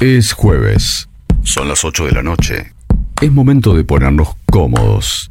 Es 0.00 0.32
jueves. 0.32 1.10
Son 1.42 1.68
las 1.68 1.84
8 1.84 2.06
de 2.06 2.12
la 2.12 2.22
noche. 2.22 2.72
Es 3.20 3.30
momento 3.30 3.74
de 3.74 3.84
ponernos 3.84 4.30
cómodos 4.50 5.26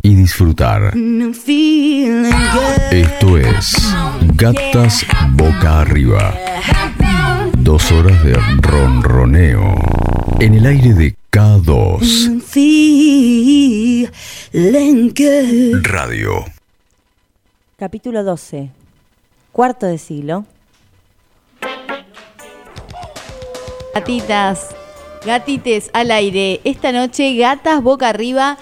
y 0.00 0.14
disfrutar. 0.14 0.94
Esto 2.90 3.36
es 3.36 3.94
Gatas 4.34 5.04
Boca 5.32 5.82
Arriba. 5.82 6.34
Dos 7.58 7.92
horas 7.92 8.24
de 8.24 8.32
ronroneo 8.62 9.74
en 10.40 10.54
el 10.54 10.64
aire 10.64 10.94
de 10.94 11.14
K2 11.30 12.40
Radio. 15.82 16.46
Capítulo 17.76 18.24
12. 18.24 18.70
Cuarto 19.52 19.84
de 19.84 19.98
siglo. 19.98 20.46
Gatitas, 23.94 24.74
gatites 25.26 25.90
al 25.92 26.10
aire. 26.12 26.62
Esta 26.64 26.92
noche, 26.92 27.34
gatas 27.34 27.82
boca 27.82 28.08
arriba 28.08 28.56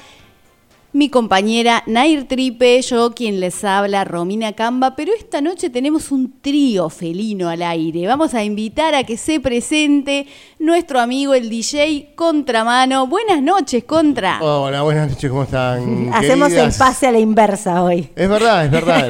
mi 0.93 1.09
compañera 1.09 1.85
Nair 1.87 2.27
Tripe, 2.27 2.83
yo 2.83 3.13
quien 3.13 3.39
les 3.39 3.63
habla, 3.63 4.05
Romina 4.05 4.55
Camba, 4.55 4.97
pero 4.97 5.13
esta 5.17 5.41
noche 5.41 5.71
tenemos 5.71 6.11
un 6.11 6.41
trío 6.41 6.91
felino 6.91 7.49
al 7.49 7.63
aire. 7.63 8.09
Vamos 8.09 8.35
a 8.35 8.43
invitar 8.43 8.97
a 8.97 9.05
que 9.05 9.17
se 9.17 9.39
presente 9.39 10.27
nuestro 10.59 10.99
amigo 10.99 11.35
el 11.35 11.49
DJ 11.49 12.15
Contramano. 12.17 13.07
Buenas 13.07 13.41
noches, 13.41 13.85
Contra. 13.85 14.43
Hola, 14.43 14.83
buenas 14.83 15.11
noches, 15.11 15.31
¿cómo 15.31 15.45
están? 15.45 16.11
Hacemos 16.13 16.53
el 16.53 16.73
pase 16.77 17.07
a 17.07 17.13
la 17.13 17.21
inversa 17.21 17.85
hoy. 17.85 18.11
Es 18.17 18.29
verdad, 18.29 18.65
es 18.65 18.71
verdad. 18.73 19.09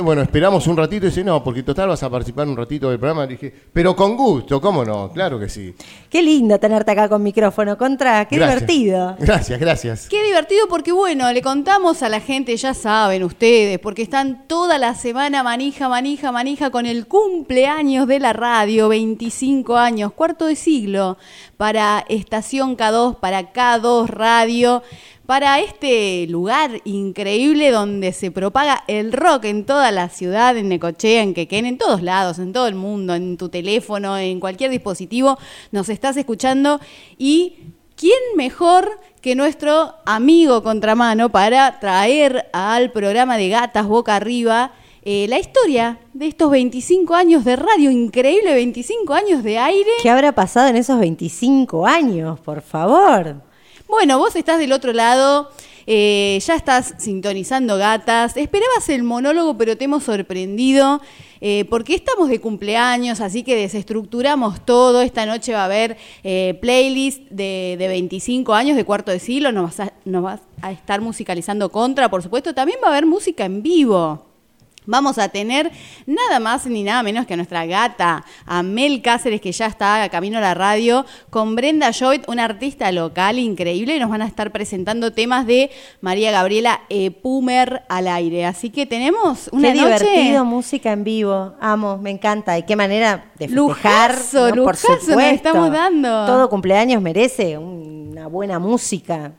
bueno, 0.02 0.22
esperamos 0.22 0.66
un 0.68 0.76
ratito 0.78 1.04
y 1.04 1.10
dice, 1.10 1.22
no, 1.22 1.44
porque 1.44 1.62
total 1.62 1.88
vas 1.88 2.02
a 2.02 2.08
participar 2.08 2.48
un 2.48 2.56
ratito 2.56 2.88
del 2.88 2.98
programa. 2.98 3.26
dije, 3.26 3.52
pero 3.72 3.94
con 3.94 4.16
gusto, 4.16 4.58
¿cómo 4.58 4.86
no? 4.86 5.10
Claro 5.12 5.38
que 5.38 5.50
sí. 5.50 5.74
Qué 6.08 6.22
lindo 6.22 6.58
tenerte 6.58 6.92
acá 6.92 7.10
con 7.10 7.22
micrófono, 7.22 7.76
Contra, 7.76 8.24
qué 8.24 8.36
divertido. 8.36 9.16
Gracias, 9.18 9.60
gracias. 9.60 10.08
Qué 10.08 10.22
divertido 10.24 10.66
porque, 10.66 10.92
bueno, 10.92 11.09
bueno, 11.12 11.32
le 11.32 11.42
contamos 11.42 12.04
a 12.04 12.08
la 12.08 12.20
gente, 12.20 12.56
ya 12.56 12.72
saben 12.72 13.24
ustedes, 13.24 13.80
porque 13.80 14.02
están 14.02 14.46
toda 14.46 14.78
la 14.78 14.94
semana 14.94 15.42
manija, 15.42 15.88
manija, 15.88 16.30
manija 16.30 16.70
con 16.70 16.86
el 16.86 17.08
cumpleaños 17.08 18.06
de 18.06 18.20
la 18.20 18.32
radio, 18.32 18.88
25 18.88 19.76
años, 19.76 20.12
cuarto 20.12 20.46
de 20.46 20.54
siglo, 20.54 21.18
para 21.56 22.04
Estación 22.08 22.76
K2, 22.76 23.16
para 23.18 23.52
K2 23.52 24.06
Radio, 24.06 24.84
para 25.26 25.58
este 25.58 26.28
lugar 26.28 26.80
increíble 26.84 27.72
donde 27.72 28.12
se 28.12 28.30
propaga 28.30 28.84
el 28.86 29.10
rock 29.10 29.46
en 29.46 29.66
toda 29.66 29.90
la 29.90 30.10
ciudad, 30.10 30.56
en 30.56 30.68
Necochea, 30.68 31.24
en 31.24 31.34
Quequén, 31.34 31.66
en 31.66 31.76
todos 31.76 32.02
lados, 32.02 32.38
en 32.38 32.52
todo 32.52 32.68
el 32.68 32.76
mundo, 32.76 33.16
en 33.16 33.36
tu 33.36 33.48
teléfono, 33.48 34.16
en 34.16 34.38
cualquier 34.38 34.70
dispositivo, 34.70 35.38
nos 35.72 35.88
estás 35.88 36.16
escuchando. 36.16 36.78
Y 37.18 37.74
¿quién 38.00 38.18
mejor 38.34 38.98
que 39.20 39.34
nuestro 39.34 39.94
amigo 40.06 40.62
contramano 40.62 41.28
para 41.30 41.78
traer 41.78 42.46
al 42.52 42.90
programa 42.90 43.36
de 43.36 43.50
Gatas 43.50 43.86
Boca 43.86 44.16
Arriba 44.16 44.72
eh, 45.02 45.26
la 45.28 45.38
historia 45.38 45.98
de 46.14 46.26
estos 46.26 46.50
25 46.50 47.14
años 47.14 47.44
de 47.44 47.56
radio, 47.56 47.90
increíble 47.90 48.54
25 48.54 49.12
años 49.12 49.42
de 49.42 49.58
aire. 49.58 49.90
¿Qué 50.02 50.10
habrá 50.10 50.32
pasado 50.32 50.68
en 50.68 50.76
esos 50.76 50.98
25 50.98 51.86
años, 51.86 52.40
por 52.40 52.62
favor? 52.62 53.36
Bueno, 53.88 54.18
vos 54.18 54.36
estás 54.36 54.58
del 54.58 54.72
otro 54.72 54.92
lado, 54.92 55.50
eh, 55.86 56.38
ya 56.42 56.54
estás 56.54 56.94
sintonizando 56.98 57.76
gatas, 57.76 58.36
esperabas 58.36 58.88
el 58.88 59.02
monólogo 59.02 59.56
pero 59.58 59.76
te 59.76 59.84
hemos 59.84 60.04
sorprendido. 60.04 61.00
Eh, 61.40 61.64
porque 61.70 61.94
estamos 61.94 62.28
de 62.28 62.40
cumpleaños, 62.40 63.20
así 63.20 63.42
que 63.42 63.56
desestructuramos 63.56 64.64
todo. 64.64 65.02
Esta 65.02 65.26
noche 65.26 65.52
va 65.52 65.62
a 65.62 65.64
haber 65.66 65.96
eh, 66.22 66.58
playlist 66.60 67.22
de, 67.30 67.76
25 67.78 68.54
años 68.54 68.76
de 68.76 68.84
cuarto 68.84 69.10
de 69.10 69.18
siglo, 69.18 69.52
nos 69.52 69.76
vas 70.04 70.40
a 70.62 70.72
estar 70.72 71.00
musicalizando 71.00 71.70
contra, 71.70 72.10
por 72.10 72.22
supuesto. 72.22 72.54
También 72.54 72.78
va 72.82 72.88
a 72.88 72.90
haber 72.90 73.06
música 73.06 73.44
en 73.44 73.62
vivo. 73.62 74.29
Vamos 74.86 75.18
a 75.18 75.28
tener 75.28 75.70
nada 76.06 76.40
más 76.40 76.66
ni 76.66 76.82
nada 76.82 77.02
menos 77.02 77.26
que 77.26 77.34
a 77.34 77.36
nuestra 77.36 77.66
gata, 77.66 78.24
Amel 78.46 79.02
Cáceres, 79.02 79.40
que 79.40 79.52
ya 79.52 79.66
está 79.66 80.02
a 80.02 80.08
camino 80.08 80.38
a 80.38 80.40
la 80.40 80.54
radio, 80.54 81.04
con 81.28 81.54
Brenda 81.54 81.92
Joyt, 81.92 82.28
una 82.28 82.44
artista 82.44 82.90
local 82.90 83.38
increíble, 83.38 83.96
y 83.96 84.00
nos 84.00 84.10
van 84.10 84.22
a 84.22 84.26
estar 84.26 84.50
presentando 84.52 85.12
temas 85.12 85.46
de 85.46 85.70
María 86.00 86.30
Gabriela 86.30 86.80
Pumer 87.22 87.82
al 87.88 88.08
aire. 88.08 88.46
Así 88.46 88.70
que 88.70 88.86
tenemos 88.86 89.48
una 89.52 89.72
qué 89.72 89.78
divertido 89.78 90.44
música 90.44 90.92
en 90.92 91.04
vivo, 91.04 91.54
amo, 91.60 91.98
me 91.98 92.10
encanta. 92.10 92.58
Y 92.58 92.64
qué 92.64 92.74
manera 92.74 93.32
de 93.38 93.48
festejar, 93.48 94.12
lujazo, 94.12 94.54
por 94.64 94.76
supuesto. 94.76 95.14
Nos 95.14 95.24
estamos 95.24 95.72
dando. 95.72 96.26
Todo 96.26 96.48
cumpleaños 96.48 97.02
merece 97.02 97.58
una 97.58 98.26
buena 98.26 98.58
música. 98.58 99.32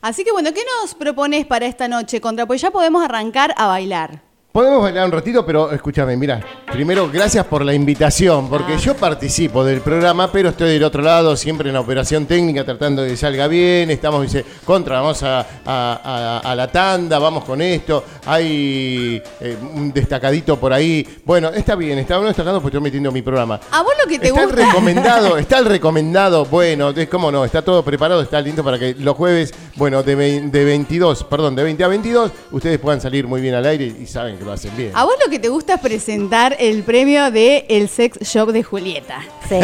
Así 0.00 0.22
que 0.22 0.32
bueno, 0.32 0.52
¿qué 0.52 0.60
nos 0.80 0.94
propones 0.94 1.46
para 1.46 1.66
esta 1.66 1.88
noche, 1.88 2.20
Contra? 2.20 2.46
Pues 2.46 2.60
ya 2.60 2.70
podemos 2.70 3.04
arrancar 3.04 3.54
a 3.56 3.66
bailar. 3.66 4.33
Podemos 4.54 4.82
bailar 4.82 5.06
un 5.06 5.10
ratito, 5.10 5.44
pero 5.44 5.72
escúchame, 5.72 6.16
mira, 6.16 6.40
primero 6.70 7.10
gracias 7.12 7.44
por 7.44 7.64
la 7.64 7.74
invitación, 7.74 8.48
porque 8.48 8.74
ah. 8.74 8.76
yo 8.76 8.94
participo 8.94 9.64
del 9.64 9.80
programa, 9.80 10.30
pero 10.30 10.50
estoy 10.50 10.74
del 10.74 10.84
otro 10.84 11.02
lado, 11.02 11.36
siempre 11.36 11.70
en 11.70 11.74
la 11.74 11.80
operación 11.80 12.24
técnica, 12.24 12.64
tratando 12.64 13.02
de 13.02 13.08
que 13.08 13.16
salga 13.16 13.48
bien, 13.48 13.90
estamos, 13.90 14.22
dice, 14.22 14.44
contra, 14.64 15.00
vamos 15.00 15.20
a, 15.24 16.54
la 16.56 16.70
tanda, 16.70 17.18
vamos 17.18 17.42
con 17.42 17.60
esto, 17.62 18.04
hay 18.26 19.20
eh, 19.40 19.56
un 19.74 19.92
destacadito 19.92 20.56
por 20.56 20.72
ahí, 20.72 21.04
bueno, 21.24 21.48
está 21.48 21.74
bien, 21.74 21.98
está 21.98 22.20
uno 22.20 22.28
destacado 22.28 22.60
porque 22.60 22.76
estoy 22.76 22.84
metiendo 22.84 23.10
mi 23.10 23.22
programa. 23.22 23.58
¿A 23.72 23.82
vos 23.82 23.94
lo 24.00 24.08
que 24.08 24.20
te 24.20 24.28
está 24.28 24.40
gusta? 24.40 24.60
El 24.60 24.68
recomendado, 24.68 25.36
está 25.36 25.58
el 25.58 25.64
recomendado, 25.64 26.44
bueno, 26.44 26.90
es 26.90 27.08
cómo 27.08 27.32
no, 27.32 27.44
está 27.44 27.62
todo 27.62 27.84
preparado, 27.84 28.22
está 28.22 28.40
lindo 28.40 28.62
para 28.62 28.78
que 28.78 28.94
los 29.00 29.16
jueves, 29.16 29.52
bueno, 29.74 30.04
de, 30.04 30.14
de 30.42 30.64
22, 30.64 31.24
perdón, 31.24 31.56
de 31.56 31.64
20 31.64 31.82
a 31.82 31.88
22, 31.88 32.30
ustedes 32.52 32.78
puedan 32.78 33.00
salir 33.00 33.26
muy 33.26 33.40
bien 33.40 33.56
al 33.56 33.66
aire 33.66 33.86
y 33.86 34.06
saben 34.06 34.38
que 34.38 34.43
lo 34.44 34.52
hacen 34.52 34.76
bien. 34.76 34.92
A 34.94 35.04
vos 35.04 35.14
lo 35.24 35.30
que 35.30 35.38
te 35.38 35.48
gusta 35.48 35.74
es 35.74 35.80
presentar 35.80 36.56
el 36.58 36.82
premio 36.82 37.30
de 37.30 37.66
el 37.68 37.88
sex 37.88 38.18
shop 38.20 38.52
de 38.52 38.62
Julieta. 38.62 39.20
Sí, 39.48 39.56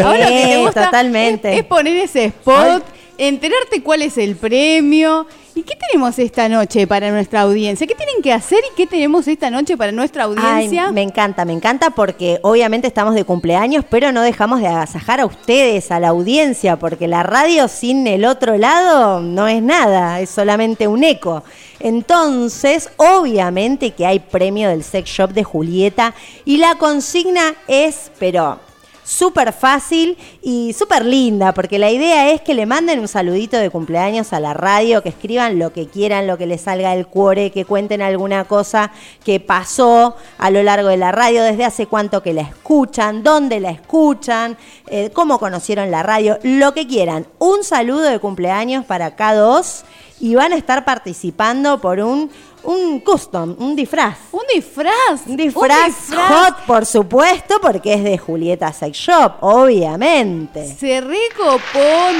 totalmente. 0.73 1.57
Es, 1.57 1.63
poner 1.63 1.97
ese 1.97 2.25
spot, 2.25 2.83
enterarte 3.17 3.81
cuál 3.83 4.01
es 4.01 4.17
el 4.17 4.35
premio. 4.35 5.27
¿Y 5.53 5.63
qué 5.63 5.75
tenemos 5.75 6.17
esta 6.17 6.47
noche 6.47 6.87
para 6.87 7.11
nuestra 7.11 7.41
audiencia? 7.41 7.85
¿Qué 7.85 7.95
tienen 7.95 8.21
que 8.21 8.31
hacer 8.31 8.59
y 8.71 8.75
qué 8.75 8.87
tenemos 8.87 9.27
esta 9.27 9.49
noche 9.49 9.75
para 9.75 9.91
nuestra 9.91 10.23
audiencia? 10.23 10.91
me 10.91 11.01
encanta, 11.01 11.43
me 11.43 11.51
encanta 11.51 11.89
porque 11.89 12.39
obviamente 12.41 12.87
estamos 12.87 13.15
de 13.15 13.25
cumpleaños, 13.25 13.83
pero 13.89 14.13
no 14.13 14.21
dejamos 14.21 14.61
de 14.61 14.67
agasajar 14.67 15.19
a 15.19 15.25
ustedes, 15.25 15.91
a 15.91 15.99
la 15.99 16.09
audiencia, 16.09 16.79
porque 16.79 17.07
la 17.07 17.23
radio 17.23 17.67
sin 17.67 18.07
el 18.07 18.23
otro 18.23 18.57
lado 18.57 19.19
no 19.19 19.47
es 19.49 19.61
nada, 19.61 20.21
es 20.21 20.29
solamente 20.29 20.87
un 20.87 21.03
eco. 21.03 21.43
Entonces, 21.79 22.89
obviamente 22.95 23.91
que 23.91 24.05
hay 24.05 24.19
premio 24.19 24.69
del 24.69 24.83
sex 24.83 25.09
shop 25.09 25.31
de 25.31 25.43
Julieta 25.43 26.13
y 26.45 26.57
la 26.57 26.75
consigna 26.75 27.55
es, 27.67 28.11
pero 28.19 28.59
súper 29.03 29.53
fácil 29.53 30.17
y 30.41 30.73
súper 30.73 31.05
linda, 31.05 31.53
porque 31.53 31.79
la 31.79 31.91
idea 31.91 32.31
es 32.31 32.41
que 32.41 32.53
le 32.53 32.65
manden 32.65 32.99
un 32.99 33.07
saludito 33.07 33.57
de 33.57 33.69
cumpleaños 33.69 34.33
a 34.33 34.39
la 34.39 34.53
radio, 34.53 35.01
que 35.03 35.09
escriban 35.09 35.59
lo 35.59 35.73
que 35.73 35.87
quieran, 35.87 36.27
lo 36.27 36.37
que 36.37 36.45
les 36.45 36.61
salga 36.61 36.95
del 36.95 37.07
cuore, 37.07 37.51
que 37.51 37.65
cuenten 37.65 38.01
alguna 38.01 38.45
cosa 38.45 38.91
que 39.23 39.39
pasó 39.39 40.15
a 40.37 40.49
lo 40.49 40.63
largo 40.63 40.89
de 40.89 40.97
la 40.97 41.11
radio, 41.11 41.43
desde 41.43 41.65
hace 41.65 41.87
cuánto 41.87 42.23
que 42.23 42.33
la 42.33 42.41
escuchan, 42.41 43.23
dónde 43.23 43.59
la 43.59 43.71
escuchan, 43.71 44.57
eh, 44.87 45.09
cómo 45.13 45.39
conocieron 45.39 45.91
la 45.91 46.03
radio, 46.03 46.37
lo 46.43 46.73
que 46.73 46.87
quieran. 46.87 47.27
Un 47.39 47.63
saludo 47.63 48.03
de 48.03 48.19
cumpleaños 48.19 48.85
para 48.85 49.15
cada 49.15 49.41
dos 49.41 49.83
y 50.21 50.35
van 50.35 50.53
a 50.53 50.55
estar 50.55 50.85
participando 50.85 51.81
por 51.81 51.99
un 51.99 52.29
un 52.63 52.99
custom, 52.99 53.55
un 53.57 53.75
disfraz. 53.75 54.17
¿Un 54.31 54.43
disfraz? 54.53 55.21
Un 55.25 55.37
disfraz, 55.37 55.93
hot, 56.09 56.65
por 56.65 56.85
supuesto, 56.85 57.59
porque 57.61 57.93
es 57.93 58.03
de 58.03 58.17
Julieta 58.17 58.71
Sex 58.71 58.97
Shop, 58.97 59.35
obviamente. 59.41 60.75
Se 60.79 61.01
recopó 61.01 62.11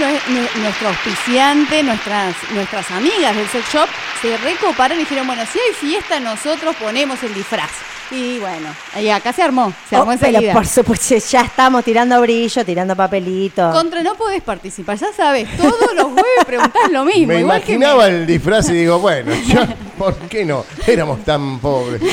nuestro 0.62 0.90
auspiciante, 0.90 1.84
nuestras, 1.84 2.36
nuestras 2.54 2.90
amigas 2.92 3.36
del 3.36 3.48
Sex 3.48 3.66
Shop, 3.74 3.90
se 4.22 4.38
recoparon 4.38 4.98
y 4.98 5.02
dijeron, 5.02 5.28
bueno, 5.28 5.44
si 5.52 5.60
hay 5.60 5.74
fiesta, 5.74 6.20
nosotros 6.20 6.76
ponemos 6.78 7.22
el 7.24 7.34
disfraz. 7.34 7.72
Y 8.12 8.40
bueno, 8.40 8.68
y 9.00 9.08
acá 9.08 9.32
se 9.32 9.42
armó, 9.42 9.72
se 9.90 9.96
armó 9.96 10.10
oh, 10.10 10.14
enseguida. 10.14 10.52
por 10.52 10.68
supuesto, 10.68 11.16
ya 11.16 11.44
estamos 11.44 11.82
tirando 11.86 12.20
brillo, 12.20 12.66
tirando 12.66 12.94
papelito. 12.94 13.72
Contra 13.72 14.04
no 14.04 14.16
podés 14.16 14.42
participar, 14.42 14.98
ya 14.98 15.14
sabes, 15.14 15.48
todos 15.56 15.94
los 15.96 16.08
jueves 16.08 16.46
preguntás 16.46 16.92
lo 16.92 17.06
mismo. 17.06 17.28
Me 17.28 17.40
imaginaba 17.40 18.08
el 18.08 18.28
disfraz 18.28 18.70
y 18.70 18.74
digo, 18.74 19.00
bueno, 19.00 19.32
yo, 19.48 19.62
¿por 19.98 20.14
qué 20.32 20.46
no? 20.46 20.64
Éramos 20.88 21.24
tan 21.24 21.60
pobres. 21.60 22.02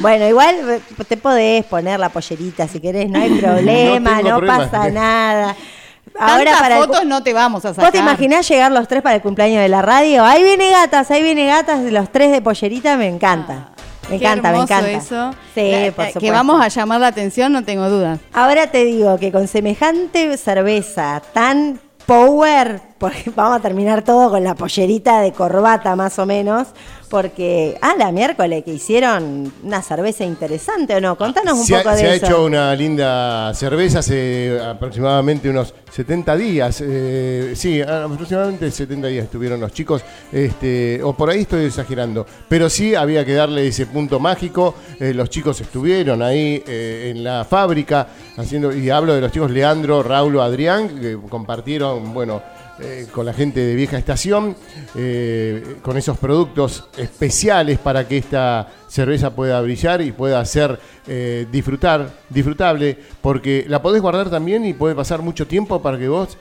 Bueno, 0.00 0.26
igual 0.28 0.80
te 1.08 1.16
podés 1.16 1.64
poner 1.64 1.98
la 2.00 2.08
pollerita 2.08 2.68
si 2.68 2.80
querés, 2.80 3.10
no 3.10 3.18
hay 3.20 3.30
problema, 3.40 4.22
no, 4.22 4.40
pasa 4.40 4.88
nada. 4.90 5.56
Ahora 6.18 6.52
para 6.58 6.76
fotos 6.78 7.04
no 7.04 7.22
te 7.22 7.32
vamos 7.32 7.64
a 7.64 7.70
sacar. 7.70 7.84
¿Vos 7.84 7.92
te 7.92 7.98
imaginás 7.98 8.48
llegar 8.48 8.70
los 8.72 8.86
tres 8.88 9.02
para 9.02 9.16
el 9.16 9.22
cumpleaños 9.22 9.60
de 9.60 9.68
la 9.68 9.82
radio? 9.82 10.24
Ahí 10.24 10.42
viene 10.44 10.70
gatas, 10.70 11.10
ahí 11.10 11.22
viene 11.22 11.46
gatas, 11.46 11.80
los 11.80 12.10
tres 12.10 12.30
de 12.32 12.40
pollerita, 12.40 12.96
me 12.96 13.08
encanta. 13.08 13.70
Me 14.08 14.18
Qué 14.18 14.24
encanta, 14.24 14.52
me 14.52 14.58
encanta. 14.60 14.90
Eso. 14.90 15.34
Sí, 15.54 15.70
La- 15.70 15.78
por 15.78 15.82
la- 15.82 15.90
supuesto. 15.90 16.20
Que 16.20 16.30
vamos 16.30 16.62
a 16.62 16.68
llamar 16.68 17.00
la 17.00 17.08
atención, 17.08 17.52
no 17.52 17.64
tengo 17.64 17.90
dudas. 17.90 18.20
Ahora 18.32 18.68
te 18.68 18.84
digo 18.84 19.18
que 19.18 19.30
con 19.32 19.46
semejante 19.48 20.36
cerveza 20.38 21.20
tan 21.34 21.78
power, 22.08 22.80
porque 22.98 23.30
vamos 23.36 23.58
a 23.58 23.60
terminar 23.60 24.02
todo 24.02 24.30
con 24.30 24.42
la 24.42 24.54
pollerita 24.54 25.20
de 25.20 25.32
corbata 25.32 25.94
más 25.94 26.18
o 26.18 26.24
menos, 26.24 26.68
porque, 27.08 27.76
ah, 27.80 27.94
la 27.98 28.12
miércoles 28.12 28.62
que 28.64 28.74
hicieron 28.74 29.52
una 29.62 29.82
cerveza 29.82 30.24
interesante 30.24 30.94
o 30.94 31.00
no, 31.00 31.16
contanos 31.16 31.58
un 31.58 31.64
se 31.66 31.76
poco 31.76 31.88
ha, 31.90 31.94
de 31.94 32.00
se 32.00 32.06
ha 32.06 32.14
eso. 32.14 32.26
hecho 32.26 32.44
una 32.44 32.74
linda 32.74 33.52
cerveza 33.54 34.00
hace 34.00 34.60
aproximadamente 34.64 35.48
unos 35.50 35.74
70 35.90 36.36
días. 36.36 36.82
eh, 36.86 37.52
sí, 37.56 37.80
aproximadamente 37.80 38.70
70 38.70 39.06
días 39.08 39.24
estuvieron 39.24 39.60
los 39.60 39.72
chicos. 39.72 40.02
Este, 40.30 41.00
o 41.02 41.14
por 41.14 41.30
ahí 41.30 41.40
estoy 41.40 41.64
exagerando. 41.64 42.26
Pero 42.48 42.68
sí 42.68 42.94
había 42.94 43.24
que 43.24 43.34
darle 43.34 43.66
ese 43.66 43.86
punto 43.86 44.20
mágico. 44.20 44.74
eh, 45.00 45.14
los 45.14 45.30
chicos 45.30 45.60
estuvieron 45.60 46.22
ahí 46.22 46.62
eh, 46.66 47.12
en 47.14 47.24
la 47.24 47.44
fábrica 47.44 48.06
haciendo. 48.36 48.72
Y 48.74 48.90
hablo 48.90 49.14
de 49.14 49.20
los 49.22 49.32
chicos 49.32 49.50
Leandro, 49.50 50.02
Raúl, 50.02 50.38
Adrián, 50.40 50.88
que 51.00 51.18
compartieron, 51.28 52.12
bueno. 52.12 52.57
Eh, 52.80 53.06
con 53.12 53.26
la 53.26 53.32
gente 53.32 53.60
de 53.60 53.74
Vieja 53.74 53.98
Estación, 53.98 54.56
eh, 54.94 55.76
con 55.82 55.96
esos 55.96 56.18
productos 56.18 56.84
especiales 56.96 57.78
para 57.78 58.06
que 58.06 58.18
esta 58.18 58.68
cerveza 58.88 59.34
pueda 59.34 59.60
brillar 59.60 60.00
y 60.02 60.12
pueda 60.12 60.44
ser 60.44 60.78
eh, 61.06 61.46
disfrutar, 61.50 62.08
disfrutable, 62.28 62.98
porque 63.20 63.64
la 63.68 63.82
podés 63.82 64.00
guardar 64.02 64.30
también 64.30 64.64
y 64.64 64.74
puede 64.74 64.94
pasar 64.94 65.22
mucho 65.22 65.46
tiempo 65.46 65.80
para 65.82 65.98
que 65.98 66.08
vos 66.08 66.36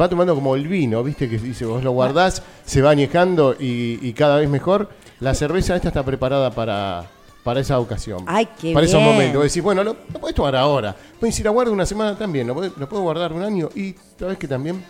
va 0.00 0.08
tomando 0.08 0.34
como 0.34 0.56
el 0.56 0.66
vino, 0.68 1.02
viste 1.02 1.28
que 1.28 1.38
dice, 1.38 1.64
vos 1.66 1.82
lo 1.84 1.90
guardás, 1.92 2.42
se 2.64 2.80
va 2.80 2.90
añejando 2.90 3.54
y, 3.58 3.98
y 4.00 4.12
cada 4.14 4.36
vez 4.38 4.48
mejor. 4.48 4.88
La 5.20 5.34
cerveza 5.34 5.76
esta 5.76 5.88
está 5.88 6.02
preparada 6.04 6.50
para, 6.50 7.04
para 7.44 7.60
esa 7.60 7.78
ocasión. 7.78 8.24
Ay, 8.26 8.48
qué 8.60 8.72
para 8.72 8.86
esos 8.86 9.00
momentos. 9.02 9.42
Decís, 9.42 9.62
bueno, 9.62 9.84
lo, 9.84 9.96
lo 10.12 10.18
podés 10.18 10.34
tomar 10.34 10.56
ahora. 10.56 10.96
Puedes 11.20 11.38
ir 11.38 11.46
a 11.46 11.50
guardar 11.50 11.72
una 11.74 11.86
semana 11.86 12.16
también, 12.18 12.46
lo, 12.48 12.56
podés- 12.56 12.72
lo 12.76 12.88
puedo 12.88 13.02
guardar 13.02 13.32
un 13.32 13.42
año 13.42 13.68
y 13.76 13.94
sabes 14.18 14.38
que 14.38 14.48
también 14.48 14.82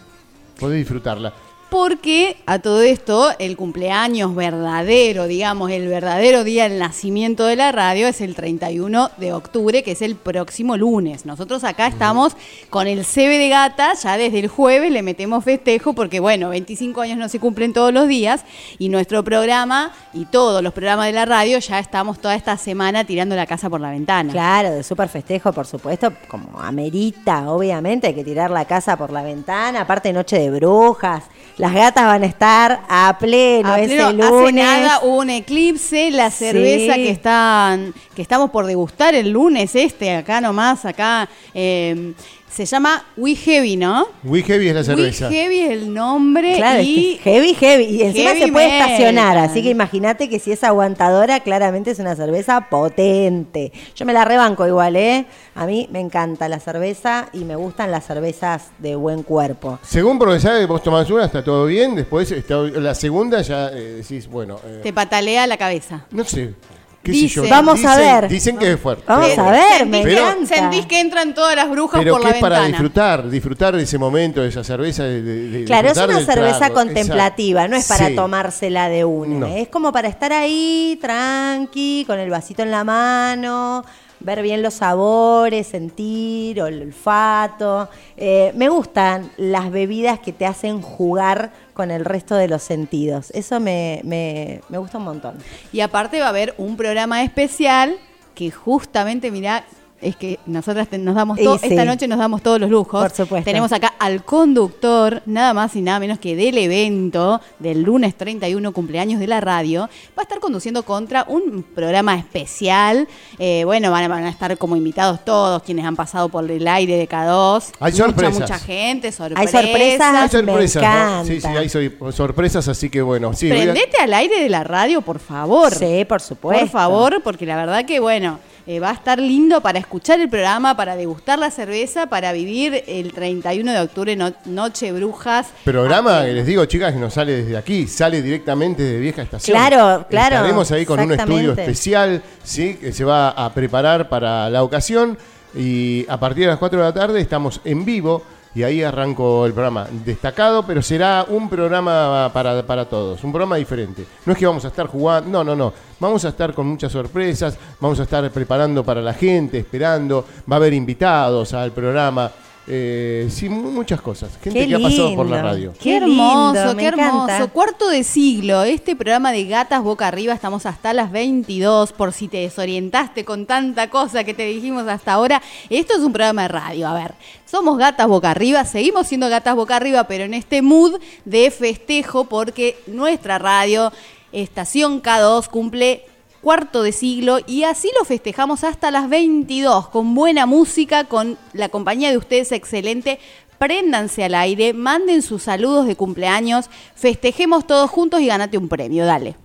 podés 0.63 0.79
disfrutarla. 0.79 1.35
Porque 1.73 2.37
a 2.45 2.59
todo 2.59 2.83
esto, 2.83 3.31
el 3.39 3.57
cumpleaños 3.57 4.35
verdadero, 4.35 5.27
digamos, 5.27 5.71
el 5.71 5.89
verdadero 5.89 6.45
día 6.45 6.69
del 6.69 6.79
nacimiento 6.79 7.47
de 7.47 7.57
la 7.57 7.73
radio 7.73 8.09
es 8.09 8.21
el 8.21 8.35
31 8.35 9.11
de 9.17 9.33
octubre, 9.33 9.83
que 9.83 9.93
es 9.93 10.03
el 10.03 10.17
próximo 10.17 10.77
lunes. 10.77 11.25
Nosotros 11.25 11.65
acá 11.65 11.87
estamos 11.87 12.37
con 12.69 12.89
el 12.89 13.07
CB 13.07 13.39
de 13.39 13.49
Gata, 13.49 13.95
ya 13.95 14.19
desde 14.19 14.41
el 14.41 14.49
jueves 14.49 14.93
le 14.93 15.01
metemos 15.01 15.45
festejo, 15.45 15.95
porque 15.95 16.21
bueno, 16.21 16.51
25 16.51 17.01
años 17.01 17.17
no 17.17 17.31
se 17.31 17.41
cumplen 17.41 17.73
todos 17.73 17.91
los 17.91 18.07
días, 18.07 18.45
y 18.79 18.91
nuestro 18.91 19.25
programa 19.25 19.93
y 20.13 20.27
todos 20.27 20.63
los 20.63 20.75
programas 20.75 21.07
de 21.07 21.13
la 21.15 21.25
radio 21.25 21.59
ya 21.59 21.79
estamos 21.79 22.21
toda 22.21 22.35
esta 22.35 22.59
semana 22.59 23.07
tirando 23.07 23.35
la 23.35 23.47
casa 23.47 23.71
por 23.71 23.81
la 23.81 23.93
ventana. 23.93 24.31
Claro, 24.31 24.73
de 24.73 24.83
súper 24.83 25.09
festejo, 25.09 25.55
por 25.55 25.67
supuesto, 25.67 26.13
como 26.29 26.61
amerita, 26.61 27.51
obviamente, 27.51 28.09
hay 28.09 28.15
que 28.15 28.25
tirar 28.25 28.51
la 28.51 28.67
casa 28.67 28.99
por 28.99 29.11
la 29.11 29.23
ventana, 29.23 29.81
aparte 29.81 30.13
Noche 30.13 30.39
de 30.39 30.51
Brujas, 30.51 31.25
las 31.63 31.75
gatas 31.75 32.05
van 32.07 32.25
a 32.25 32.27
estar 32.27 32.81
a 32.89 33.17
pleno 33.21 33.69
A 33.73 33.79
ese 33.81 33.95
pleno, 33.95 34.11
lunes. 34.11 34.27
Hace 34.27 34.53
nada 34.53 34.99
hubo 35.05 35.19
un 35.19 35.31
eclipse, 35.31 36.11
la 36.11 36.29
Sí. 36.29 36.39
cerveza 36.47 36.97
que 36.97 37.09
están, 37.11 37.95
que 38.17 38.23
estamos 38.23 38.51
por 38.51 38.67
degustar 38.67 39.15
el 39.15 39.31
lunes 39.31 39.73
este, 39.77 40.17
acá 40.17 40.41
nomás, 40.41 40.85
acá, 40.85 41.29
eh, 41.55 42.15
se 42.53 42.67
llama 42.67 43.05
We 43.17 43.35
Heavy, 43.35 43.77
¿no? 43.77 44.07
We 44.25 44.43
Heavy 44.43 44.69
es 44.69 44.75
la 44.75 44.85
cerveza. 44.85 45.29
We 45.29 45.35
Heavy 45.35 45.61
es 45.61 45.71
el 45.71 45.95
nombre 45.95 46.57
Claro, 46.57 46.83
y 46.83 47.15
es 47.15 47.21
que 47.21 47.31
heavy, 47.31 47.55
heavy. 47.55 47.85
Y 47.85 48.03
encima 48.03 48.31
Heavy 48.31 48.41
se 48.47 48.53
puede 48.53 48.79
estacionar, 48.79 49.39
así 49.39 49.63
que 49.63 49.71
imagínate 49.71 50.29
que 50.29 50.39
si 50.39 50.53
es 50.53 50.63
aguantadora, 50.63 51.41
claramente 51.41 51.91
es 51.93 51.99
una 51.99 52.15
cerveza 52.15 52.69
potente. 52.69 53.73
Yo 53.95 54.05
me 54.05 54.13
la 54.13 54.25
rebanco 54.25 54.67
igual, 54.67 54.97
¿eh? 54.97 55.27
A 55.55 55.67
mí 55.67 55.89
me 55.91 56.01
encanta 56.01 56.49
la 56.49 56.61
cerveza 56.61 57.29
y 57.33 57.45
me 57.45 57.57
gustan 57.57 57.91
las 57.91 58.07
cervezas 58.07 58.71
de 58.79 58.97
buen 58.97 59.23
cuerpo. 59.23 59.79
Según 59.83 60.19
sabe, 60.41 60.67
vos 60.67 60.83
tomás 60.83 61.11
una, 61.11 61.25
está 61.25 61.43
todo 61.43 61.67
bien. 61.67 61.95
Después, 61.95 62.31
está- 62.33 62.63
la 62.63 62.95
segunda 62.95 63.41
ya 63.43 63.69
eh, 63.69 64.03
decís, 64.03 64.29
bueno, 64.29 64.59
eh, 64.65 64.81
te 64.83 64.93
patalea 64.93 65.47
la 65.47 65.57
cabeza. 65.57 66.05
no 66.11 66.25
sé. 66.25 66.55
¿Qué 67.03 67.11
Dicen. 67.11 67.29
sé 67.43 67.49
yo? 67.49 67.51
Vamos 67.51 67.85
a 67.85 67.97
ver. 67.97 68.29
Dicen 68.29 68.57
que 68.57 68.73
es 68.75 68.81
fuerte. 68.81 69.03
Vamos 69.09 69.29
pero- 69.31 69.45
a 69.45 69.51
ver, 69.51 69.87
me 69.87 70.05
que- 70.05 70.13
encanta. 70.13 70.47
Sentís 70.55 70.87
que 70.87 71.01
entran 71.01 71.35
todas 71.35 71.57
las 71.57 71.69
brujas 71.69 71.99
Pero 72.01 72.13
por 72.15 72.23
que 72.23 72.29
la 72.29 72.35
es 72.37 72.41
para 72.41 72.65
disfrutar, 72.67 73.29
disfrutar 73.29 73.77
de 73.77 73.83
ese 73.83 73.99
momento, 73.99 74.41
de 74.41 74.49
esa 74.49 74.63
cerveza. 74.63 75.03
de- 75.03 75.21
de- 75.23 75.65
Claro, 75.65 75.89
es 75.89 75.97
una 75.99 76.21
cerveza 76.25 76.59
trago. 76.59 76.75
contemplativa, 76.75 77.67
no 77.67 77.77
es 77.77 77.89
para 77.89 78.07
Sí. 78.09 78.15
tomársela 78.15 78.89
de 78.89 79.05
una. 79.05 79.39
No. 79.41 79.47
Es 79.49 79.67
como 79.69 79.91
para 79.91 80.07
estar 80.07 80.33
ahí, 80.33 80.97
tranqui, 81.03 82.05
con 82.07 82.19
el 82.21 82.31
vasito 82.31 82.63
en 82.63 82.71
la 82.71 82.85
mano, 82.85 83.85
ver 84.25 84.43
bien 84.43 84.63
los 84.63 84.75
sabores, 84.75 85.67
sentir, 85.67 86.59
el 86.59 86.83
olfato. 86.83 87.89
Eh, 88.17 88.53
me 88.55 88.69
gustan 88.69 89.31
las 89.37 89.71
bebidas 89.71 90.19
que 90.21 90.33
te 90.33 90.47
hacen 90.47 90.81
jugar 90.81 91.53
con 91.75 91.91
el 91.91 92.05
resto 92.05 92.35
de 92.35 92.49
los 92.49 92.63
sentidos. 92.63 93.31
Eso 93.33 93.61
me, 93.61 94.01
me, 94.05 94.61
me 94.69 94.79
gusta 94.79 94.99
un 94.99 95.05
montón. 95.05 95.35
Y 95.73 95.81
aparte 95.81 96.21
va 96.21 96.27
a 96.27 96.31
haber 96.31 96.55
un 96.59 96.77
programa 96.77 97.23
especial 97.23 97.97
que 98.35 98.51
justamente, 98.51 99.31
mirá, 99.31 99.65
es 100.03 100.17
que 100.17 100.39
nosotras 100.47 100.89
te- 100.89 100.99
nos 100.99 101.15
damos 101.15 101.39
Y 101.39 101.45
to- 101.45 101.59
sí. 101.59 101.69
esta 101.71 101.85
noche 101.85 102.07
nos 102.09 102.19
damos 102.19 102.43
todos 102.43 102.61
los 102.61 102.69
lujos. 102.69 103.01
Por 103.01 103.11
supuesto. 103.13 103.45
Tenemos 103.45 103.73
acá 103.73 103.95
al 103.99 104.25
conductor, 104.25 105.23
nada 105.27 105.55
más 105.55 105.75
y 105.77 105.81
nada 105.81 105.99
menos 106.01 106.19
que 106.19 106.37
del 106.37 106.59
evento 106.59 107.41
del 107.59 107.83
lunes 107.83 108.15
31 108.17 108.73
cumpleaños 108.73 109.21
de 109.21 109.27
la 109.27 109.41
radio. 109.41 109.83
Va 110.19 110.19
a 110.19 110.23
estar 110.23 110.41
conduciendo 110.41 110.83
contra 110.85 111.25
un 111.29 111.63
programa 111.75 112.17
especial. 112.17 113.07
Eh, 113.39 113.63
bueno, 113.65 113.91
van 113.91 114.05
a, 114.05 114.09
van 114.09 114.25
a 114.25 114.29
estar 114.29 114.59
como 114.59 114.77
invitados 114.77 115.25
todos 115.25 115.63
quienes 115.63 115.85
han 115.85 115.97
pasado 115.97 116.29
por 116.29 116.51
el 116.51 116.67
aire 116.67 116.97
de 116.97 117.09
K2. 117.09 117.73
Hay 117.81 117.93
mucha, 117.93 118.05
sorpresas. 118.05 118.41
mucha 118.41 118.59
gente, 118.59 119.13
sorpresas. 119.13 119.55
Hay 119.55 119.63
sorpresas. 119.63 120.15
Hay 120.15 120.29
sorpresas, 120.29 120.83
Me 120.83 120.89
¿no? 120.89 121.25
Sí, 121.25 121.29
sí, 121.33 121.39
encanta. 121.39 121.61
hay 121.61 121.69
sor- 121.69 122.13
sorpresas, 122.13 122.69
así 122.69 122.91
que 122.91 123.03
bueno. 123.03 123.33
Sí, 123.35 123.49
voy 123.49 123.59
a- 123.59 123.63
Prendete 123.63 123.99
al 123.99 124.13
aire 124.15 124.43
de 124.43 124.49
la 124.49 124.65
radio, 124.65 125.01
por 125.03 125.19
favor. 125.19 125.73
Sí, 125.75 126.05
por 126.05 126.21
supuesto. 126.21 126.61
Por 126.65 126.71
favor, 126.71 127.21
porque 127.23 127.47
la 127.47 127.57
verdad 127.57 127.85
que, 127.85 128.01
bueno, 128.01 128.39
eh, 128.67 128.79
va 128.81 128.91
a 128.91 128.95
estar 128.95 129.19
lindo 129.19 129.61
para 129.61 129.79
escuchar 129.79 130.21
el 130.21 130.29
programa, 130.29 130.77
para 130.77 130.97
degustar 130.97 131.39
la 131.39 131.51
cerveza, 131.51 132.07
para 132.07 132.33
vivir 132.33 132.85
el 132.87 133.13
31 133.13 133.73
de 133.73 133.81
octubre, 133.81 134.15
no- 134.17 134.33
Noche 134.45 134.93
Brujas. 134.93 135.49
Programa, 135.65 136.21
Ah, 136.21 136.25
que 136.25 136.33
les 136.33 136.47
digo, 136.47 136.65
chicas, 136.67 136.93
que 136.93 136.99
no 136.99 137.11
sale 137.11 137.43
desde 137.43 137.57
aquí, 137.57 137.87
sale 137.87 138.23
directamente 138.23 138.83
de 138.83 138.99
Vieja 138.99 139.23
Estación. 139.23 139.57
Claro, 139.57 140.07
claro, 140.09 140.37
Estaremos 140.37 140.71
ahí 140.73 140.87
con 140.87 141.01
un 141.01 141.13
estudio 141.13 141.53
especial, 141.53 142.23
¿sí? 142.45 142.75
Que 142.75 142.93
se 142.93 143.05
va 143.05 143.31
a 143.31 143.53
preparar 143.53 144.09
para 144.09 144.49
la 144.51 144.63
ocasión. 144.63 145.17
Y 145.55 146.07
a 146.09 146.19
partir 146.19 146.45
de 146.45 146.51
las 146.51 146.59
4 146.59 146.79
de 146.79 146.85
la 146.85 146.95
tarde 146.95 147.21
estamos 147.21 147.61
en 147.65 147.85
vivo. 147.85 148.23
Y 148.55 148.63
ahí 148.63 148.83
arranco 148.83 149.47
el 149.47 149.53
programa 149.53 149.87
destacado, 149.91 150.67
pero 150.67 150.83
será 150.83 151.25
un 151.29 151.49
programa 151.49 152.31
para, 152.35 152.67
para 152.67 152.85
todos, 152.85 153.25
un 153.25 153.33
programa 153.33 153.57
diferente. 153.57 154.05
No 154.27 154.33
es 154.35 154.39
que 154.39 154.47
vamos 154.47 154.65
a 154.65 154.69
estar 154.69 154.87
jugando, 154.87 155.31
no, 155.31 155.45
no, 155.45 155.57
no. 155.57 155.73
Vamos 155.99 156.25
a 156.25 156.29
estar 156.29 156.53
con 156.53 156.67
muchas 156.67 156.93
sorpresas, 156.93 157.57
vamos 157.81 157.99
a 158.01 158.03
estar 158.03 158.29
preparando 158.31 158.85
para 158.85 159.01
la 159.01 159.15
gente, 159.15 159.59
esperando. 159.59 160.27
Va 160.51 160.57
a 160.57 160.59
haber 160.59 160.75
invitados 160.75 161.55
al 161.55 161.73
programa. 161.73 162.31
Eh, 162.69 163.27
sí, 163.29 163.49
mu- 163.49 163.73
muchas 163.73 164.01
cosas. 164.01 164.31
Gente 164.43 164.61
Qué 164.61 164.69
que 164.69 164.75
ha 164.77 164.79
pasado 164.79 165.15
por 165.17 165.29
la 165.29 165.43
radio. 165.43 165.73
Qué, 165.73 165.79
Qué 165.81 165.97
hermoso, 165.97 166.53
lindo, 166.55 166.77
qué 166.77 166.87
hermoso. 166.87 167.25
encanta. 167.25 167.47
Cuarto 167.49 167.89
de 167.89 168.05
siglo, 168.05 168.63
este 168.63 168.95
programa 168.95 169.33
de 169.33 169.45
Gatas 169.47 169.83
Boca 169.83 170.07
Arriba, 170.07 170.33
estamos 170.33 170.65
hasta 170.65 170.93
las 170.93 171.11
22, 171.11 171.93
por 171.93 172.13
si 172.13 172.29
te 172.29 172.37
desorientaste 172.39 173.25
con 173.25 173.47
tanta 173.47 173.91
cosa 173.91 174.23
que 174.23 174.33
te 174.33 174.45
dijimos 174.47 174.87
hasta 174.87 175.13
ahora. 175.15 175.43
Esto 175.71 175.95
es 175.95 176.01
un 176.01 176.13
programa 176.13 176.43
de 176.43 176.49
radio, 176.49 176.87
a 176.87 176.95
ver, 176.95 177.15
somos 177.51 177.77
Gatas 177.79 178.07
Boca 178.07 178.31
Arriba, 178.31 178.65
seguimos 178.65 179.09
siendo 179.09 179.29
Gatas 179.29 179.57
Boca 179.57 179.75
Arriba, 179.75 180.05
pero 180.05 180.23
en 180.23 180.35
este 180.35 180.63
mood 180.63 181.01
de 181.25 181.51
festejo 181.51 182.27
porque 182.27 182.77
nuestra 182.87 183.39
radio, 183.39 183.93
Estación 184.31 185.03
K2, 185.03 185.49
cumple 185.49 186.05
cuarto 186.43 186.83
de 186.83 186.93
siglo 186.93 187.39
y 187.47 187.63
así 187.63 187.91
lo 187.99 188.05
festejamos 188.05 188.65
hasta 188.65 188.91
las 188.91 189.09
22 189.09 189.89
con 189.89 190.15
buena 190.15 190.45
música, 190.45 191.05
con 191.05 191.39
la 191.53 191.69
compañía 191.71 192.11
de 192.11 192.19
ustedes 192.19 192.53
excelente. 192.53 193.19
Préndanse 193.59 194.25
al 194.25 194.35
aire, 194.35 194.75
manden 194.75 195.23
sus 195.23 195.45
saludos 195.45 195.87
de 195.87 195.95
cumpleaños, 195.95 196.69
festejemos 196.97 197.67
todos 197.67 197.89
juntos 197.89 198.21
y 198.21 198.27
ganate 198.27 198.59
un 198.59 198.69
premio, 198.69 199.07
dale. 199.07 199.37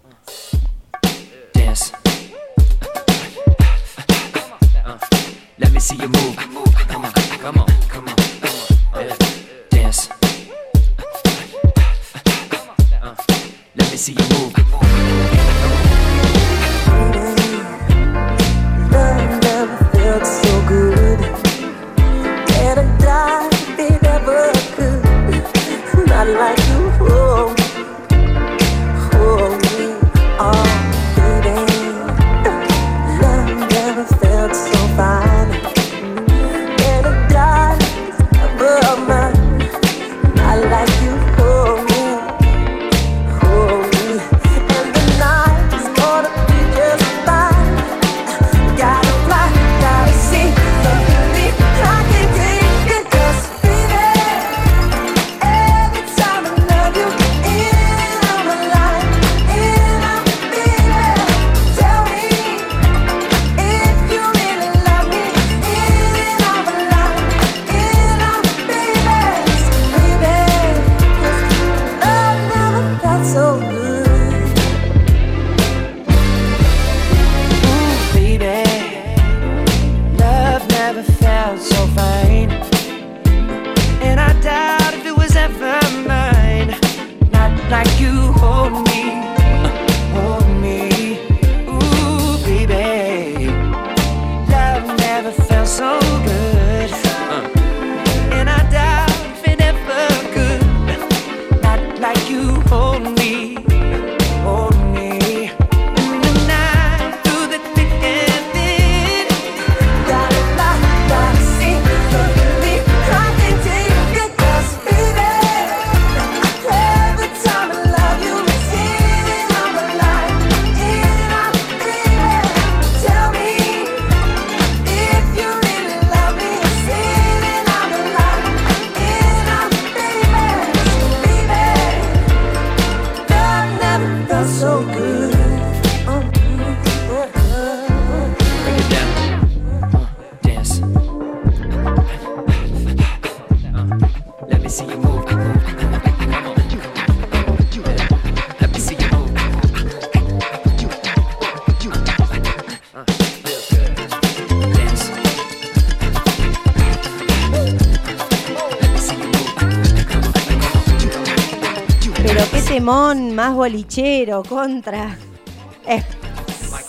Más 163.47 163.55
bolichero, 163.55 164.43
contra. 164.43 165.17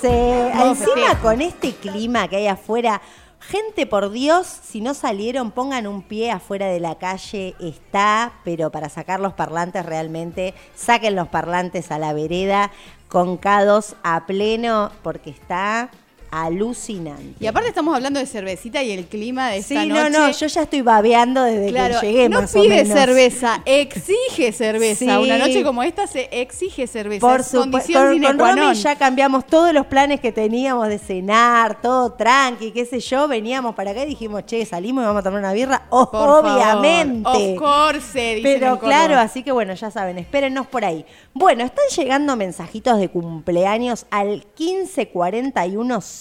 Se- 0.00 0.50
No, 0.54 0.66
encima 0.70 1.20
con 1.22 1.40
este 1.40 1.72
clima 1.72 2.26
que 2.26 2.36
hay 2.36 2.46
afuera, 2.48 3.00
gente 3.38 3.86
por 3.86 4.10
Dios, 4.10 4.46
si 4.46 4.80
no 4.80 4.92
salieron, 4.94 5.52
pongan 5.52 5.86
un 5.86 6.02
pie 6.02 6.32
afuera 6.32 6.66
de 6.66 6.80
la 6.80 6.96
calle, 6.98 7.54
está, 7.60 8.32
pero 8.44 8.70
para 8.70 8.88
sacar 8.88 9.20
los 9.20 9.34
parlantes 9.34 9.86
realmente, 9.86 10.52
saquen 10.74 11.14
los 11.14 11.28
parlantes 11.28 11.92
a 11.92 11.98
la 11.98 12.12
vereda 12.12 12.72
con 13.08 13.38
K2 13.40 13.94
a 14.02 14.26
pleno, 14.26 14.90
porque 15.04 15.30
está 15.30 15.90
alucinante. 16.30 17.34
Y 17.40 17.46
aparte 17.46 17.68
estamos 17.68 17.94
hablando 17.94 18.18
de 18.20 18.26
cervecita 18.26 18.82
y 18.82 18.92
el 18.92 19.06
clima 19.06 19.50
de 19.50 19.58
esta 19.58 19.82
Sí, 19.82 19.88
noche. 19.88 20.10
no, 20.10 20.26
no, 20.26 20.30
yo 20.30 20.46
ya 20.46 20.62
estoy 20.62 20.82
babeando 20.82 21.42
desde 21.42 21.68
Claro, 21.68 22.00
que 22.00 22.06
llegué 22.06 22.28
no 22.28 22.40
más 22.42 22.54
o 22.54 22.62
pide 22.62 22.84
menos. 22.84 22.98
cerveza, 22.98 23.62
exige 23.64 24.52
cerveza. 24.52 24.98
Sí. 24.98 25.10
Una 25.10 25.38
noche 25.38 25.62
como 25.62 25.82
esta 25.82 26.06
se 26.06 26.28
exige 26.32 26.86
cerveza. 26.86 27.20
Por 27.26 27.40
es 27.40 27.46
supuesto, 27.48 27.92
con, 27.92 28.38
Romy 28.38 28.74
ya 28.74 28.96
cambiamos 28.96 29.46
todos 29.46 29.72
los 29.72 29.86
planes 29.86 30.20
que 30.20 30.32
teníamos 30.32 30.88
de 30.88 30.98
cenar, 30.98 31.80
todo 31.80 32.12
tranqui, 32.12 32.70
qué 32.72 32.84
sé 32.84 33.00
yo, 33.00 33.28
veníamos 33.28 33.74
para 33.74 33.90
acá 33.92 34.02
y 34.02 34.06
dijimos, 34.06 34.44
che, 34.46 34.64
salimos 34.66 35.02
y 35.02 35.06
vamos 35.06 35.20
a 35.20 35.22
tomar 35.24 35.40
una 35.40 35.52
birra, 35.52 35.86
favor. 35.90 36.44
obviamente. 36.44 37.28
Of 37.28 37.58
course, 37.58 38.18
dicen 38.36 38.42
Pero 38.42 38.78
claro, 38.78 39.16
así 39.18 39.42
que 39.42 39.52
bueno, 39.52 39.74
ya 39.74 39.90
saben, 39.90 40.18
espérennos 40.18 40.66
por 40.66 40.84
ahí. 40.84 41.04
Bueno, 41.34 41.64
están 41.64 41.84
llegando 41.96 42.36
mensajitos 42.36 42.98
de 42.98 43.08
cumpleaños 43.08 44.06
al 44.10 44.44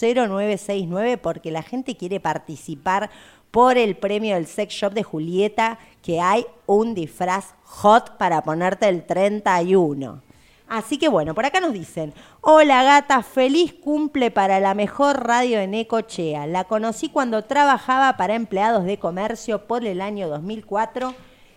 15410969 0.02 1.18
porque 1.18 1.52
la 1.52 1.64
gente 1.64 1.98
quiere 1.98 2.20
participar 2.20 3.10
por 3.52 3.78
el 3.78 3.96
premio 3.96 4.36
del 4.36 4.48
sex 4.48 4.74
shop 4.74 4.94
de 4.94 5.04
Julieta, 5.04 5.80
que 6.02 6.20
hay 6.22 6.46
un 6.66 6.94
disfraz 6.94 7.56
hot 7.64 8.18
para 8.18 8.42
ponerte 8.42 8.88
el 8.88 9.06
31. 9.06 10.22
Así 10.68 10.98
que 10.98 11.08
bueno, 11.08 11.34
por 11.34 11.46
acá 11.46 11.62
nos 11.62 11.72
dicen, 11.72 12.14
hola 12.42 12.84
gata, 12.84 13.24
feliz 13.24 13.74
cumple 13.74 14.32
para 14.32 14.60
la 14.60 14.74
mejor 14.74 15.26
radio 15.26 15.60
en 15.60 15.74
Ecochea. 15.74 16.46
La 16.46 16.66
conocí 16.66 17.08
cuando 17.08 17.46
trabajaba 17.46 18.18
para 18.18 18.36
empleados 18.36 18.84
de 18.84 19.00
comercio 19.00 19.66
por 19.66 19.86
el 19.86 20.02
año 20.02 20.28
2004. 20.28 21.14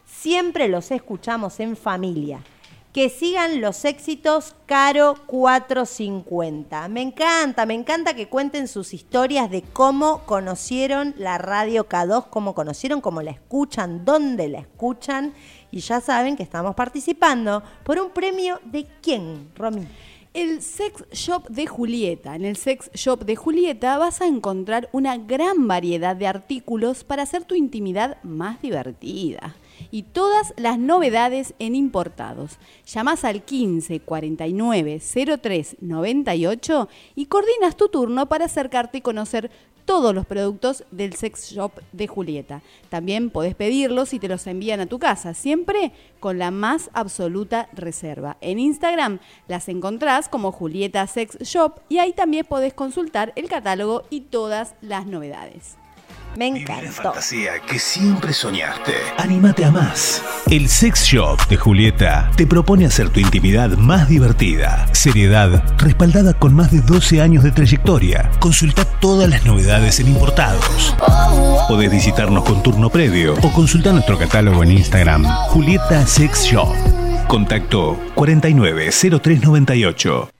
Siempre 0.07 0.69
los 0.69 0.93
escuchamos 0.93 1.59
en 1.59 1.77
familia. 1.77 2.41
Que 2.93 3.09
sigan 3.09 3.61
los 3.61 3.85
éxitos 3.85 4.57
Caro 4.67 5.15
450. 5.27 6.89
Me 6.89 7.03
encanta, 7.03 7.65
me 7.65 7.75
encanta 7.75 8.15
que 8.15 8.27
cuenten 8.27 8.67
sus 8.67 8.93
historias 8.95 9.49
de 9.49 9.63
cómo 9.63 10.27
conocieron 10.27 11.15
la 11.17 11.39
radio 11.39 11.89
K2, 11.89 12.27
cómo 12.31 12.53
conocieron, 12.53 13.01
cómo 13.01 13.23
la 13.23 13.31
escuchan, 13.31 14.05
dónde 14.05 14.49
la 14.49 14.59
escuchan. 14.59 15.35
Y 15.71 15.79
ya 15.79 16.01
saben 16.01 16.37
que 16.37 16.43
estamos 16.43 16.75
participando 16.75 17.63
por 17.85 18.01
un 18.01 18.11
premio 18.11 18.59
de 18.65 18.89
quién, 19.01 19.51
Romy. 19.55 19.87
El 20.35 20.61
Sex 20.61 21.05
Shop 21.13 21.49
de 21.49 21.69
Julieta. 21.69 22.35
En 22.35 22.45
el 22.45 22.57
Sex 22.57 22.91
Shop 22.93 23.25
de 23.25 23.37
Julieta 23.37 23.99
vas 23.99 24.21
a 24.21 24.27
encontrar 24.27 24.89
una 24.91 25.17
gran 25.17 25.69
variedad 25.69 26.17
de 26.17 26.27
artículos 26.27 27.05
para 27.05 27.23
hacer 27.23 27.45
tu 27.45 27.55
intimidad 27.55 28.21
más 28.25 28.61
divertida. 28.61 29.55
Y 29.91 30.03
todas 30.05 30.53
las 30.57 30.79
novedades 30.79 31.55
en 31.59 31.75
importados. 31.75 32.59
Llamás 32.87 33.25
al 33.25 33.43
15 33.43 34.01
49 34.01 35.01
03 35.41 35.77
98 35.81 36.89
y 37.15 37.27
coordinas 37.27 37.77
tu 37.77 37.89
turno 37.89 38.29
para 38.29 38.47
acercarte 38.47 38.99
y 38.99 39.01
conocer 39.03 39.51
todos 39.91 40.15
los 40.15 40.25
productos 40.25 40.85
del 40.93 41.15
Sex 41.15 41.51
Shop 41.51 41.73
de 41.91 42.07
Julieta. 42.07 42.63
También 42.91 43.29
podés 43.29 43.57
pedirlos 43.57 44.15
y 44.15 44.21
te 44.21 44.29
los 44.29 44.47
envían 44.47 44.79
a 44.79 44.87
tu 44.87 45.01
casa, 45.01 45.35
siempre 45.35 45.91
con 46.21 46.39
la 46.39 46.53
más 46.53 46.91
absoluta 46.93 47.69
reserva. 47.73 48.37
En 48.41 48.61
Instagram 48.61 49.19
las 49.49 49.69
encontrás 49.69 50.29
como 50.29 50.53
Julieta 50.53 51.05
Sex 51.09 51.39
Shop 51.41 51.81
y 51.89 51.99
ahí 51.99 52.13
también 52.13 52.47
podés 52.47 52.73
consultar 52.73 53.33
el 53.35 53.49
catálogo 53.49 54.05
y 54.11 54.21
todas 54.21 54.77
las 54.81 55.07
novedades. 55.07 55.80
Me 56.37 56.53
Vivir 56.53 56.69
la 56.69 56.79
encantó. 56.79 57.03
fantasía 57.03 57.53
que 57.67 57.79
siempre 57.79 58.33
soñaste. 58.33 58.95
Anímate 59.19 59.65
a 59.65 59.71
más. 59.71 60.23
El 60.49 60.69
Sex 60.69 61.05
Shop 61.05 61.39
de 61.49 61.57
Julieta 61.57 62.31
te 62.37 62.47
propone 62.47 62.87
hacer 62.87 63.11
tu 63.11 63.21
intimidad 63.21 63.71
más 63.71 64.09
divertida. 64.09 64.87
Seriedad 64.93 65.63
respaldada 65.79 66.33
con 66.35 66.55
más 66.55 66.71
de 66.71 66.81
12 66.81 67.21
años 67.21 67.43
de 67.45 67.51
trayectoria. 67.51 68.31
Consulta 68.39 68.85
todas 68.85 69.29
las 69.29 69.45
novedades 69.45 69.99
en 70.01 70.09
importados. 70.09 70.95
Podés 71.69 71.91
visitarnos 71.91 72.45
con 72.45 72.63
turno 72.63 72.91
previo 72.91 73.35
o 73.43 73.53
consulta 73.53 73.93
nuestro 73.93 74.19
catálogo 74.19 74.63
en 74.63 74.73
Instagram. 74.73 75.25
Julieta 75.49 76.07
Sex 76.07 76.45
Shop. 76.45 76.69
Contacto 77.29 77.99
490398. 78.15 80.31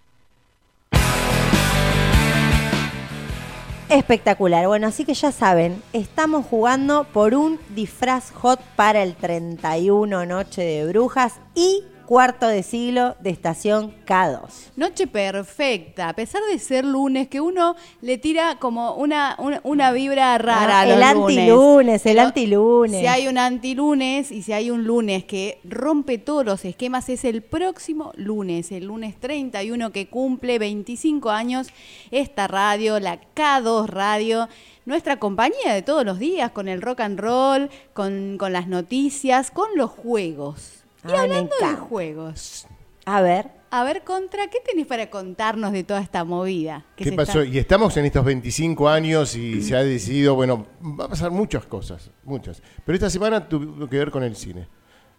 Espectacular. 3.91 4.69
Bueno, 4.69 4.87
así 4.87 5.05
que 5.05 5.15
ya 5.15 5.33
saben, 5.33 5.83
estamos 5.93 6.47
jugando 6.47 7.09
por 7.13 7.35
un 7.35 7.59
disfraz 7.71 8.31
hot 8.31 8.61
para 8.77 9.03
el 9.03 9.17
31 9.17 10.27
Noche 10.27 10.63
de 10.63 10.87
Brujas 10.87 11.41
y 11.57 11.83
cuarto 12.11 12.49
de 12.49 12.65
siglo 12.65 13.15
de 13.21 13.31
estación 13.31 13.95
K2. 14.05 14.73
Noche 14.75 15.07
perfecta, 15.07 16.09
a 16.09 16.13
pesar 16.13 16.43
de 16.51 16.59
ser 16.59 16.85
lunes, 16.85 17.29
que 17.29 17.41
uno 17.41 17.77
le 18.01 18.19
tira 18.19 18.57
como 18.59 18.95
una, 18.95 19.37
una, 19.39 19.61
una 19.63 19.93
vibra 19.93 20.37
rara. 20.37 20.79
a 20.79 20.81
Ah, 20.81 20.89
el 20.89 20.99
los 20.99 21.09
antilunes, 21.09 22.05
el 22.07 22.19
antilunes. 22.19 23.01
Si 23.01 23.07
hay 23.07 23.29
un 23.29 23.39
antilunes 23.39 24.33
y 24.33 24.43
si 24.43 24.53
hay 24.53 24.73
un 24.73 24.83
lunes 24.83 25.23
que 25.23 25.61
rompe 25.63 26.19
todos 26.19 26.45
los 26.45 26.65
esquemas, 26.65 27.09
es 27.09 27.25
el 27.25 27.43
próximo 27.43 28.11
lunes, 28.17 28.73
el 28.73 28.87
lunes 28.87 29.15
31 29.21 29.93
que 29.93 30.09
cumple 30.09 30.59
25 30.59 31.31
años 31.31 31.69
esta 32.11 32.49
radio, 32.49 32.99
la 32.99 33.21
K2 33.37 33.87
Radio. 33.87 34.49
Nuestra 34.85 35.21
compañía 35.21 35.75
de 35.75 35.83
todos 35.83 36.05
los 36.05 36.19
días, 36.19 36.51
con 36.51 36.67
el 36.67 36.83
rock 36.83 37.03
and 37.03 37.21
roll, 37.21 37.71
con, 37.93 38.37
con 38.37 38.53
las 38.53 38.67
noticias, 38.67 39.53
con 39.53 39.69
los 39.77 39.91
juegos. 39.91 40.80
Y 41.07 41.11
Ay, 41.13 41.19
hablando 41.19 41.51
de 41.61 41.75
juegos, 41.77 42.67
A 43.07 43.23
ver, 43.23 43.47
a 43.71 43.83
ver, 43.85 44.05
Contra, 44.05 44.49
¿qué 44.49 44.59
tenés 44.61 44.87
para 44.87 45.09
contarnos 45.09 45.73
de 45.73 45.83
toda 45.85 46.01
esta 46.01 46.25
movida? 46.25 46.85
que 46.97 47.05
¿Qué 47.05 47.11
se 47.11 47.17
pasó? 47.17 47.41
está- 47.41 47.55
Y 47.55 47.59
estamos 47.59 47.97
en 47.97 48.05
estos 48.05 48.25
25 48.25 48.89
años 48.89 49.35
y 49.37 49.63
se 49.63 49.75
ha 49.77 49.83
decidido, 49.83 50.35
bueno, 50.35 50.67
va 50.83 51.07
a 51.07 51.09
pasar 51.09 51.31
muchas 51.31 51.65
cosas, 51.67 52.11
muchas. 52.25 52.63
Pero 52.85 52.95
esta 52.97 53.09
semana 53.11 53.49
tuvo 53.49 53.89
que 53.89 53.99
ver 53.99 54.11
con 54.11 54.23
el 54.23 54.37
cine. 54.37 54.69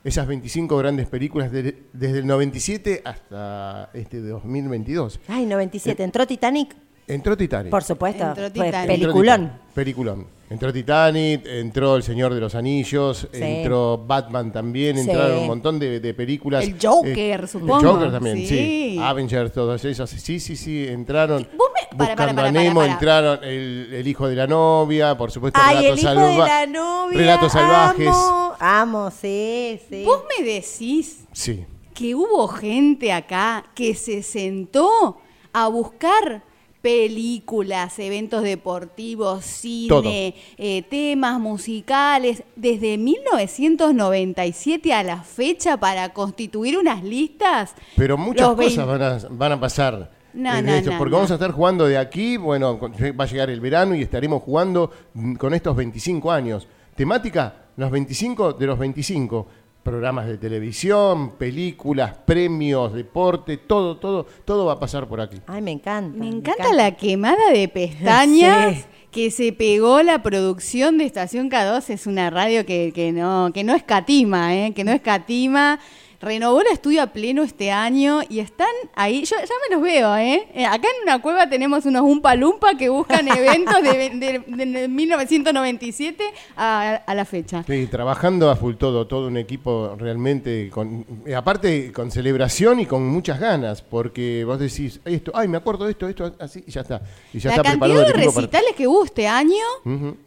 Esas 0.04 0.26
25 0.28 0.78
grandes 0.78 1.08
películas 1.08 1.52
de- 1.52 1.84
desde 1.94 2.20
el 2.20 2.28
97 2.28 3.02
hasta 3.04 3.90
este 3.94 4.22
2022. 4.22 5.20
ay, 5.28 5.46
97, 5.46 6.04
entró 6.04 6.26
Titanic, 6.28 6.76
Entró 7.08 7.36
Titanic. 7.36 7.72
por 7.72 7.84
supuesto, 7.84 8.24
Entró 8.24 8.52
Titanic. 8.52 8.76
Entró 8.76 8.88
peliculón. 8.88 9.42
Titanic, 9.48 9.74
Peliculón. 9.74 10.28
Entró 10.52 10.74
Titanic, 10.74 11.46
entró 11.46 11.96
El 11.96 12.04
Señor 12.04 12.34
de 12.34 12.42
los 12.42 12.56
Anillos, 12.56 13.28
Sí. 13.32 13.40
entró 13.42 13.98
Batman 14.06 14.52
también, 14.52 14.98
Sí. 14.98 15.10
entraron 15.10 15.38
un 15.40 15.48
montón 15.48 15.80
de, 15.80 16.02
de 16.02 16.14
películas. 16.14 16.66
El 16.66 16.76
Joker, 16.82 17.48
supongo. 17.48 17.80
El 17.80 17.86
Joker 17.88 18.12
también, 18.12 18.38
sí. 18.38 18.48
Sí. 18.48 18.98
Avengers, 19.02 19.54
todos 19.54 19.84
esos. 19.86 20.10
Sí, 20.10 20.42
sí, 20.42 20.58
sí, 20.58 20.86
entraron. 20.90 21.48
Vos 21.58 21.70
me- 21.74 21.98
para, 21.98 22.16
para, 22.16 22.32
Buscando 22.34 22.36
para, 22.36 22.50
a 22.50 22.52
para, 22.52 22.64
Nemo, 22.64 22.80
para. 22.82 22.92
entraron 22.94 23.40
el, 23.44 23.94
el 23.94 24.08
hijo 24.08 24.28
de 24.28 24.36
la 24.36 24.46
novia, 24.48 25.18
por 25.18 25.32
supuesto, 25.32 25.60
Ay, 25.64 25.78
el 25.78 25.82
Relatos 25.98 26.00
hijo 26.02 26.10
de 26.28 26.38
la 26.38 26.68
novia. 26.68 27.18
Relatos 27.18 27.52
salvajes. 27.54 28.08
Amo, 28.10 28.54
amo, 28.60 29.12
sí, 29.12 29.80
sí. 29.90 30.04
Vos 30.06 30.24
me 30.38 30.44
decís 30.46 31.26
Sí. 31.32 31.66
que 31.94 32.14
hubo 32.14 32.48
gente 32.50 33.14
acá 33.14 33.66
que 33.74 33.96
se 33.96 34.22
sentó 34.22 35.18
a 35.54 35.68
buscar 35.70 36.44
películas, 36.82 37.98
eventos 38.00 38.44
deportivos, 38.44 39.46
cine, 39.46 40.36
eh, 40.58 40.84
temas 40.90 41.40
musicales, 41.40 42.44
desde 42.56 42.98
1997 42.98 44.94
a 44.94 45.04
la 45.04 45.24
fecha 45.24 45.78
para 45.78 46.10
constituir 46.10 46.78
unas 46.78 47.04
listas. 47.04 47.76
Pero 47.96 48.18
muchas 48.18 48.48
cosas 48.50 48.58
20 48.58 48.86
van 48.86 49.02
a, 49.02 49.20
van 49.30 49.52
a 49.52 49.60
pasar. 49.60 50.12
No, 50.34 50.62
no, 50.62 50.72
esto, 50.72 50.92
no, 50.92 50.98
porque 50.98 51.14
vamos 51.14 51.32
a 51.32 51.34
estar 51.36 51.52
jugando 51.52 51.86
de 51.86 51.98
aquí, 51.98 52.38
bueno, 52.38 52.80
va 52.80 53.24
a 53.24 53.28
llegar 53.28 53.50
el 53.50 53.60
verano 53.60 53.96
y 53.96 54.02
estaremos 54.02 54.42
jugando 54.42 54.92
con 55.38 55.54
estos 55.54 55.76
25 55.76 56.32
años. 56.32 56.68
Temática, 56.96 57.56
los 57.76 57.92
25 57.92 58.54
de 58.54 58.66
los 58.66 58.80
25. 58.80 59.48
Programas 59.84 60.28
de 60.28 60.38
televisión, 60.38 61.32
películas, 61.38 62.14
premios, 62.26 62.94
deporte, 62.94 63.58
todo, 63.58 63.98
todo, 63.98 64.28
todo 64.46 64.66
va 64.66 64.74
a 64.74 64.80
pasar 64.80 65.08
por 65.08 65.20
aquí. 65.22 65.38
Ay, 65.48 65.62
me 65.64 65.72
encanta. 65.72 66.16
Me 66.18 66.28
encanta 66.28 66.72
la 66.72 66.92
quemada 66.96 67.50
de 67.52 67.68
pestañas 67.68 68.76
Sí. 68.82 68.86
que 69.12 69.32
se 69.32 69.52
pegó 69.54 70.04
la 70.04 70.22
producción 70.22 70.98
de 71.00 71.06
Estación 71.06 71.50
K2. 71.50 71.90
Es 71.90 72.06
una 72.06 72.30
radio 72.30 72.64
que, 72.66 72.92
que 72.94 73.12
no, 73.12 73.50
que 73.54 73.64
no 73.64 73.74
escatima, 73.74 74.56
¿eh? 74.56 74.74
que 74.76 74.84
no 74.84 74.92
escatima. 74.92 75.80
Renovó 76.22 76.62
el 76.62 76.68
estudio 76.68 77.02
a 77.02 77.08
pleno 77.08 77.42
este 77.44 77.72
año 77.72 78.22
y 78.30 78.40
están 78.40 78.68
ahí. 78.96 79.24
Yo 79.26 79.36
ya 79.38 79.54
me 79.70 79.76
los 79.76 79.84
veo, 79.84 80.16
¿eh? 80.18 80.48
Eh, 80.54 80.66
Acá 80.66 80.88
en 80.98 81.04
una 81.04 81.22
cueva 81.22 81.50
tenemos 81.50 81.86
unos 81.86 82.04
Umpa 82.04 82.36
Lumpa 82.36 82.76
que 82.78 82.90
buscan 82.90 83.28
eventos 83.38 83.82
de, 83.82 84.10
de- 84.12 84.66
de 84.66 84.88
1997 84.88 86.24
a, 86.56 87.02
a 87.06 87.16
la 87.16 87.26
fecha. 87.26 87.64
Sí, 87.66 87.88
trabajando 87.88 88.50
a 88.50 88.56
full 88.56 88.76
todo, 88.76 89.08
todo 89.08 89.28
un 89.28 89.38
equipo 89.38 89.96
realmente, 89.98 90.70
con, 90.70 91.06
aparte 91.36 91.92
con 91.92 92.12
celebración 92.12 92.80
y 92.80 92.86
con 92.86 93.06
muchas 93.08 93.40
ganas, 93.40 93.82
porque 93.82 94.44
vos 94.46 94.60
decís, 94.60 95.00
esto, 95.06 95.32
ay, 95.34 95.48
me 95.48 95.58
acuerdo 95.58 95.86
de 95.86 95.92
esto, 95.92 96.08
esto, 96.08 96.36
así, 96.40 96.64
y 96.68 96.72
ya 96.72 96.82
está. 96.82 97.02
Y 97.34 97.40
ya 97.40 97.50
la 97.50 97.56
está 97.58 97.64
cantidad 97.64 97.88
preparado 97.88 98.06
de 98.06 98.14
para- 98.14 98.26
recitales 98.26 98.72
que 98.78 98.88
hubo 98.88 99.04
este 99.06 99.28
año. 99.28 99.56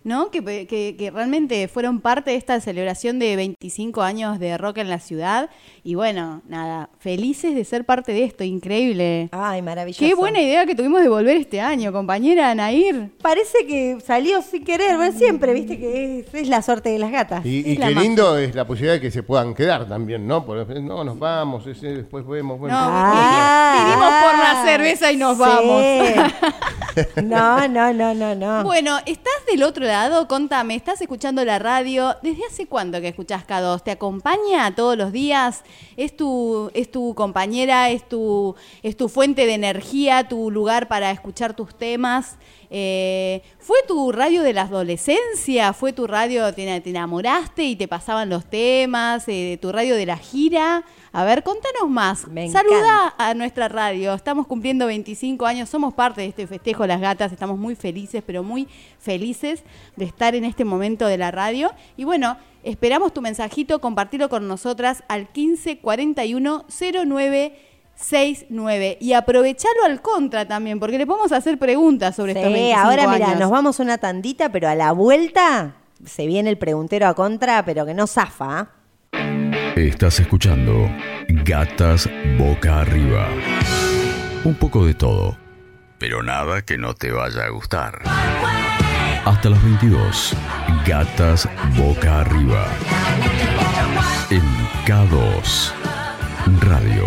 ¿no? 0.04 0.30
Que, 0.30 0.42
que- 0.66 0.96
que 0.98 1.10
realmente 1.10 1.68
fueron 1.68 2.00
parte 2.00 2.32
de 2.32 2.36
esta 2.36 2.60
celebración 2.60 3.18
de 3.18 3.36
25 3.36 4.02
años 4.02 4.38
de 4.38 4.58
rock 4.58 4.78
en 4.78 4.88
la 4.88 4.98
ciudad. 4.98 5.50
Y 5.86 5.96
bueno, 5.96 6.40
nada, 6.48 6.88
felices 6.98 7.54
de 7.54 7.62
ser 7.62 7.84
parte 7.84 8.12
de 8.12 8.24
esto, 8.24 8.42
increíble. 8.42 9.28
Ay, 9.32 9.60
maravilloso. 9.60 10.00
Qué 10.02 10.14
buena 10.14 10.40
idea 10.40 10.64
que 10.64 10.74
tuvimos 10.74 11.02
de 11.02 11.10
volver 11.10 11.36
este 11.36 11.60
año, 11.60 11.92
compañera 11.92 12.54
Nair. 12.54 13.10
Parece 13.20 13.66
que 13.66 13.98
salió 14.02 14.40
sin 14.40 14.64
querer, 14.64 14.96
ver 14.96 15.12
siempre, 15.12 15.52
viste 15.52 15.78
que 15.78 16.20
es, 16.20 16.34
es 16.34 16.48
la 16.48 16.62
suerte 16.62 16.88
de 16.88 16.98
las 16.98 17.10
gatas. 17.12 17.44
Y, 17.44 17.68
y 17.68 17.72
Es 17.74 17.78
la 17.80 17.88
qué 17.88 17.94
magia. 17.96 18.08
lindo 18.08 18.38
es 18.38 18.54
la 18.54 18.66
posibilidad 18.66 18.94
de 18.94 19.02
que 19.02 19.10
se 19.10 19.22
puedan 19.22 19.54
quedar 19.54 19.86
también, 19.86 20.26
¿no? 20.26 20.46
Porque 20.46 20.80
no, 20.80 21.04
nos 21.04 21.18
vamos, 21.18 21.66
ese, 21.66 21.88
después 21.88 22.26
vemos. 22.26 22.58
Bueno, 22.58 22.74
No, 22.80 22.86
Ah. 22.90 23.74
vinimos 23.84 24.14
por 24.24 24.38
la 24.38 24.64
cerveza 24.64 25.12
y 25.12 25.16
nos 25.18 25.36
vamos. 25.36 25.82
No, 27.24 27.66
no, 27.66 27.92
no, 27.92 28.14
no, 28.14 28.34
no. 28.36 28.62
Bueno, 28.62 28.98
¿estás 29.04 29.32
del 29.50 29.64
otro 29.64 29.84
lado? 29.84 30.28
Contame, 30.28 30.76
¿estás 30.76 31.00
escuchando 31.00 31.44
la 31.44 31.58
radio? 31.58 32.14
¿Desde 32.22 32.46
hace 32.46 32.66
cuánto 32.66 33.00
que 33.00 33.08
escuchás 33.08 33.44
K2? 33.46 33.82
¿Te 33.82 33.90
acompaña 33.90 34.72
todos 34.76 34.96
los 34.96 35.10
días? 35.10 35.64
¿Es 35.96 36.16
tu, 36.16 36.70
es 36.74 36.90
tu 36.90 37.14
compañera? 37.14 37.90
¿Es 37.90 38.08
tu, 38.08 38.54
¿Es 38.82 38.96
tu 38.96 39.08
fuente 39.08 39.46
de 39.46 39.54
energía? 39.54 40.28
¿Tu 40.28 40.50
lugar 40.50 40.88
para 40.88 41.10
escuchar 41.10 41.54
tus 41.54 41.74
temas? 41.76 42.36
Eh, 42.70 43.42
¿Fue 43.58 43.76
tu 43.86 44.10
radio 44.10 44.42
de 44.42 44.52
la 44.52 44.62
adolescencia? 44.62 45.72
¿Fue 45.72 45.92
tu 45.92 46.08
radio, 46.08 46.52
te, 46.52 46.80
te 46.80 46.90
enamoraste 46.90 47.62
y 47.62 47.76
te 47.76 47.86
pasaban 47.86 48.28
los 48.28 48.44
temas? 48.46 49.24
Eh, 49.28 49.58
¿Tu 49.62 49.70
radio 49.70 49.94
de 49.94 50.06
la 50.06 50.16
gira? 50.16 50.84
A 51.12 51.24
ver, 51.24 51.44
contanos 51.44 51.88
más. 51.88 52.26
Me 52.26 52.50
Saluda 52.50 53.14
a 53.16 53.34
nuestra 53.34 53.68
radio. 53.68 54.14
Estamos 54.14 54.48
cumpliendo 54.48 54.86
25 54.86 55.46
años, 55.46 55.68
somos 55.68 55.94
parte 55.94 56.22
de 56.22 56.26
este 56.26 56.48
festejo 56.48 56.84
Las 56.86 57.00
Gatas, 57.00 57.30
estamos 57.30 57.58
muy 57.58 57.76
felices, 57.76 58.22
pero 58.26 58.42
muy 58.42 58.66
felices 58.98 59.62
de 59.94 60.06
estar 60.06 60.34
en 60.34 60.44
este 60.44 60.64
momento 60.64 61.06
de 61.06 61.18
la 61.18 61.30
radio. 61.30 61.70
Y 61.96 62.02
bueno, 62.02 62.36
esperamos 62.64 63.12
tu 63.12 63.20
mensajito, 63.20 63.80
compartirlo 63.80 64.28
con 64.28 64.48
nosotras 64.48 65.04
al 65.08 65.28
15 65.28 65.78
41 65.78 66.66
09 67.06 67.58
69 67.96 68.98
y 69.00 69.12
aprovechalo 69.12 69.84
al 69.86 70.02
contra 70.02 70.46
también, 70.46 70.80
porque 70.80 70.98
le 70.98 71.06
podemos 71.06 71.32
hacer 71.32 71.58
preguntas 71.58 72.16
sobre 72.16 72.32
estos 72.32 72.46
Sí, 72.46 72.52
25 72.52 72.80
ahora 72.80 73.06
mira, 73.08 73.34
nos 73.36 73.50
vamos 73.50 73.78
una 73.78 73.98
tandita, 73.98 74.50
pero 74.50 74.68
a 74.68 74.74
la 74.74 74.92
vuelta 74.92 75.76
se 76.04 76.26
viene 76.26 76.50
el 76.50 76.58
preguntero 76.58 77.06
a 77.06 77.14
contra, 77.14 77.64
pero 77.64 77.86
que 77.86 77.94
no 77.94 78.06
zafa. 78.06 78.58
¿ah? 78.58 78.68
Estás 79.76 80.20
escuchando 80.20 80.88
Gatas 81.28 82.08
Boca 82.38 82.80
Arriba. 82.80 83.28
Un 84.44 84.54
poco 84.56 84.84
de 84.84 84.94
todo, 84.94 85.36
pero 85.98 86.22
nada 86.22 86.62
que 86.62 86.78
no 86.78 86.94
te 86.94 87.10
vaya 87.10 87.44
a 87.44 87.48
gustar. 87.50 88.02
Hasta 89.24 89.48
las 89.48 89.64
22, 89.64 90.36
Gatas 90.86 91.48
Boca 91.78 92.20
Arriba. 92.20 92.66
En 94.28 94.42
K2 94.84 95.72
Radio. 96.60 97.06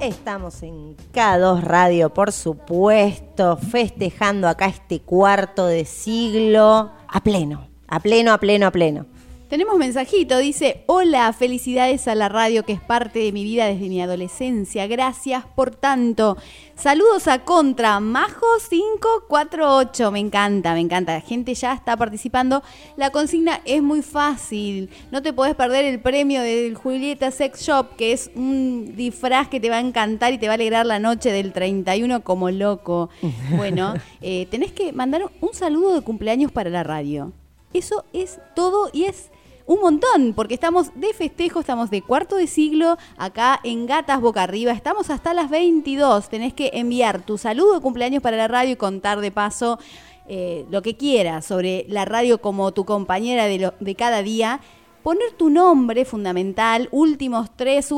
Estamos 0.00 0.62
en 0.62 0.96
K2 1.12 1.60
Radio, 1.60 2.08
por 2.08 2.32
supuesto, 2.32 3.58
festejando 3.58 4.48
acá 4.48 4.64
este 4.64 5.00
cuarto 5.00 5.66
de 5.66 5.84
siglo 5.84 6.92
a 7.06 7.20
pleno, 7.22 7.68
a 7.86 8.00
pleno, 8.00 8.32
a 8.32 8.38
pleno, 8.38 8.66
a 8.66 8.70
pleno. 8.70 9.06
Tenemos 9.50 9.76
mensajito, 9.78 10.38
dice, 10.38 10.84
hola, 10.86 11.32
felicidades 11.32 12.06
a 12.06 12.14
la 12.14 12.28
radio 12.28 12.64
que 12.64 12.72
es 12.72 12.80
parte 12.80 13.18
de 13.18 13.32
mi 13.32 13.42
vida 13.42 13.66
desde 13.66 13.88
mi 13.88 14.00
adolescencia, 14.00 14.86
gracias 14.86 15.44
por 15.56 15.74
tanto. 15.74 16.36
Saludos 16.76 17.26
a 17.26 17.40
Contra, 17.40 17.98
Majo 17.98 18.46
548, 18.70 20.12
me 20.12 20.20
encanta, 20.20 20.72
me 20.72 20.78
encanta, 20.78 21.14
la 21.14 21.20
gente 21.20 21.52
ya 21.56 21.72
está 21.72 21.96
participando. 21.96 22.62
La 22.96 23.10
consigna 23.10 23.60
es 23.64 23.82
muy 23.82 24.02
fácil, 24.02 24.88
no 25.10 25.20
te 25.20 25.32
podés 25.32 25.56
perder 25.56 25.84
el 25.84 25.98
premio 25.98 26.42
del 26.42 26.76
Julieta 26.76 27.32
Sex 27.32 27.60
Shop, 27.62 27.96
que 27.96 28.12
es 28.12 28.30
un 28.36 28.94
disfraz 28.94 29.48
que 29.48 29.58
te 29.58 29.68
va 29.68 29.78
a 29.78 29.80
encantar 29.80 30.32
y 30.32 30.38
te 30.38 30.46
va 30.46 30.52
a 30.52 30.54
alegrar 30.54 30.86
la 30.86 31.00
noche 31.00 31.32
del 31.32 31.52
31 31.52 32.22
como 32.22 32.52
loco. 32.52 33.10
Bueno, 33.56 33.94
eh, 34.20 34.46
tenés 34.48 34.70
que 34.70 34.92
mandar 34.92 35.28
un 35.40 35.54
saludo 35.54 35.96
de 35.96 36.02
cumpleaños 36.02 36.52
para 36.52 36.70
la 36.70 36.84
radio. 36.84 37.32
Eso 37.72 38.04
es 38.12 38.38
todo 38.54 38.90
y 38.92 39.04
es 39.04 39.30
un 39.72 39.80
montón, 39.80 40.32
porque 40.34 40.54
estamos 40.54 40.90
de 40.96 41.14
festejo, 41.14 41.60
estamos 41.60 41.90
de 41.90 42.02
cuarto 42.02 42.34
de 42.34 42.48
siglo 42.48 42.98
acá 43.16 43.60
en 43.62 43.86
Gatas 43.86 44.20
Boca 44.20 44.42
Arriba, 44.42 44.72
estamos 44.72 45.10
hasta 45.10 45.32
las 45.32 45.48
22. 45.48 46.28
Tenés 46.28 46.52
que 46.54 46.72
enviar 46.74 47.22
tu 47.22 47.38
saludo 47.38 47.74
de 47.74 47.80
cumpleaños 47.80 48.20
para 48.20 48.36
la 48.36 48.48
radio 48.48 48.72
y 48.72 48.76
contar 48.76 49.20
de 49.20 49.30
paso 49.30 49.78
eh, 50.26 50.66
lo 50.70 50.82
que 50.82 50.96
quieras 50.96 51.44
sobre 51.46 51.86
la 51.88 52.04
radio 52.04 52.40
como 52.40 52.72
tu 52.72 52.84
compañera 52.84 53.44
de, 53.46 53.58
lo- 53.60 53.74
de 53.78 53.94
cada 53.94 54.24
día. 54.24 54.60
Poner 55.04 55.30
tu 55.36 55.50
nombre 55.50 56.04
fundamental, 56.04 56.88
últimos 56.90 57.48
tres, 57.54 57.90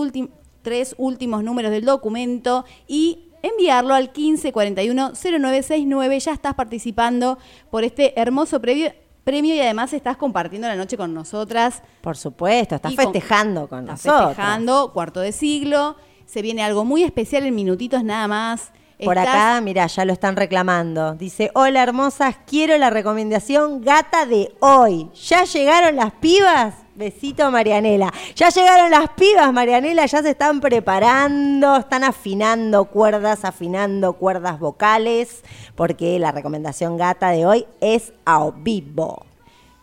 tres 0.61 0.95
últimos 0.99 1.43
números 1.43 1.71
del 1.71 1.87
documento 1.87 2.67
y 2.87 3.31
enviarlo 3.43 3.95
al 3.95 4.13
1541-0969. 4.13 6.19
Ya 6.21 6.33
estás 6.33 6.55
participando 6.55 7.39
por 7.71 7.85
este 7.85 8.19
hermoso 8.21 8.61
previo- 8.61 8.93
premio 9.25 9.55
y 9.55 9.61
además 9.61 9.93
estás 9.93 10.17
compartiendo 10.17 10.69
la 10.69 10.77
noche 10.77 10.97
con 10.97 11.13
nosotras. 11.15 11.83
Por 12.01 12.17
supuesto, 12.17 12.75
estás 12.77 12.93
Y 12.93 12.97
con- 12.97 13.05
festejando 13.13 13.69
con, 13.69 13.81
Estás 13.89 14.05
nosotros. 14.05 14.29
festejando, 14.31 14.93
cuarto 14.93 15.21
de 15.21 15.33
siglo. 15.33 15.97
Se 16.27 16.43
viene 16.43 16.63
algo 16.63 16.85
muy 16.85 17.03
especial 17.03 17.45
en 17.45 17.55
minutitos 17.55 18.03
nada 18.05 18.27
más. 18.29 18.73
Por 19.05 19.19
Estás- 19.19 19.35
acá, 19.35 19.61
mira, 19.61 19.87
ya 19.89 20.05
lo 20.05 20.13
están 20.13 20.37
reclamando. 20.37 21.15
Dice, 21.15 21.51
hola 21.55 21.83
hermosas, 21.83 22.37
quiero 22.47 22.79
la 22.79 22.89
recomendación 22.91 23.81
gata 23.81 24.27
de 24.27 24.55
hoy. 24.61 25.11
¿Ya 25.27 25.45
llegaron 25.45 25.97
las 25.97 26.13
pibas? 26.13 26.75
Besito 26.95 27.51
Marianela. 27.51 28.13
Ya 28.37 28.51
llegaron 28.51 28.91
las 28.91 29.09
pibas, 29.11 29.53
Marianela, 29.53 30.07
ya 30.07 30.23
se 30.23 30.31
están 30.31 30.61
preparando, 30.61 31.77
están 31.77 32.05
afinando 32.05 32.85
cuerdas, 32.85 33.45
afinando 33.45 34.13
cuerdas 34.15 34.59
vocales, 34.59 35.43
porque 35.75 36.19
la 36.19 36.33
recomendación 36.33 36.97
gata 36.97 37.31
de 37.31 37.47
hoy 37.47 37.67
es 37.81 38.13
a 38.25 38.51
vivo. 38.51 39.25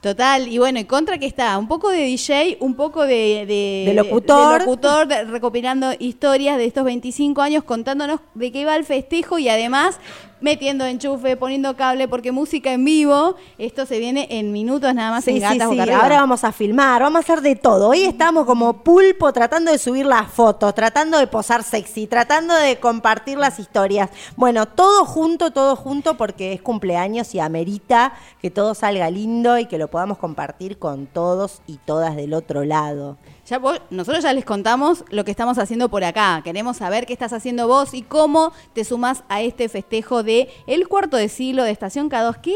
Total, 0.02 0.48
y 0.48 0.58
bueno, 0.60 0.80
y 0.80 0.86
contra 0.86 1.18
que 1.18 1.26
está 1.26 1.58
un 1.58 1.68
poco 1.68 1.90
de 1.90 2.04
DJ, 2.04 2.58
un 2.62 2.76
poco 2.76 3.02
de, 3.02 3.46
de, 3.46 3.84
De 3.88 3.94
locutor. 3.94 4.60
de 4.60 4.66
locutor, 4.66 5.08
recopilando 5.30 5.92
historias 6.00 6.58
de 6.58 6.66
estos 6.66 6.86
25 6.86 7.42
años, 7.42 7.66
contándonos 7.66 8.22
de 8.34 8.50
qué 8.54 8.64
va 8.64 8.78
el 8.78 8.86
festejo 8.86 9.40
y 9.40 9.50
además 9.50 10.00
metiendo 10.42 10.86
enchufe, 10.86 11.38
poniendo 11.38 11.76
cable, 11.76 12.08
porque 12.08 12.32
música 12.32 12.72
en 12.72 12.86
vivo, 12.86 13.36
esto 13.58 13.86
se 13.86 14.00
viene 14.00 14.28
en 14.30 14.52
minutos 14.52 14.94
nada 14.94 15.12
más 15.12 15.24
Sí, 15.24 15.32
en 15.32 15.40
Gatas 15.40 15.70
sí. 15.70 15.80
Ahora 15.80 16.22
vamos 16.22 16.44
a 16.44 16.52
filmar, 16.52 17.02
vamos 17.02 17.18
a 17.18 17.20
hacer 17.20 17.42
de 17.42 17.56
todo. 17.56 17.90
Hoy 17.90 18.04
estamos 18.04 18.46
como 18.46 18.84
pulpo 18.84 19.32
tratando 19.34 19.72
de 19.72 19.78
subir 19.78 20.06
las 20.06 20.32
fotos, 20.32 20.74
tratando 20.74 21.18
de 21.18 21.28
posar 21.28 21.64
sexy, 21.64 22.08
tratando 22.08 22.56
de 22.56 22.80
compartir 22.80 23.38
las 23.38 23.60
historias. 23.60 24.10
Bueno, 24.36 24.68
todo 24.68 25.06
junto, 25.06 25.52
todo 25.52 25.76
junto 25.76 26.18
porque 26.18 26.54
es 26.54 26.62
cumpleaños 26.62 27.36
y 27.36 27.40
amerita 27.40 28.14
que 28.42 28.50
todo 28.52 28.74
salga 28.74 29.10
lindo 29.10 29.58
y 29.58 29.66
que 29.66 29.78
lo 29.78 29.90
podamos 29.90 30.18
compartir 30.18 30.78
con 30.78 31.08
todos 31.08 31.62
y 31.68 31.78
todas 31.78 32.16
del 32.16 32.34
otro 32.34 32.64
lado. 32.64 33.18
Ya 33.50 33.58
vos- 33.58 33.82
nosotros 33.90 34.24
ya 34.24 34.32
les 34.34 34.46
contamos 34.46 35.04
lo 35.10 35.26
que 35.26 35.32
estamos 35.32 35.58
haciendo 35.58 35.90
por 35.90 36.04
acá. 36.04 36.42
Queremos 36.44 36.78
saber 36.78 37.06
qué 37.08 37.14
estás 37.14 37.34
haciendo 37.34 37.68
vos 37.68 37.94
y 37.96 38.04
cómo 38.04 38.52
te 38.74 38.84
sumas 38.84 39.24
a 39.28 39.42
este 39.42 39.70
festejo 39.70 40.22
de 40.22 40.50
el 40.68 40.88
cuarto 40.88 41.18
de 41.18 41.30
siglo 41.30 41.64
de 41.64 41.72
Estación 41.72 42.10
K2. 42.12 42.38
¿Qué? 42.42 42.54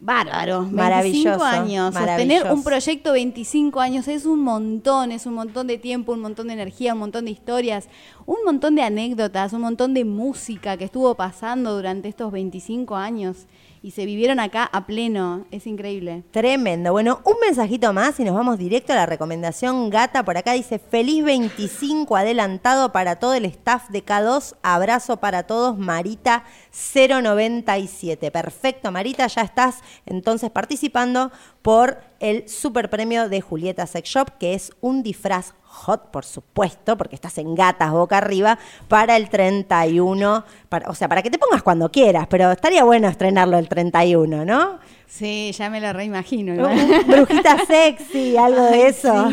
Bárbaro, 0.00 0.60
25 0.60 0.76
Maravilloso, 0.76 1.44
años. 1.44 1.92
Sostener 1.92 2.26
maravilloso. 2.44 2.54
un 2.54 2.62
proyecto 2.62 3.12
25 3.12 3.80
años 3.80 4.06
es 4.06 4.26
un 4.26 4.40
montón, 4.44 5.10
es 5.10 5.26
un 5.26 5.34
montón 5.34 5.66
de 5.66 5.76
tiempo, 5.76 6.12
un 6.12 6.20
montón 6.20 6.46
de 6.46 6.52
energía, 6.54 6.92
un 6.94 7.00
montón 7.00 7.24
de 7.24 7.32
historias, 7.32 7.88
un 8.24 8.36
montón 8.44 8.76
de 8.76 8.82
anécdotas, 8.82 9.52
un 9.52 9.60
montón 9.62 9.94
de 9.94 10.04
música 10.04 10.76
que 10.76 10.84
estuvo 10.84 11.16
pasando 11.16 11.74
durante 11.74 12.08
estos 12.08 12.30
25 12.30 12.94
años 12.94 13.46
y 13.88 13.90
se 13.90 14.04
vivieron 14.04 14.38
acá 14.38 14.68
a 14.70 14.84
pleno. 14.84 15.46
Es 15.50 15.66
increíble. 15.66 16.22
Tremendo. 16.30 16.92
Bueno, 16.92 17.22
un 17.24 17.36
mensajito 17.40 17.94
más 17.94 18.20
y 18.20 18.24
nos 18.24 18.34
vamos 18.34 18.58
directo 18.58 18.92
a 18.92 18.96
la 18.96 19.06
recomendación 19.06 19.88
gata. 19.88 20.26
Por 20.26 20.36
acá 20.36 20.52
dice, 20.52 20.78
feliz 20.78 21.24
25 21.24 22.14
adelantado 22.14 22.92
para 22.92 23.16
todo 23.16 23.32
el 23.32 23.46
staff 23.46 23.88
de 23.88 24.04
K2. 24.04 24.56
Abrazo 24.62 25.20
para 25.20 25.44
todos, 25.44 25.78
Marita 25.78 26.44
097. 26.70 28.30
Perfecto, 28.30 28.92
Marita, 28.92 29.26
ya 29.26 29.40
estás 29.40 29.78
entonces 30.04 30.50
participando 30.50 31.32
por 31.62 32.02
el 32.20 32.46
super 32.46 32.90
premio 32.90 33.30
de 33.30 33.40
Julieta 33.40 33.86
Sex 33.86 34.06
Shop, 34.06 34.28
que 34.38 34.52
es 34.52 34.70
un 34.82 35.02
disfraz 35.02 35.54
hot, 35.70 36.10
por 36.10 36.24
supuesto, 36.24 36.96
porque 36.96 37.14
estás 37.14 37.38
en 37.38 37.54
gatas 37.54 37.92
boca 37.92 38.18
arriba, 38.18 38.58
para 38.88 39.16
el 39.16 39.28
31. 39.28 40.44
para- 40.68 40.88
o 40.90 40.94
sea, 40.94 41.08
para 41.08 41.22
que 41.22 41.30
te 41.30 41.38
pongas 41.38 41.62
cuando 41.62 41.90
quieras, 41.90 42.26
pero 42.28 42.50
estaría 42.50 42.82
bueno 42.84 43.06
estrenarlo 43.08 43.58
el 43.58 43.68
31, 43.68 44.44
¿no? 44.44 44.78
Sí, 45.06 45.52
ya 45.56 45.70
me 45.70 45.80
lo 45.80 45.90
reimagino. 45.92 46.68
Brujita 47.06 47.56
sexy, 47.66 48.36
algo 48.36 48.62
de 48.62 48.88
eso. 48.88 49.28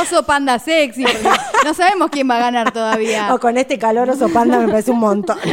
Oso 0.00 0.24
panda 0.24 0.58
sexy, 0.58 1.04
no 1.64 1.74
sabemos 1.74 2.10
quién 2.10 2.30
va 2.30 2.36
a 2.36 2.40
ganar 2.40 2.72
todavía. 2.72 3.34
O 3.34 3.38
con 3.38 3.58
este 3.58 3.78
calor 3.78 4.08
oso 4.08 4.28
panda 4.30 4.58
me 4.58 4.68
parece 4.68 4.90
un 4.92 5.00
montón. 5.00 5.38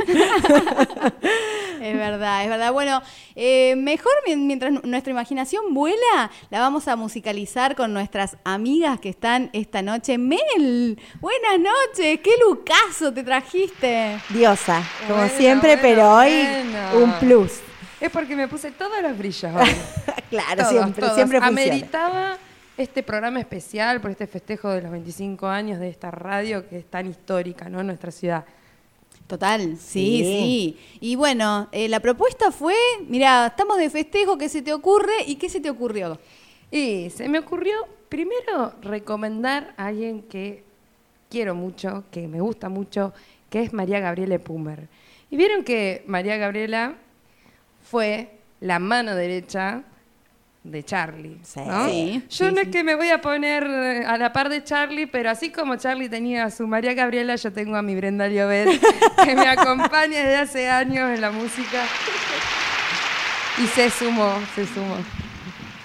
Es 1.91 1.95
verdad, 1.97 2.43
es 2.43 2.49
verdad. 2.49 2.71
Bueno, 2.73 3.01
eh, 3.35 3.75
mejor 3.77 4.11
mi- 4.27 4.35
mientras 4.35 4.71
nu- 4.71 4.81
nuestra 4.83 5.11
imaginación 5.11 5.73
vuela, 5.73 6.29
la 6.49 6.59
vamos 6.59 6.87
a 6.87 6.95
musicalizar 6.95 7.75
con 7.75 7.93
nuestras 7.93 8.37
amigas 8.43 8.99
que 8.99 9.09
están 9.09 9.49
esta 9.53 9.81
noche. 9.81 10.17
Mel, 10.17 10.99
buenas 11.19 11.59
noches, 11.59 12.19
qué 12.23 12.31
lucaso 12.47 13.13
te 13.13 13.23
trajiste. 13.23 14.19
Diosa, 14.29 14.83
como 15.07 15.19
Bueno, 15.19 15.33
siempre, 15.37 15.69
bueno, 15.77 15.81
pero 15.81 16.15
hoy 16.15 16.31
bueno. 16.31 17.03
un 17.05 17.13
plus. 17.19 17.59
Es 17.99 18.11
porque 18.11 18.35
me 18.35 18.47
puse 18.47 18.71
todos 18.71 19.01
los 19.01 19.17
brillos 19.17 19.51
hoy. 19.55 19.69
claro, 20.29 20.57
Todos, 20.57 20.69
siempre, 20.69 21.01
todos. 21.01 21.15
siempre 21.15 21.39
funciona. 21.41 21.61
Ameritaba 21.61 22.37
este 22.77 23.01
programa 23.01 23.39
especial 23.39 23.99
por 24.01 24.11
este 24.11 24.27
festejo 24.27 24.69
de 24.69 24.81
los 24.83 24.91
25 24.91 25.47
años 25.47 25.79
de 25.79 25.89
esta 25.89 26.11
radio 26.11 26.67
que 26.69 26.77
es 26.77 26.85
tan 26.85 27.07
histórica, 27.07 27.69
¿no? 27.69 27.79
En 27.79 27.87
nuestra 27.87 28.11
ciudad. 28.11 28.45
Total, 29.27 29.75
sí, 29.77 29.77
Sí. 29.77 30.23
sí. 30.23 30.77
Y 31.01 31.15
bueno, 31.17 31.67
eh, 31.73 31.89
la 31.89 31.99
propuesta 31.99 32.51
fue, 32.51 32.75
mira, 33.07 33.47
estamos 33.47 33.77
de 33.77 33.89
festejo, 33.89 34.37
¿qué 34.37 34.47
se 34.47 34.61
te 34.61 34.73
ocurre? 34.73 35.11
¿Y 35.25 35.35
qué 35.35 35.49
se 35.49 35.59
te 35.59 35.69
ocurrió? 35.69 36.17
Y 36.71 37.09
se 37.09 37.27
me 37.27 37.39
ocurrió 37.39 37.75
primero 38.07 38.73
recomendar 38.81 39.73
a 39.75 39.87
alguien 39.87 40.21
que 40.21 40.63
quiero 41.29 41.55
mucho, 41.55 42.05
que 42.09 42.27
me 42.29 42.39
gusta 42.39 42.69
mucho, 42.69 43.13
que 43.49 43.61
es 43.61 43.73
María 43.73 43.99
Gabriela 43.99 44.39
Pumer. 44.39 44.87
Y 45.29 45.35
vieron 45.35 45.65
que 45.65 46.03
María 46.07 46.37
Gabriela 46.37 46.95
fue 47.83 48.29
la 48.61 48.79
mano 48.79 49.13
derecha 49.13 49.83
de 50.71 50.83
Charlie. 50.83 51.37
Sí. 51.43 51.59
¿no? 51.65 51.87
Sí, 51.87 52.23
Yo 52.29 52.47
sí, 52.47 52.53
no 52.53 52.61
sí. 52.61 52.63
es 52.63 52.67
que 52.69 52.83
me 52.83 52.95
voy 52.95 53.09
a 53.09 53.21
poner 53.21 53.63
eh, 53.63 54.03
a 54.05 54.17
la 54.17 54.33
par 54.33 54.49
de 54.49 54.63
Charlie, 54.63 55.07
pero 55.07 55.29
así 55.29 55.49
como 55.49 55.75
Charlie 55.77 56.09
tenía 56.09 56.45
a 56.45 56.51
su 56.51 56.67
María 56.67 56.93
Gabriela, 56.93 57.35
yo 57.35 57.51
tengo 57.51 57.75
a 57.75 57.81
mi 57.81 57.95
Brenda 57.95 58.27
Llobet, 58.27 58.79
que 59.23 59.35
me 59.35 59.47
acompaña 59.47 60.19
desde 60.19 60.35
hace 60.37 60.69
años 60.69 61.09
en 61.09 61.21
la 61.21 61.31
música. 61.31 61.83
Y 63.63 63.67
se 63.67 63.89
sumó, 63.89 64.33
se 64.55 64.65
sumó. 64.67 64.97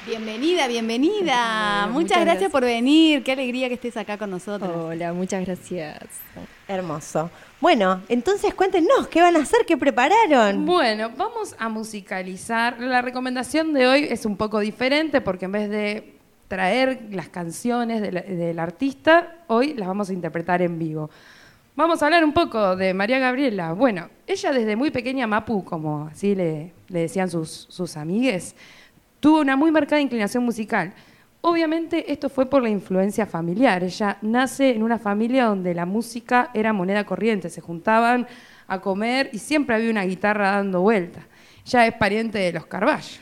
Bienvenida, 0.05 0.67
bienvenida. 0.67 1.87
Muchas, 1.87 1.93
muchas 1.93 2.09
gracias, 2.09 2.27
gracias. 2.27 2.51
por 2.51 2.65
venir. 2.65 3.23
Qué 3.23 3.33
alegría 3.33 3.69
que 3.69 3.75
estés 3.75 3.97
acá 3.97 4.19
con 4.19 4.31
nosotros. 4.31 4.71
Hola, 4.75 5.13
muchas 5.13 5.47
gracias. 5.47 5.97
Hermoso. 6.67 7.31
Bueno, 7.61 8.03
entonces 8.09 8.53
cuéntenos, 8.53 9.07
¿qué 9.07 9.21
van 9.21 9.37
a 9.37 9.39
hacer? 9.39 9.61
¿Qué 9.65 9.77
prepararon? 9.77 10.67
Bueno, 10.67 11.13
vamos 11.17 11.55
a 11.57 11.69
musicalizar. 11.69 12.81
La 12.81 13.01
recomendación 13.01 13.73
de 13.73 13.87
hoy 13.87 14.09
es 14.11 14.27
un 14.27 14.37
poco 14.37 14.59
diferente 14.59 15.21
porque 15.21 15.45
en 15.45 15.53
vez 15.53 15.71
de 15.71 16.17
traer 16.49 17.07
las 17.13 17.29
canciones 17.29 18.03
del 18.03 18.59
artista, 18.59 19.37
hoy 19.47 19.75
las 19.75 19.87
vamos 19.87 20.11
a 20.11 20.13
interpretar 20.13 20.63
en 20.63 20.81
vivo. 20.81 21.11
Vamos 21.77 22.03
a 22.03 22.07
hablar 22.07 22.25
un 22.25 22.33
poco 22.33 22.75
de 22.75 22.93
María 22.93 23.21
Gabriela. 23.21 23.73
Bueno, 23.73 24.11
ella 24.27 24.53
desde 24.53 24.75
muy 24.75 24.91
pequeña, 24.91 25.29
Mapu, 25.29 25.65
como 25.65 26.09
así 26.09 26.35
le, 26.35 26.73
le 26.89 27.01
decían 27.01 27.31
sus, 27.31 27.67
sus 27.71 27.97
amigues, 27.97 28.57
tuvo 29.23 29.41
una 29.41 29.55
muy 29.55 29.71
marcada 29.71 30.01
inclinación 30.01 30.43
musical. 30.45 30.93
Obviamente 31.43 32.11
esto 32.13 32.29
fue 32.29 32.47
por 32.47 32.61
la 32.61 32.69
influencia 32.69 33.25
familiar. 33.25 33.85
Ella 33.85 34.19
nace 34.21 34.71
en 34.71 34.83
una 34.83 34.99
familia 34.99 35.45
donde 35.45 35.73
la 35.75 35.87
música 35.87 36.51
era 36.55 36.73
moneda 36.73 37.05
corriente, 37.05 37.49
se 37.49 37.61
juntaban 37.61 38.27
a 38.67 38.81
comer 38.81 39.31
y 39.33 39.39
siempre 39.39 39.77
había 39.77 39.91
una 39.93 40.03
guitarra 40.03 40.51
dando 40.57 40.81
vueltas. 40.81 41.23
Ella 41.65 41.87
es 41.87 41.95
pariente 41.95 42.39
de 42.39 42.53
los 42.53 42.67
Carballo. 42.67 43.21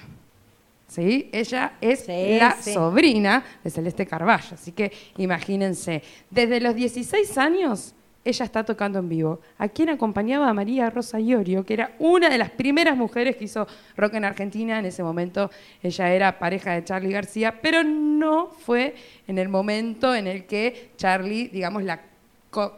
¿Sí? 0.88 1.28
Ella 1.32 1.74
es 1.82 2.00
Sí, 2.06 2.38
la 2.38 2.56
sí. 2.58 2.72
sobrina 2.72 3.44
de 3.62 3.70
Celeste 3.70 4.06
Carballo. 4.06 4.54
Así 4.54 4.72
que 4.72 4.90
imagínense, 5.18 6.02
desde 6.30 6.60
los 6.60 6.74
16 6.74 7.36
años 7.36 7.94
ella 8.30 8.44
está 8.44 8.64
tocando 8.64 8.98
en 8.98 9.08
vivo. 9.08 9.40
¿A 9.58 9.68
quién 9.68 9.90
acompañaba? 9.90 10.48
A 10.48 10.54
María 10.54 10.90
Rosa 10.90 11.20
Iorio, 11.20 11.64
que 11.64 11.74
era 11.74 11.94
una 11.98 12.28
de 12.28 12.38
las 12.38 12.50
primeras 12.50 12.96
mujeres 12.96 13.36
que 13.36 13.44
hizo 13.44 13.66
rock 13.96 14.14
en 14.14 14.24
Argentina. 14.24 14.78
En 14.78 14.86
ese 14.86 15.02
momento 15.02 15.50
ella 15.82 16.12
era 16.12 16.38
pareja 16.38 16.72
de 16.72 16.84
Charlie 16.84 17.12
García, 17.12 17.60
pero 17.60 17.84
no 17.84 18.48
fue 18.48 18.94
en 19.26 19.38
el 19.38 19.48
momento 19.48 20.14
en 20.14 20.26
el 20.26 20.46
que 20.46 20.92
Charlie, 20.96 21.48
digamos, 21.48 21.82
la 21.82 22.10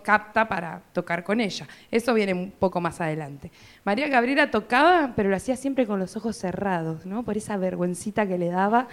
capta 0.02 0.48
para 0.48 0.82
tocar 0.92 1.24
con 1.24 1.40
ella. 1.40 1.66
Eso 1.90 2.12
viene 2.14 2.34
un 2.34 2.50
poco 2.50 2.80
más 2.80 3.00
adelante. 3.00 3.50
María 3.84 4.08
Gabriela 4.08 4.50
tocaba, 4.50 5.12
pero 5.16 5.30
lo 5.30 5.36
hacía 5.36 5.56
siempre 5.56 5.86
con 5.86 5.98
los 5.98 6.16
ojos 6.16 6.36
cerrados, 6.36 7.06
¿no? 7.06 7.22
Por 7.22 7.36
esa 7.36 7.56
vergüencita 7.56 8.26
que 8.26 8.38
le 8.38 8.48
daba. 8.48 8.88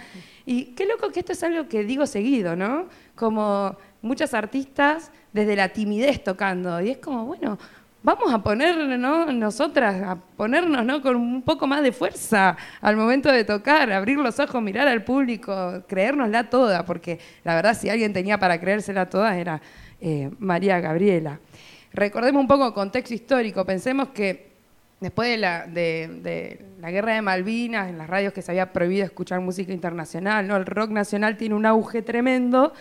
Y 0.46 0.66
qué 0.74 0.86
loco 0.86 1.10
que 1.10 1.20
esto 1.20 1.32
es 1.32 1.42
algo 1.42 1.68
que 1.68 1.84
digo 1.84 2.06
seguido, 2.06 2.56
¿no? 2.56 2.86
Como 3.14 3.76
muchas 4.02 4.32
artistas 4.32 5.12
desde 5.32 5.56
la 5.56 5.68
timidez 5.68 6.22
tocando. 6.22 6.80
Y 6.80 6.90
es 6.90 6.98
como, 6.98 7.26
bueno, 7.26 7.58
vamos 8.02 8.32
a 8.32 8.42
poner, 8.42 8.76
¿no? 8.98 9.30
Nosotras, 9.32 10.02
a 10.02 10.16
ponernos, 10.16 10.84
¿no? 10.84 11.02
Con 11.02 11.16
un 11.16 11.42
poco 11.42 11.66
más 11.66 11.82
de 11.82 11.92
fuerza 11.92 12.56
al 12.80 12.96
momento 12.96 13.30
de 13.30 13.44
tocar, 13.44 13.90
abrir 13.92 14.18
los 14.18 14.38
ojos, 14.38 14.62
mirar 14.62 14.88
al 14.88 15.04
público, 15.04 15.82
creérnosla 15.86 16.48
toda, 16.48 16.84
porque 16.84 17.18
la 17.44 17.54
verdad 17.54 17.76
si 17.78 17.88
alguien 17.88 18.12
tenía 18.12 18.38
para 18.38 18.58
creérsela 18.58 19.08
toda 19.08 19.36
era 19.36 19.60
eh, 20.00 20.30
María 20.38 20.80
Gabriela. 20.80 21.38
Recordemos 21.92 22.40
un 22.40 22.48
poco 22.48 22.68
el 22.68 22.72
contexto 22.72 23.14
histórico, 23.14 23.64
pensemos 23.64 24.08
que 24.10 24.50
después 25.00 25.28
de 25.28 25.36
la, 25.38 25.66
de, 25.66 26.20
de 26.22 26.66
la 26.80 26.90
guerra 26.90 27.14
de 27.14 27.22
Malvinas, 27.22 27.88
en 27.88 27.98
las 27.98 28.08
radios 28.08 28.32
que 28.32 28.42
se 28.42 28.52
había 28.52 28.72
prohibido 28.72 29.04
escuchar 29.04 29.40
música 29.40 29.72
internacional, 29.72 30.46
¿no? 30.46 30.56
el 30.56 30.66
rock 30.66 30.90
nacional 30.90 31.36
tiene 31.36 31.54
un 31.54 31.66
auge 31.66 32.02
tremendo, 32.02 32.72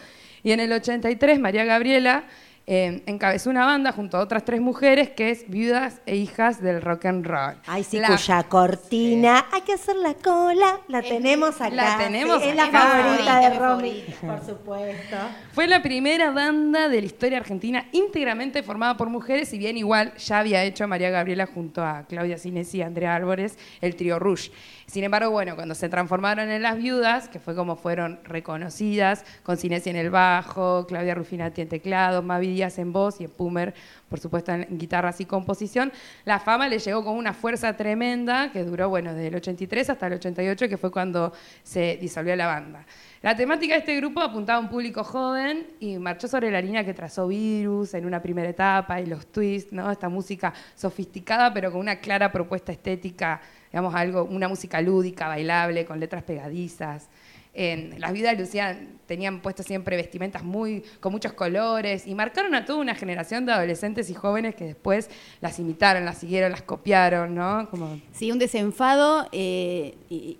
y 0.43 0.52
en 0.52 0.60
el 0.60 0.71
83 0.71 1.39
María 1.39 1.65
Gabriela 1.65 2.25
eh, 2.71 3.01
encabezó 3.08 3.49
una 3.49 3.65
banda 3.65 3.91
junto 3.91 4.15
a 4.17 4.19
otras 4.19 4.45
tres 4.45 4.62
mujeres 4.62 5.10
que 5.10 5.32
es 5.32 5.49
Viudas 5.49 6.01
e 6.05 6.17
Hijas 6.17 6.62
del 6.62 6.84
Rock 6.84 7.05
and 7.05 7.25
Roll. 7.25 7.55
Ay, 7.65 7.84
sí, 7.84 7.97
La- 7.99 8.10
cuya 8.10 8.43
cortina, 8.43 9.47
hay 9.51 9.62
que 9.62 9.73
hacer 9.73 9.95
la 9.95 10.13
cola, 10.13 10.79
la 10.88 11.01
tenemos 11.01 11.60
acá. 11.62 11.73
la 11.73 11.97
tenemos 11.97 12.43
Sí, 12.43 12.49
Es 12.49 12.55
la 12.55 12.67
favorita 12.67 13.39
de 13.39 13.58
Romy, 13.58 14.03
por 14.21 14.45
supuesto. 14.45 15.17
Fue 15.51 15.65
la 15.65 15.82
primera 15.82 16.29
banda 16.29 16.89
de 16.89 16.99
la 17.01 17.08
historia 17.08 17.39
argentina 17.39 17.88
íntegramente 17.91 18.62
formada 18.62 18.95
por 18.97 19.10
mujeres, 19.10 19.49
si 19.49 19.58
bien 19.58 19.75
igual 19.75 20.13
ya 20.17 20.38
había 20.38 20.63
hecho 20.63 20.88
María 20.88 21.10
Gabriela 21.10 21.47
junto 21.47 21.84
a 21.84 22.03
Claudia 22.08 22.38
Cinesi 22.38 22.77
y 22.77 22.82
Andrea 22.84 23.15
Álvarez 23.15 23.58
el 23.82 23.95
trío 23.95 24.19
Rouge. 24.19 24.51
Sin 24.86 25.03
embargo, 25.03 25.32
bueno, 25.32 25.55
cuando 25.55 25.73
se 25.75 25.88
transformaron 25.89 26.49
en 26.49 26.62
las 26.63 26.77
viudas, 26.77 27.29
que 27.29 27.39
fue 27.39 27.55
como 27.55 27.75
fueron 27.75 28.19
reconocidas, 28.23 29.23
con 29.43 29.58
Cinesi 29.58 29.89
en 29.89 29.95
el 29.95 30.10
bajo, 30.10 30.86
Claudia 30.88 31.15
Rufinati 31.15 31.62
en 31.62 31.69
teclado, 31.69 32.21
Mavi 32.21 32.59
En 32.62 32.91
voz 32.91 33.22
y 33.22 33.24
en 33.24 33.32
Pumer, 33.32 33.74
por 34.10 34.19
supuesto, 34.19 34.52
en 34.52 34.78
guitarras 34.78 35.22
y 35.22 35.26
composición. 35.26 35.93
La 36.26 36.39
fama 36.39 36.67
le 36.67 36.78
llegó 36.78 37.06
con 37.06 37.15
una 37.15 37.34
fuerza 37.34 37.76
tremenda 37.78 38.52
que 38.52 38.65
duró, 38.65 38.89
bueno, 38.89 39.13
desde 39.13 39.28
el 39.28 39.36
83 39.36 39.89
hasta 39.89 40.08
el 40.08 40.13
88, 40.13 40.67
que 40.67 40.78
fue 40.78 40.91
cuando 40.91 41.32
se 41.63 41.98
disolvió 42.02 42.36
la 42.36 42.48
banda. 42.48 42.86
La 43.22 43.36
temática 43.36 43.74
de 43.74 43.80
este 43.80 43.95
grupo 43.95 44.19
apuntaba 44.19 44.58
a 44.58 44.62
un 44.62 44.69
público 44.69 45.04
joven 45.04 45.67
y 45.80 45.98
marchó 45.98 46.28
sobre 46.28 46.52
la 46.52 46.62
línea 46.62 46.84
que 46.84 46.93
trazó 46.93 47.28
Virus 47.28 47.93
en 47.93 48.06
una 48.06 48.22
primera 48.22 48.50
etapa 48.50 49.00
y 49.00 49.06
los 49.06 49.28
twists, 49.28 49.72
¿no? 49.72 49.89
Esta 49.89 50.10
música 50.10 50.54
sofisticada 50.76 51.54
pero 51.54 51.72
con 51.72 51.80
una 51.80 51.98
clara 51.98 52.32
propuesta 52.32 52.72
estética, 52.72 53.39
digamos 53.72 53.95
algo, 53.95 54.24
una 54.26 54.50
música 54.50 54.82
lúdica, 54.82 55.28
bailable, 55.28 55.86
con 55.86 56.00
letras 56.00 56.24
pegadizas. 56.24 57.08
En 57.54 58.00
las 58.00 58.14
vidas 58.14 58.38
de 58.38 58.44
Lucía 58.44 58.80
tenían 59.08 59.42
puestas 59.42 59.66
siempre 59.66 59.98
vestimentas 59.98 60.44
muy, 60.44 60.84
con 61.00 61.12
muchos 61.12 61.34
colores 61.34 62.06
y 62.06 62.14
marcaron 62.14 62.54
a 62.54 62.64
toda 62.64 62.80
una 62.80 62.94
generación 62.94 63.46
de 63.46 63.54
adolescentes 63.54 64.10
y 64.12 64.14
jóvenes 64.14 64.54
que 64.54 64.66
después 64.66 65.10
las 65.42 65.58
imitaron, 65.58 66.06
las 66.06 66.20
siguieron, 66.20 66.52
las 66.52 66.62
copiaron, 66.62 67.34
¿no? 67.34 67.68
Sí, 68.12 68.32
un 68.32 68.38
desenfado 68.38 69.28
eh, 69.32 69.96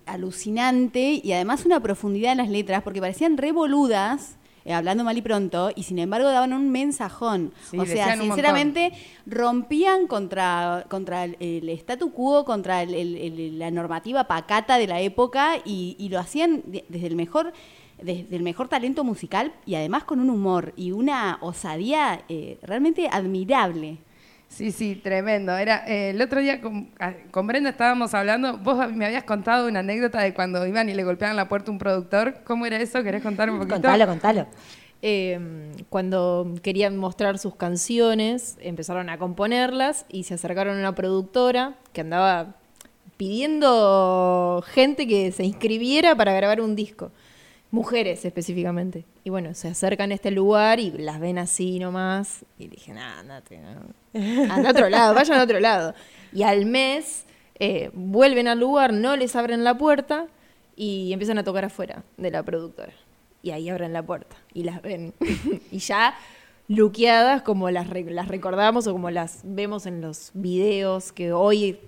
alucinante 0.06 1.20
y 1.24 1.34
además 1.34 1.66
una 1.66 1.80
profundidad 1.80 2.34
en 2.34 2.38
las 2.38 2.50
letras, 2.50 2.84
porque 2.84 3.02
parecían 3.02 3.38
revoludas, 3.38 4.38
eh, 4.66 4.74
hablando 4.74 5.04
mal 5.04 5.18
y 5.18 5.22
pronto, 5.22 5.72
y 5.76 5.84
sin 5.84 6.00
embargo 6.00 6.30
daban 6.30 6.54
un 6.54 6.70
mensajón. 6.70 7.54
Sí, 7.70 7.78
o 7.78 7.86
sea, 7.86 8.06
sinceramente, 8.36 8.92
rompían 9.26 10.08
contra, 10.08 10.86
contra 10.90 11.24
el, 11.24 11.38
el 11.40 11.70
statu 11.70 12.12
quo, 12.12 12.46
contra 12.46 12.82
el- 12.84 12.94
el- 12.94 13.16
el- 13.18 13.60
la 13.60 13.72
normativa 13.72 14.26
pacata 14.26 14.78
de 14.78 14.88
la 14.88 15.00
época, 15.02 15.58
y, 15.66 15.96
y 16.00 16.10
lo 16.10 16.20
hacían 16.20 16.62
de- 16.66 16.86
desde 16.90 17.08
el 17.08 17.16
mejor 17.16 17.54
desde 18.02 18.34
el 18.38 18.44
mejor 18.44 18.70
talento 18.70 19.04
musical 19.04 19.52
y 19.66 19.76
además 19.76 20.06
con 20.06 20.22
un 20.22 20.30
humor 20.30 20.72
y 20.78 20.94
una 20.94 21.38
osadía 21.42 22.22
eh, 22.30 22.58
realmente 22.64 23.10
admirable. 23.12 23.98
Sí, 24.50 24.72
sí, 24.72 24.96
tremendo. 24.96 25.56
Era 25.56 25.86
eh, 25.88 26.10
el 26.10 26.22
otro 26.22 26.42
día 26.42 26.60
con, 26.60 26.90
a- 27.00 27.14
con 27.32 27.48
Brenda 27.48 27.70
estábamos 27.70 28.14
hablando. 28.14 28.58
Vos 28.58 28.92
me 28.92 29.06
habías 29.06 29.24
contado 29.24 29.68
una 29.68 29.80
anécdota 29.80 30.22
de 30.22 30.34
cuando 30.34 30.66
iban 30.68 30.90
y 30.90 30.94
le 30.96 31.04
golpeaban 31.04 31.38
la 31.38 31.48
puerta 31.48 31.70
a 31.70 31.72
un 31.74 31.78
productor. 31.78 32.40
¿Cómo 32.44 32.66
era 32.66 32.78
eso? 32.82 33.02
¿Querés 33.04 33.22
contar 33.24 33.50
un 33.50 33.58
poquito? 33.60 33.76
Contalo, 33.76 34.06
contalo. 34.08 34.48
Eh, 35.02 35.72
cuando 35.88 36.56
querían 36.62 36.98
mostrar 36.98 37.38
sus 37.38 37.56
canciones, 37.56 38.58
empezaron 38.60 39.10
a 39.10 39.18
componerlas 39.18 40.06
y 40.10 40.24
se 40.24 40.34
acercaron 40.34 40.76
a 40.76 40.80
una 40.80 40.96
productora 40.96 41.76
que 41.94 42.02
andaba 42.02 42.56
pidiendo 43.18 44.64
gente 44.68 45.08
que 45.08 45.32
se 45.32 45.44
inscribiera 45.44 46.16
para 46.16 46.34
grabar 46.34 46.60
un 46.62 46.76
disco. 46.76 47.12
Mujeres 47.72 48.26
específicamente. 48.26 49.06
Y 49.24 49.30
bueno, 49.30 49.54
se 49.54 49.68
acercan 49.68 50.12
a 50.12 50.16
este 50.16 50.32
lugar 50.32 50.80
y 50.80 50.92
las 50.92 51.20
ven 51.20 51.38
así 51.38 51.78
nomás. 51.78 52.44
Y 52.58 52.68
dije, 52.68 52.94
nada. 52.94 53.22
¿no? 53.24 54.54
Anda 54.54 54.70
a 54.70 54.72
otro 54.72 54.90
lado, 54.90 55.14
vayan 55.14 55.40
a 55.40 55.44
otro 55.44 55.60
lado. 55.60 55.94
Y 56.34 56.42
al 56.44 56.66
mes 56.66 57.26
eh, 57.60 57.92
vuelven 57.94 58.48
al 58.48 58.60
lugar, 58.60 58.92
no 58.94 59.16
les 59.16 59.36
abren 59.36 59.64
la 59.64 59.78
puerta 59.78 60.26
y 60.76 61.14
empiezan 61.14 61.38
a 61.38 61.44
tocar 61.44 61.66
afuera 61.66 62.04
de 62.18 62.32
la 62.32 62.42
productora. 62.42 62.94
Y 63.44 63.52
ahí 63.52 63.70
abren 63.70 63.94
la 63.94 64.02
puerta 64.04 64.36
y 64.54 64.64
las 64.64 64.82
ven. 64.82 65.14
y 65.72 65.78
ya 65.78 66.16
luqueadas 66.68 67.44
como 67.44 67.70
las, 67.70 67.88
re- 67.90 68.04
las 68.10 68.28
recordamos 68.28 68.88
o 68.88 68.94
como 68.94 69.12
las 69.12 69.42
vemos 69.44 69.86
en 69.86 70.02
los 70.02 70.32
videos 70.34 71.12
que 71.12 71.34
hoy... 71.34 71.80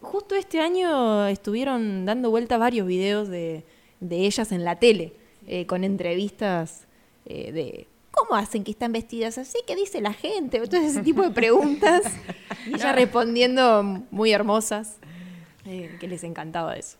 Justo 0.00 0.34
este 0.34 0.60
año 0.60 1.26
estuvieron 1.26 2.06
dando 2.06 2.30
vuelta 2.30 2.56
varios 2.56 2.86
videos 2.86 3.28
de, 3.28 3.64
de 4.00 4.16
ellas 4.26 4.52
en 4.52 4.64
la 4.64 4.76
tele, 4.78 5.12
eh, 5.46 5.66
con 5.66 5.84
entrevistas 5.84 6.86
eh, 7.26 7.52
de 7.52 7.86
cómo 8.10 8.34
hacen 8.34 8.64
que 8.64 8.72
están 8.72 8.92
vestidas 8.92 9.38
así, 9.38 9.58
qué 9.66 9.76
dice 9.76 10.00
la 10.00 10.12
gente, 10.12 10.58
todo 10.66 10.80
ese 10.80 11.02
tipo 11.04 11.22
de 11.22 11.30
preguntas. 11.30 12.02
y 12.66 12.74
ellas 12.74 12.94
respondiendo 12.94 13.82
muy 14.10 14.32
hermosas, 14.32 14.96
eh, 15.66 15.96
que 16.00 16.08
les 16.08 16.24
encantaba 16.24 16.74
eso. 16.76 16.96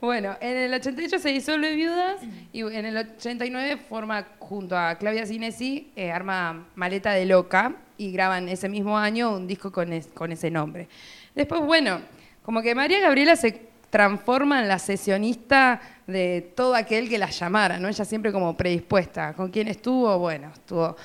Bueno, 0.00 0.34
en 0.40 0.56
el 0.56 0.72
88 0.72 1.18
se 1.18 1.28
disuelve 1.28 1.74
Viudas 1.74 2.22
y 2.54 2.60
en 2.62 2.86
el 2.86 2.96
89 2.96 3.76
forma 3.86 4.26
junto 4.38 4.74
a 4.78 4.94
Claudia 4.96 5.26
Cinesi, 5.26 5.90
eh, 5.94 6.10
arma 6.10 6.68
Maleta 6.74 7.12
de 7.12 7.26
Loca 7.26 7.76
y 7.98 8.10
graban 8.10 8.48
ese 8.48 8.70
mismo 8.70 8.96
año 8.96 9.30
un 9.36 9.46
disco 9.46 9.70
con, 9.70 9.92
es- 9.92 10.06
con 10.06 10.32
ese 10.32 10.50
nombre. 10.50 10.88
Después, 11.34 11.60
bueno, 11.60 12.00
como 12.42 12.62
que 12.62 12.74
María 12.74 12.98
Gabriela 13.00 13.36
se 13.36 13.68
transforma 13.90 14.60
en 14.62 14.68
la 14.68 14.78
sesionista 14.78 15.80
de 16.06 16.52
todo 16.56 16.74
aquel 16.74 17.08
que 17.08 17.18
la 17.18 17.30
llamara, 17.30 17.78
¿no? 17.78 17.88
Ella 17.88 18.04
siempre 18.04 18.32
como 18.32 18.56
predispuesta. 18.56 19.34
¿Con 19.34 19.50
quién 19.50 19.68
estuvo? 19.68 20.18
Bueno, 20.18 20.50
estuvo 20.54 20.96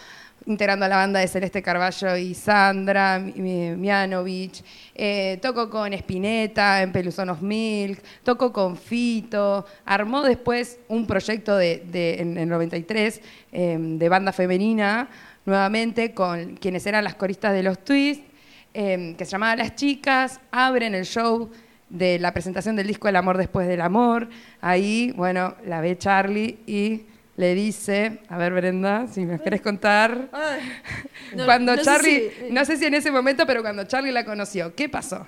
integrando 0.48 0.86
a 0.86 0.88
la 0.88 0.98
banda 0.98 1.20
de 1.20 1.28
Celeste 1.28 1.64
Carballo 1.64 2.16
y 2.18 2.36
Sandra 2.36 3.18
Mi- 3.18 3.34
Mi- 3.42 3.76
Mianovich. 3.76 4.64
Eh, 4.94 5.40
tocó 5.42 5.70
con 5.72 5.92
Spinetta 5.94 6.84
en 6.84 6.92
Pelusonos 6.92 7.42
Milk, 7.42 8.00
tocó 8.24 8.54
con 8.54 8.78
Fito, 8.78 9.66
armó 9.86 10.22
después 10.22 10.80
un 10.88 11.08
proyecto 11.08 11.58
de, 11.58 11.82
en 12.20 12.38
el 12.38 12.48
93 12.48 13.22
eh, 13.52 13.78
de 13.80 14.10
banda 14.10 14.32
femenina, 14.32 15.10
nuevamente 15.46 16.14
con 16.14 16.56
quienes 16.58 16.86
eran 16.86 17.04
las 17.04 17.16
coristas 17.16 17.52
de 17.54 17.64
los 17.64 17.84
Twists, 17.84 18.24
eh, 18.76 19.16
que 19.18 19.26
se 19.26 19.32
llamaba 19.32 19.56
Las 19.56 19.74
Chicas, 19.76 20.40
abren 20.52 20.94
el 20.94 21.06
show 21.06 21.50
de 21.90 22.20
la 22.20 22.34
presentación 22.34 22.76
del 22.76 22.88
disco 22.88 23.08
El 23.08 23.16
amor 23.16 23.38
después 23.38 23.68
del 23.68 23.82
amor. 23.82 24.28
Ahí, 24.62 25.14
bueno, 25.16 25.56
la 25.66 25.82
ve 25.82 25.98
Charlie 25.98 26.58
y 26.66 27.04
le 27.38 27.54
dice, 27.54 28.20
a 28.30 28.38
ver 28.38 28.54
Brenda, 28.54 29.08
si 29.08 29.26
me 29.26 29.40
querés 29.40 29.62
contar, 29.62 30.30
no- 31.36 31.46
cuando 31.46 31.74
no 31.76 31.78
sé 31.80 31.84
Charlie, 31.86 32.32
si- 32.48 32.54
no 32.54 32.64
sé 32.66 32.78
si 32.78 32.86
en 32.86 32.94
ese 32.94 33.12
momento, 33.12 33.46
pero 33.46 33.62
cuando 33.62 33.84
Charlie 33.84 34.12
la 34.12 34.24
conoció, 34.26 34.74
¿qué 34.76 34.88
pasó? 34.90 35.28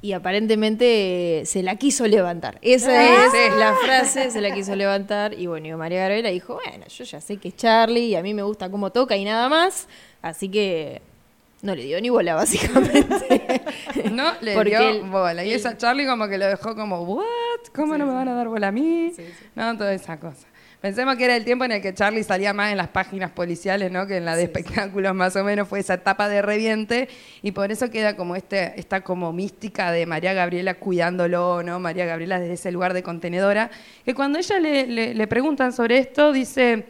Y 0.00 0.12
aparentemente 0.12 1.42
se 1.44 1.62
la 1.64 1.74
quiso 1.76 2.06
levantar. 2.06 2.58
Esa 2.62 2.90
Ah. 2.92 3.26
es 3.34 3.54
la 3.56 3.74
frase, 3.84 4.30
se 4.30 4.40
la 4.40 4.52
quiso 4.54 4.76
levantar. 4.76 5.34
Y 5.34 5.46
bueno, 5.46 5.66
y 5.66 5.72
María 5.74 6.00
Gabriela 6.02 6.28
dijo, 6.28 6.60
bueno, 6.64 6.86
yo 6.86 7.04
ya 7.04 7.20
sé 7.20 7.38
que 7.38 7.48
es 7.48 7.56
Charlie 7.56 8.06
y 8.06 8.14
a 8.14 8.22
mí 8.22 8.32
me 8.34 8.42
gusta 8.42 8.70
cómo 8.70 8.90
toca 8.92 9.16
y 9.16 9.24
nada 9.24 9.48
más. 9.48 9.88
Así 10.22 10.48
que 10.50 11.02
no 11.62 11.74
le 11.74 11.82
dio 11.82 12.00
ni 12.00 12.10
bola, 12.10 12.34
básicamente. 12.36 13.37
No 14.12 14.32
le 14.40 14.54
Porque 14.54 14.70
dio 14.70 14.80
él- 14.88 15.02
bola. 15.02 15.44
Y 15.44 15.50
él- 15.50 15.56
esa 15.56 15.76
Charlie 15.76 16.06
como 16.06 16.28
que 16.28 16.38
lo 16.38 16.46
dejó 16.46 16.74
como, 16.74 17.00
¿what? 17.02 17.24
¿Cómo 17.74 17.96
no 17.98 18.06
me 18.06 18.12
van 18.12 18.28
a 18.28 18.34
dar 18.34 18.48
bola 18.48 18.68
a 18.68 18.72
mí? 18.72 19.12
No, 19.54 19.76
toda 19.76 19.92
esa 19.94 20.18
cosa. 20.18 20.46
Pensemos 20.80 21.16
que 21.16 21.24
era 21.24 21.34
el 21.34 21.44
tiempo 21.44 21.64
en 21.64 21.72
el 21.72 21.82
que 21.82 21.92
Charlie 21.92 22.22
salía 22.22 22.52
más 22.52 22.70
en 22.70 22.76
las 22.76 22.86
páginas 22.86 23.32
policiales, 23.32 23.90
¿no? 23.90 24.06
Que 24.06 24.18
en 24.18 24.24
la 24.24 24.36
de 24.36 24.44
espectáculos 24.44 25.12
más 25.12 25.34
o 25.34 25.42
menos 25.42 25.66
fue 25.66 25.80
esa 25.80 25.94
etapa 25.94 26.28
de 26.28 26.40
reviente 26.40 27.08
y 27.42 27.50
por 27.50 27.72
eso 27.72 27.90
queda 27.90 28.14
como 28.14 28.36
este, 28.36 28.78
esta 28.78 29.00
como 29.00 29.32
mística 29.32 29.90
de 29.90 30.06
María 30.06 30.34
Gabriela 30.34 30.74
cuidándolo, 30.74 31.64
¿no? 31.64 31.80
María 31.80 32.06
Gabriela 32.06 32.38
desde 32.38 32.54
ese 32.54 32.70
lugar 32.70 32.94
de 32.94 33.02
contenedora, 33.02 33.72
que 34.04 34.14
cuando 34.14 34.38
ella 34.38 34.60
le, 34.60 34.86
le- 34.86 35.14
le 35.14 35.26
preguntan 35.26 35.72
sobre 35.72 35.98
esto, 35.98 36.32
dice, 36.32 36.84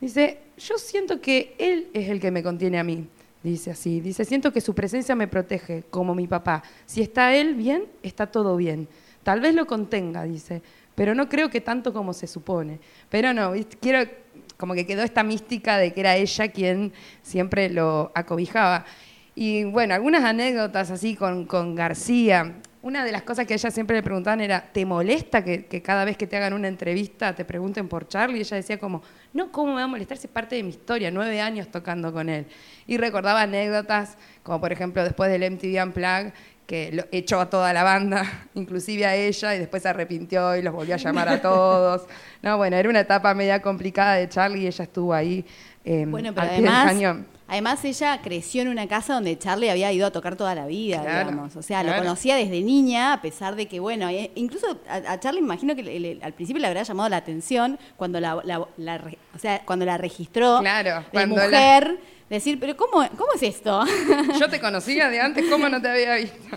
dice, 0.00 0.38
yo 0.56 0.78
siento 0.78 1.20
que 1.20 1.56
él 1.58 1.88
es 1.92 2.10
el 2.10 2.20
que 2.20 2.30
me 2.30 2.40
contiene 2.44 2.78
a 2.78 2.84
mí. 2.84 3.08
Dice 3.44 3.72
así, 3.72 4.00
dice, 4.00 4.24
siento 4.24 4.54
que 4.54 4.62
su 4.62 4.74
presencia 4.74 5.14
me 5.14 5.28
protege, 5.28 5.84
como 5.90 6.14
mi 6.14 6.26
papá. 6.26 6.62
Si 6.86 7.02
está 7.02 7.36
él 7.36 7.54
bien, 7.54 7.84
está 8.02 8.26
todo 8.26 8.56
bien. 8.56 8.88
Tal 9.22 9.42
vez 9.42 9.54
lo 9.54 9.66
contenga, 9.66 10.24
dice, 10.24 10.62
pero 10.94 11.14
no 11.14 11.28
creo 11.28 11.50
que 11.50 11.60
tanto 11.60 11.92
como 11.92 12.14
se 12.14 12.26
supone. 12.26 12.80
Pero 13.10 13.34
no, 13.34 13.52
quiero, 13.82 14.10
como 14.56 14.72
que 14.72 14.86
quedó 14.86 15.02
esta 15.02 15.22
mística 15.22 15.76
de 15.76 15.92
que 15.92 16.00
era 16.00 16.16
ella 16.16 16.48
quien 16.48 16.94
siempre 17.20 17.68
lo 17.68 18.12
acobijaba. 18.14 18.86
Y 19.34 19.64
bueno, 19.64 19.92
algunas 19.92 20.24
anécdotas 20.24 20.90
así 20.90 21.14
con, 21.14 21.44
con 21.44 21.74
García. 21.74 22.62
Una 22.84 23.02
de 23.02 23.12
las 23.12 23.22
cosas 23.22 23.46
que 23.46 23.54
a 23.54 23.56
ella 23.56 23.70
siempre 23.70 23.96
le 23.96 24.02
preguntaban 24.02 24.42
era, 24.42 24.60
¿te 24.60 24.84
molesta 24.84 25.42
que, 25.42 25.64
que 25.64 25.80
cada 25.80 26.04
vez 26.04 26.18
que 26.18 26.26
te 26.26 26.36
hagan 26.36 26.52
una 26.52 26.68
entrevista 26.68 27.34
te 27.34 27.46
pregunten 27.46 27.88
por 27.88 28.06
Charlie? 28.06 28.36
Y 28.36 28.40
ella 28.42 28.58
decía 28.58 28.78
como, 28.78 29.02
no, 29.32 29.50
¿cómo 29.50 29.68
me 29.68 29.76
va 29.76 29.84
a 29.84 29.86
molestar? 29.86 30.18
Si 30.18 30.26
es 30.26 30.30
parte 30.30 30.56
de 30.56 30.62
mi 30.62 30.68
historia, 30.68 31.10
nueve 31.10 31.40
años 31.40 31.68
tocando 31.68 32.12
con 32.12 32.28
él. 32.28 32.44
Y 32.86 32.98
recordaba 32.98 33.40
anécdotas, 33.40 34.18
como 34.42 34.60
por 34.60 34.70
ejemplo 34.70 35.02
después 35.02 35.30
del 35.30 35.50
MTV 35.50 35.82
Unplugged, 35.82 36.34
que 36.66 36.92
lo 36.92 37.04
echó 37.10 37.40
a 37.40 37.48
toda 37.48 37.72
la 37.72 37.84
banda, 37.84 38.48
inclusive 38.54 39.06
a 39.06 39.16
ella, 39.16 39.54
y 39.54 39.60
después 39.60 39.82
se 39.82 39.88
arrepintió 39.88 40.54
y 40.54 40.60
los 40.60 40.74
volvió 40.74 40.92
a 40.94 40.98
llamar 40.98 41.30
a 41.30 41.40
todos. 41.40 42.06
No, 42.42 42.58
bueno, 42.58 42.76
era 42.76 42.90
una 42.90 43.00
etapa 43.00 43.32
media 43.32 43.62
complicada 43.62 44.16
de 44.16 44.28
Charlie 44.28 44.64
y 44.64 44.66
ella 44.66 44.84
estuvo 44.84 45.14
ahí 45.14 45.46
eh, 45.82 46.04
Bueno, 46.06 46.34
pero 46.34 46.42
al 46.42 46.48
pie 46.50 46.58
del 46.58 46.68
además, 46.68 46.92
cañón. 46.92 47.26
Además 47.48 47.84
ella 47.84 48.20
creció 48.22 48.62
en 48.62 48.68
una 48.68 48.86
casa 48.88 49.14
donde 49.14 49.38
Charlie 49.38 49.70
había 49.70 49.92
ido 49.92 50.06
a 50.06 50.10
tocar 50.10 50.36
toda 50.36 50.54
la 50.54 50.66
vida, 50.66 51.00
Claro, 51.02 51.30
digamos. 51.30 51.56
O 51.56 51.62
sea, 51.62 51.82
claro. 51.82 51.96
lo 51.98 52.02
conocía 52.02 52.36
desde 52.36 52.60
niña, 52.62 53.12
a 53.12 53.20
pesar 53.22 53.54
de 53.56 53.66
que, 53.66 53.80
bueno, 53.80 54.08
eh, 54.08 54.30
incluso 54.34 54.80
a, 54.88 55.12
a 55.12 55.20
Charlie 55.20 55.40
imagino 55.40 55.74
que 55.76 55.82
le- 55.82 56.00
le- 56.00 56.18
al 56.22 56.32
principio 56.32 56.60
le 56.60 56.68
habrá 56.68 56.82
llamado 56.82 57.08
la 57.08 57.16
atención 57.18 57.78
cuando 57.96 58.20
la, 58.20 58.40
la- 58.44 58.66
la 58.76 58.98
re- 58.98 59.18
o 59.34 59.38
sea, 59.38 59.62
cuando 59.64 59.84
la 59.84 59.98
registró 59.98 60.58
Claro, 60.60 61.00
de 61.00 61.04
cuando 61.12 61.36
la- 61.36 61.44
mujer, 61.44 61.98
decir, 62.30 62.58
pero 62.58 62.76
¿cómo, 62.76 63.06
cómo 63.16 63.32
es 63.34 63.42
esto? 63.42 63.84
Yo 64.40 64.48
te 64.48 64.60
conocía 64.60 65.08
de 65.10 65.20
antes, 65.20 65.44
¿cómo 65.50 65.68
no 65.68 65.80
te 65.82 65.88
había 65.88 66.14
visto? 66.16 66.56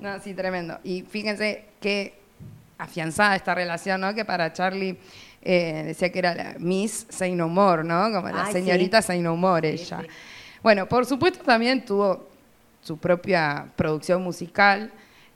No, 0.00 0.20
sí, 0.20 0.34
tremendo. 0.34 0.78
Y 0.84 1.02
fíjense 1.02 1.64
qué 1.80 2.18
afianzada 2.76 3.34
esta 3.34 3.54
relación, 3.54 4.00
¿no? 4.00 4.14
Que 4.14 4.24
para 4.24 4.52
Charlie 4.52 4.96
eh, 5.50 5.82
decía 5.86 6.12
que 6.12 6.18
era 6.18 6.34
la 6.34 6.56
Miss 6.58 7.06
Say 7.08 7.34
No 7.34 7.48
More, 7.48 7.82
¿no? 7.82 8.12
Como 8.12 8.28
la 8.28 8.44
Ay, 8.44 8.52
señorita 8.52 9.00
Say 9.00 9.22
No 9.22 9.34
More 9.34 9.70
ella. 9.70 10.04
Bueno, 10.62 10.86
por 10.86 11.06
supuesto 11.06 11.42
también 11.42 11.86
tuvo 11.86 12.28
su 12.82 12.98
propia 12.98 13.66
producción 13.74 14.22
musical. 14.22 14.92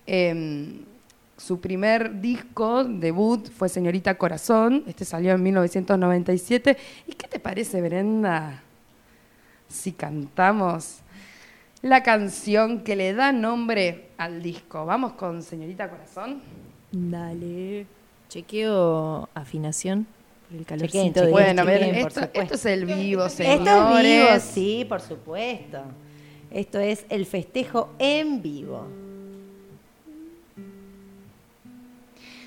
Em, 0.07 0.85
su 1.39 1.63
primer 1.63 2.21
disco, 2.21 2.85
debut, 2.85 3.49
fue 3.49 3.71
Señorita 3.71 4.19
Corazón. 4.19 4.85
Este 4.87 5.07
salió 5.07 5.33
en 5.33 5.43
1997. 5.45 6.77
¿Y 7.07 7.13
qué 7.13 7.27
te 7.27 7.41
parece, 7.41 7.81
Brenda, 7.81 8.63
si 9.67 9.93
cantamos 9.93 10.99
la 11.81 12.03
canción 12.03 12.85
que 12.85 12.97
le 12.97 13.15
da 13.15 13.33
nombre 13.33 14.11
al 14.19 14.43
disco? 14.43 14.85
Vamos 14.85 15.15
con 15.15 15.43
Señorita 15.43 15.89
Corazón. 15.89 16.43
Dale. 16.93 18.02
Chequeo 18.33 19.29
afinación. 19.35 20.07
por 20.49 20.59
El 20.59 20.65
calorcito 20.65 21.21
de 21.21 21.31
Bueno, 21.31 21.65
chequeen, 21.67 21.91
por 21.91 22.09
esto, 22.09 22.21
supuesto. 22.21 22.41
esto 22.41 22.55
es 22.55 22.65
el 22.65 22.87
vivo, 22.87 23.29
señores. 23.29 23.59
Esto 23.59 23.99
es 23.99 24.05
vivo, 24.05 24.41
sí, 24.41 24.87
por 24.89 25.01
supuesto. 25.03 25.83
Esto 26.51 26.81
es 26.81 27.05
el 27.11 27.27
festejo 27.27 27.91
en 27.99 28.41
vivo. 28.41 28.87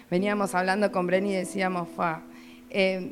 Veníamos 0.10 0.56
hablando 0.56 0.92
con 0.92 1.06
Brenny 1.06 1.34
y 1.34 1.36
decíamos, 1.36 1.88
fa, 1.96 2.24
eh, 2.72 3.12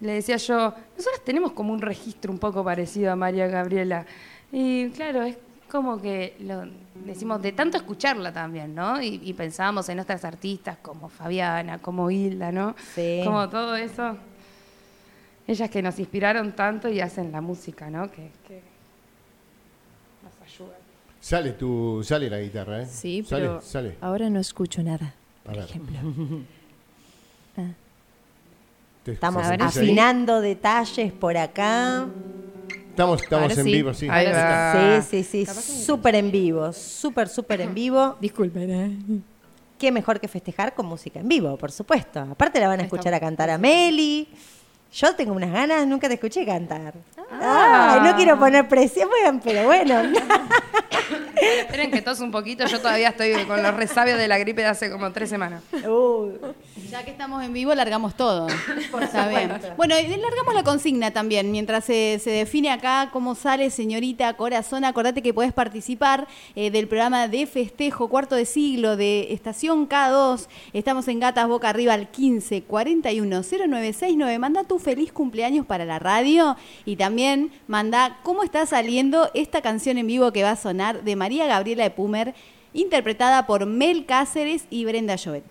le 0.00 0.12
decía 0.12 0.36
yo, 0.36 0.72
nosotros 0.96 1.24
tenemos 1.24 1.50
como 1.50 1.72
un 1.72 1.80
registro 1.80 2.30
un 2.30 2.38
poco 2.38 2.62
parecido 2.62 3.10
a 3.10 3.16
María 3.16 3.48
Gabriela. 3.48 4.06
Y 4.52 4.90
claro, 4.90 5.24
es 5.24 5.36
como 5.70 6.00
que 6.00 6.36
lo 6.40 6.64
decimos 7.04 7.40
de 7.42 7.52
tanto 7.52 7.76
escucharla 7.76 8.32
también, 8.32 8.74
¿no? 8.74 9.00
Y, 9.00 9.20
y 9.22 9.32
pensábamos 9.34 9.88
en 9.88 10.00
otras 10.00 10.24
artistas 10.24 10.78
como 10.80 11.08
Fabiana, 11.08 11.78
como 11.78 12.10
Hilda, 12.10 12.50
¿no? 12.50 12.74
Sí. 12.94 13.20
Como 13.24 13.48
todo 13.48 13.76
eso. 13.76 14.16
Ellas 15.46 15.70
que 15.70 15.80
nos 15.82 15.98
inspiraron 15.98 16.52
tanto 16.52 16.88
y 16.88 17.00
hacen 17.00 17.32
la 17.32 17.40
música, 17.40 17.88
¿no? 17.88 18.10
Que, 18.10 18.30
que 18.46 18.62
nos 20.22 20.32
ayudan. 20.42 20.78
Sale 21.20 21.52
tu, 21.52 22.02
sale 22.04 22.28
la 22.28 22.40
guitarra, 22.40 22.82
¿eh? 22.82 22.86
Sí, 22.86 23.24
sale, 23.24 23.42
pero 23.42 23.60
sale. 23.60 23.96
ahora 24.00 24.28
no 24.30 24.40
escucho 24.40 24.82
nada, 24.82 25.14
por 25.44 25.56
ejemplo. 25.56 25.98
Estamos 29.06 29.46
afinando 29.46 30.40
detalles 30.40 31.12
por 31.12 31.36
acá. 31.36 32.06
Estamos, 32.98 33.22
estamos 33.22 33.42
Ahora 33.52 33.60
en 33.60 33.64
sí. 33.64 33.72
vivo, 33.72 33.94
sí. 33.94 34.08
Ahí 34.10 34.26
va. 34.26 35.00
Sí, 35.02 35.22
sí, 35.22 35.46
sí, 35.46 35.62
súper 35.86 36.16
en 36.16 36.32
vivo, 36.32 36.72
súper, 36.72 37.28
súper 37.28 37.60
en 37.60 37.72
vivo. 37.72 38.16
Disculpen, 38.20 38.70
¿eh? 38.70 39.20
Qué 39.78 39.92
mejor 39.92 40.18
que 40.18 40.26
festejar 40.26 40.74
con 40.74 40.86
música 40.86 41.20
en 41.20 41.28
vivo, 41.28 41.56
por 41.56 41.70
supuesto. 41.70 42.18
Aparte 42.18 42.58
la 42.58 42.66
van 42.66 42.80
a 42.80 42.82
escuchar 42.82 43.14
a 43.14 43.20
cantar 43.20 43.50
a 43.50 43.56
Meli. 43.56 44.26
Yo 44.92 45.14
tengo 45.14 45.32
unas 45.32 45.52
ganas, 45.52 45.86
nunca 45.86 46.08
te 46.08 46.14
escuché 46.14 46.44
cantar. 46.44 46.94
Ah. 47.30 48.00
Ay, 48.02 48.10
no 48.10 48.16
quiero 48.16 48.36
poner 48.36 48.66
presión, 48.66 49.08
pero 49.44 49.66
bueno. 49.66 50.02
Esperen 51.60 51.90
que 51.90 52.02
tos 52.02 52.20
un 52.20 52.30
poquito, 52.30 52.66
yo 52.66 52.78
todavía 52.80 53.08
estoy 53.08 53.44
con 53.44 53.62
los 53.62 53.74
resabios 53.74 54.18
de 54.18 54.28
la 54.28 54.38
gripe 54.38 54.62
de 54.62 54.68
hace 54.68 54.90
como 54.90 55.12
tres 55.12 55.28
semanas. 55.28 55.62
Uy. 55.86 56.32
Ya 56.90 57.04
que 57.04 57.10
estamos 57.10 57.44
en 57.44 57.52
vivo, 57.52 57.74
largamos 57.74 58.14
todo. 58.16 58.46
Está 59.02 59.28
bien. 59.28 59.52
Bueno, 59.76 59.94
y 59.98 60.06
largamos 60.06 60.54
la 60.54 60.62
consigna 60.62 61.10
también. 61.10 61.50
Mientras 61.50 61.84
se, 61.84 62.18
se 62.22 62.30
define 62.30 62.70
acá 62.70 63.10
cómo 63.12 63.34
sale 63.34 63.70
Señorita 63.70 64.32
Corazón, 64.34 64.84
acordate 64.84 65.22
que 65.22 65.34
podés 65.34 65.52
participar 65.52 66.26
eh, 66.56 66.70
del 66.70 66.88
programa 66.88 67.28
de 67.28 67.46
festejo 67.46 68.08
cuarto 68.08 68.36
de 68.36 68.46
siglo 68.46 68.96
de 68.96 69.32
Estación 69.32 69.88
K2. 69.88 70.46
Estamos 70.72 71.08
en 71.08 71.20
Gatas 71.20 71.46
Boca 71.46 71.68
Arriba 71.68 71.94
al 71.94 72.10
15 72.10 72.62
41 72.62 73.42
0969. 73.42 74.38
Manda 74.38 74.64
tu 74.64 74.78
feliz 74.78 75.12
cumpleaños 75.12 75.66
para 75.66 75.84
la 75.84 75.98
radio 75.98 76.56
y 76.84 76.96
también 76.96 77.52
manda 77.66 78.18
cómo 78.22 78.42
está 78.42 78.64
saliendo 78.66 79.30
esta 79.34 79.60
canción 79.60 79.98
en 79.98 80.06
vivo 80.06 80.32
que 80.32 80.42
va 80.42 80.52
a 80.52 80.56
sonar 80.56 81.04
de 81.04 81.16
María 81.16 81.27
Gabriela 81.28 81.84
de 81.84 81.90
Pumer, 81.90 82.34
interpretada 82.72 83.46
por 83.46 83.66
Mel 83.66 84.06
Cáceres 84.06 84.66
y 84.70 84.84
Brenda 84.84 85.16
Jovet. 85.16 85.44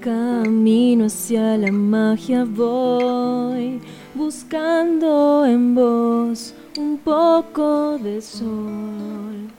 Camino 0.00 1.06
hacia 1.06 1.56
la 1.56 1.72
magia 1.72 2.44
voy, 2.44 3.80
buscando 4.14 5.44
en 5.44 5.74
vos 5.74 6.54
un 6.78 6.98
poco 6.98 7.98
de 7.98 8.22
sol. 8.22 9.55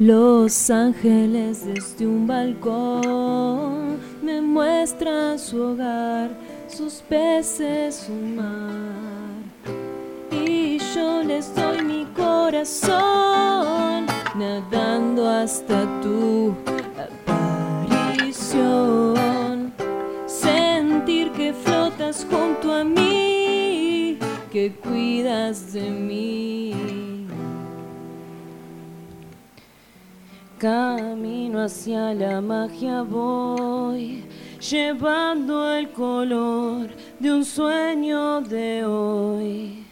Los 0.00 0.70
ángeles 0.70 1.66
desde 1.66 2.06
un 2.06 2.26
balcón 2.26 3.98
me 4.22 4.40
muestran 4.40 5.38
su 5.38 5.60
hogar, 5.60 6.30
sus 6.68 7.02
peces, 7.06 8.06
su 8.06 8.12
mar. 8.12 9.42
Y 10.32 10.78
yo 10.94 11.22
les 11.22 11.54
doy 11.54 11.82
mi 11.82 12.06
corazón, 12.16 14.06
nadando 14.36 15.28
hasta 15.28 15.84
tu 16.00 16.54
aparición. 18.16 19.70
Sentir 20.24 21.30
que 21.32 21.52
flotas 21.52 22.26
junto 22.30 22.72
a 22.72 22.84
mí, 22.84 24.18
que 24.50 24.72
cuidas 24.76 25.74
de 25.74 25.90
mí. 25.90 27.09
Camino 30.60 31.62
hacia 31.62 32.12
la 32.12 32.42
magia 32.42 33.00
voy, 33.00 34.22
llevando 34.60 35.72
el 35.72 35.90
color 35.90 36.90
de 37.18 37.32
un 37.32 37.46
sueño 37.46 38.42
de 38.42 38.84
hoy. 38.84 39.86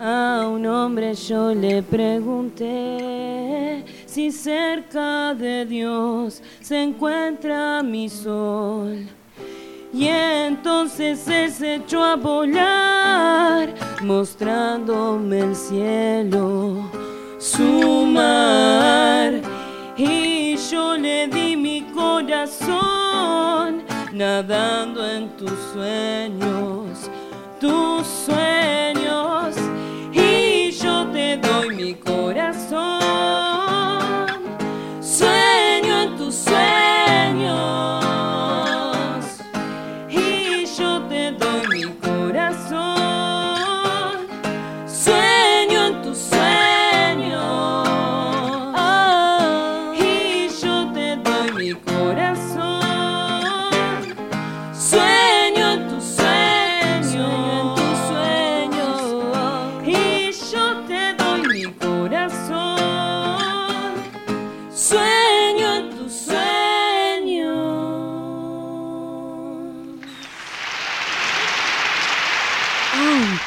A 0.00 0.48
un 0.50 0.64
hombre 0.64 1.12
yo 1.12 1.54
le 1.54 1.82
pregunté 1.82 3.84
si 4.06 4.32
cerca 4.32 5.34
de 5.34 5.66
Dios 5.66 6.42
se 6.62 6.82
encuentra 6.82 7.82
mi 7.82 8.08
sol. 8.08 9.06
Y 9.92 10.06
entonces 10.06 11.28
él 11.28 11.52
se 11.52 11.74
echó 11.74 12.02
a 12.02 12.16
volar, 12.16 13.74
mostrándome 14.02 15.40
el 15.40 15.54
cielo, 15.54 16.76
su 17.38 18.06
mar. 18.06 19.42
Y 20.04 20.56
yo 20.56 20.96
le 20.96 21.28
di 21.28 21.54
mi 21.56 21.82
corazón, 21.94 23.84
nadando 24.12 25.08
en 25.08 25.28
tus 25.36 25.52
sueños, 25.72 27.08
tus 27.60 28.04
sueños. 28.26 29.54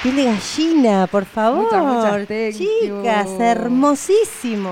Piel 0.06 0.16
de 0.18 0.24
gallina, 0.26 1.08
por 1.08 1.26
favor. 1.26 1.64
Muchas, 1.64 1.84
muchas 1.84 2.28
thank 2.28 2.53
Chicas, 2.53 3.28
you. 3.30 3.41
hermosísimo. 3.41 4.70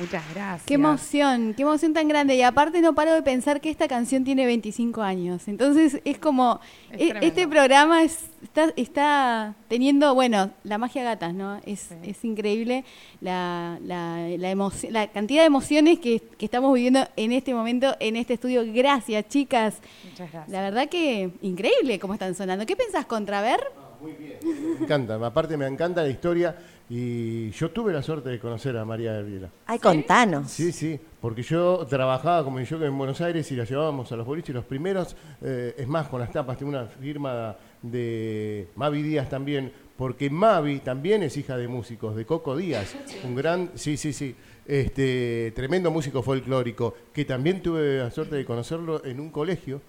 Muchas 0.00 0.22
gracias. 0.34 0.64
Qué 0.66 0.74
emoción, 0.74 1.54
qué 1.54 1.62
emoción 1.62 1.94
tan 1.94 2.06
grande. 2.08 2.34
Y 2.34 2.42
aparte 2.42 2.80
no 2.82 2.94
paro 2.94 3.14
de 3.14 3.22
pensar 3.22 3.60
que 3.62 3.70
esta 3.70 3.86
canción 3.88 4.24
tiene 4.24 4.44
25 4.44 5.00
años. 5.02 5.46
Entonces 5.46 6.00
es 6.04 6.18
como, 6.18 6.60
Es 6.90 7.00
e- 7.14 7.18
este 7.22 7.46
programa 7.48 8.02
es- 8.02 8.24
está, 8.42 8.72
está 8.76 9.54
teniendo, 9.68 10.14
bueno, 10.14 10.50
la 10.64 10.76
magia 10.78 11.02
gatas, 11.04 11.32
¿no? 11.32 11.60
Es, 11.64 11.80
Sí. 11.88 11.94
es 12.02 12.24
increíble 12.24 12.84
la, 13.22 13.78
la, 13.84 14.26
la, 14.36 14.52
emoci- 14.52 14.90
la 14.90 15.06
cantidad 15.06 15.42
de 15.42 15.46
emociones 15.46 15.98
que, 16.00 16.20
que 16.36 16.44
estamos 16.44 16.74
viviendo 16.74 17.06
en 17.16 17.30
este 17.32 17.54
momento 17.54 17.94
en 18.00 18.16
este 18.16 18.34
estudio. 18.34 18.64
Gracias, 18.66 19.26
chicas. 19.28 19.76
Muchas 20.10 20.30
gracias. 20.32 20.48
La 20.52 20.60
verdad 20.60 20.88
que 20.90 21.30
increíble 21.40 21.98
cómo 22.00 22.12
están 22.14 22.34
sonando. 22.34 22.66
¿Qué 22.66 22.74
pensás, 22.76 23.06
Contraver? 23.06 23.60
Me 24.02 24.84
encanta, 24.84 25.14
aparte 25.24 25.56
me 25.56 25.66
encanta 25.66 26.02
la 26.02 26.08
historia. 26.08 26.56
Y 26.88 27.50
yo 27.50 27.70
tuve 27.70 27.92
la 27.92 28.00
suerte 28.00 28.28
de 28.28 28.38
conocer 28.38 28.76
a 28.76 28.84
María 28.84 29.14
Gabriela. 29.14 29.50
Ay, 29.66 29.80
contanos. 29.80 30.52
Sí, 30.52 30.70
sí, 30.70 31.00
porque 31.20 31.42
yo 31.42 31.84
trabajaba 31.88 32.44
como 32.44 32.60
yo 32.60 32.84
en 32.84 32.96
Buenos 32.96 33.20
Aires 33.20 33.50
y 33.50 33.56
la 33.56 33.64
llevábamos 33.64 34.12
a 34.12 34.16
los 34.16 34.24
boliches. 34.24 34.54
Los 34.54 34.64
primeros, 34.64 35.16
eh, 35.42 35.74
es 35.76 35.88
más, 35.88 36.06
con 36.08 36.20
las 36.20 36.30
tapas, 36.30 36.56
tengo 36.56 36.70
una 36.70 36.86
firma 36.86 37.56
de 37.82 38.68
Mavi 38.76 39.02
Díaz 39.02 39.28
también, 39.28 39.72
porque 39.96 40.30
Mavi 40.30 40.78
también 40.78 41.24
es 41.24 41.36
hija 41.36 41.56
de 41.56 41.66
músicos, 41.66 42.14
de 42.14 42.24
Coco 42.24 42.56
Díaz, 42.56 42.94
un 43.24 43.34
gran, 43.34 43.70
sí, 43.74 43.96
sí, 43.96 44.12
sí, 44.12 44.36
este 44.64 45.52
tremendo 45.56 45.90
músico 45.90 46.22
folclórico, 46.22 46.94
que 47.12 47.24
también 47.24 47.62
tuve 47.62 47.98
la 47.98 48.10
suerte 48.10 48.36
de 48.36 48.44
conocerlo 48.44 49.04
en 49.04 49.18
un 49.18 49.30
colegio. 49.30 49.80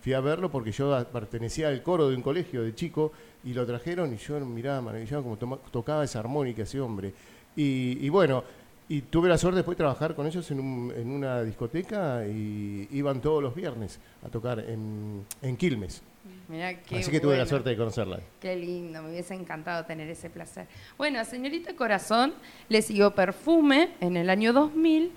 Fui 0.00 0.12
a 0.14 0.20
verlo 0.20 0.50
porque 0.50 0.72
yo 0.72 1.04
pertenecía 1.12 1.68
al 1.68 1.82
coro 1.82 2.08
de 2.08 2.16
un 2.16 2.22
colegio 2.22 2.62
de 2.62 2.74
chico 2.74 3.12
y 3.44 3.52
lo 3.52 3.66
trajeron 3.66 4.12
y 4.14 4.16
yo 4.16 4.40
miraba 4.40 4.80
maravillado 4.80 5.22
como 5.22 5.36
toma- 5.36 5.58
tocaba 5.70 6.04
esa 6.04 6.20
armónica 6.20 6.62
ese 6.62 6.80
hombre. 6.80 7.12
Y, 7.56 7.98
y 8.00 8.08
bueno, 8.08 8.42
y 8.88 9.02
tuve 9.02 9.28
la 9.28 9.36
suerte 9.38 9.56
después 9.58 9.76
de 9.76 9.82
trabajar 9.82 10.14
con 10.14 10.26
ellos 10.26 10.50
en, 10.50 10.60
un- 10.60 10.92
en 10.96 11.10
una 11.10 11.42
discoteca 11.42 12.26
y 12.26 12.88
iban 12.92 13.20
todos 13.20 13.42
los 13.42 13.54
viernes 13.54 14.00
a 14.24 14.28
tocar 14.30 14.58
en, 14.60 15.24
en 15.42 15.56
Quilmes. 15.56 16.02
Mirá 16.48 16.82
qué 16.82 16.96
Así 16.98 17.10
que 17.10 17.20
tuve 17.20 17.36
la 17.36 17.46
suerte 17.46 17.70
de 17.70 17.76
conocerla. 17.76 18.20
Qué 18.40 18.56
lindo, 18.56 19.02
me 19.02 19.10
hubiese 19.10 19.34
encantado 19.34 19.84
tener 19.84 20.08
ese 20.10 20.30
placer. 20.30 20.66
Bueno, 20.98 21.20
a 21.20 21.24
señorita 21.24 21.76
Corazón 21.76 22.34
le 22.68 22.82
siguió 22.82 23.14
Perfume 23.14 23.90
en 24.00 24.16
el 24.16 24.28
año 24.28 24.52
2000 24.52 25.12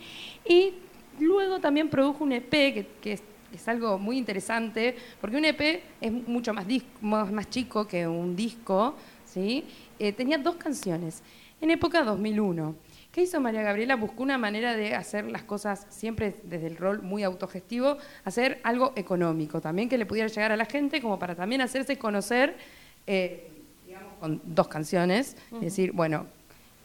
y 0.48 0.74
luego 1.20 1.60
también 1.60 1.90
produjo 1.90 2.24
un 2.24 2.34
EP 2.34 2.50
que, 2.52 2.88
que 3.02 3.20
es, 3.54 3.68
algo 3.68 3.98
muy 4.00 4.18
interesante, 4.18 4.96
porque 5.22 5.38
un 5.38 5.46
EP 5.46 5.84
es 6.02 6.12
mucho 6.12 6.54
más, 6.54 6.66
más, 7.02 7.32
más 7.32 7.50
chico 7.50 7.88
que 7.88 8.08
un 8.08 8.36
disco, 8.36 8.96
¿sí? 9.26 9.66
Eh, 10.00 10.12
tenía 10.12 10.38
dos 10.38 10.56
canciones, 10.56 11.22
en 11.62 11.72
época 11.72 12.04
2001. 12.04 12.76
¿Qué 13.14 13.22
hizo 13.22 13.40
María 13.40 13.62
Gabriela? 13.62 13.96
Buscó 13.96 14.24
una 14.24 14.40
manera 14.40 14.76
de 14.76 14.96
hacer 14.96 15.26
las 15.26 15.44
cosas 15.44 15.86
siempre 15.90 16.36
desde 16.44 16.66
el 16.66 16.78
rol 16.78 17.04
muy 17.04 17.22
autogestivo, 17.22 18.00
hacer 18.26 18.60
algo 18.64 18.92
económico 18.96 19.62
también 19.62 19.88
que 19.88 20.00
le 20.00 20.08
pudiera 20.08 20.28
llegar 20.28 20.52
a 20.52 20.58
la 20.58 20.66
gente, 20.66 21.00
como 21.00 21.20
para 21.20 21.36
también 21.36 21.62
hacerse 21.62 21.98
conocer, 22.00 22.58
eh, 23.06 23.52
digamos, 23.86 24.14
con 24.20 24.42
dos 24.44 24.68
canciones, 24.68 25.38
es 25.54 25.62
decir, 25.62 25.92
bueno, 25.92 26.26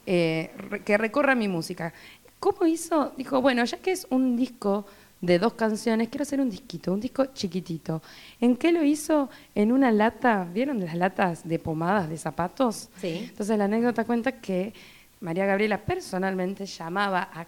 eh, 0.04 0.50
que 0.84 0.98
recorra 0.98 1.34
mi 1.34 1.48
música. 1.48 1.94
¿Cómo 2.38 2.66
hizo? 2.66 3.12
Dijo, 3.16 3.40
bueno, 3.40 3.64
ya 3.64 3.78
que 3.78 3.92
es 3.92 4.06
un 4.10 4.36
disco 4.36 4.86
de 5.20 5.38
dos 5.38 5.54
canciones, 5.54 6.08
quiero 6.08 6.22
hacer 6.22 6.40
un 6.40 6.50
disquito, 6.50 6.92
un 6.92 7.00
disco 7.00 7.26
chiquitito. 7.26 8.02
¿En 8.40 8.56
qué 8.56 8.72
lo 8.72 8.84
hizo? 8.84 9.28
En 9.54 9.72
una 9.72 9.90
lata, 9.90 10.48
¿vieron 10.52 10.80
las 10.80 10.94
latas 10.94 11.46
de 11.46 11.58
pomadas 11.58 12.08
de 12.08 12.16
zapatos? 12.16 12.88
Sí. 13.00 13.26
Entonces 13.28 13.58
la 13.58 13.64
anécdota 13.64 14.04
cuenta 14.04 14.32
que 14.32 14.72
María 15.20 15.46
Gabriela 15.46 15.78
personalmente 15.78 16.66
llamaba 16.66 17.28
a, 17.32 17.40
a 17.40 17.46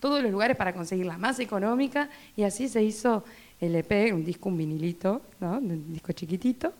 todos 0.00 0.22
los 0.22 0.30
lugares 0.30 0.56
para 0.56 0.74
conseguir 0.74 1.06
la 1.06 1.16
más 1.16 1.40
económica 1.40 2.10
y 2.36 2.42
así 2.42 2.68
se 2.68 2.82
hizo 2.82 3.24
el 3.60 3.74
EP, 3.74 4.12
un 4.12 4.24
disco, 4.24 4.48
un 4.50 4.58
vinilito, 4.58 5.22
¿no? 5.40 5.58
un 5.58 5.92
disco 5.92 6.12
chiquitito, 6.12 6.74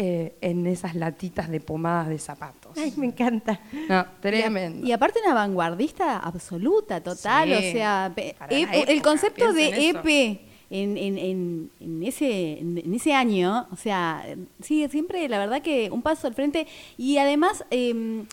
eh, 0.00 0.36
en 0.40 0.66
esas 0.68 0.94
latitas 0.94 1.50
de 1.50 1.60
pomadas 1.60 2.08
de 2.08 2.18
zapatos. 2.20 2.72
Ay, 2.78 2.94
me 2.96 3.06
encanta. 3.06 3.60
No, 3.88 4.06
tremendo. 4.20 4.86
Y 4.86 4.92
aparte 4.92 5.18
una 5.24 5.34
vanguardista 5.34 6.18
absoluta, 6.18 7.02
total, 7.02 7.48
Sí, 7.48 7.54
o 7.54 7.72
sea, 7.72 8.12
pe- 8.14 8.34
para 8.38 8.56
e- 8.56 8.64
la 8.64 8.72
el 8.74 9.02
concepto 9.02 9.52
de 9.52 9.88
eso. 9.90 9.98
EP 9.98 10.40
en, 10.70 10.96
en, 10.96 11.18
en, 11.18 11.70
en 11.80 12.02
ese, 12.04 12.60
en, 12.60 12.78
en 12.78 12.94
ese 12.94 13.12
año, 13.12 13.66
o 13.72 13.76
sea, 13.76 14.24
sí, 14.62 14.86
siempre 14.88 15.28
la 15.28 15.38
verdad 15.38 15.62
que 15.62 15.90
un 15.90 16.02
paso 16.02 16.26
al 16.28 16.34
frente 16.34 16.66
y 16.96 17.18
además... 17.18 17.64
em, 17.70 18.24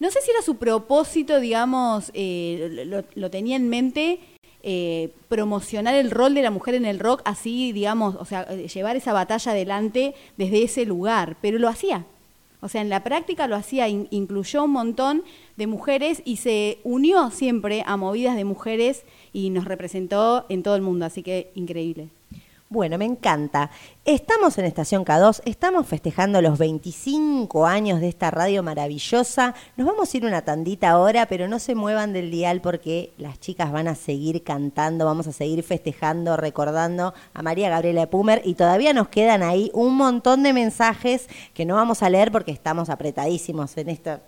no 0.00 0.10
sé 0.10 0.20
si 0.22 0.30
era 0.32 0.42
su 0.42 0.56
propósito, 0.56 1.38
digamos, 1.38 2.10
eh, 2.14 2.82
lo, 2.84 3.04
lo 3.14 3.30
tenía 3.30 3.54
en 3.56 3.68
mente, 3.70 4.18
eh, 4.64 5.10
promocionar 5.28 5.94
el 5.94 6.10
rol 6.10 6.34
de 6.34 6.42
la 6.42 6.50
mujer 6.50 6.74
en 6.74 6.84
el 6.86 6.98
rock, 6.98 7.20
así, 7.24 7.70
digamos, 7.72 8.16
o 8.16 8.24
sea, 8.24 8.46
eh, 8.50 8.66
llevar 8.66 8.96
esa 8.96 9.12
batalla 9.12 9.52
adelante 9.52 10.14
desde 10.36 10.62
ese 10.64 10.84
lugar, 10.86 11.36
pero 11.40 11.58
lo 11.58 11.68
hacía. 11.68 12.06
O 12.60 12.68
sea, 12.68 12.80
en 12.80 12.88
la 12.88 13.04
práctica 13.04 13.46
lo 13.46 13.56
hacía, 13.56 13.88
in- 13.88 14.08
incluyó 14.10 14.64
un 14.64 14.70
montón 14.70 15.22
de 15.56 15.66
mujeres 15.66 16.22
y 16.24 16.36
se 16.36 16.78
unió 16.82 17.30
siempre 17.30 17.82
a 17.86 17.98
movidas 17.98 18.36
de 18.36 18.44
mujeres 18.44 19.04
y 19.34 19.50
nos 19.50 19.66
representó 19.66 20.46
en 20.48 20.62
todo 20.62 20.74
el 20.74 20.80
mundo, 20.80 21.04
así 21.04 21.22
que 21.22 21.50
increíble. 21.54 22.08
Bueno, 22.74 22.98
me 22.98 23.04
encanta. 23.04 23.70
Estamos 24.04 24.58
en 24.58 24.64
Estación 24.64 25.04
K2, 25.04 25.42
estamos 25.44 25.86
festejando 25.86 26.42
los 26.42 26.58
25 26.58 27.66
años 27.66 28.00
de 28.00 28.08
esta 28.08 28.32
radio 28.32 28.64
maravillosa. 28.64 29.54
Nos 29.76 29.86
vamos 29.86 30.12
a 30.12 30.16
ir 30.16 30.26
una 30.26 30.42
tandita 30.42 30.90
ahora, 30.90 31.26
pero 31.26 31.46
no 31.46 31.60
se 31.60 31.76
muevan 31.76 32.12
del 32.12 32.32
dial 32.32 32.60
porque 32.60 33.12
las 33.16 33.38
chicas 33.38 33.70
van 33.70 33.86
a 33.86 33.94
seguir 33.94 34.42
cantando, 34.42 35.04
vamos 35.04 35.28
a 35.28 35.32
seguir 35.32 35.62
festejando, 35.62 36.36
recordando 36.36 37.14
a 37.32 37.42
María 37.44 37.70
Gabriela 37.70 38.10
Pumer 38.10 38.42
y 38.44 38.54
todavía 38.54 38.92
nos 38.92 39.06
quedan 39.06 39.44
ahí 39.44 39.70
un 39.72 39.94
montón 39.94 40.42
de 40.42 40.52
mensajes 40.52 41.28
que 41.54 41.64
no 41.64 41.76
vamos 41.76 42.02
a 42.02 42.10
leer 42.10 42.32
porque 42.32 42.50
estamos 42.50 42.90
apretadísimos 42.90 43.76
en 43.76 43.88
esto. 43.88 44.18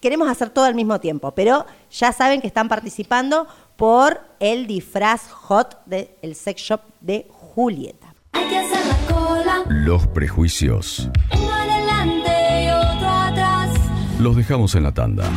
Queremos 0.00 0.28
hacer 0.28 0.50
todo 0.50 0.66
al 0.66 0.76
mismo 0.76 1.00
tiempo, 1.00 1.32
pero 1.32 1.66
ya 1.90 2.12
saben 2.12 2.40
que 2.40 2.46
están 2.46 2.68
participando 2.68 3.48
por 3.78 4.20
el 4.40 4.66
disfraz 4.66 5.30
hot 5.30 5.84
del 5.86 6.34
sex 6.34 6.60
shop 6.60 6.80
de 7.00 7.28
Julieta. 7.58 8.14
Hay 8.34 8.48
que 8.48 8.56
hacer 8.56 8.86
la 8.86 9.12
cola, 9.12 9.64
Los 9.68 10.06
prejuicios 10.06 11.10
uno 11.36 11.52
adelante 11.52 12.64
y 12.64 12.68
otro 12.68 13.08
atrás. 13.08 13.70
los 14.20 14.36
dejamos 14.36 14.76
en 14.76 14.84
la 14.84 14.94
tanda. 14.94 15.28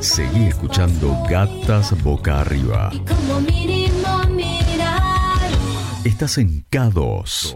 Seguí 0.00 0.46
escuchando 0.46 1.16
Gatas 1.30 2.02
Boca 2.02 2.40
Arriba. 2.40 2.90
Y 2.92 2.98
como 2.98 3.40
mínimo 3.42 4.18
mirar. 4.30 5.38
Estás 6.02 6.38
en 6.38 6.66
K2 6.72 7.54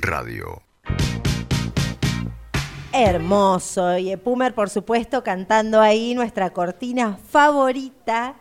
Radio. 0.00 0.62
Hermoso. 2.92 3.98
Y 3.98 4.16
Pumer, 4.18 4.54
por 4.54 4.70
supuesto, 4.70 5.24
cantando 5.24 5.80
ahí 5.80 6.14
nuestra 6.14 6.50
cortina 6.50 7.18
favorita. 7.28 8.36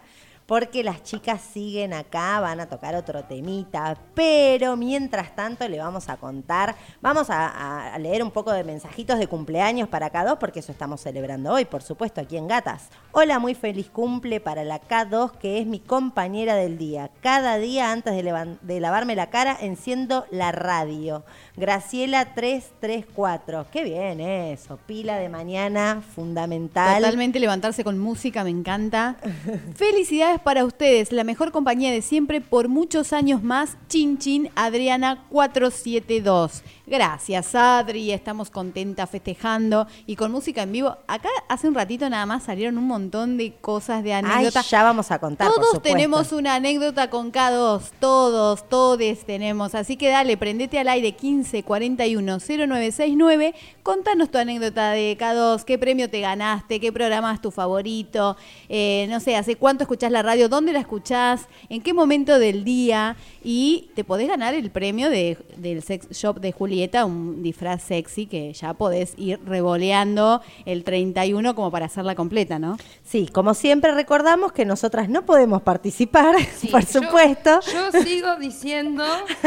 Porque 0.45 0.83
las 0.83 1.03
chicas 1.03 1.41
siguen 1.41 1.93
acá, 1.93 2.39
van 2.39 2.59
a 2.59 2.67
tocar 2.67 2.95
otro 2.95 3.23
temita. 3.23 3.97
Pero 4.13 4.75
mientras 4.75 5.35
tanto 5.35 5.67
le 5.67 5.79
vamos 5.79 6.09
a 6.09 6.17
contar, 6.17 6.75
vamos 7.01 7.27
a, 7.29 7.97
leer 7.99 8.23
un 8.23 8.31
poco 8.31 8.51
de 8.51 8.63
mensajitos 8.63 9.19
de 9.19 9.27
cumpleaños 9.27 9.87
para 9.87 10.11
K2, 10.11 10.37
porque 10.37 10.59
eso 10.59 10.71
estamos 10.71 11.01
celebrando 11.01 11.53
hoy, 11.53 11.65
por 11.65 11.81
supuesto, 11.81 12.21
aquí 12.21 12.37
en 12.37 12.47
Gatas. 12.47 12.89
Hola, 13.11 13.39
muy 13.39 13.55
feliz 13.55 13.89
cumple 13.89 14.39
para 14.39 14.63
la 14.63 14.81
K2, 14.81 15.31
que 15.37 15.59
es 15.59 15.65
mi 15.65 15.79
compañera 15.79 16.55
del 16.55 16.77
día. 16.77 17.09
Cada 17.21 17.57
día 17.57 17.91
antes 17.91 18.13
de, 18.13 18.57
de 18.61 18.79
lavarme 18.79 19.15
la 19.15 19.29
cara, 19.29 19.57
enciendo 19.59 20.25
la 20.31 20.51
radio. 20.51 21.23
Graciela 21.55 22.33
334. 22.33 23.67
Qué 23.71 23.83
bien 23.83 24.19
eso. 24.19 24.79
Pila 24.87 25.17
de 25.17 25.29
mañana, 25.29 26.01
fundamental. 26.15 26.95
Totalmente 26.95 27.39
levantarse 27.39 27.83
con 27.83 27.99
música, 27.99 28.43
me 28.43 28.49
encanta. 28.49 29.17
Felicidades 29.75 30.41
para 30.41 30.65
ustedes, 30.65 31.11
la 31.11 31.23
mejor 31.23 31.51
compañía 31.51 31.91
de 31.91 32.01
siempre 32.01 32.41
por 32.41 32.69
muchos 32.69 33.13
años 33.13 33.43
más. 33.43 33.77
Chin 33.87 34.17
Chin 34.17 34.49
Adriana 34.55 35.25
472. 35.29 36.63
Gracias, 36.93 37.55
Adri. 37.55 38.11
Estamos 38.11 38.51
contentas 38.51 39.09
festejando 39.09 39.87
y 40.05 40.15
con 40.15 40.31
música 40.31 40.61
en 40.61 40.71
vivo. 40.71 40.95
Acá 41.07 41.27
hace 41.49 41.67
un 41.67 41.73
ratito 41.73 42.07
nada 42.07 42.27
más 42.27 42.43
salieron 42.43 42.77
un 42.77 42.85
montón 42.85 43.35
de 43.35 43.55
cosas 43.55 44.03
de 44.03 44.13
Ay, 44.13 44.23
anécdotas. 44.23 44.69
ya 44.69 44.83
vamos 44.83 45.09
a 45.09 45.17
contar. 45.17 45.51
Todos 45.51 45.81
tenemos 45.81 46.31
una 46.31 46.53
anécdota 46.53 47.09
con 47.09 47.31
K2, 47.31 47.81
todos, 47.99 48.69
todes 48.69 49.25
tenemos. 49.25 49.73
Así 49.73 49.97
que 49.97 50.09
dale, 50.09 50.37
prendete 50.37 50.77
al 50.77 50.87
aire 50.87 51.13
15 51.13 51.63
41 51.63 52.37
0969. 52.37 53.55
Contanos 53.83 54.31
tu 54.31 54.37
anécdota 54.37 54.91
de 54.91 55.17
K2, 55.19 55.65
qué 55.65 55.77
premio 55.77 56.09
te 56.09 56.21
ganaste, 56.21 56.79
qué 56.79 56.93
programa 56.93 57.33
es 57.33 57.41
tu 57.41 57.51
favorito, 57.51 58.37
eh, 58.69 59.05
no 59.09 59.19
sé, 59.19 59.35
hace 59.35 59.57
cuánto 59.57 59.83
escuchás 59.83 60.09
la 60.09 60.21
radio, 60.21 60.47
dónde 60.47 60.71
la 60.71 60.79
escuchás, 60.79 61.47
en 61.67 61.81
qué 61.81 61.91
momento 61.93 62.39
del 62.39 62.63
día. 62.63 63.17
Y 63.43 63.89
te 63.93 64.05
podés 64.05 64.29
ganar 64.29 64.53
el 64.53 64.71
premio 64.71 65.09
de- 65.09 65.37
del 65.57 65.83
sex 65.83 66.07
shop 66.11 66.39
de 66.39 66.53
Julieta, 66.53 67.03
un 67.03 67.43
disfraz 67.43 67.83
sexy 67.83 68.25
que 68.25 68.53
ya 68.53 68.73
podés 68.73 69.15
ir 69.17 69.37
revoleando 69.45 70.41
el 70.65 70.85
31 70.85 71.53
como 71.53 71.69
para 71.69 71.87
hacerla 71.87 72.15
completa, 72.15 72.59
¿no? 72.59 72.77
Sí, 73.03 73.27
como 73.33 73.53
siempre 73.53 73.91
recordamos 73.91 74.53
que 74.53 74.63
nosotras 74.63 75.09
no 75.09 75.25
podemos 75.25 75.61
participar, 75.61 76.35
Sí, 76.57 76.67
por 76.67 76.85
yo- 76.85 77.01
supuesto. 77.01 77.59
Yo, 77.73 78.01
sigo 78.01 78.37
diciendo 78.37 79.03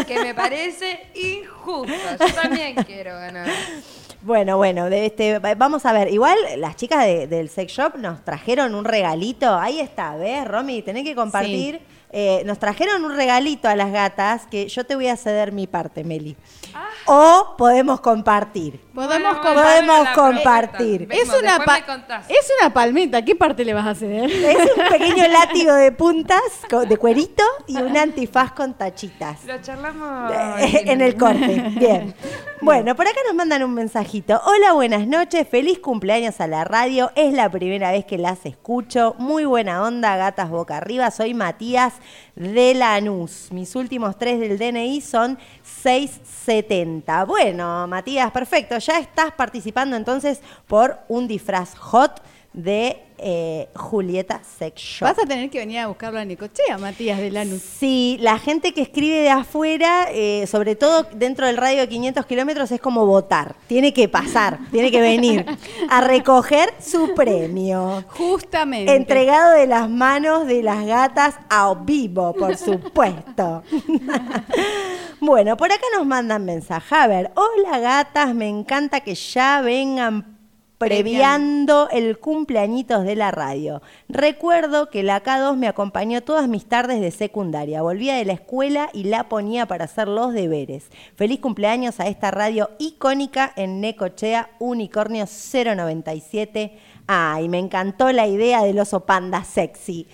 que 0.07 0.19
me 0.23 0.35
parece 0.35 1.07
injusto. 1.15 1.95
Yo 2.21 2.35
también 2.35 2.75
quiero 2.85 3.15
ganar. 3.15 3.49
Bueno, 4.27 4.57
bueno, 4.57 4.91
de 4.91 5.07
este, 5.07 5.39
va- 5.39 5.55
vamos 5.55 5.87
a 5.87 5.93
ver. 5.93 6.13
Igual 6.13 6.37
las 6.57 6.75
chicas 6.75 7.05
de- 7.07 7.29
del 7.29 7.49
sex 7.49 7.73
shop 7.73 7.95
nos 7.97 8.25
trajeron 8.25 8.75
un 8.75 8.85
regalito. 8.85 9.55
Ahí 9.55 9.79
está, 9.79 10.17
¿ves, 10.17 10.47
Romy? 10.49 10.83
Tenés 10.83 11.05
que 11.05 11.15
compartir. 11.15 11.81
eh, 12.11 12.43
nos 12.47 12.59
trajeron 12.59 13.05
un 13.05 13.15
regalito 13.15 13.69
a 13.69 13.77
las 13.77 13.93
gatas 13.93 14.47
que 14.47 14.69
yo 14.69 14.85
te 14.85 14.95
voy 14.95 15.09
a 15.09 15.17
ceder 15.17 15.53
mi 15.53 15.67
parte, 15.67 16.03
Meli. 16.03 16.35
O 17.07 17.55
podemos 17.59 18.01
compartir. 18.01 18.81
Podemos 18.97 19.35
Bueno, 19.35 19.43
compartir. 19.43 19.85
Podemos 19.85 20.09
compartir. 20.15 21.09
Es 21.11 21.29
una, 21.29 21.59
es 22.31 22.53
una 22.59 22.73
palmeta. 22.73 23.23
¿Qué 23.23 23.37
parte 23.37 23.63
le 23.63 23.75
vas 23.75 23.87
a 23.87 23.95
ceder? 23.95 24.31
Es 24.31 24.57
un 24.57 24.89
pequeño 24.91 25.29
látigo 25.29 25.75
de 25.75 25.93
puntas 25.93 26.41
de 26.89 26.97
cuerito 26.97 27.43
y 27.67 27.77
un 27.77 27.95
antifaz 27.99 28.53
con 28.53 28.73
tachitas. 28.73 29.45
Lo 29.45 29.61
charlamos 29.61 30.33
en 30.61 31.03
el 31.03 31.15
corte. 31.19 31.73
Bien. 31.77 32.15
Bueno, 32.63 32.97
por 32.97 33.07
acá 33.07 33.19
nos 33.27 33.35
mandan 33.35 33.63
un 33.65 33.75
mensajito. 33.75 34.41
Hola, 34.47 34.73
buenas 34.73 35.07
noches. 35.07 35.47
Feliz 35.47 35.79
cumpleaños 35.79 36.41
a 36.41 36.47
la 36.47 36.65
radio. 36.65 37.13
Es 37.17 37.35
la 37.35 37.51
primera 37.51 37.93
vez 37.93 38.07
que 38.07 38.17
las 38.17 38.47
escucho. 38.47 39.15
Muy 39.19 39.45
buena 39.45 39.83
onda, 39.83 40.17
gatas 40.17 40.49
boca 40.49 40.79
arriba. 40.79 41.11
Soy 41.11 41.35
Matías 41.35 41.93
de 42.35 42.73
Lanús. 42.73 43.49
Mis 43.53 43.77
últimos 43.77 44.19
tres 44.19 44.41
del 44.41 44.59
DNI 44.59 45.03
son 45.03 45.39
670. 45.83 47.27
Bueno, 47.27 47.87
Matías, 47.89 48.31
perfecto. 48.31 48.79
Ya 48.87 49.01
estás 49.01 49.33
participando 49.33 49.97
entonces 49.97 50.41
por 50.69 51.01
un 51.09 51.27
disfraz 51.27 51.77
hot 51.77 52.23
de 52.53 53.03
eh, 53.19 53.69
Julieta 53.75 54.41
Sex 54.59 54.81
Shop. 54.81 55.09
Vas 55.09 55.19
a 55.19 55.27
tener 55.27 55.51
que 55.51 55.59
venir 55.59 55.79
a 55.79 55.87
buscarlo 55.87 56.19
a 56.19 56.25
Necochea, 56.25 56.79
Matías 56.79 57.19
de 57.19 57.31
Lanús. 57.31 57.63
Sí, 57.63 58.17
la 58.21 58.39
gente 58.39 58.73
que 58.73 58.83
escribe 58.83 59.17
de 59.17 59.31
afuera, 59.31 60.09
eh, 60.11 60.47
sobre 60.47 60.77
todo 60.77 61.07
dentro 61.15 61.47
del 61.47 61.57
radio 61.57 61.81
de 61.81 61.89
500 61.89 62.27
kilómetros, 62.27 62.73
es 62.73 62.81
como 62.81 63.07
votar. 63.07 63.57
Tiene 63.67 63.93
que 63.93 64.09
pasar, 64.09 64.59
tiene 64.71 64.91
que 64.91 65.01
venir 65.01 65.47
a 65.89 66.01
recoger 66.01 66.73
su 66.81 67.15
premio. 67.15 68.05
Justamente. 68.09 68.95
Entregado 68.95 69.53
de 69.53 69.67
las 69.67 69.89
manos 69.89 70.47
de 70.47 70.63
las 70.63 70.85
gatas 70.87 71.37
a 71.49 71.75
vivo, 71.75 72.35
por 72.35 72.57
supuesto. 72.57 73.63
bueno, 75.21 75.57
por 75.57 75.73
acá 75.73 75.85
nos 75.97 76.07
mandan 76.07 76.45
mensaje. 76.45 76.95
A 76.95 77.07
ver, 77.07 77.33
hola 77.35 77.79
gatas, 77.79 78.35
me 78.35 78.49
encanta 78.49 79.01
que 79.01 79.15
ya 79.15 79.61
vengan 79.61 80.36
previando 80.79 81.89
el 81.91 82.19
cumpleañitos 82.19 83.05
de 83.05 83.17
la 83.17 83.31
radio. 83.31 83.81
Recuerdo 84.09 84.91
que 84.91 85.03
la 85.03 85.23
K2 85.23 85.57
me 85.57 85.69
acompañó 85.69 86.23
todas 86.23 86.49
mis 86.49 86.67
tardes 86.67 87.01
de 87.01 87.11
secundaria. 87.11 87.83
Volvía 87.83 88.17
de 88.17 88.27
la 88.27 88.35
escuela 88.35 88.91
y 88.93 89.05
la 89.05 89.29
ponía 89.29 89.67
para 89.67 89.85
hacer 89.85 90.07
los 90.09 90.33
deberes. 90.33 90.91
Feliz 91.15 91.41
cumpleaños 91.41 91.99
a 92.01 92.09
esta 92.09 92.31
radio 92.31 92.71
icónica 92.79 93.53
en 93.57 93.81
Necochea, 93.81 94.51
Unicornio 94.59 95.25
097. 95.25 96.79
Ay, 97.09 97.49
me 97.49 97.59
encantó 97.61 98.11
la 98.11 98.27
idea 98.27 98.63
del 98.65 98.79
oso 98.81 99.01
panda 99.07 99.45
sexy. 99.45 100.09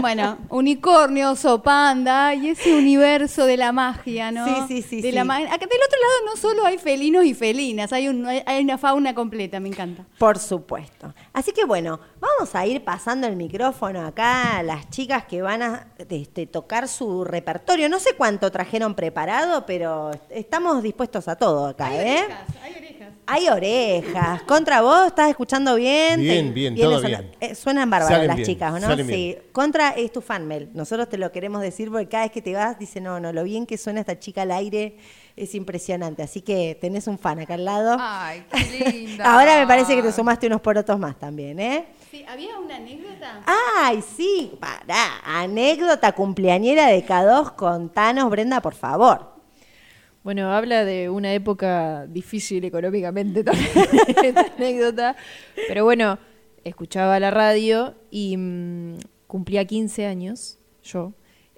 Bueno, 0.00 0.38
unicornio, 0.50 1.30
oso 1.32 1.62
panda 1.62 2.34
y 2.34 2.50
ese 2.50 2.74
universo 2.76 3.46
de 3.46 3.56
la 3.56 3.72
magia, 3.72 4.30
¿no? 4.30 4.44
Sí, 4.44 4.52
sí, 4.68 4.82
sí, 4.82 4.96
De 5.02 5.08
sí. 5.08 5.14
la 5.14 5.22
Acá 5.22 5.32
del 5.38 5.80
otro 5.86 5.98
lado 6.00 6.26
no 6.26 6.36
solo 6.36 6.66
hay 6.66 6.78
felinos 6.78 7.24
y 7.24 7.32
felinas, 7.34 7.92
hay, 7.92 8.08
un- 8.08 8.26
hay- 8.26 8.62
una 8.62 8.78
fauna 8.78 9.14
completa, 9.14 9.58
me 9.60 9.68
encanta. 9.68 10.04
Por 10.18 10.38
supuesto. 10.38 11.14
Así 11.32 11.52
que 11.52 11.64
bueno, 11.64 11.98
vamos 12.20 12.54
a 12.54 12.66
ir 12.66 12.84
pasando 12.84 13.26
el 13.26 13.36
micrófono 13.36 14.06
acá 14.06 14.58
a 14.58 14.62
las 14.62 14.90
chicas 14.90 15.24
que 15.24 15.40
van 15.42 15.62
a 15.62 15.86
este, 16.08 16.46
tocar 16.46 16.88
su 16.88 17.24
repertorio. 17.24 17.88
No 17.88 17.98
sé 18.00 18.14
cuánto 18.16 18.50
trajeron 18.52 18.94
preparado, 18.94 19.64
pero 19.66 20.10
estamos 20.30 20.82
dispuestos 20.82 21.26
a 21.28 21.36
todo 21.36 21.66
acá, 21.66 21.94
¿eh? 21.94 22.26
hay 22.62 22.72
orejas. 22.72 22.95
Hay 23.28 23.48
orejas. 23.48 24.42
Contra 24.42 24.82
vos, 24.82 25.08
¿estás 25.08 25.28
escuchando 25.30 25.74
bien? 25.74 26.20
Bien, 26.20 26.54
bien, 26.54 26.76
todo 26.76 27.00
bien. 27.00 27.32
eh, 27.40 27.56
suenan 27.56 27.90
bárbaras 27.90 28.24
las 28.24 28.36
bien, 28.36 28.46
chicas, 28.46 28.70
¿o 28.72 28.78
¿no? 28.78 28.86
salen 28.86 29.04
Sí. 29.06 29.12
bien. 29.12 29.42
Contra 29.50 29.90
es 29.90 30.12
tu 30.12 30.20
fan 30.20 30.46
mail. 30.46 30.68
Nosotros 30.74 31.08
te 31.08 31.18
lo 31.18 31.32
queremos 31.32 31.60
decir 31.60 31.90
porque 31.90 32.06
cada 32.08 32.22
vez 32.24 32.32
que 32.32 32.40
te 32.40 32.54
vas, 32.54 32.78
dice, 32.78 33.00
no, 33.00 33.18
no, 33.18 33.32
lo 33.32 33.42
bien 33.42 33.66
que 33.66 33.78
suena 33.78 33.98
esta 34.00 34.16
chica 34.20 34.42
al 34.42 34.52
aire 34.52 34.96
es 35.34 35.56
impresionante. 35.56 36.22
Así 36.22 36.40
que 36.40 36.78
tenés 36.80 37.08
un 37.08 37.18
fan 37.18 37.40
acá 37.40 37.54
al 37.54 37.64
lado. 37.64 37.96
Ay, 37.98 38.44
qué 38.52 38.90
linda. 38.92 39.24
Ahora 39.34 39.58
me 39.58 39.66
parece 39.66 39.96
que 39.96 40.02
te 40.02 40.12
sumaste 40.12 40.46
unos 40.46 40.60
porotos 40.60 40.96
más 40.96 41.18
también, 41.18 41.58
¿eh? 41.58 41.86
Sí, 42.12 42.24
¿había 42.28 42.56
una 42.60 42.76
anécdota? 42.76 43.42
Ay, 43.76 44.04
sí, 44.16 44.52
pará. 44.60 45.20
Anécdota 45.24 46.12
cumpleañera 46.12 46.86
de 46.86 47.04
K2, 47.04 47.56
contanos, 47.56 48.30
Brenda, 48.30 48.60
por 48.60 48.74
favor. 48.76 49.34
Bueno, 50.26 50.52
habla 50.52 50.84
de 50.84 51.08
una 51.08 51.32
época 51.34 52.04
difícil 52.08 52.64
económicamente 52.64 53.44
también, 53.44 53.70
esta 54.24 54.46
anécdota. 54.56 55.14
Pero 55.68 55.84
bueno, 55.84 56.18
escuchaba 56.64 57.20
la 57.20 57.30
radio 57.30 57.94
y 58.10 58.36
mm, 58.36 58.96
cumplía 59.28 59.64
15 59.64 60.04
años, 60.04 60.58
yo. 60.82 61.12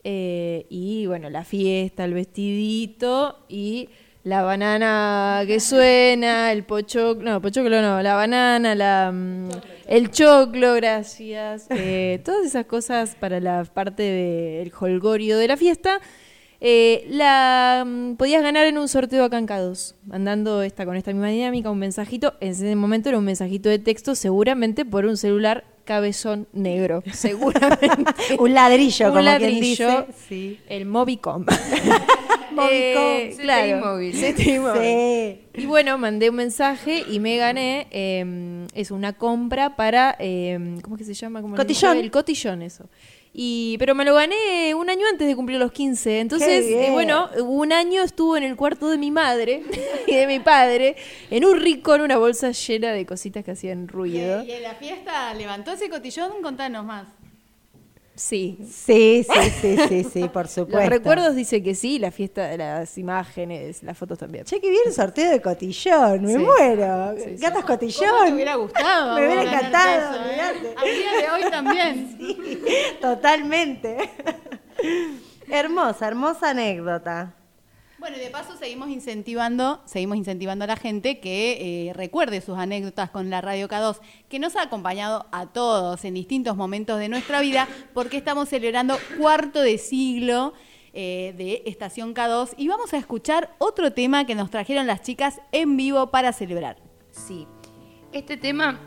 Eh, 0.05 0.66
y 0.69 1.07
bueno, 1.07 1.31
la 1.31 1.45
fiesta, 1.45 2.05
el 2.05 2.12
vestidito 2.12 3.47
y 3.49 3.89
la 4.23 4.43
banana 4.43 5.45
que 5.47 5.61
suena, 5.61 6.53
el 6.53 6.64
pochoclo, 6.64 7.25
no, 7.25 7.41
pochoclo 7.41 7.81
no, 7.81 8.03
la 8.03 8.16
banana, 8.16 8.75
la, 8.75 9.11
mm, 9.11 9.49
el 9.87 10.11
choclo, 10.11 10.75
gracias. 10.75 11.69
eh, 11.71 12.21
todas 12.23 12.45
esas 12.45 12.66
cosas 12.66 13.16
para 13.19 13.41
la 13.41 13.64
parte 13.64 14.03
del 14.03 14.71
holgorio 14.79 15.39
de 15.39 15.49
la 15.49 15.57
fiesta. 15.57 16.03
Eh, 16.61 17.06
la 17.09 17.84
mm, 17.86 18.16
podías 18.16 18.42
ganar 18.42 18.66
en 18.66 18.78
un 18.78 18.88
sorteo 18.88 19.24
acá 19.24 19.38
en 19.38 19.46
K2, 19.46 19.94
mandando 20.06 20.62
esta 20.62 20.84
con 20.84 20.96
esta 20.96 21.12
misma 21.12 21.28
dinámica, 21.28 21.70
un 21.70 21.78
mensajito. 21.78 22.34
En 22.40 22.50
ese 22.50 22.74
momento 22.74 23.09
era 23.09 23.18
un 23.18 23.24
mensajito 23.24 23.68
de 23.68 23.78
texto, 23.78 24.14
seguramente 24.14 24.84
por 24.84 25.06
un 25.06 25.16
celular 25.16 25.64
cabezón 25.88 26.46
negro. 26.52 27.02
Seguramente. 27.14 28.36
Un 28.38 28.52
ladrillo, 28.52 29.06
un 29.06 29.12
como 29.12 29.24
quien 29.24 29.40
ladrillo. 29.40 30.06
dice. 30.06 30.18
Sí. 30.28 30.61
El 30.68 30.84
Movicom. 30.84 31.46
Movicom. 32.52 32.70
Eh, 32.70 33.36
claro. 33.40 33.86
móvil. 33.86 34.14
Sí. 34.14 35.40
Y 35.54 35.66
bueno, 35.66 35.96
mandé 35.96 36.28
un 36.28 36.36
mensaje 36.36 37.04
y 37.09 37.20
me 37.20 37.38
gané, 37.38 37.86
eh, 37.90 38.66
es 38.74 38.90
una 38.90 39.14
compra 39.14 39.76
para, 39.76 40.14
eh, 40.18 40.76
¿cómo 40.82 40.96
es 40.96 41.00
que 41.00 41.04
se 41.06 41.14
llama? 41.14 41.40
¿Cómo 41.40 41.56
Cotillón. 41.56 41.96
El 41.96 42.11
cotillón, 42.11 42.61
eso. 42.61 42.90
Y, 43.41 43.78
pero 43.78 43.95
me 43.95 44.05
lo 44.05 44.16
gané 44.16 44.74
un 44.74 44.91
año 44.91 45.07
antes 45.09 45.28
de 45.28 45.36
cumplir 45.36 45.61
los 45.61 45.70
15. 45.70 46.18
Entonces, 46.18 46.66
eh, 46.66 46.89
bueno, 46.91 47.28
un 47.39 47.72
año 47.72 48.03
estuvo 48.03 48.36
en 48.36 48.43
el 48.43 48.57
cuarto 48.57 48.89
de 48.89 48.99
mi 48.99 49.12
madre 49.12 49.62
y 50.09 50.16
de 50.16 50.26
mi 50.26 50.41
padre, 50.41 50.97
en 51.30 51.45
un 51.45 51.61
rico, 51.61 51.95
en 51.95 52.01
una 52.01 52.16
bolsa 52.18 52.51
llena 52.51 52.91
de 52.91 53.07
cositas 53.07 53.45
que 53.45 53.53
hacían 53.53 53.86
ruido. 53.86 54.43
¿Y 54.43 54.51
en 54.51 54.64
la 54.64 54.74
fiesta 54.74 55.32
levantó 55.34 55.70
ese 55.70 55.89
cotillón? 55.89 56.43
Contanos 56.43 56.84
más. 56.84 57.07
Sí. 58.19 58.59
Sí, 58.69 59.25
sí, 59.33 59.51
sí, 59.61 59.77
sí, 59.89 60.05
sí, 60.12 60.29
por 60.29 60.49
supuesto. 60.49 60.81
Los 60.81 60.89
recuerdos 60.89 61.35
dice 61.37 61.62
que 61.62 61.75
sí, 61.75 61.99
la 62.01 62.11
fiesta, 62.11 62.57
las 62.57 62.99
imágenes, 62.99 63.83
las 63.85 63.97
fotos 63.97 64.19
también. 64.19 64.45
Che, 64.45 64.61
qué 64.61 64.69
bien 64.71 64.83
el 64.87 64.93
sorteo 64.93 65.31
de 65.31 65.41
cotillón, 65.41 66.23
me 66.25 66.33
Sí. 66.33 66.39
muero. 66.39 67.14
Sí, 67.16 67.37
sí. 67.37 67.43
Gatas 67.43 67.64
cotillón. 67.64 68.11
¿Cómo 68.11 68.25
te 68.27 68.33
hubiera 68.35 68.55
gustado? 68.57 69.14
Me 69.14 69.27
hubiera 69.27 69.43
encantado, 69.45 70.14
eso, 70.16 70.25
eh? 70.31 70.75
Al 70.77 70.85
día 70.85 71.12
de 71.12 71.31
hoy 71.45 71.51
también. 71.51 72.19
Totalmente. 73.01 73.97
hermosa, 75.49 76.09
hermosa 76.09 76.51
anécdota. 76.51 77.35
Bueno, 78.09 78.22
y 78.22 78.24
de 78.24 78.30
paso 78.30 78.56
seguimos 78.56 78.88
incentivando, 78.88 79.82
seguimos 79.84 80.16
incentivando 80.16 80.64
a 80.64 80.68
la 80.68 80.76
gente 80.76 81.20
que 81.20 81.88
eh, 81.88 81.92
recuerde 81.92 82.40
sus 82.40 82.56
anécdotas 82.56 83.11
con 83.11 83.28
la 83.28 83.42
Radio 83.42 83.68
K2, 83.68 83.98
que 84.30 84.38
nos 84.38 84.56
ha 84.56 84.62
acompañado 84.62 85.26
a 85.30 85.44
todos 85.44 86.06
en 86.06 86.14
distintos 86.14 86.56
momentos 86.56 86.98
de 86.98 87.11
nuestra 87.11 87.42
vida, 87.42 87.68
porque 87.92 88.16
estamos 88.16 88.48
celebrando 88.48 88.96
cuarto 89.18 89.61
de 89.61 89.76
siglo 89.76 90.54
eh, 90.94 91.34
de 91.36 91.64
Estación 91.66 92.14
K2 92.14 92.54
y 92.56 92.68
vamos 92.68 92.94
a 92.94 92.96
escuchar 92.96 93.54
otro 93.59 93.92
tema 93.92 94.24
que 94.24 94.34
nos 94.34 94.50
trajeron 94.50 94.86
las 94.86 95.02
chicas 95.02 95.42
en 95.52 95.76
vivo 95.76 96.11
para 96.11 96.32
celebrar. 96.32 96.78
Sí. 97.11 97.46
Este 98.12 98.38
tema 98.38 98.80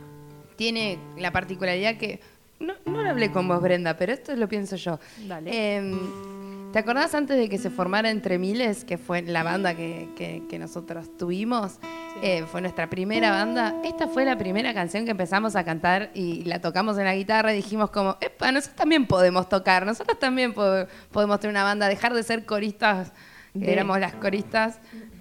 tiene 0.55 0.97
la 1.15 1.31
particularidad 1.31 1.95
que. 1.97 2.21
No, 2.59 2.73
no 2.85 3.03
lo 3.03 3.09
hablé 3.11 3.31
con 3.31 3.47
vos, 3.47 3.61
Brenda, 3.61 3.95
pero 3.97 4.13
esto 4.13 4.35
lo 4.35 4.49
pienso 4.49 4.77
yo. 4.77 4.99
Dale. 5.27 5.75
Em, 5.75 6.40
¿Te 6.73 6.79
acordás 6.79 7.13
antes 7.15 7.37
de 7.37 7.49
que 7.49 7.57
se 7.57 7.69
formara 7.69 8.09
Entre 8.09 8.37
Miles, 8.39 8.85
que 8.85 8.97
fue 8.97 9.21
la 9.23 9.43
banda 9.43 9.75
que, 9.75 10.07
que- 10.15 10.43
que 10.49 10.57
nosotros 10.57 11.17
tuvimos? 11.17 11.79
Eh, 12.21 12.45
fue 12.49 12.61
nuestra 12.61 12.89
primera 12.89 13.31
banda. 13.31 13.75
Esta 13.83 14.07
fue 14.07 14.23
la 14.23 14.37
primera 14.37 14.73
canción 14.73 15.03
que 15.03 15.11
empezamos 15.11 15.57
a 15.57 15.65
cantar 15.65 16.11
y 16.13 16.45
la 16.45 16.59
tocamos 16.61 16.97
en 16.97 17.03
la 17.05 17.15
guitarra 17.15 17.51
y 17.51 17.57
dijimos 17.57 17.89
como, 17.89 18.15
epa, 18.21 18.51
nosotros 18.53 18.77
también 18.77 19.05
podemos 19.05 19.49
tocar, 19.49 19.85
nosotros 19.85 20.17
también 20.17 20.53
po- 20.53 20.85
podemos 21.11 21.39
tener 21.41 21.53
una 21.53 21.63
banda, 21.65 21.89
dejar 21.89 22.13
de 22.13 22.23
ser 22.23 22.45
coristas, 22.45 23.11
que 23.51 23.59
De- 23.59 23.73
éramos 23.73 23.99
las 23.99 24.13
coristas 24.13 24.79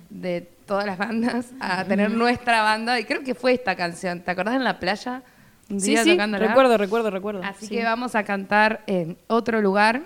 de 0.08 0.42
todas 0.66 0.86
las 0.86 0.98
bandas, 0.98 1.46
a 1.58 1.84
tener 1.84 2.12
nuestra 2.12 2.62
banda. 2.62 3.00
Y 3.00 3.04
creo 3.04 3.24
que 3.24 3.34
fue 3.34 3.54
esta 3.54 3.74
canción. 3.74 4.20
¿Te 4.20 4.30
acordás 4.30 4.54
en 4.54 4.62
la 4.62 4.78
playa? 4.78 5.24
Un 5.68 5.80
Sí, 5.80 5.90
día 5.92 6.04
sí, 6.04 6.10
tocándola? 6.12 6.46
recuerdo, 6.46 6.76
recuerdo, 6.78 7.10
recuerdo. 7.10 7.42
Así 7.42 7.66
Sí. 7.66 7.74
que 7.76 7.84
vamos 7.84 8.14
a 8.14 8.22
cantar 8.24 8.82
en 8.86 9.16
otro 9.28 9.60
lugar, 9.60 10.02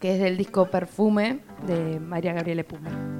que 0.00 0.14
es 0.14 0.20
del 0.20 0.36
disco 0.36 0.66
Perfume 0.70 1.40
de 1.66 2.00
María 2.00 2.32
Gabriela 2.32 2.64
Puma. 2.64 3.17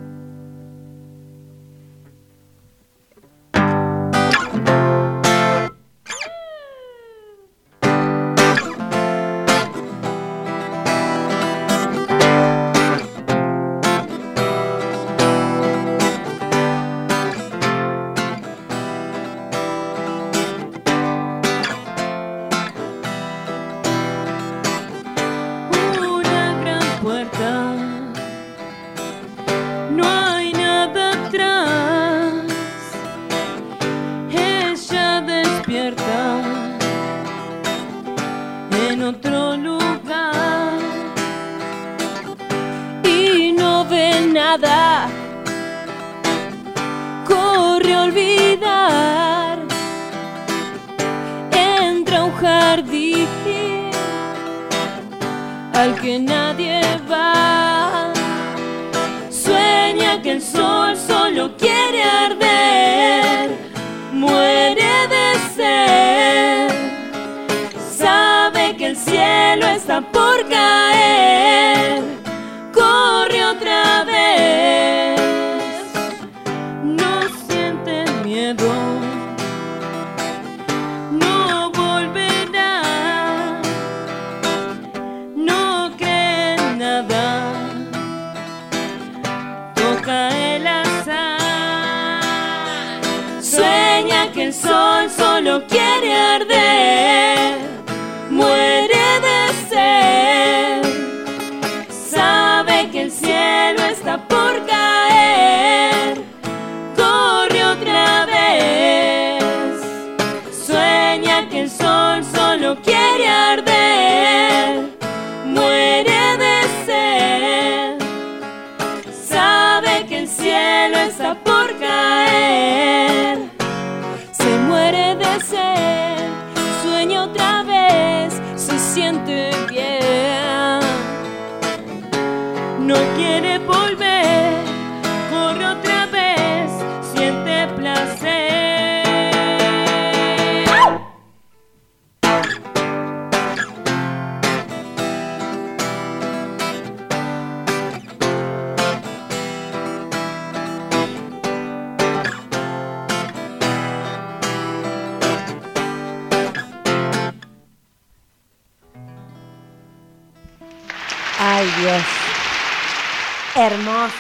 Hermoso. 163.59 164.15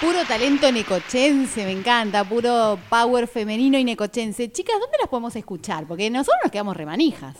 Puro 0.00 0.24
talento 0.26 0.72
necochense, 0.72 1.64
me 1.64 1.70
encanta, 1.70 2.24
puro 2.24 2.76
power 2.90 3.28
femenino 3.28 3.78
y 3.78 3.84
necochense. 3.84 4.50
Chicas, 4.50 4.74
¿dónde 4.80 4.96
las 4.98 5.08
podemos 5.08 5.36
escuchar? 5.36 5.86
Porque 5.86 6.10
nosotros 6.10 6.40
nos 6.42 6.50
quedamos 6.50 6.76
remanijas. 6.76 7.36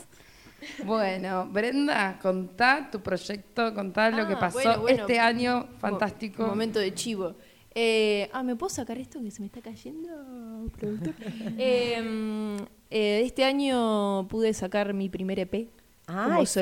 Bueno, 0.85 1.45
Brenda, 1.51 2.17
contá 2.21 2.87
tu 2.89 3.01
proyecto, 3.01 3.73
contá 3.73 4.11
lo 4.11 4.25
que 4.25 4.35
Ah, 4.35 4.39
pasó 4.39 4.59
bueno, 4.59 4.79
bueno. 4.79 5.01
este 5.01 5.19
año 5.19 5.67
fantástico. 5.79 6.43
Un 6.43 6.49
momento 6.51 6.79
de 6.79 6.93
chivo. 6.93 7.35
Eh, 7.75 8.29
ah, 8.31 8.43
¿me 8.43 8.55
puedo 8.55 8.69
sacar 8.69 8.97
esto 8.97 9.21
que 9.21 9.29
se 9.29 9.41
me 9.41 9.47
está 9.47 9.59
cayendo, 9.61 10.69
productor? 10.79 11.15
Eh, 11.57 12.01
mm, 12.01 12.55
eh, 12.91 13.23
este 13.25 13.43
año 13.43 14.25
pude 14.29 14.53
sacar 14.53 14.93
mi 14.93 15.09
primer 15.09 15.37
EP. 15.39 15.67
Ay, 16.07 16.45
solista. 16.45 16.59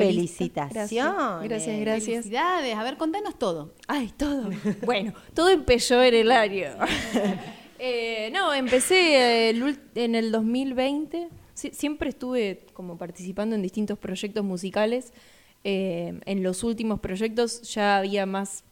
felicitaciones. 0.68 1.48
Gracias, 1.48 1.80
gracias. 1.80 2.16
Felicidades. 2.24 2.76
A 2.76 2.82
ver, 2.84 2.96
contanos 2.96 3.38
todo. 3.38 3.74
Ay, 3.88 4.12
todo. 4.16 4.48
Bueno, 4.86 5.12
todo 5.34 5.48
empezó 5.48 6.02
en 6.02 6.14
el 6.14 6.32
año. 6.32 6.66
Eh, 7.84 8.30
no, 8.32 8.54
empecé 8.54 9.16
eh, 9.16 9.50
el 9.50 9.76
en 9.96 10.14
el 10.14 10.30
2020. 10.30 11.28
Sie- 11.56 11.72
siempre 11.72 12.10
estuve 12.10 12.64
como 12.74 12.96
participando 12.96 13.56
en 13.56 13.62
distintos 13.62 13.98
proyectos 13.98 14.44
musicales. 14.44 15.12
Eh, 15.64 16.20
en 16.24 16.42
los 16.44 16.62
últimos 16.62 17.00
proyectos 17.00 17.62
ya 17.74 17.96
había 17.98 18.24
más 18.24 18.62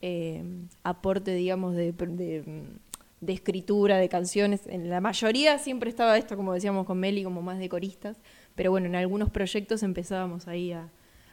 eh, 0.00 0.42
aporte, 0.84 1.34
digamos, 1.34 1.74
de, 1.76 1.92
de, 1.92 2.42
mm, 2.46 3.26
de 3.26 3.32
escritura, 3.34 3.98
de 3.98 4.08
canciones. 4.08 4.62
En 4.66 4.88
la 4.88 5.02
mayoría 5.02 5.58
siempre 5.58 5.90
estaba 5.90 6.16
esto, 6.16 6.34
como 6.34 6.54
decíamos 6.54 6.86
con 6.86 6.98
Meli, 6.98 7.22
como 7.22 7.42
más 7.42 7.58
de 7.58 7.68
coristas. 7.68 8.16
Pero 8.54 8.70
bueno, 8.70 8.86
en 8.86 8.96
algunos 8.96 9.30
proyectos 9.30 9.82
empezábamos 9.82 10.48
ahí 10.48 10.72
a, 10.72 10.88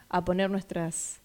a 0.08 0.24
poner 0.24 0.50
nuestras, 0.50 1.20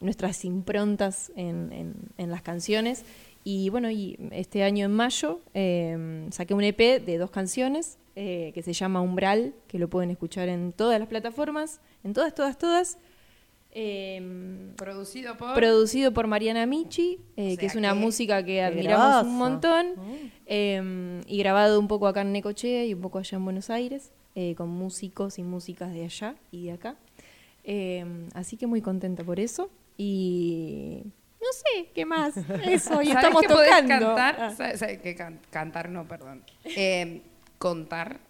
nuestras 0.00 0.44
improntas 0.44 1.32
en, 1.36 1.72
en- 1.72 1.94
en 2.18 2.30
las 2.30 2.42
canciones. 2.42 3.04
Y 3.44 3.70
bueno, 3.70 3.90
y 3.90 4.18
este 4.32 4.62
año 4.62 4.84
en 4.86 4.92
mayo 4.92 5.40
eh, 5.54 6.26
saqué 6.30 6.54
un 6.54 6.64
EP 6.64 6.78
de 7.04 7.18
dos 7.18 7.30
canciones 7.30 7.96
eh, 8.14 8.50
que 8.54 8.62
se 8.62 8.72
llama 8.72 9.00
Umbral, 9.00 9.54
que 9.68 9.78
lo 9.78 9.88
pueden 9.88 10.10
escuchar 10.10 10.48
en 10.48 10.72
todas 10.72 10.98
las 10.98 11.08
plataformas, 11.08 11.80
en 12.04 12.12
todas, 12.12 12.34
todas, 12.34 12.58
todas. 12.58 12.98
Eh, 13.72 14.72
Producido 14.76 15.36
por. 15.36 15.54
Producido 15.54 16.12
por 16.12 16.26
Mariana 16.26 16.66
Michi, 16.66 17.20
eh, 17.36 17.50
sea 17.50 17.56
que 17.58 17.66
es 17.66 17.74
una 17.76 17.92
que- 17.92 17.98
música 18.00 18.44
que 18.44 18.62
admiramos 18.62 19.24
un 19.26 19.36
montón. 19.36 19.86
eh, 20.46 21.22
y 21.26 21.38
grabado 21.38 21.78
un 21.78 21.86
poco 21.88 22.06
acá 22.06 22.22
en 22.22 22.32
Necochea 22.32 22.84
y 22.86 22.94
un 22.94 23.00
poco 23.00 23.18
allá 23.18 23.36
en 23.36 23.44
Buenos 23.44 23.70
Aires, 23.70 24.10
eh, 24.40 24.54
con 24.54 24.68
músicos 24.68 25.38
y 25.40 25.42
músicas 25.42 25.92
de 25.92 26.04
allá 26.04 26.36
y 26.52 26.66
de 26.66 26.72
acá. 26.72 26.94
Eh, 27.64 28.04
así 28.34 28.56
que 28.56 28.68
muy 28.68 28.80
contenta 28.80 29.24
por 29.24 29.40
eso. 29.40 29.68
Y 29.96 31.02
no 31.40 31.48
sé, 31.52 31.88
¿qué 31.92 32.04
más? 32.06 32.36
Eso, 32.64 33.02
y 33.02 33.06
¿Sabés 33.08 33.14
estamos 33.16 33.42
que 33.42 33.48
podés 33.48 33.70
cantar? 33.88 34.36
Ah. 34.38 34.54
¿Sabés- 34.56 34.76
sabés 34.76 34.98
que 35.00 35.16
can- 35.16 35.40
cantar 35.50 35.88
no, 35.88 36.06
perdón. 36.06 36.44
Eh, 36.64 37.20
contar. 37.58 38.20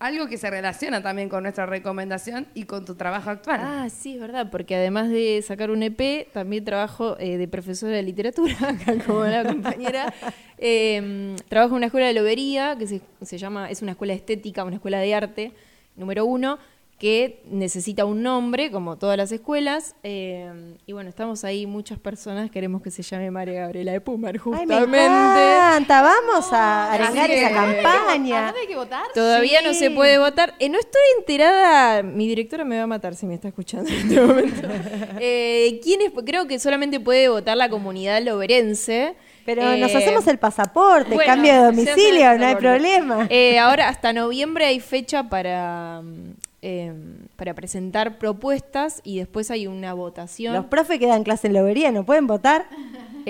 Algo 0.00 0.28
que 0.28 0.38
se 0.38 0.48
relaciona 0.48 1.02
también 1.02 1.28
con 1.28 1.42
nuestra 1.42 1.66
recomendación 1.66 2.46
y 2.54 2.64
con 2.64 2.84
tu 2.84 2.94
trabajo 2.94 3.30
actual. 3.30 3.60
Ah, 3.62 3.88
sí, 3.90 4.14
es 4.14 4.20
verdad, 4.20 4.48
porque 4.48 4.76
además 4.76 5.08
de 5.08 5.42
sacar 5.44 5.72
un 5.72 5.82
EP, 5.82 6.30
también 6.32 6.64
trabajo 6.64 7.16
eh, 7.18 7.36
de 7.36 7.48
profesora 7.48 7.96
de 7.96 8.04
literatura, 8.04 8.56
acá 8.68 8.94
como 9.04 9.24
la 9.24 9.44
compañera. 9.44 10.12
Eh, 10.60 11.36
trabajo 11.48 11.74
en 11.74 11.76
una 11.76 11.86
escuela 11.86 12.08
de 12.08 12.14
lobería, 12.14 12.74
que 12.76 12.88
se, 12.88 13.00
se 13.22 13.38
llama, 13.38 13.70
es 13.70 13.80
una 13.80 13.92
escuela 13.92 14.12
estética, 14.12 14.64
una 14.64 14.74
escuela 14.74 14.98
de 14.98 15.14
arte, 15.14 15.52
número 15.94 16.26
uno, 16.26 16.58
que 16.98 17.42
necesita 17.48 18.04
un 18.04 18.22
nombre, 18.22 18.70
como 18.72 18.96
todas 18.98 19.16
las 19.16 19.30
escuelas. 19.30 19.94
eh, 20.02 20.74
y 20.86 20.92
bueno, 20.92 21.08
estamos 21.08 21.44
ahí 21.44 21.66
muchas 21.66 21.98
personas, 21.98 22.50
queremos 22.50 22.82
que 22.82 22.90
se 22.90 23.02
llame 23.02 23.30
María 23.30 23.60
Gabriela 23.60 23.92
de 23.92 24.00
Pumer, 24.00 24.34
Ay, 24.34 24.38
justamente. 24.38 24.86
me 24.88 25.04
encanta. 25.04 26.02
Vamos 26.02 26.52
a 26.52 26.92
arengar 26.92 27.30
esa 27.30 27.50
campaña. 27.50 28.46
¿Dónde 28.46 28.60
hay 28.60 28.66
que 28.66 28.76
votar? 28.76 29.04
Todavía 29.14 29.62
no 29.62 29.74
se 29.74 29.90
puede 29.90 30.18
votar. 30.18 30.54
Eh, 30.58 30.68
no 30.68 30.78
estoy 30.78 31.00
enterada. 31.18 32.02
Mi 32.02 32.26
directora 32.26 32.64
me 32.64 32.76
va 32.78 32.82
a 32.82 32.86
matar 32.88 33.14
si 33.14 33.26
me 33.26 33.34
está 33.34 33.48
escuchando 33.48 33.88
en 33.90 33.96
este 33.96 34.20
momento. 34.20 34.68
Eh, 35.20 35.80
¿quién 35.82 36.00
es? 36.02 36.12
Creo 36.24 36.46
que 36.46 36.58
solamente 36.58 37.00
puede 37.00 37.28
votar 37.28 37.56
la 37.56 37.68
comunidad 37.68 38.22
loberense. 38.22 39.14
Pero 39.44 39.62
Eh, 39.62 39.78
nos 39.80 39.94
hacemos 39.94 40.26
el 40.26 40.38
pasaporte, 40.38 41.14
bueno, 41.14 41.24
cambio 41.32 41.52
de 41.54 41.58
domicilio, 41.60 42.36
no 42.38 42.46
hay 42.46 42.54
problema. 42.56 43.26
Eh, 43.30 43.58
ahora, 43.58 43.88
hasta 43.88 44.12
noviembre 44.12 44.66
hay 44.66 44.78
fecha 44.78 45.24
para, 45.28 46.02
mm, 46.02 46.32
eh, 46.60 46.92
para 47.36 47.54
presentar 47.54 48.18
propuestas 48.18 49.00
y 49.04 49.18
después 49.18 49.50
hay 49.50 49.66
una 49.66 49.94
votación. 49.94 50.54
Los 50.54 50.64
profes 50.64 50.98
que 50.98 51.06
dan 51.06 51.22
clase 51.22 51.46
en 51.46 51.54
lobería 51.54 51.92
no 51.92 52.04
pueden 52.04 52.26
votar. 52.26 52.66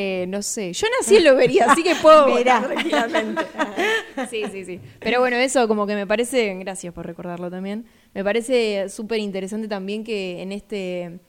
Eh, 0.01 0.27
no 0.29 0.43
sé, 0.43 0.73
yo 0.73 0.87
nací 1.01 1.17
en 1.17 1.25
Lobería, 1.25 1.67
así 1.73 1.83
que 1.83 1.97
puedo 1.97 2.29
votar 2.31 2.69
tranquilamente. 2.69 3.43
Sí, 4.31 4.45
sí, 4.51 4.65
sí. 4.65 4.81
Pero 5.01 5.21
bueno, 5.21 5.37
eso 5.37 5.67
como 5.69 5.87
que 5.87 5.95
me 5.95 6.07
parece, 6.07 6.55
gracias 6.55 6.93
por 6.93 7.07
recordarlo 7.07 7.51
también, 7.51 7.87
me 8.15 8.25
parece 8.25 8.89
súper 8.89 9.21
interesante 9.21 9.69
también 9.69 10.05
que 10.05 10.43
en 10.43 10.53
este, 10.53 11.21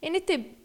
en 0.00 0.14
este 0.14 0.56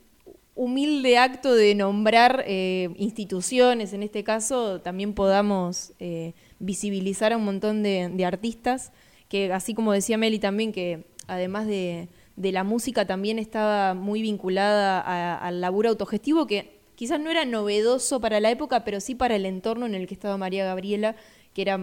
humilde 0.56 1.18
acto 1.18 1.54
de 1.54 1.76
nombrar 1.76 2.44
eh, 2.48 2.90
instituciones, 2.98 3.94
en 3.94 4.04
este 4.04 4.24
caso, 4.24 4.82
también 4.82 5.14
podamos 5.14 5.94
eh, 6.00 6.34
visibilizar 6.60 7.34
a 7.34 7.38
un 7.38 7.46
montón 7.46 7.84
de, 7.84 8.10
de 8.14 8.26
artistas 8.26 8.92
que, 9.34 9.52
así 9.52 9.74
como 9.74 9.94
decía 9.94 10.16
Meli 10.16 10.38
también, 10.38 10.72
que 10.72 11.06
además 11.26 11.66
de, 11.66 12.08
de 12.36 12.52
la 12.52 12.64
música 12.64 13.08
también 13.08 13.40
estaba 13.40 13.96
muy 13.96 14.22
vinculada 14.22 15.02
a- 15.02 15.40
al 15.40 15.60
laburo 15.60 15.90
autogestivo, 15.90 16.46
que 16.46 16.78
quizás 16.94 17.20
no 17.20 17.32
era 17.32 17.44
novedoso 17.44 18.22
para 18.22 18.40
la 18.40 18.52
época, 18.52 18.84
pero 18.84 19.00
sí 19.00 19.16
para 19.16 19.36
el 19.36 19.48
entorno 19.48 19.88
en 19.88 19.96
el 19.96 20.06
que 20.06 20.14
estaba 20.14 20.38
María 20.38 20.66
Gabriela, 20.66 21.16
que 21.56 21.64
era 21.64 21.80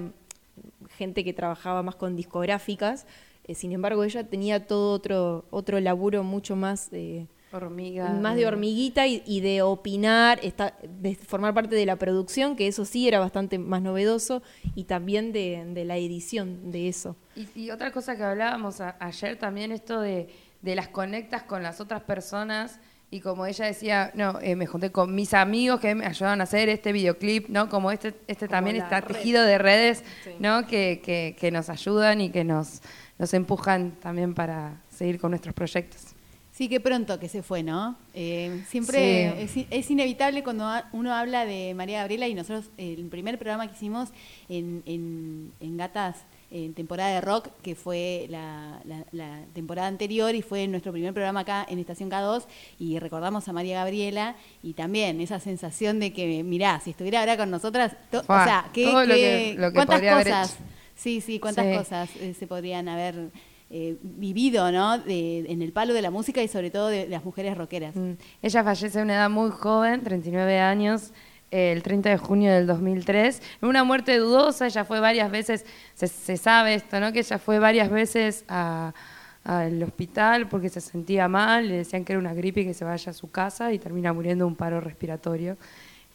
gente 0.96 1.24
que 1.24 1.32
trabajaba 1.32 1.82
más 1.82 1.96
con 1.96 2.14
discográficas. 2.14 3.04
Eh, 3.48 3.56
sin 3.56 3.72
embargo, 3.72 4.04
ella 4.04 4.22
tenía 4.22 4.68
todo 4.68 4.92
otro, 4.92 5.44
otro 5.50 5.80
laburo 5.80 6.22
mucho 6.22 6.54
más... 6.54 6.88
eh, 6.92 7.26
Hormiga. 7.52 8.10
más 8.10 8.36
de 8.36 8.46
hormiguita 8.46 9.06
y, 9.06 9.22
y 9.26 9.40
de 9.40 9.62
opinar, 9.62 10.38
esta- 10.42 10.74
de 10.82 11.14
formar 11.14 11.52
parte 11.54 11.74
de 11.74 11.86
la 11.86 11.96
producción, 11.96 12.54
que 12.56 12.66
eso 12.68 12.84
sí 12.84 13.08
era 13.08 13.18
bastante 13.18 13.58
más 13.58 13.82
novedoso, 13.82 14.42
y 14.74 14.84
también 14.84 15.32
de, 15.32 15.64
de 15.74 15.84
la 15.84 15.96
edición 15.96 16.70
de 16.70 16.88
eso. 16.88 17.16
Y, 17.34 17.48
y 17.54 17.70
otra 17.70 17.90
cosa 17.92 18.16
que 18.16 18.22
hablábamos 18.22 18.80
a- 18.80 18.96
ayer 19.00 19.36
también, 19.38 19.72
esto 19.72 20.00
de, 20.00 20.28
de 20.62 20.74
las 20.74 20.88
conectas 20.88 21.42
con 21.42 21.62
las 21.62 21.80
otras 21.80 22.02
personas. 22.02 22.78
Y 23.12 23.18
como 23.22 23.44
ella 23.44 23.64
decía, 23.66 24.12
no, 24.14 24.38
eh, 24.40 24.54
me 24.54 24.66
junté 24.66 24.92
con 24.92 25.12
mis 25.16 25.34
amigos 25.34 25.80
que 25.80 25.96
me 25.96 26.06
ayudaron 26.06 26.40
a 26.40 26.44
hacer 26.44 26.68
este 26.68 26.92
videoclip, 26.92 27.48
¿no? 27.48 27.68
Como 27.68 27.90
este, 27.90 28.14
este 28.28 28.46
también 28.46 28.76
está 28.76 29.00
red. 29.00 29.16
tejido 29.16 29.42
de 29.42 29.58
redes, 29.58 30.04
Sí. 30.22 30.30
¿no? 30.38 30.64
Que, 30.68 31.00
que, 31.04 31.34
que 31.36 31.50
nos 31.50 31.70
ayudan 31.70 32.20
y 32.20 32.30
que 32.30 32.44
nos, 32.44 32.82
nos 33.18 33.34
empujan 33.34 33.96
también 34.00 34.32
para 34.34 34.80
seguir 34.90 35.18
con 35.18 35.30
nuestros 35.32 35.52
proyectos. 35.56 36.14
Sí, 36.60 36.68
qué 36.68 36.78
pronto 36.78 37.18
que 37.18 37.30
se 37.30 37.42
fue, 37.42 37.62
¿no? 37.62 37.96
Eh, 38.12 38.62
siempre 38.68 39.42
es, 39.44 39.52
es 39.70 39.90
inevitable 39.90 40.42
cuando 40.42 40.68
uno 40.92 41.14
habla 41.14 41.46
de 41.46 41.72
María 41.72 42.00
Gabriela 42.00 42.28
y 42.28 42.34
nosotros 42.34 42.66
el 42.76 43.06
primer 43.06 43.38
programa 43.38 43.66
que 43.66 43.72
hicimos 43.76 44.10
en, 44.50 44.82
en- 44.84 45.52
en 45.60 45.76
Gatas 45.78 46.18
en 46.50 46.74
temporada 46.74 47.14
de 47.14 47.22
rock, 47.22 47.48
que 47.62 47.74
fue 47.74 48.26
la, 48.28 48.82
la- 48.84 49.06
la 49.12 49.40
temporada 49.54 49.88
anterior 49.88 50.34
y 50.34 50.42
fue 50.42 50.68
nuestro 50.68 50.92
primer 50.92 51.14
programa 51.14 51.40
acá 51.40 51.64
en 51.66 51.78
Estación 51.78 52.10
K2 52.10 52.44
y 52.78 52.98
recordamos 52.98 53.48
a 53.48 53.54
María 53.54 53.76
Gabriela 53.78 54.36
y 54.62 54.74
también 54.74 55.18
esa 55.22 55.40
sensación 55.40 55.98
de 55.98 56.12
que, 56.12 56.42
mirá, 56.44 56.78
si 56.84 56.90
estuviera 56.90 57.20
ahora 57.20 57.38
con 57.38 57.50
nosotras, 57.50 57.96
to- 58.10 58.22
Fua, 58.24 58.42
o 58.42 58.44
sea, 58.44 58.70
¿qué, 58.74 58.84
todo 58.84 59.06
lo 59.06 59.14
que- 59.14 59.54
lo 59.56 59.68
que 59.70 59.74
¿cuántas 59.76 60.02
cosas? 60.02 60.58
Sí, 60.94 61.22
sí, 61.22 61.38
cuántas 61.38 61.64
Sí. 61.64 61.74
cosas 61.78 62.10
eh, 62.16 62.34
se 62.38 62.46
podrían 62.46 62.86
haber 62.86 63.30
eh, 63.72 63.96
vivido, 64.02 64.72
¿no? 64.72 64.96
En 65.06 65.62
el 65.62 65.72
palo 65.72 65.94
de 65.94 66.02
la 66.02 66.10
música 66.10 66.42
y 66.42 66.48
sobre 66.48 66.72
todo 66.72 66.88
de, 66.88 67.06
las 67.08 67.24
mujeres 67.24 67.56
rockeras. 67.56 67.94
Mm. 67.94 68.14
Ella 68.42 68.64
fallece 68.64 68.98
a 68.98 69.02
una 69.04 69.14
edad 69.14 69.30
muy 69.30 69.50
joven, 69.50 70.02
39 70.02 70.58
años, 70.58 71.12
el 71.52 71.80
30 71.82 72.10
de 72.10 72.16
junio 72.16 72.52
del 72.52 72.66
2003. 72.66 73.40
En 73.62 73.68
una 73.68 73.84
muerte 73.84 74.18
dudosa, 74.18 74.66
ella 74.66 74.84
fue 74.84 74.98
varias 74.98 75.30
veces, 75.30 75.64
se, 75.94 76.36
sabe 76.36 76.74
esto, 76.74 76.98
¿no? 76.98 77.12
Que 77.12 77.20
ella 77.20 77.38
fue 77.38 77.60
varias 77.60 77.90
veces 77.90 78.44
al 78.48 79.82
hospital 79.84 80.48
porque 80.48 80.68
se 80.68 80.80
sentía 80.80 81.28
mal, 81.28 81.68
le 81.68 81.76
decían 81.76 82.04
que 82.04 82.14
era 82.14 82.18
una 82.18 82.34
gripe 82.34 82.62
y 82.62 82.64
que 82.64 82.74
se 82.74 82.84
vaya 82.84 83.10
a 83.10 83.14
su 83.14 83.30
casa 83.30 83.72
y 83.72 83.78
termina 83.78 84.12
muriendo 84.12 84.46
de 84.46 84.48
un 84.48 84.56
paro 84.56 84.80
respiratorio. 84.80 85.56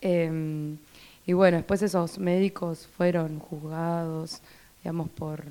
Eh, 0.01 0.75
y 1.25 1.33
bueno, 1.33 1.55
después 1.55 1.81
esos 1.81 2.19
médicos 2.19 2.87
fueron 2.97 3.39
juzgados, 3.39 4.41
digamos, 4.83 5.09
por 5.09 5.43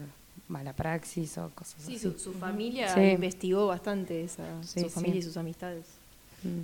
mala 0.49 0.72
praxis 0.74 1.38
o 1.38 1.51
cosas 1.55 1.82
Sí, 1.82 1.97
así. 1.97 1.99
su, 2.11 2.18
su 2.18 2.32
familia 2.34 2.92
Sí. 2.95 3.01
investigó 3.01 3.66
bastante 3.66 4.22
esa, 4.24 4.45
Sí, 4.62 4.80
su 4.80 4.90
familia 4.90 5.14
sí. 5.14 5.18
y 5.20 5.22
sus 5.22 5.36
amistades. 5.36 5.86
Mm. 6.42 6.61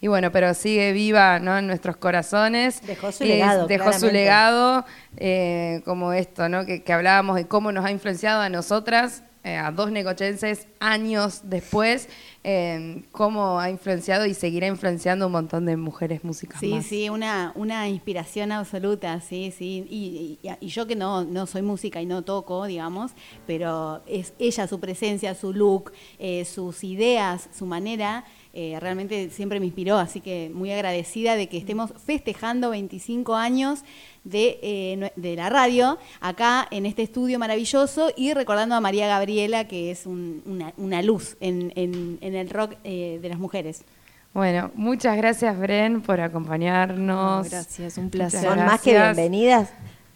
Y 0.00 0.08
bueno, 0.08 0.32
pero 0.32 0.52
sigue 0.54 0.92
viva 0.92 1.38
¿no? 1.38 1.56
en 1.56 1.66
nuestros 1.68 1.96
corazones. 1.96 2.84
Dejó 2.84 3.12
su 3.12 3.22
legado, 3.24 3.66
Dejó 3.68 3.92
su 3.92 4.06
legado, 4.10 4.84
eh, 5.16 5.82
como 5.84 6.12
esto, 6.12 6.48
¿no? 6.48 6.66
Que, 6.66 6.82
que 6.82 6.92
hablábamos 6.92 7.36
de 7.36 7.46
cómo 7.46 7.70
nos 7.70 7.84
ha 7.84 7.92
influenciado 7.92 8.40
a 8.40 8.48
nosotras, 8.48 9.22
eh, 9.44 9.56
a 9.56 9.70
dos 9.70 9.92
necochenses, 9.92 10.66
años 10.80 11.42
después, 11.44 12.08
eh, 12.42 13.02
cómo 13.12 13.60
ha 13.60 13.68
influenciado 13.68 14.24
y 14.26 14.32
seguirá 14.34 14.66
influenciando 14.66 15.26
un 15.26 15.32
montón 15.32 15.66
de 15.66 15.76
mujeres 15.76 16.24
músicas 16.24 16.60
Sí, 16.60 16.68
más. 16.74 16.86
sí, 16.86 17.08
una, 17.10 17.52
una 17.54 17.86
inspiración 17.88 18.50
absoluta, 18.52 19.20
sí, 19.20 19.52
sí. 19.56 19.86
Y, 19.90 20.38
y- 20.42 20.50
y 20.60 20.68
yo 20.68 20.86
que 20.86 20.96
no, 20.96 21.24
no 21.24 21.46
soy 21.46 21.60
música 21.62 22.00
y 22.00 22.06
no 22.06 22.22
toco, 22.22 22.64
digamos, 22.64 23.12
pero 23.46 24.02
es 24.06 24.32
ella, 24.38 24.66
su 24.66 24.80
presencia, 24.80 25.34
su 25.34 25.52
look, 25.52 25.92
eh, 26.18 26.44
sus 26.46 26.82
ideas, 26.82 27.48
su 27.56 27.66
manera, 27.66 28.24
eh, 28.52 28.76
realmente 28.80 29.30
siempre 29.30 29.60
me 29.60 29.66
inspiró. 29.66 29.96
Así 29.98 30.20
que 30.20 30.50
muy 30.52 30.70
agradecida 30.72 31.36
de 31.36 31.48
que 31.48 31.56
estemos 31.58 31.92
festejando 32.04 32.70
25 32.70 33.36
años 33.36 33.80
de, 34.24 34.58
eh, 34.62 35.10
de 35.16 35.36
la 35.36 35.48
radio 35.48 35.98
acá 36.20 36.66
en 36.70 36.84
este 36.86 37.02
estudio 37.02 37.38
maravilloso 37.38 38.10
y 38.16 38.34
recordando 38.34 38.74
a 38.74 38.80
María 38.80 39.06
Gabriela, 39.06 39.66
que 39.68 39.90
es 39.90 40.04
un- 40.06 40.42
una, 40.46 40.72
una 40.76 41.02
luz 41.02 41.36
en, 41.40 41.72
en- 41.76 42.18
en 42.20 42.34
el 42.34 42.50
rock 42.50 42.74
eh, 42.84 43.18
de 43.22 43.28
las 43.28 43.38
mujeres. 43.38 43.84
Bueno, 44.32 44.70
muchas 44.74 45.16
gracias, 45.16 45.58
Bren, 45.58 46.02
por 46.02 46.20
acompañarnos. 46.20 46.98
No, 47.44 47.50
gracias, 47.50 47.98
un 47.98 48.10
placer. 48.10 48.42
Son 48.44 48.58
más 48.64 48.80
que 48.80 48.92
bienvenidas. 49.14 49.70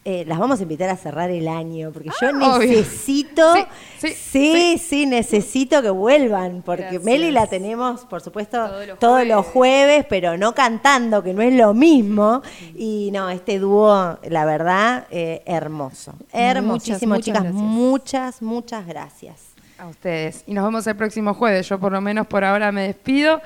Eh, 0.06 0.24
las 0.26 0.38
vamos 0.38 0.60
a 0.60 0.62
invitar 0.64 0.90
a 0.90 0.96
cerrar 0.98 1.30
el 1.30 1.48
año, 1.48 1.90
porque 1.90 2.10
yo 2.20 2.28
Ah, 2.42 2.56
obvio. 2.56 2.68
necesito, 2.68 3.54
Sí, 3.98 4.08
sí, 4.10 4.14
sí, 4.14 4.78
sí, 4.78 5.06
necesito 5.06 5.80
que 5.80 5.88
vuelvan, 5.88 6.60
porque 6.62 6.82
Gracias. 6.82 7.04
Meli 7.04 7.30
la 7.30 7.46
tenemos, 7.46 8.02
por 8.04 8.20
supuesto, 8.20 8.58
Todos 8.68 8.86
los 8.86 8.98
todos 8.98 9.26
los 9.26 9.46
jueves. 9.46 10.04
pero 10.06 10.36
no 10.36 10.54
cantando, 10.54 11.22
que 11.22 11.32
no 11.32 11.40
es 11.40 11.54
lo 11.54 11.72
mismo. 11.72 12.42
Y 12.76 13.08
no, 13.14 13.30
este 13.30 13.58
dúo, 13.58 14.18
la 14.28 14.44
verdad, 14.44 15.06
eh, 15.10 15.42
hermoso. 15.46 16.12
Hermosísimo, 16.32 17.14
muchas 17.14 17.24
chicas. 17.24 17.52
Muchas, 17.54 18.42
muchas 18.42 18.86
gracias. 18.86 19.36
A 19.78 19.86
ustedes. 19.88 20.44
Y 20.46 20.52
nos 20.52 20.64
vemos 20.66 20.86
el 20.86 20.96
próximo 20.96 21.32
jueves. 21.32 21.66
Yo 21.68 21.80
por 21.80 21.92
lo 21.92 22.00
menos 22.02 22.26
por 22.26 22.44
ahora 22.44 22.70
me 22.72 22.82
despido. 22.88 23.40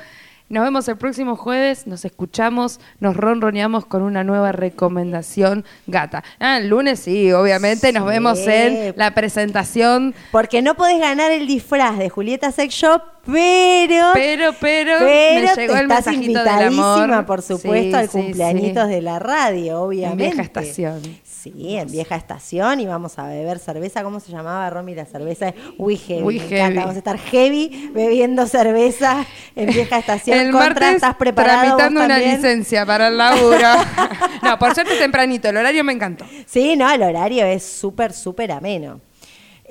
Nos 0.51 0.64
vemos 0.64 0.88
el 0.88 0.96
próximo 0.96 1.36
jueves, 1.36 1.86
nos 1.86 2.07
escuchamos, 2.07 2.80
nos 3.01 3.14
ronroneamos 3.16 3.84
con 3.84 4.01
una 4.01 4.24
nueva 4.24 4.51
recomendación 4.53 5.64
gata. 5.86 6.24
Ah, 6.40 6.57
el 6.57 6.68
lunes 6.68 7.01
sí, 7.01 7.30
obviamente, 7.32 7.92
nos 7.92 8.07
vemos 8.07 8.38
en 8.46 8.94
la 8.96 9.12
presentación. 9.12 10.14
Porque 10.32 10.62
no 10.62 10.74
podés 10.74 11.01
ganar 11.01 11.30
el 11.32 11.46
disfraz 11.46 11.99
de 11.99 12.09
Julieta 12.09 12.51
Sex 12.51 12.72
Shop, 12.74 13.03
pero... 13.26 14.07
Pero, 14.14 14.55
pero, 14.59 14.92
Pero 15.01 15.49
me 15.49 15.55
llegó 15.55 15.55
te 15.55 15.64
el 15.80 15.90
estás 15.90 16.07
mensajito 16.07 16.20
del 16.20 16.26
invitadísima, 16.30 17.05
amor. 17.05 17.26
por 17.26 17.42
supuesto, 17.42 17.88
Sí, 17.90 17.94
al 17.94 18.09
sí, 18.09 18.18
cumpleañitos 18.18 18.88
de 18.88 19.03
la 19.03 19.18
radio, 19.18 19.82
obviamente. 19.82 20.24
En 20.24 20.30
vieja 20.30 20.42
estación. 20.42 21.03
Sí, 21.55 21.76
en 21.76 21.90
vieja 21.90 22.16
estación 22.16 22.80
y 22.80 22.86
vamos 22.86 23.18
a 23.18 23.26
beber 23.26 23.59
cerveza. 23.59 24.03
¿Cómo 24.03 24.20
se 24.20 24.32
llamaba, 24.32 24.68
Romy? 24.70 24.94
La 24.94 25.05
cerveza 25.05 25.55
We 25.78 25.96
Heavy. 25.96 26.22
We 26.22 26.36
encanta. 26.36 26.57
Heavy. 26.57 26.76
Vamos 26.76 26.94
a 26.94 26.99
estar 26.99 27.18
heavy 27.18 27.90
bebiendo 27.94 28.46
cerveza 28.46 29.26
en 29.57 29.70
vieja 29.70 29.99
estación. 29.99 30.38
El 30.38 30.51
Contra, 30.51 30.68
martes 30.68 30.94
¿estás 30.96 31.16
preparado 31.16 31.76
tramitando 31.76 32.05
una 32.05 32.18
licencia 32.18 32.84
para 32.84 33.09
el 33.09 33.16
laburo. 33.16 33.68
no, 34.42 34.59
por 34.59 34.74
suerte 34.74 34.96
tempranito, 34.99 35.49
el 35.49 35.57
horario 35.57 35.84
me 35.84 35.92
encantó. 35.92 36.24
Sí, 36.46 36.76
no, 36.76 36.90
el 36.90 37.03
horario 37.03 37.44
es 37.46 37.62
súper, 37.64 38.12
súper 38.12 38.53
ameno. 38.53 39.01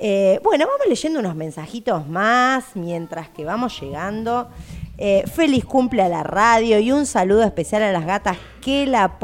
Eh, 0.00 0.38
bueno, 0.44 0.64
vamos 0.66 0.86
leyendo 0.88 1.18
unos 1.18 1.34
mensajitos 1.34 2.06
más 2.06 2.64
mientras 2.74 3.28
que 3.28 3.44
vamos 3.44 3.80
llegando. 3.80 4.48
Eh, 4.96 5.24
feliz 5.32 5.64
cumple 5.64 6.02
a 6.02 6.08
la 6.08 6.22
radio 6.22 6.78
y 6.80 6.90
un 6.90 7.06
saludo 7.06 7.44
especial 7.44 7.82
a 7.84 7.92
las 7.92 8.04
gatas 8.04 8.36
que, 8.68 8.86
la 8.86 9.16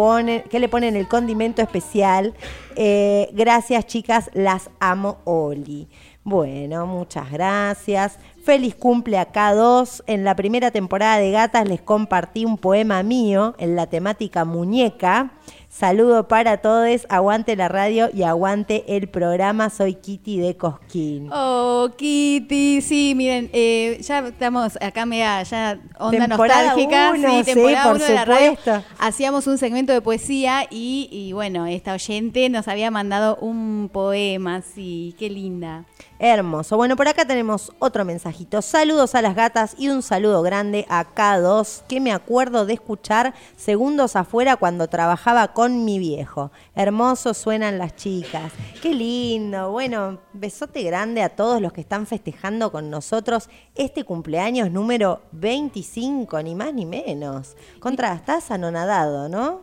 le 0.50 0.68
ponen 0.68 0.96
el 0.96 1.06
condimento 1.06 1.60
especial. 1.60 2.32
Eh, 2.76 3.28
gracias, 3.34 3.86
chicas, 3.86 4.30
las 4.32 4.70
amo, 4.80 5.18
Oli. 5.24 5.86
Bueno, 6.22 6.86
muchas 6.86 7.30
gracias. 7.30 8.18
Feliz 8.42 8.74
cumple 8.74 9.18
a 9.18 9.30
K2. 9.30 10.04
En 10.06 10.24
la 10.24 10.34
primera 10.34 10.70
temporada 10.70 11.18
de 11.18 11.30
Gatas 11.30 11.68
les 11.68 11.82
compartí 11.82 12.46
un 12.46 12.56
poema 12.56 13.02
mío 13.02 13.54
en 13.58 13.76
la 13.76 13.86
temática 13.86 14.46
muñeca. 14.46 15.32
Saludo 15.76 16.28
para 16.28 16.58
todos, 16.58 17.04
aguante 17.08 17.56
la 17.56 17.66
radio 17.66 18.08
y 18.14 18.22
aguante 18.22 18.84
el 18.96 19.08
programa. 19.08 19.70
Soy 19.70 19.96
Kitty 19.96 20.38
de 20.38 20.56
Cosquín. 20.56 21.28
Oh, 21.32 21.88
Kitty, 21.96 22.80
sí, 22.80 23.14
miren, 23.16 23.50
eh, 23.52 23.98
ya 24.00 24.20
estamos 24.20 24.78
acá 24.80 25.04
media, 25.04 25.42
ya 25.42 25.80
onda 25.98 26.28
Temporada 26.28 26.66
nostálgica, 26.66 27.10
uno, 27.16 27.28
sí, 27.28 27.38
sí, 27.38 27.54
temporada 27.54 27.82
por 27.82 27.96
uno 27.96 28.04
de 28.04 28.14
la 28.14 28.24
radio. 28.24 28.56
Hacíamos 29.00 29.48
un 29.48 29.58
segmento 29.58 29.92
de 29.92 30.00
poesía 30.00 30.64
y, 30.70 31.08
y 31.10 31.32
bueno, 31.32 31.66
esta 31.66 31.92
oyente 31.92 32.48
nos 32.50 32.68
había 32.68 32.92
mandado 32.92 33.34
un 33.40 33.90
poema, 33.92 34.62
sí, 34.62 35.16
qué 35.18 35.28
linda. 35.28 35.86
Hermoso. 36.20 36.76
Bueno, 36.76 36.94
por 36.94 37.08
acá 37.08 37.24
tenemos 37.24 37.72
otro 37.80 38.04
mensajito. 38.04 38.62
Saludos 38.62 39.16
a 39.16 39.22
las 39.22 39.34
gatas 39.34 39.74
y 39.76 39.88
un 39.88 40.00
saludo 40.02 40.42
grande 40.42 40.86
a 40.88 41.04
K2, 41.04 41.82
que 41.88 42.00
me 42.00 42.12
acuerdo 42.12 42.64
de 42.64 42.74
escuchar 42.74 43.34
segundos 43.56 44.14
afuera 44.14 44.56
cuando 44.56 44.86
trabajaba 44.86 45.48
con 45.48 45.63
mi 45.70 45.98
viejo. 45.98 46.52
Hermoso 46.74 47.32
suenan 47.32 47.78
las 47.78 47.96
chicas. 47.96 48.52
Qué 48.82 48.92
lindo. 48.92 49.70
Bueno, 49.70 50.20
besote 50.32 50.82
grande 50.82 51.22
a 51.22 51.30
todos 51.30 51.60
los 51.62 51.72
que 51.72 51.80
están 51.80 52.06
festejando 52.06 52.70
con 52.70 52.90
nosotros 52.90 53.48
este 53.74 54.04
cumpleaños 54.04 54.70
número 54.70 55.22
25, 55.32 56.42
ni 56.42 56.54
más 56.54 56.74
ni 56.74 56.86
menos. 56.86 57.56
Contra, 57.80 58.14
estás 58.14 58.50
anonadado, 58.50 59.28
¿no? 59.28 59.62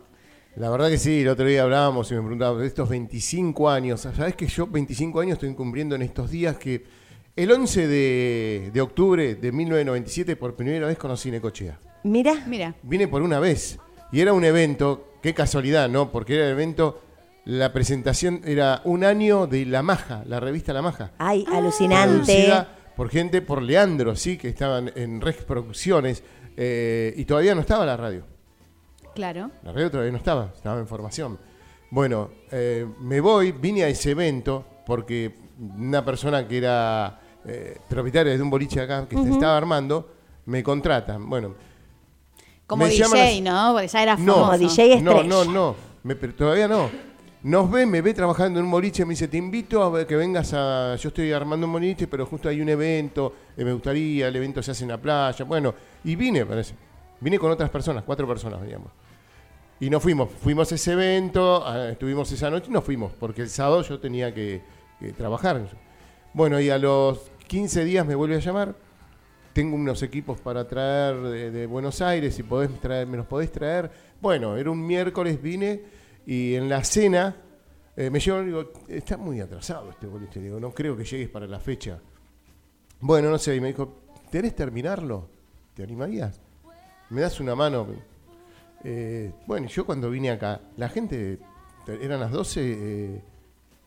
La 0.56 0.68
verdad 0.68 0.90
que 0.90 0.98
sí, 0.98 1.20
el 1.20 1.28
otro 1.28 1.46
día 1.46 1.62
hablábamos 1.62 2.10
y 2.10 2.14
me 2.14 2.20
preguntaban 2.20 2.60
de 2.60 2.66
estos 2.66 2.88
25 2.88 3.70
años. 3.70 4.00
Sabes 4.00 4.36
que 4.36 4.46
yo 4.46 4.66
25 4.66 5.20
años 5.20 5.34
estoy 5.34 5.54
cumpliendo 5.54 5.94
en 5.94 6.02
estos 6.02 6.30
días 6.30 6.56
que 6.56 6.84
El 7.34 7.50
11 7.50 7.86
de, 7.86 8.70
de 8.74 8.80
octubre 8.82 9.34
de 9.36 9.52
1997, 9.52 10.36
por 10.36 10.54
primera 10.54 10.86
vez 10.86 10.98
conocí 10.98 11.30
Necochea. 11.30 11.78
Mira, 12.04 12.34
Mira, 12.46 12.74
Vine 12.82 13.08
por 13.08 13.22
una 13.22 13.38
vez. 13.40 13.78
Y 14.10 14.20
era 14.20 14.34
un 14.34 14.44
evento, 14.44 15.11
qué 15.22 15.34
casualidad, 15.34 15.88
¿no? 15.88 16.10
Porque 16.10 16.34
era 16.36 16.46
el 16.46 16.52
evento, 16.52 17.00
la 17.44 17.72
presentación 17.72 18.42
era 18.44 18.82
un 18.84 19.04
año 19.04 19.46
de 19.46 19.64
La 19.66 19.82
Maja, 19.82 20.22
la 20.26 20.40
revista 20.40 20.72
La 20.72 20.82
Maja. 20.82 21.12
ay, 21.18 21.44
alucinante. 21.52 22.24
Producida 22.24 22.68
por 22.96 23.08
gente, 23.08 23.40
por 23.40 23.62
Leandro, 23.62 24.14
sí, 24.16 24.36
que 24.36 24.48
estaban 24.48 24.92
en 24.94 25.20
Rex 25.20 25.44
Producciones. 25.44 26.22
eh, 26.56 27.14
y 27.16 27.24
todavía 27.24 27.54
no 27.54 27.62
estaba 27.62 27.86
la 27.86 27.96
radio. 27.96 28.24
claro. 29.14 29.50
La 29.62 29.72
radio 29.72 29.90
todavía 29.90 30.12
no 30.12 30.18
estaba, 30.18 30.52
estaba 30.54 30.78
en 30.78 30.86
formación. 30.86 31.38
Bueno, 31.90 32.30
eh, 32.50 32.86
me 33.00 33.20
voy, 33.20 33.52
vine 33.52 33.84
a 33.84 33.88
ese 33.88 34.10
evento 34.12 34.64
porque 34.86 35.34
una 35.58 36.04
persona 36.04 36.46
que 36.48 36.58
era 36.58 37.20
eh, 37.46 37.78
propietaria 37.88 38.32
de 38.34 38.42
un 38.42 38.50
boliche 38.50 38.80
acá, 38.80 39.06
que 39.08 39.16
se 39.16 39.30
estaba 39.30 39.56
armando, 39.56 40.12
me 40.46 40.62
contratan. 40.62 41.28
Bueno, 41.28 41.54
Como 42.66 42.84
Me 42.84 42.90
DJ, 42.90 43.02
llaman 43.40 43.44
¿no? 43.44 43.72
Porque 43.74 43.88
ya 43.88 44.02
era 44.02 44.16
no, 44.16 44.34
famoso. 44.34 44.40
Como 44.44 44.58
DJ 44.58 45.00
no, 45.02 45.10
estrella. 45.12 45.28
no, 45.28 45.44
no, 45.44 45.76
me- 46.04 46.16
pero 46.16 46.34
todavía 46.34 46.68
no. 46.68 46.90
Nos 47.44 47.68
ve, 47.70 47.86
me 47.86 48.00
ve 48.02 48.14
trabajando 48.14 48.60
en 48.60 48.66
un 48.66 48.70
boliche, 48.70 49.04
me 49.04 49.10
dice, 49.10 49.26
te 49.26 49.36
invito 49.36 49.82
a 49.82 49.90
ver 49.90 50.06
que 50.06 50.14
vengas 50.14 50.52
a... 50.54 50.94
Yo 50.94 51.08
estoy 51.08 51.32
armando 51.32 51.66
un 51.66 51.72
boliche, 51.72 52.06
pero 52.06 52.24
justo 52.24 52.48
hay 52.48 52.60
un 52.60 52.68
evento, 52.68 53.34
eh, 53.56 53.64
me 53.64 53.72
gustaría, 53.72 54.28
el 54.28 54.36
evento 54.36 54.62
se 54.62 54.70
hace 54.70 54.84
en 54.84 54.90
la 54.90 54.98
playa, 54.98 55.44
bueno, 55.44 55.74
y 56.04 56.14
vine, 56.14 56.46
parece. 56.46 56.74
Vine 57.18 57.40
con 57.40 57.50
otras 57.50 57.68
personas, 57.68 58.04
cuatro 58.04 58.28
personas, 58.28 58.62
digamos. 58.62 58.92
Y 59.80 59.90
nos 59.90 60.00
fuimos, 60.00 60.28
fuimos 60.40 60.70
a 60.70 60.76
ese 60.76 60.92
evento, 60.92 61.64
estuvimos 61.88 62.30
esa 62.30 62.48
noche 62.48 62.66
y 62.68 62.72
nos 62.72 62.84
fuimos, 62.84 63.10
porque 63.18 63.42
el 63.42 63.50
sábado 63.50 63.82
yo 63.82 63.98
tenía 63.98 64.32
que, 64.32 64.62
que 65.00 65.12
trabajar. 65.12 65.60
Bueno, 66.32 66.60
y 66.60 66.70
a 66.70 66.78
los 66.78 67.18
15 67.48 67.84
días 67.84 68.06
me 68.06 68.14
vuelve 68.14 68.36
a 68.36 68.38
llamar, 68.38 68.76
tengo 69.52 69.76
unos 69.76 70.02
equipos 70.02 70.40
para 70.40 70.66
traer 70.66 71.16
de, 71.20 71.50
de 71.50 71.66
Buenos 71.66 72.00
Aires, 72.00 72.34
si 72.34 72.42
podés 72.42 72.70
traer, 72.80 73.06
me 73.06 73.16
los 73.16 73.26
podés 73.26 73.52
traer. 73.52 73.90
Bueno, 74.20 74.56
era 74.56 74.70
un 74.70 74.84
miércoles, 74.86 75.40
vine 75.42 75.82
y 76.26 76.54
en 76.54 76.68
la 76.68 76.82
cena 76.84 77.36
eh, 77.96 78.08
me 78.10 78.20
llevo 78.20 78.40
y 78.42 78.46
digo, 78.46 78.72
está 78.88 79.16
muy 79.16 79.40
atrasado 79.40 79.90
este 79.90 80.06
boliche, 80.06 80.40
digo, 80.40 80.58
no 80.58 80.72
creo 80.72 80.96
que 80.96 81.04
llegues 81.04 81.28
para 81.28 81.46
la 81.46 81.60
fecha. 81.60 81.98
Bueno, 83.00 83.30
no 83.30 83.38
sé, 83.38 83.56
y 83.56 83.60
me 83.60 83.68
dijo, 83.68 83.94
¿querés 84.30 84.54
terminarlo? 84.54 85.28
¿Te 85.74 85.82
animarías? 85.82 86.40
¿Me 87.10 87.20
das 87.20 87.40
una 87.40 87.54
mano? 87.54 87.86
Eh, 88.84 89.32
bueno, 89.46 89.66
yo 89.68 89.84
cuando 89.84 90.08
vine 90.10 90.30
acá, 90.30 90.60
la 90.76 90.88
gente, 90.88 91.38
eran 92.00 92.20
las 92.20 92.30
12 92.30 92.60
eh, 92.64 93.20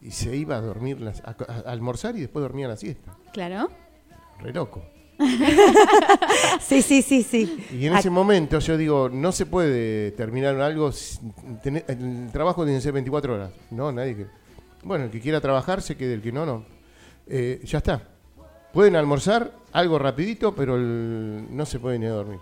y 0.02 0.12
se 0.12 0.36
iba 0.36 0.58
a 0.58 0.62
dormir, 0.62 1.02
las- 1.02 1.22
a- 1.26 1.36
a 1.48 1.72
almorzar 1.72 2.16
y 2.18 2.22
después 2.22 2.44
dormía 2.44 2.68
la 2.68 2.78
siesta. 2.78 3.16
Claro. 3.34 3.70
Re 4.40 4.54
loco. 4.54 4.84
Sí, 6.62 6.82
sí, 6.82 7.02
sí, 7.02 7.24
sí. 7.24 7.66
Y 7.72 7.86
en 7.88 7.96
ese 7.96 8.10
momento 8.10 8.60
yo 8.60 8.78
digo, 8.78 9.10
no 9.10 9.32
se 9.32 9.46
puede 9.46 10.12
terminar 10.12 10.60
algo, 10.60 10.92
el 11.64 12.30
trabajo 12.32 12.64
tiene 12.64 12.80
que 12.80 12.84
ser 12.84 12.94
24 12.94 13.36
horas. 13.36 13.52
No, 13.72 13.92
nadie 13.92 14.16
que... 14.16 14.26
Bueno, 14.84 15.06
el 15.06 15.12
que 15.12 15.20
quiera 15.20 15.40
trabajar 15.42 15.82
se 15.82 15.96
quede, 15.96 16.14
el 16.16 16.22
que 16.22 16.32
no, 16.32 16.46
no. 16.46 16.66
Eh, 17.28 17.62
ya 17.64 17.80
está. 17.80 18.02
Pueden 18.74 18.96
almorzar 18.96 19.52
algo 19.72 19.98
rapidito, 19.98 20.54
pero 20.54 20.76
el- 20.76 21.46
no 21.50 21.66
se 21.66 21.80
puede 21.80 21.98
ni 22.00 22.06
a 22.06 22.12
dormir. 22.12 22.40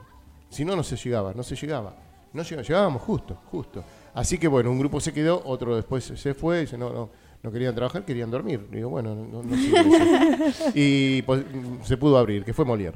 Si 0.50 0.66
no, 0.66 0.76
no 0.76 0.84
se 0.84 0.96
llegaba, 0.98 1.34
no 1.34 1.44
se 1.44 1.56
llegaba. 1.56 1.96
No 2.34 2.44
llegaba, 2.44 2.64
llegábamos 2.64 3.02
justo, 3.02 3.36
justo. 3.52 3.84
Así 4.14 4.38
que 4.38 4.48
bueno, 4.48 4.72
un 4.72 4.80
grupo 4.80 5.00
se 5.00 5.14
quedó, 5.14 5.42
otro 5.46 5.76
después 5.76 6.04
se 6.16 6.34
fue, 6.34 6.62
dice, 6.62 6.78
no, 6.78 6.90
no, 6.92 7.10
no 7.44 7.52
querían 7.52 7.76
trabajar, 7.76 8.06
querían 8.06 8.32
dormir. 8.32 8.66
Digo, 8.72 8.90
bueno, 8.90 9.14
no, 9.16 9.44
no 9.44 9.56
eso. 9.56 10.72
Y 10.74 11.22
pues, 11.24 11.44
se 11.84 11.98
pudo 11.98 12.18
abrir, 12.18 12.44
que 12.46 12.54
fue 12.54 12.66
Molière. 12.66 12.96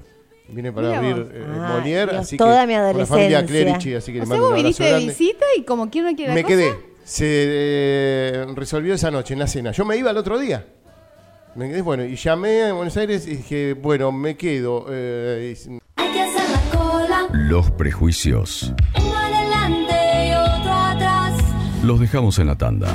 Vine 0.50 0.72
para 0.72 0.88
Mira 0.88 1.00
abrir 1.00 1.32
eh, 1.34 1.43
Ah, 1.60 1.74
Molière, 1.78 2.12
Dios, 2.12 2.22
así 2.22 2.38
toda 2.38 2.62
que 2.62 2.68
mi 2.68 2.74
con 2.76 2.98
la 2.98 3.06
familia 3.06 3.38
adolescencia. 3.39 3.45
Clerici, 3.45 3.93
así 3.95 4.14
que 4.14 4.20
O 4.20 4.22
le 4.22 4.28
sea, 4.28 4.30
mando 4.38 4.43
vos 4.45 4.54
un 4.54 4.60
abrazo 4.60 4.64
viniste 4.64 4.84
de 4.84 4.89
grande. 4.91 5.08
visita 5.08 5.45
y 5.58 5.64
como 5.64 5.89
la 6.28 6.34
Me 6.34 6.43
cosa. 6.43 6.56
quedé. 6.56 6.76
Se 7.04 7.26
eh, 7.30 8.45
resolvió 8.56 8.93
esa 8.93 9.12
noche 9.12 9.34
en 9.34 9.39
la 9.41 9.48
cena. 9.48 9.72
Yo 9.74 9.84
me 9.86 9.98
iba 9.98 10.10
al 10.10 10.18
otro 10.18 10.39
día. 10.39 10.66
Me 11.56 11.70
quedé, 11.70 11.82
bueno, 11.82 12.06
y 12.06 12.16
llamé 12.16 12.64
a 12.64 12.74
Buenos 12.74 12.95
Aires 12.98 13.28
y 13.28 13.36
dije, 13.38 13.74
bueno, 13.74 14.12
me 14.14 14.38
quedo. 14.38 14.86
eh, 14.89 15.56
y- 15.68 15.80
Hay 15.98 16.12
que 16.14 16.22
hacer 16.22 16.50
la 16.50 16.78
cola, 16.80 17.28
Los 17.34 17.70
prejuicios 17.72 18.74
los 21.88 22.01
dejamos 22.01 22.38
en 22.38 22.47
la 22.47 22.57
tanda. 22.57 22.93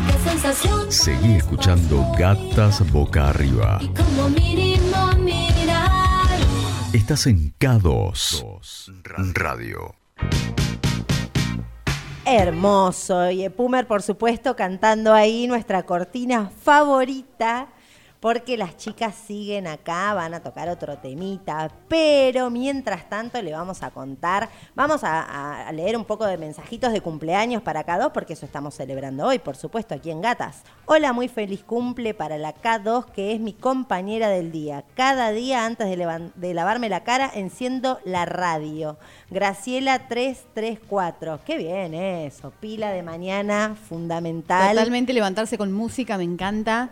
Seguí 0.88 1.36
escuchando 1.36 2.07
Gatas 2.18 2.88
Boca 2.93 3.30
Arriba. 3.30 3.80
Estás 6.93 7.26
en 7.26 7.55
K2 7.59 8.45
Radio. 9.32 9.95
Hermoso. 12.26 13.30
Y 13.30 13.49
Pumer, 13.49 13.86
por 13.86 14.03
supuesto, 14.03 14.55
cantando 14.55 15.14
ahí 15.14 15.47
nuestra 15.47 15.84
cortina 15.84 16.51
favorita. 16.62 17.68
Porque 18.23 18.57
las 18.57 18.77
chicas 18.77 19.16
siguen 19.16 19.66
acá, 19.66 20.14
van 20.14 20.33
a 20.33 20.45
tocar 20.45 20.68
otro 20.68 20.97
temita. 20.97 21.68
Pero 21.89 22.51
mientras 22.51 23.09
tanto 23.09 23.43
le 23.43 23.51
vamos 23.51 23.83
a 23.83 23.91
contar, 23.91 24.49
vamos 24.77 25.01
a, 25.03 25.68
leer 25.73 25.97
un 25.97 26.05
poco 26.05 26.25
de 26.25 26.39
mensajitos 26.39 26.93
de 26.93 27.01
cumpleaños 27.01 27.62
para 27.62 27.85
K2, 27.85 28.12
porque 28.12 28.35
eso 28.35 28.47
estamos 28.47 28.77
celebrando 28.77 29.27
hoy, 29.27 29.41
por 29.41 29.57
supuesto, 29.57 29.97
aquí 29.97 30.12
en 30.12 30.20
Gatas. 30.20 30.62
Hola, 30.87 31.12
muy 31.12 31.27
feliz 31.27 31.64
cumple 31.64 32.14
para 32.14 32.39
la 32.39 32.55
K2, 32.55 33.07
que 33.07 33.33
es 33.33 33.41
mi 33.41 33.55
compañera 33.55 34.29
del 34.29 34.53
día. 34.53 34.85
Cada 34.95 35.33
día 35.33 35.66
antes 35.66 35.89
de 35.89 36.55
lavarme 36.55 36.89
la 36.89 37.03
cara, 37.03 37.29
enciendo 37.35 37.99
la 38.05 38.25
radio. 38.25 38.99
Graciela 39.33 40.09
334. 40.09 41.41
Qué 41.47 41.57
bien 41.57 41.95
eso. 41.95 42.53
Pila 42.61 42.91
de 42.91 43.03
mañana, 43.03 43.74
fundamental. 43.89 44.74
Totalmente 44.74 45.14
levantarse 45.14 45.57
con 45.57 45.72
música, 45.72 46.18
me 46.18 46.24
encanta. 46.24 46.91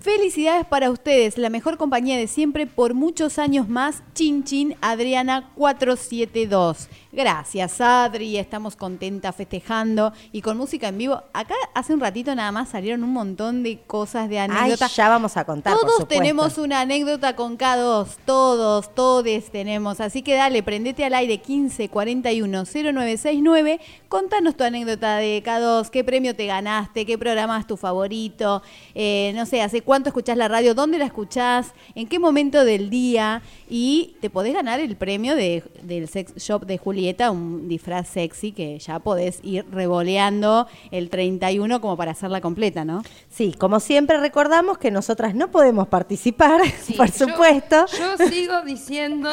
Felicidades 0.00 0.64
para 0.64 0.90
ustedes, 0.90 1.36
la 1.36 1.50
mejor 1.50 1.76
compañía 1.76 2.16
de 2.16 2.26
siempre 2.26 2.66
por 2.66 2.94
muchos 2.94 3.38
años 3.38 3.68
más. 3.68 4.02
Chin 4.14 4.44
Chin 4.44 4.76
Adriana 4.80 5.50
472. 5.56 6.88
Gracias, 7.14 7.80
Adri. 7.80 8.36
Estamos 8.38 8.74
contentas 8.74 9.36
festejando 9.36 10.12
y 10.32 10.42
con 10.42 10.56
música 10.56 10.88
en 10.88 10.98
vivo. 10.98 11.22
Acá 11.32 11.54
hace 11.72 11.94
un 11.94 12.00
ratito 12.00 12.34
nada 12.34 12.50
más 12.50 12.70
salieron 12.70 13.04
un 13.04 13.12
montón 13.12 13.62
de 13.62 13.78
cosas 13.86 14.28
de 14.28 14.40
Ay, 14.40 14.50
anécdotas. 14.50 14.96
ya 14.96 15.08
vamos 15.08 15.36
a 15.36 15.44
contar. 15.44 15.78
Todos 15.78 16.08
tenemos 16.08 16.58
una 16.58 16.80
anécdota 16.80 17.36
con 17.36 17.56
K2, 17.56 18.08
todos, 18.24 18.92
todes 18.96 19.52
tenemos. 19.52 20.00
Así 20.00 20.22
que 20.22 20.34
dale, 20.34 20.64
prendete 20.64 21.04
al 21.04 21.14
aire 21.14 21.38
15 21.38 21.88
41 21.88 22.64
0969. 22.64 23.80
Contanos 24.18 24.56
tu 24.56 24.62
anécdota 24.62 25.16
de 25.16 25.42
K2, 25.44 25.90
qué 25.90 26.04
premio 26.04 26.36
te 26.36 26.46
ganaste, 26.46 27.04
qué 27.04 27.18
programa 27.18 27.58
es 27.58 27.66
tu 27.66 27.76
favorito, 27.76 28.62
eh, 28.94 29.32
no 29.34 29.44
sé, 29.44 29.60
hace 29.60 29.82
cuánto 29.82 30.08
escuchás 30.10 30.36
la 30.36 30.46
radio, 30.46 30.72
dónde 30.72 30.98
la 30.98 31.04
escuchás, 31.06 31.72
en 31.96 32.06
qué 32.06 32.20
momento 32.20 32.64
del 32.64 32.90
día. 32.90 33.42
Y 33.68 34.14
te 34.20 34.30
podés 34.30 34.54
ganar 34.54 34.78
el 34.78 34.94
premio 34.94 35.34
de- 35.34 35.64
del 35.82 36.06
sex 36.06 36.32
shop 36.36 36.64
de 36.64 36.78
Julieta, 36.78 37.32
un 37.32 37.66
disfraz 37.68 38.06
sexy 38.06 38.52
que 38.52 38.78
ya 38.78 39.00
podés 39.00 39.40
ir 39.42 39.66
revoleando 39.72 40.68
el 40.92 41.10
31 41.10 41.80
como 41.80 41.96
para 41.96 42.12
hacerla 42.12 42.40
completa, 42.40 42.84
¿no? 42.84 43.02
Sí, 43.28 43.52
como 43.58 43.80
siempre 43.80 44.18
recordamos 44.18 44.78
que 44.78 44.92
nosotras 44.92 45.34
no 45.34 45.50
podemos 45.50 45.88
participar, 45.88 46.60
Sí, 46.84 46.92
por 46.92 47.10
yo- 47.10 47.26
supuesto. 47.26 47.86
Yo, 47.98 48.28
sigo 48.28 48.62
diciendo 48.62 49.28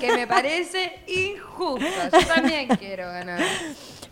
que 0.00 0.10
me 0.12 0.26
parece 0.26 0.92
injusto. 1.06 1.86
Yo 2.12 2.26
también 2.26 2.66
quiero 2.80 3.04
ganar. 3.06 3.40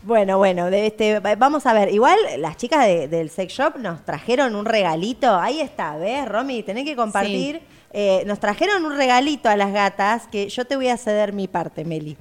Bueno, 0.05 0.39
bueno, 0.39 0.69
de 0.71 0.87
este, 0.89 1.21
vamos 1.39 1.65
a 1.67 1.73
ver. 1.73 1.93
Igual 1.93 2.19
las 2.39 2.57
chicas 2.57 2.87
de- 2.87 3.07
del 3.09 3.31
sex 3.31 3.53
shop 3.53 3.77
nos 3.79 4.05
trajeron 4.05 4.55
un 4.57 4.65
regalito. 4.65 5.33
Ahí 5.39 5.61
está, 5.61 5.97
¿ves, 5.97 6.27
Romy? 6.29 6.63
Tenés 6.65 6.85
que 6.85 6.97
compartir. 6.97 7.63
Eh, 7.95 8.23
nos 8.27 8.41
trajeron 8.41 8.85
un 8.87 8.97
regalito 8.97 9.49
a 9.51 9.57
las 9.57 9.71
gatas 9.73 10.27
que 10.29 10.49
yo 10.49 10.65
te 10.65 10.77
voy 10.77 10.89
a 10.89 10.97
ceder 10.97 11.33
mi 11.35 11.47
parte, 11.47 11.85
Meli. 11.85 12.17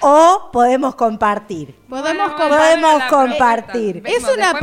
O 0.00 0.50
podemos 0.52 0.94
compartir. 0.96 1.74
Podemos 1.88 2.32
Bueno, 2.34 2.36
compartir. 2.36 2.80
Podemos 2.80 3.02
compartir. 3.04 4.02
Es 4.06 4.24
una, 4.24 4.58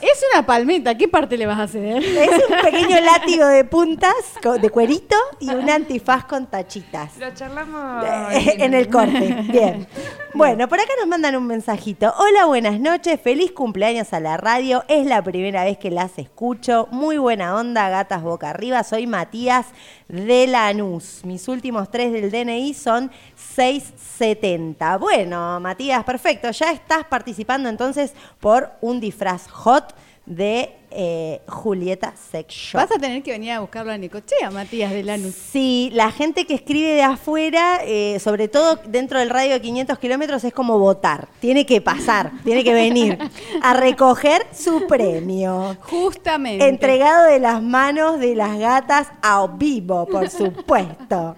es 0.00 0.24
una 0.32 0.46
palmeta, 0.46 0.96
¿qué 0.96 1.08
parte 1.08 1.36
le 1.36 1.44
vas 1.44 1.60
a 1.60 1.68
ceder? 1.68 2.02
Es 2.02 2.30
un 2.48 2.62
pequeño 2.62 3.00
látigo 3.04 3.46
de 3.46 3.64
puntas 3.64 4.14
de 4.60 4.70
cuerito 4.70 5.16
y 5.40 5.50
un 5.50 5.68
antifaz 5.68 6.24
con 6.24 6.46
tachitas. 6.46 7.18
Lo 7.18 7.34
charlamos 7.34 8.04
en 8.32 8.72
el 8.72 8.88
corte. 8.88 9.36
Bien. 9.50 9.86
Bueno, 10.36 10.68
por 10.68 10.80
acá 10.80 10.90
nos 10.98 11.06
mandan 11.06 11.36
un 11.36 11.46
mensajito. 11.46 12.12
Hola, 12.18 12.46
buenas 12.46 12.80
noches. 12.80 13.20
Feliz 13.20 13.52
cumpleaños 13.52 14.12
a 14.12 14.18
la 14.18 14.36
radio. 14.36 14.82
Es 14.88 15.06
la 15.06 15.22
primera 15.22 15.62
vez 15.62 15.78
que 15.78 15.92
las 15.92 16.18
escucho. 16.18 16.88
Muy 16.90 17.18
buena 17.18 17.54
onda, 17.54 17.88
gatas 17.88 18.20
boca 18.20 18.50
arriba. 18.50 18.82
Soy 18.82 19.06
Matías 19.06 19.66
de 20.08 20.48
Lanús. 20.48 21.20
Mis 21.24 21.46
últimos 21.46 21.88
tres 21.88 22.12
del 22.12 22.32
DNI 22.32 22.74
son 22.74 23.12
670. 23.36 24.96
Bueno, 24.98 25.60
Matías, 25.60 26.02
perfecto. 26.02 26.50
Ya 26.58 26.72
estás 26.72 27.04
participando 27.04 27.68
entonces 27.68 28.12
por 28.40 28.72
un 28.80 29.00
disfraz 29.00 29.50
hot 29.50 29.94
de 30.26 30.76
eh, 30.94 31.40
Julieta 31.48 32.14
Sex 32.16 32.54
Shop. 32.54 32.80
Vas 32.80 32.92
a 32.92 32.98
tener 32.98 33.22
que 33.22 33.32
venir 33.32 33.52
a 33.52 33.60
buscarlo 33.60 33.92
a 33.92 33.98
Necochea, 33.98 34.50
Matías 34.50 34.92
de 34.92 35.02
Lanús. 35.02 35.34
Sí, 35.34 35.90
la 35.92 36.10
gente 36.10 36.46
que 36.46 36.54
escribe 36.54 36.92
de 36.92 37.02
afuera, 37.02 37.80
eh, 37.84 38.18
sobre 38.20 38.48
todo 38.48 38.78
dentro 38.86 39.18
del 39.18 39.30
radio 39.30 39.54
de 39.54 39.60
500 39.60 39.98
kilómetros, 39.98 40.44
es 40.44 40.52
como 40.52 40.78
votar. 40.78 41.28
Tiene 41.40 41.66
que 41.66 41.80
pasar, 41.80 42.32
tiene 42.44 42.64
que 42.64 42.72
venir 42.72 43.18
a 43.62 43.74
recoger 43.74 44.46
su 44.52 44.86
premio. 44.86 45.76
Justamente. 45.82 46.68
Entregado 46.68 47.26
de 47.26 47.40
las 47.40 47.62
manos 47.62 48.20
de 48.20 48.34
las 48.34 48.58
gatas 48.58 49.08
a 49.22 49.46
vivo, 49.46 50.06
por 50.06 50.30
supuesto. 50.30 51.36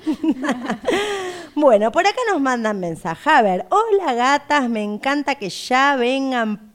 bueno, 1.54 1.90
por 1.90 2.06
acá 2.06 2.18
nos 2.30 2.40
mandan 2.40 2.78
mensaje. 2.78 3.30
A 3.30 3.42
ver, 3.42 3.66
hola 3.70 4.14
gatas, 4.14 4.68
me 4.68 4.82
encanta 4.82 5.34
que 5.36 5.48
ya 5.48 5.96
vengan 5.96 6.65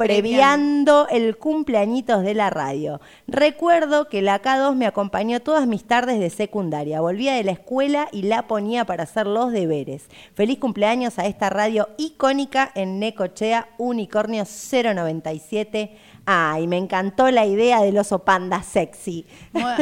previando 0.00 1.06
el 1.10 1.36
cumpleañitos 1.36 2.22
de 2.22 2.32
la 2.32 2.48
radio. 2.48 3.02
Recuerdo 3.26 4.08
que 4.08 4.22
la 4.22 4.40
K2 4.40 4.74
me 4.74 4.86
acompañó 4.86 5.40
todas 5.40 5.66
mis 5.66 5.84
tardes 5.84 6.18
de 6.18 6.30
secundaria. 6.30 7.02
Volvía 7.02 7.34
de 7.34 7.44
la 7.44 7.52
escuela 7.52 8.08
y 8.10 8.22
la 8.22 8.46
ponía 8.46 8.86
para 8.86 9.02
hacer 9.02 9.26
los 9.26 9.52
deberes. 9.52 10.08
Feliz 10.34 10.58
cumpleaños 10.58 11.18
a 11.18 11.26
esta 11.26 11.50
radio 11.50 11.90
icónica 11.98 12.72
en 12.74 12.98
Necochea, 12.98 13.68
Unicornio 13.76 14.44
097. 14.44 15.96
Ay, 16.32 16.68
me 16.68 16.76
encantó 16.76 17.28
la 17.32 17.44
idea 17.44 17.80
del 17.82 17.98
oso 17.98 18.20
panda 18.20 18.62
sexy. 18.62 19.26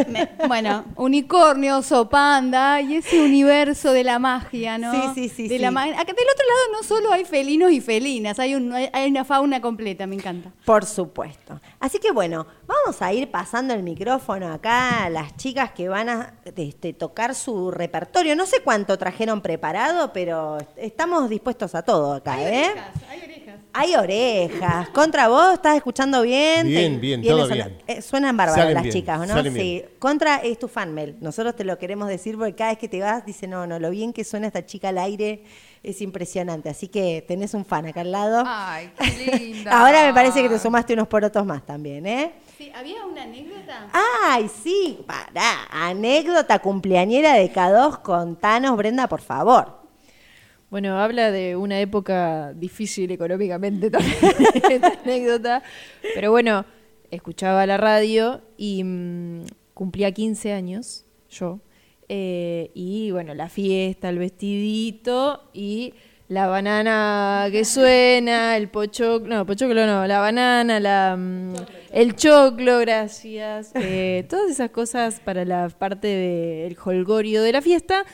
Me- 0.09 0.31
Bueno, 0.49 0.87
unicornio, 0.97 1.77
oso 1.79 2.09
panda 2.09 2.81
y 2.81 2.97
ese 2.97 3.21
universo 3.23 3.93
de 3.93 4.03
la 4.03 4.19
magia, 4.19 4.79
¿no? 4.79 4.93
Sí, 4.93 5.11
sí, 5.15 5.29
sí, 5.29 5.49
De 5.49 5.57
sí. 5.57 5.59
la 5.59 5.69
Acá 5.69 5.83
del 5.83 6.27
otro 6.33 6.47
lado 6.49 6.73
no 6.73 6.83
solo 6.83 7.13
hay 7.13 7.27
felinos 7.27 7.71
y 7.71 7.83
felinas, 7.83 8.39
hay, 8.39 8.55
un- 8.55 8.73
hay- 8.73 8.89
hay 8.95 9.11
una 9.11 9.27
fauna 9.27 9.61
completa, 9.61 10.07
me 10.07 10.15
encanta. 10.15 10.51
Por 10.65 10.87
supuesto. 10.87 11.61
Así 11.81 11.99
que 11.99 12.13
bueno, 12.13 12.47
vamos 12.67 13.03
a 13.03 13.13
ir 13.13 13.31
pasando 13.31 13.75
el 13.75 13.83
micrófono 13.83 14.51
acá 14.51 15.05
a 15.05 15.11
las 15.11 15.37
chicas 15.37 15.73
que 15.73 15.91
van 15.91 16.09
a 16.09 16.33
este, 16.47 16.95
tocar 16.95 17.35
su 17.35 17.71
repertorio. 17.71 18.35
No 18.35 18.47
sé 18.47 18.61
cuánto 18.63 18.97
trajeron 18.97 19.43
preparado, 19.43 20.15
pero 20.15 20.57
estamos 20.77 21.29
dispuestos 21.29 21.75
a 21.75 21.83
todo 21.83 22.15
acá, 22.15 22.41
¿eh? 22.43 22.71
hay 23.11 23.19
orejas. 23.23 23.48
Hay 23.73 23.95
orejas. 23.95 24.89
Contra 24.91 25.29
vos, 25.29 25.55
¿estás 25.55 25.77
escuchando 25.77 26.23
bien? 26.23 26.67
Bien, 26.67 27.01
bien, 27.01 27.21
¿vienes 27.21 27.29
todo 27.45 27.51
a- 27.51 27.55
bien. 27.55 27.79
eh, 27.87 28.03
suenan 28.03 28.37
bárbaras 28.37 28.61
Salen 28.63 28.75
las 28.75 28.83
bien, 28.83 28.93
chicas, 28.93 29.27
¿no? 29.29 29.43
sí. 29.43 29.51
bien. 29.51 29.89
Contra 29.99 30.37
es 30.37 30.59
tu 30.59 30.69
fan 30.69 30.93
mail. 30.95 31.17
Nosotros 31.21 31.55
te 31.57 31.65
lo 31.65 31.79
queremos 31.79 32.09
decir 32.09 32.37
porque 32.37 32.55
cada 32.55 32.71
vez 32.71 32.79
que 32.79 32.89
te 32.89 33.01
vas 33.01 33.25
dice, 33.27 33.47
no, 33.47 33.67
no, 33.67 33.79
lo 33.79 33.91
bien 33.91 34.13
que 34.13 34.25
suena 34.25 34.47
esta 34.49 34.65
chica 34.67 34.89
al 34.89 34.99
aire 34.99 35.45
es 35.83 36.01
impresionante. 36.03 36.69
Así 36.69 36.89
que 36.89 37.25
tenés 37.27 37.55
un 37.55 37.65
fan 37.65 37.87
acá 37.87 38.01
al 38.01 38.13
lado. 38.13 38.43
Ay, 38.47 38.91
qué 38.99 39.39
linda. 39.39 39.71
Ahora 39.81 40.07
me 40.07 40.13
parece 40.15 40.43
que 40.43 40.49
te 40.49 40.59
sumaste 40.59 40.95
unos 40.95 41.09
porotos 41.09 41.45
más 41.47 41.65
también, 41.65 42.07
¿eh? 42.07 42.33
Sí, 42.57 42.73
¿había 42.75 43.05
una 43.07 43.23
anécdota? 43.23 43.89
Ay, 44.25 44.51
sí, 44.63 44.99
pará. 45.07 45.69
Anécdota 45.71 46.59
cumpleañera 46.59 47.35
de 47.35 47.53
K2, 47.53 47.99
contanos, 48.03 48.77
Brenda, 48.77 49.07
por 49.09 49.21
favor. 49.21 49.79
Bueno, 50.71 50.99
habla 50.99 51.31
de 51.31 51.57
una 51.57 51.81
época 51.81 52.53
difícil 52.53 53.11
económicamente 53.11 53.91
también, 53.91 54.17
esta 54.71 55.01
anécdota. 55.03 55.63
Pero 56.15 56.31
bueno, 56.31 56.67
escuchaba 57.11 57.65
la 57.65 57.79
radio 57.79 58.43
y 58.59 58.85
mm, 58.85 59.45
cumplía 59.73 60.13
15 60.13 60.53
años, 60.53 61.07
yo. 61.31 61.61
Eh, 62.11 62.71
y 62.75 63.11
bueno, 63.13 63.35
la 63.35 63.49
fiesta, 63.49 64.11
el 64.11 64.19
vestidito 64.19 65.49
y 65.55 65.95
la 66.29 66.49
banana 66.49 67.49
que 67.51 67.65
suena, 67.65 68.59
el 68.59 68.69
pochoclo, 68.69 69.37
no, 69.37 69.47
pochoclo 69.47 69.87
no, 69.87 70.07
la 70.07 70.21
banana, 70.21 70.81
la, 70.81 71.17
mm, 71.19 71.55
el 71.93 72.15
choclo, 72.15 72.79
gracias. 72.81 73.73
eh, 73.75 74.27
todas 74.29 74.51
esas 74.51 74.69
cosas 74.69 75.21
para 75.21 75.47
la 75.47 75.71
parte 75.71 76.09
del 76.09 76.77
holgorio 76.85 77.43
de 77.43 77.53
la 77.53 77.63
fiesta. 77.63 78.05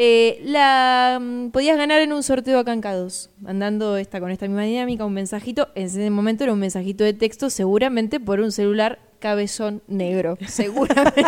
Eh, 0.00 0.40
la 0.44 1.18
mm, 1.20 1.50
podías 1.50 1.76
ganar 1.76 2.00
en 2.00 2.12
un 2.12 2.22
sorteo 2.22 2.60
acá 2.60 2.72
en 2.72 2.80
K2, 2.80 3.30
mandando 3.40 3.96
esta 3.96 4.20
con 4.20 4.30
esta 4.30 4.46
misma 4.46 4.62
dinámica, 4.62 5.04
un 5.04 5.12
mensajito. 5.12 5.68
En 5.74 5.86
ese 5.86 6.08
momento 6.10 6.44
era 6.44 6.52
un 6.52 6.60
mensajito 6.60 7.02
de 7.02 7.14
texto, 7.14 7.50
seguramente 7.50 8.20
por 8.20 8.38
un 8.38 8.52
celular 8.52 9.00
cabezón 9.18 9.82
negro. 9.88 10.38
Seguramente. 10.46 11.24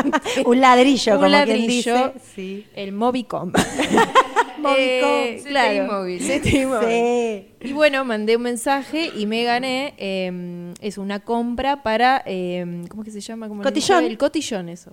Un 0.47 0.61
ladrillo, 0.61 1.15
un 1.15 1.19
como 1.19 1.29
quien 1.29 1.33
ladrillo. 1.33 2.13
dice. 2.13 2.13
Sí. 2.37 2.67
El 2.77 2.93
Movicom. 2.93 3.51
Movicom, 4.59 4.77
Eh, 4.77 5.41
CTI 5.43 5.81
móvil. 5.91 6.21
Sí. 6.23 7.69
Y 7.69 7.73
bueno, 7.73 8.05
mandé 8.05 8.37
un 8.37 8.43
mensaje 8.43 9.11
y 9.17 9.27
me 9.27 9.43
gané, 9.43 9.95
eh, 9.99 10.73
es 10.81 10.99
una 10.99 11.21
compra 11.21 11.83
para, 11.83 12.23
eh, 12.27 12.85
¿cómo 12.89 13.03
es 13.03 13.07
que 13.07 13.13
se 13.13 13.21
llama? 13.21 13.49
¿Cómo 13.49 13.63
le 13.63 13.69
Cotillón. 13.69 14.01
dice? 14.01 14.11
El 14.13 14.19
cotillón, 14.19 14.69
eso. 14.69 14.93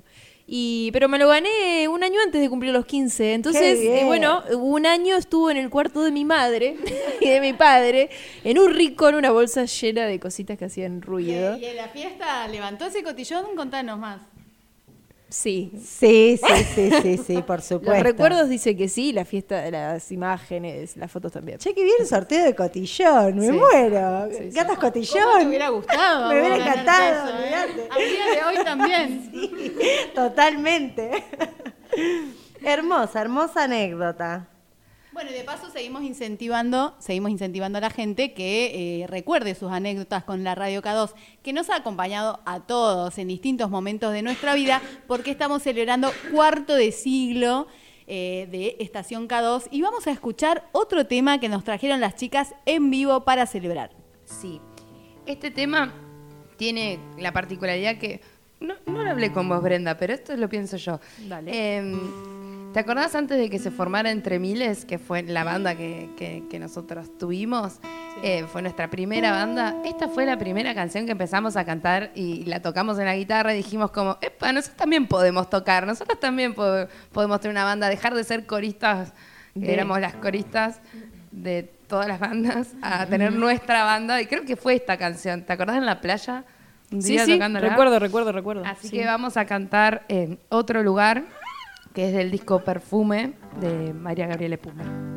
Y, 0.49 0.91
pero 0.93 1.09
me 1.09 1.19
lo 1.19 1.27
gané 1.27 1.89
un 1.89 2.05
año 2.05 2.21
antes 2.23 2.39
de 2.39 2.49
cumplir 2.49 2.71
los 2.71 2.85
15. 2.85 3.33
Entonces, 3.33 3.79
eh, 3.81 4.03
bueno, 4.05 4.43
un 4.57 4.85
año 4.85 5.17
estuvo 5.17 5.51
en 5.51 5.57
el 5.57 5.69
cuarto 5.69 6.01
de 6.01 6.11
mi 6.11 6.23
madre 6.23 6.77
y 7.21 7.27
de 7.27 7.41
mi 7.41 7.51
padre, 7.51 8.09
en 8.45 8.57
un 8.57 8.73
rincón, 8.73 9.15
una 9.15 9.31
bolsa 9.31 9.65
llena 9.65 10.05
de 10.05 10.21
cositas 10.21 10.57
que 10.57 10.65
hacían 10.65 11.01
ruido. 11.01 11.57
Y 11.57 11.65
en 11.65 11.75
la 11.75 11.89
fiesta 11.89 12.47
levantó 12.47 12.85
ese 12.85 13.03
cotillón, 13.03 13.57
contanos 13.57 13.99
más. 13.99 14.21
Sí. 15.29 15.73
Sí, 15.83 16.39
sí, 16.41 16.63
sí, 16.73 16.91
sí, 17.01 17.17
sí, 17.17 17.41
por 17.41 17.61
supuesto. 17.61 17.93
Los 17.93 18.03
recuerdos 18.03 18.47
dice 18.47 18.77
que 18.77 18.87
sí, 18.87 19.11
la 19.11 19.25
fiesta, 19.25 19.69
las 19.69 20.09
imágenes, 20.11 20.95
las 20.95 21.11
fotos 21.11 21.33
también. 21.33 21.57
Che, 21.57 21.73
que 21.73 21.83
bien 21.83 21.95
el 21.99 22.07
sorteo 22.07 22.45
de 22.45 22.55
cotillón, 22.55 23.35
me 23.37 23.47
Sí. 23.47 23.51
muero. 23.51 24.29
Sí, 24.31 24.37
sí. 24.37 24.49
Gatas 24.55 24.77
cotillón. 24.77 25.23
¿Cómo 25.23 25.39
te 25.39 25.47
hubiera 25.47 25.69
gustado? 25.69 26.29
Me 26.33 26.39
hubiera 26.39 26.55
encantado, 26.57 27.29
eh? 27.39 27.53
Al 27.89 27.97
día 27.97 28.25
de 28.35 28.43
hoy 28.57 28.63
también. 28.63 29.31
Totalmente. 30.15 31.11
hermosa, 32.63 33.21
hermosa 33.21 33.63
anécdota. 33.63 34.47
Bueno, 35.17 35.31
y 35.31 35.33
de 35.33 35.43
paso 35.43 35.71
seguimos 35.71 36.03
incentivando, 36.03 36.93
seguimos 36.99 37.31
incentivando 37.31 37.79
a 37.79 37.81
la 37.81 37.89
gente 37.89 38.33
que 38.33 39.01
eh, 39.01 39.07
recuerde 39.07 39.55
sus 39.55 39.71
anécdotas 39.71 40.23
con 40.23 40.43
la 40.43 40.53
Radio 40.53 40.79
K2, 40.83 41.15
que 41.41 41.53
nos 41.53 41.71
ha 41.71 41.77
acompañado 41.77 42.39
a 42.45 42.59
todos 42.59 43.17
en 43.17 43.27
distintos 43.27 43.71
momentos 43.71 44.13
de 44.13 44.21
nuestra 44.21 44.53
vida, 44.53 44.79
porque 45.07 45.31
estamos 45.31 45.63
celebrando 45.63 46.11
cuarto 46.31 46.75
de 46.75 46.91
siglo 46.91 47.65
eh, 48.05 48.47
de 48.51 48.75
Estación 48.79 49.27
K2 49.27 49.69
y 49.71 49.81
vamos 49.81 50.05
a 50.05 50.11
escuchar 50.11 50.69
otro 50.71 51.07
tema 51.07 51.39
que 51.39 51.49
nos 51.49 51.63
trajeron 51.63 51.99
las 51.99 52.15
chicas 52.15 52.53
en 52.67 52.91
vivo 52.91 53.25
para 53.25 53.47
celebrar. 53.47 53.89
Sí. 54.23 54.61
Este 55.25 55.49
tema 55.49 55.95
tiene 56.57 56.99
la 57.17 57.33
particularidad 57.33 57.97
que. 57.97 58.21
No, 58.59 58.75
no 58.85 59.03
lo 59.03 59.09
hablé 59.09 59.31
con 59.31 59.49
vos, 59.49 59.63
Brenda, 59.63 59.97
pero 59.97 60.13
esto 60.13 60.37
lo 60.37 60.47
pienso 60.47 60.77
yo. 60.77 60.99
Dale. 61.27 61.77
Em, 61.77 62.56
¿Te 62.77 62.81
acordás 62.81 63.15
antes 63.15 63.39
de 63.39 63.49
que 63.49 63.57
se 63.57 63.71
formara 63.71 64.11
Entre 64.11 64.37
Miles, 64.37 64.85
que 64.85 64.99
fue 64.99 65.23
la 65.23 65.43
banda 65.43 65.73
que, 65.73 66.11
que- 66.15 66.43
que 66.47 66.59
nosotros 66.59 67.09
tuvimos? 67.17 67.79
Eh, 68.21 68.45
fue 68.53 68.61
nuestra 68.61 68.87
primera 68.87 69.31
banda. 69.31 69.73
Esta 69.83 70.07
fue 70.07 70.27
la 70.27 70.37
primera 70.37 70.75
canción 70.75 71.07
que 71.07 71.13
empezamos 71.13 71.57
a 71.57 71.65
cantar 71.65 72.11
y 72.13 72.43
la 72.45 72.61
tocamos 72.61 72.99
en 72.99 73.05
la 73.05 73.15
guitarra 73.15 73.55
y 73.55 73.57
dijimos 73.57 73.89
como, 73.89 74.19
epa, 74.21 74.51
nosotros 74.51 74.77
también 74.77 75.07
podemos 75.07 75.49
tocar, 75.49 75.87
nosotros 75.87 76.19
también 76.19 76.53
po- 76.53 76.85
podemos 77.11 77.39
tener 77.41 77.55
una 77.55 77.63
banda, 77.63 77.89
dejar 77.89 78.13
de 78.13 78.23
ser 78.23 78.45
coristas, 78.45 79.11
De- 79.55 79.73
éramos 79.73 79.99
las 79.99 80.13
coristas 80.13 80.79
de 81.31 81.63
todas 81.87 82.07
las 82.07 82.19
bandas, 82.19 82.73
a 82.83 83.07
tener 83.07 83.33
nuestra 83.33 83.85
banda. 83.85 84.21
Y 84.21 84.27
creo 84.27 84.45
que 84.45 84.55
fue 84.55 84.75
esta 84.75 84.97
canción. 84.97 85.41
¿Te 85.41 85.51
acordás 85.53 85.77
en 85.77 85.85
la 85.87 85.99
playa? 85.99 86.43
Un 86.91 87.01
Sí, 87.01 87.13
día 87.13 87.25
sí, 87.25 87.39
recuerdo, 87.39 87.97
recuerdo, 87.97 88.31
recuerdo. 88.31 88.63
Así 88.65 88.89
Sí. 88.89 88.97
que 88.97 89.05
vamos 89.07 89.35
a 89.35 89.45
cantar 89.45 90.05
en 90.09 90.39
otro 90.49 90.83
lugar, 90.83 91.23
que 91.97 92.09
es 92.09 92.13
del 92.13 92.29
disco 92.29 92.63
Perfume 92.63 93.33
de 93.59 93.91
María 93.91 94.27
Gabriela 94.27 94.57
Pumer. 94.57 95.16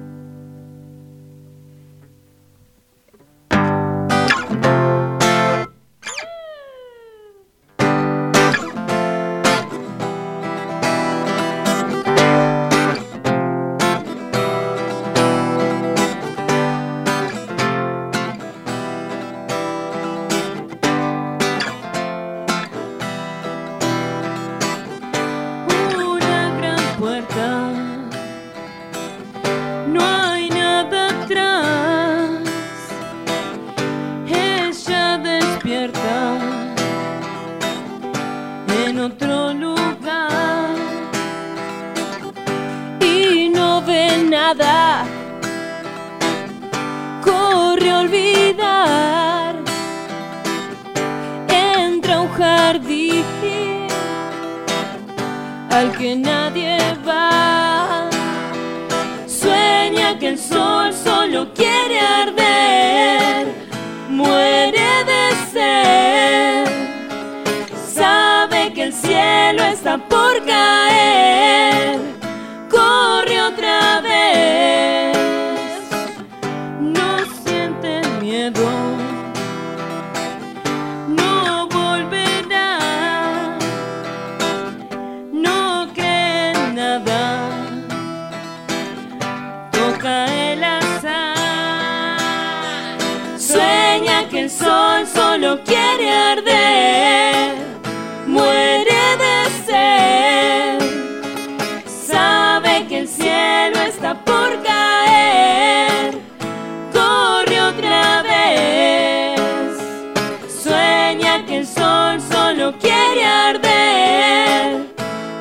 Sol 112.20 112.56
solo 112.56 112.72
quiere 112.78 113.24
arder, 113.24 114.86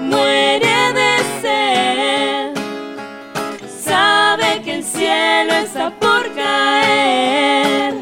muere 0.01 0.93
de 0.93 1.17
sed 1.41 2.53
sabe 3.83 4.61
que 4.63 4.75
el 4.75 4.83
cielo 4.83 5.53
está 5.53 5.89
por 5.99 6.33
caer. 6.35 7.93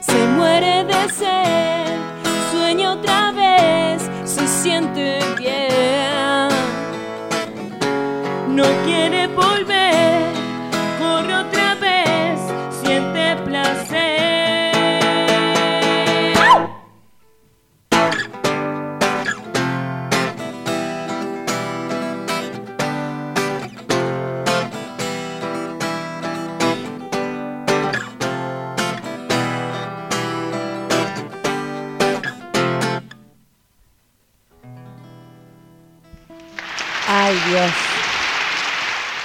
Se 0.00 0.26
muere 0.36 0.84
de 0.84 1.08
sed, 1.10 1.98
sueña 2.50 2.92
otra 2.92 3.32
vez, 3.32 4.02
se 4.24 4.46
siente 4.46 5.21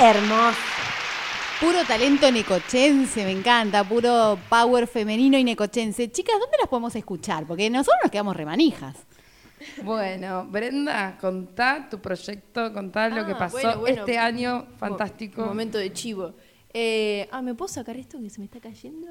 Hermoso. 0.10 0.58
Puro 1.60 1.84
talento 1.86 2.32
necochense, 2.32 3.26
me 3.26 3.32
encanta, 3.32 3.84
puro 3.84 4.40
power 4.50 4.88
femenino 4.88 5.38
y 5.38 5.44
necochense. 5.44 6.10
Chicas, 6.10 6.36
¿dónde 6.40 6.56
las 6.60 6.70
podemos 6.70 6.96
escuchar? 6.96 7.46
Porque 7.46 7.70
nosotros 7.70 7.98
nos 8.04 8.12
quedamos 8.12 8.38
remanijas. 8.38 8.96
Bueno, 9.84 10.46
Brenda, 10.50 11.18
contá 11.20 11.90
tu 11.90 12.00
proyecto, 12.00 12.72
contá 12.72 13.10
lo 13.10 13.26
que 13.26 13.34
Ah, 13.34 13.38
pasó 13.38 13.58
bueno, 13.58 13.80
bueno. 13.80 13.96
este 14.00 14.18
año 14.18 14.68
fantástico. 14.78 15.46
Momento 15.46 15.78
de 15.78 15.92
chivo. 15.92 16.36
Eh, 16.74 17.28
ah, 17.32 17.42
¿me 17.42 17.54
puedo 17.54 17.68
sacar 17.68 17.98
esto 17.98 18.18
que 18.22 18.30
se 18.30 18.40
me 18.40 18.46
está 18.46 18.62
cayendo, 18.62 19.08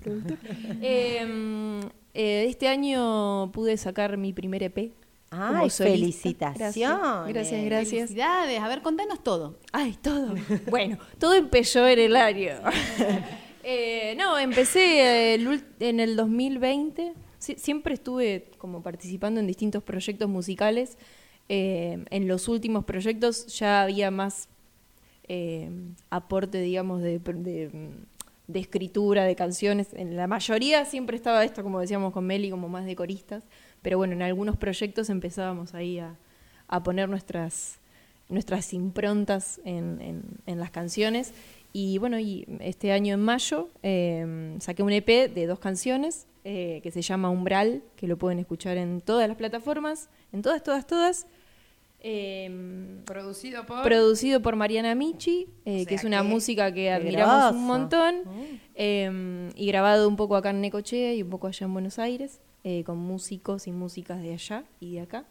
productor? 0.00 0.38
Eh, 0.80 1.26
mm, 1.26 1.80
eh, 2.14 2.46
este 2.48 2.68
año 2.68 3.50
pude 3.52 3.76
sacar 3.76 4.16
mi 4.16 4.32
primer 4.32 4.62
EP. 4.62 4.92
Ay, 5.32 5.70
felicitaciones. 5.94 7.28
Gracias, 7.34 7.64
gracias. 7.64 8.00
Felicidades, 8.08 8.60
a 8.60 8.68
ver, 8.68 8.82
contanos 8.82 9.22
todo. 9.24 9.58
Ay, 9.72 9.96
todo. 10.02 10.34
Bueno, 10.70 10.98
todo 11.18 11.34
empezó 11.34 11.86
en 11.88 11.98
el 11.98 12.16
año. 12.16 12.52
Eh, 13.64 14.16
no, 14.18 14.40
empecé 14.40 15.34
el 15.34 15.62
en 15.78 16.00
el 16.00 16.16
2020. 16.16 17.12
Sie- 17.38 17.56
siempre 17.56 17.94
estuve 17.94 18.50
como 18.58 18.82
participando 18.82 19.38
en 19.38 19.46
distintos 19.46 19.84
proyectos 19.84 20.28
musicales. 20.28 20.98
Eh, 21.48 22.04
en 22.10 22.26
los 22.26 22.48
últimos 22.48 22.84
proyectos 22.84 23.46
ya 23.56 23.82
había 23.82 24.10
más 24.10 24.48
eh, 25.28 25.70
aporte, 26.10 26.60
digamos, 26.60 27.02
de, 27.02 27.20
de, 27.20 27.70
de 28.48 28.58
escritura, 28.58 29.22
de 29.24 29.36
canciones. 29.36 29.88
En 29.94 30.16
la 30.16 30.26
mayoría 30.26 30.84
siempre 30.84 31.16
estaba 31.16 31.44
esto, 31.44 31.62
como 31.62 31.78
decíamos 31.78 32.12
con 32.12 32.26
Meli, 32.26 32.50
como 32.50 32.68
más 32.68 32.84
de 32.84 32.96
coristas. 32.96 33.44
Pero 33.82 33.98
bueno, 33.98 34.14
en 34.14 34.22
algunos 34.22 34.56
proyectos 34.56 35.10
empezábamos 35.10 35.74
ahí 35.74 35.98
a, 35.98 36.16
a 36.68 36.82
poner 36.82 37.08
nuestras, 37.08 37.78
nuestras 38.28 38.72
improntas 38.72 39.60
en, 39.64 40.00
en- 40.00 40.22
en 40.46 40.58
las 40.60 40.70
canciones. 40.70 41.32
Y 41.74 41.98
bueno, 41.98 42.18
y 42.18 42.46
este 42.60 42.92
año 42.92 43.14
en 43.14 43.20
mayo 43.20 43.68
eh, 43.82 44.56
saqué 44.60 44.82
un 44.82 44.92
EP 44.92 45.32
de 45.34 45.46
dos 45.46 45.58
canciones 45.58 46.26
eh, 46.44 46.80
que 46.82 46.90
se 46.90 47.02
llama 47.02 47.30
Umbral, 47.30 47.82
que 47.96 48.06
lo 48.06 48.16
pueden 48.18 48.38
escuchar 48.38 48.76
en 48.76 49.00
todas 49.00 49.26
las 49.28 49.36
plataformas, 49.36 50.08
en 50.32 50.42
todas, 50.42 50.62
todas, 50.62 50.86
todas. 50.86 51.26
Eh, 52.04 53.00
Producido 53.04 53.64
por. 53.64 53.82
Producido 53.82 54.42
por 54.42 54.56
Mariana 54.56 54.94
Michi, 54.94 55.46
eh, 55.64 55.82
O 55.82 55.86
que 55.86 55.94
es 55.94 56.04
una 56.04 56.22
música 56.22 56.72
que 56.72 56.90
admiramos 56.90 57.42
grosso. 57.44 57.56
un 57.58 57.64
montón. 57.66 58.14
eh, 58.74 59.50
y 59.54 59.66
grabado 59.66 60.08
un 60.08 60.16
poco 60.16 60.36
acá 60.36 60.50
en 60.50 60.60
Necochea 60.60 61.14
y 61.14 61.22
un 61.22 61.30
poco 61.30 61.46
allá 61.46 61.64
en 61.66 61.72
Buenos 61.72 61.98
Aires, 61.98 62.40
eh, 62.64 62.84
con 62.84 62.98
músicos 62.98 63.66
y 63.66 63.72
músicas 63.72 64.20
de 64.22 64.32
allá 64.34 64.64
y 64.80 64.94
de 64.94 65.00
acá. 65.02 65.24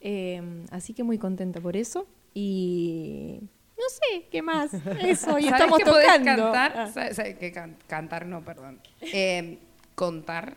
Eh, 0.00 0.64
así 0.70 0.94
que 0.94 1.02
muy 1.02 1.18
contenta 1.18 1.60
por 1.60 1.76
eso. 1.76 2.06
Y 2.32 3.40
no 3.76 3.84
sé, 3.88 4.26
¿qué 4.30 4.40
más? 4.42 4.72
Eso, 5.02 5.38
y 5.38 5.44
¿Sabés 5.44 5.52
estamos 5.52 5.78
que 5.78 5.84
podés 5.84 6.06
tocando. 6.06 6.52
cantar? 6.52 6.72
Ah. 6.76 6.90
¿Sabés- 6.92 7.14
sabés 7.14 7.36
que 7.38 7.50
can- 7.52 7.76
cantar 7.86 8.26
no, 8.26 8.44
perdón. 8.44 8.78
Eh, 9.00 9.58
contar. 9.94 10.56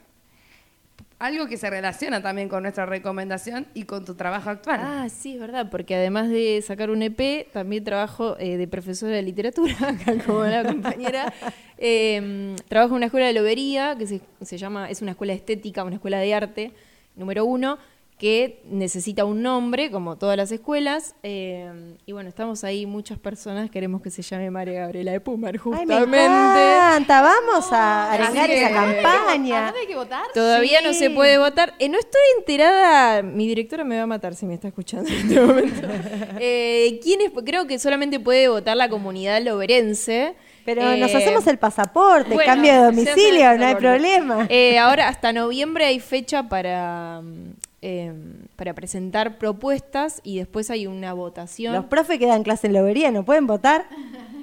Algo 1.23 1.47
que 1.47 1.55
se 1.55 1.69
relaciona 1.69 2.21
también 2.21 2.49
con 2.49 2.63
nuestra 2.63 2.85
recomendación 2.85 3.65
y 3.73 3.83
con 3.83 4.03
tu 4.03 4.15
trabajo 4.15 4.49
actual. 4.49 4.81
Ah, 4.83 5.07
sí, 5.07 5.35
es 5.35 5.39
verdad, 5.39 5.69
porque 5.71 5.95
además 5.95 6.27
de 6.27 6.61
sacar 6.61 6.89
un 6.89 7.01
EP, 7.01 7.49
también 7.53 7.81
trabajo 7.85 8.35
eh, 8.39 8.57
de 8.57 8.67
profesora 8.67 9.15
de 9.15 9.21
literatura, 9.21 9.73
acá 9.87 10.21
como 10.25 10.43
la 10.43 10.65
compañera. 10.65 11.33
Eh, 11.85 12.55
trabajo 12.69 12.93
en 12.93 12.97
una 12.97 13.05
escuela 13.07 13.27
de 13.27 13.33
lobería, 13.33 13.97
que 13.97 14.07
se, 14.07 14.21
se 14.41 14.57
llama, 14.57 14.89
es 14.89 15.01
una 15.01 15.11
escuela 15.11 15.33
estética, 15.33 15.83
una 15.83 15.95
escuela 15.95 16.19
de 16.19 16.33
arte, 16.33 16.71
número 17.15 17.43
uno, 17.43 17.77
que 18.23 18.61
necesita 18.69 19.25
un 19.25 19.41
nombre, 19.41 19.91
como 19.91 20.15
todas 20.17 20.37
las 20.37 20.49
escuelas. 20.53 21.13
eh, 21.23 21.69
y 22.05 22.13
bueno, 22.13 22.29
estamos 22.29 22.63
ahí, 22.63 22.85
muchas 22.85 23.19
personas 23.19 23.69
queremos 23.69 24.01
que 24.01 24.09
se 24.11 24.21
llame 24.21 24.49
María 24.49 24.79
Gabriela 24.79 25.11
de 25.11 25.19
Pumer, 25.19 25.55
Ay, 25.55 25.57
justamente. 25.57 26.07
me 26.07 26.23
encanta. 26.23 27.21
Vamos 27.21 27.69
a 27.73 28.13
arengar 28.13 28.47
que- 28.47 28.59
esa 28.63 28.69
campaña. 28.71 29.65
¿Dónde 29.65 29.79
hay 29.81 29.87
que 29.87 29.95
votar? 29.95 30.23
Todavía 30.33 30.79
no 30.81 30.93
se 30.93 31.09
puede 31.09 31.37
votar. 31.37 31.73
Eh, 31.79 31.89
no 31.89 31.99
estoy 31.99 32.21
enterada. 32.39 33.21
Mi 33.23 33.45
directora 33.45 33.83
me 33.83 33.97
va 33.97 34.03
a 34.03 34.07
matar 34.07 34.35
si 34.35 34.45
me 34.45 34.53
está 34.53 34.69
escuchando 34.69 35.09
en 35.09 35.15
este 35.17 35.41
momento. 35.41 35.87
Eh, 36.39 36.99
¿quién 37.03 37.19
es? 37.21 37.31
Creo 37.45 37.67
que 37.67 37.77
solamente 37.77 38.21
puede 38.21 38.47
votar 38.47 38.77
la 38.77 38.87
comunidad 38.87 39.41
loberense. 39.41 40.33
Pero 40.65 40.81
nos 40.95 41.11
Eh, 41.11 41.17
hacemos 41.17 41.45
el 41.47 41.57
pasaporte, 41.57 42.33
bueno, 42.35 42.45
cambio 42.53 42.71
de 42.71 42.79
domicilio, 42.85 43.57
no 43.57 43.65
hay 43.65 43.75
problema. 43.75 44.45
Eh, 44.49 44.77
ahora, 44.79 45.09
hasta 45.09 45.33
noviembre 45.33 45.83
hay 45.83 45.99
fecha 45.99 46.47
para, 46.47 47.19
mm, 47.21 47.53
eh, 47.85 48.13
para 48.55 48.73
presentar 48.73 49.37
propuestas 49.37 50.21
y 50.23 50.37
después 50.37 50.71
hay 50.71 50.87
una 50.87 51.11
votación. 51.11 51.75
Los 51.75 51.85
profes 51.85 52.17
que 52.17 52.27
dan 52.27 52.43
clase 52.43 52.67
en 52.67 52.73
lobería 52.73 53.11
no 53.11 53.25
pueden 53.25 53.45
votar. 53.45 53.87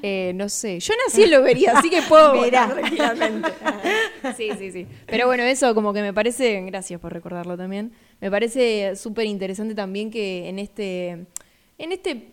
Eh, 0.03 0.33
no 0.35 0.51
sé, 0.51 0.79
yo 0.81 0.93
nací 1.07 1.23
en 1.23 1.31
Lobería, 1.31 1.73
así 1.79 1.89
que 1.89 2.03
puedo 2.03 2.35
votar 2.37 2.75
tranquilamente. 2.75 3.49
Sí, 4.37 4.51
sí, 4.59 4.71
sí. 4.71 4.87
Pero 5.07 5.27
bueno, 5.27 5.43
eso 5.43 5.75
como 5.75 5.95
que 5.95 6.03
me 6.03 6.13
parece, 6.13 6.61
gracias 6.63 7.01
por 7.01 7.13
recordarlo 7.13 7.57
también, 7.57 7.93
me 8.21 8.31
parece 8.31 8.95
súper 8.97 9.27
interesante 9.27 9.75
también 9.75 10.11
que 10.11 10.49
en 10.49 10.59
este, 10.59 11.27
en 11.79 11.93
este 11.93 12.33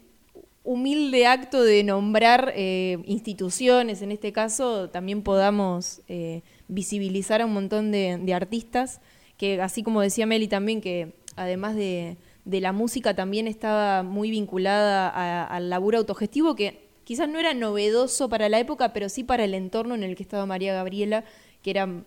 humilde 0.64 1.26
acto 1.26 1.64
de 1.64 1.84
nombrar 1.84 2.52
eh, 2.56 2.98
instituciones, 3.06 4.02
en 4.02 4.12
este 4.12 4.34
caso, 4.34 4.90
también 4.90 5.22
podamos 5.22 6.02
eh, 6.10 6.42
visibilizar 6.68 7.42
a 7.42 7.46
un 7.46 7.54
montón 7.54 7.92
de, 7.92 8.18
de 8.22 8.34
artistas, 8.34 9.00
que 9.38 9.62
así 9.62 9.84
como 9.84 10.02
decía 10.02 10.26
Meli 10.26 10.48
también, 10.48 10.82
que 10.82 11.14
además 11.36 11.76
de, 11.76 12.18
la 12.46 12.72
música 12.72 13.16
también 13.16 13.48
estaba 13.48 14.04
muy 14.04 14.32
vinculada 14.32 15.46
al 15.46 15.70
laburo 15.70 16.00
autogestivo, 16.00 16.56
que 16.56 16.88
quizás 17.04 17.30
no 17.30 17.40
era 17.40 17.54
novedoso 17.54 18.30
para 18.30 18.50
la 18.50 18.60
época, 18.60 18.94
pero 18.94 19.10
sí 19.10 19.24
para 19.24 19.44
el 19.44 19.54
entorno 19.54 19.96
en 19.96 20.04
el 20.04 20.16
que 20.16 20.24
estaba 20.24 20.46
María 20.46 20.74
Gabriela, 20.74 21.24
que 21.62 21.72
era 21.72 22.04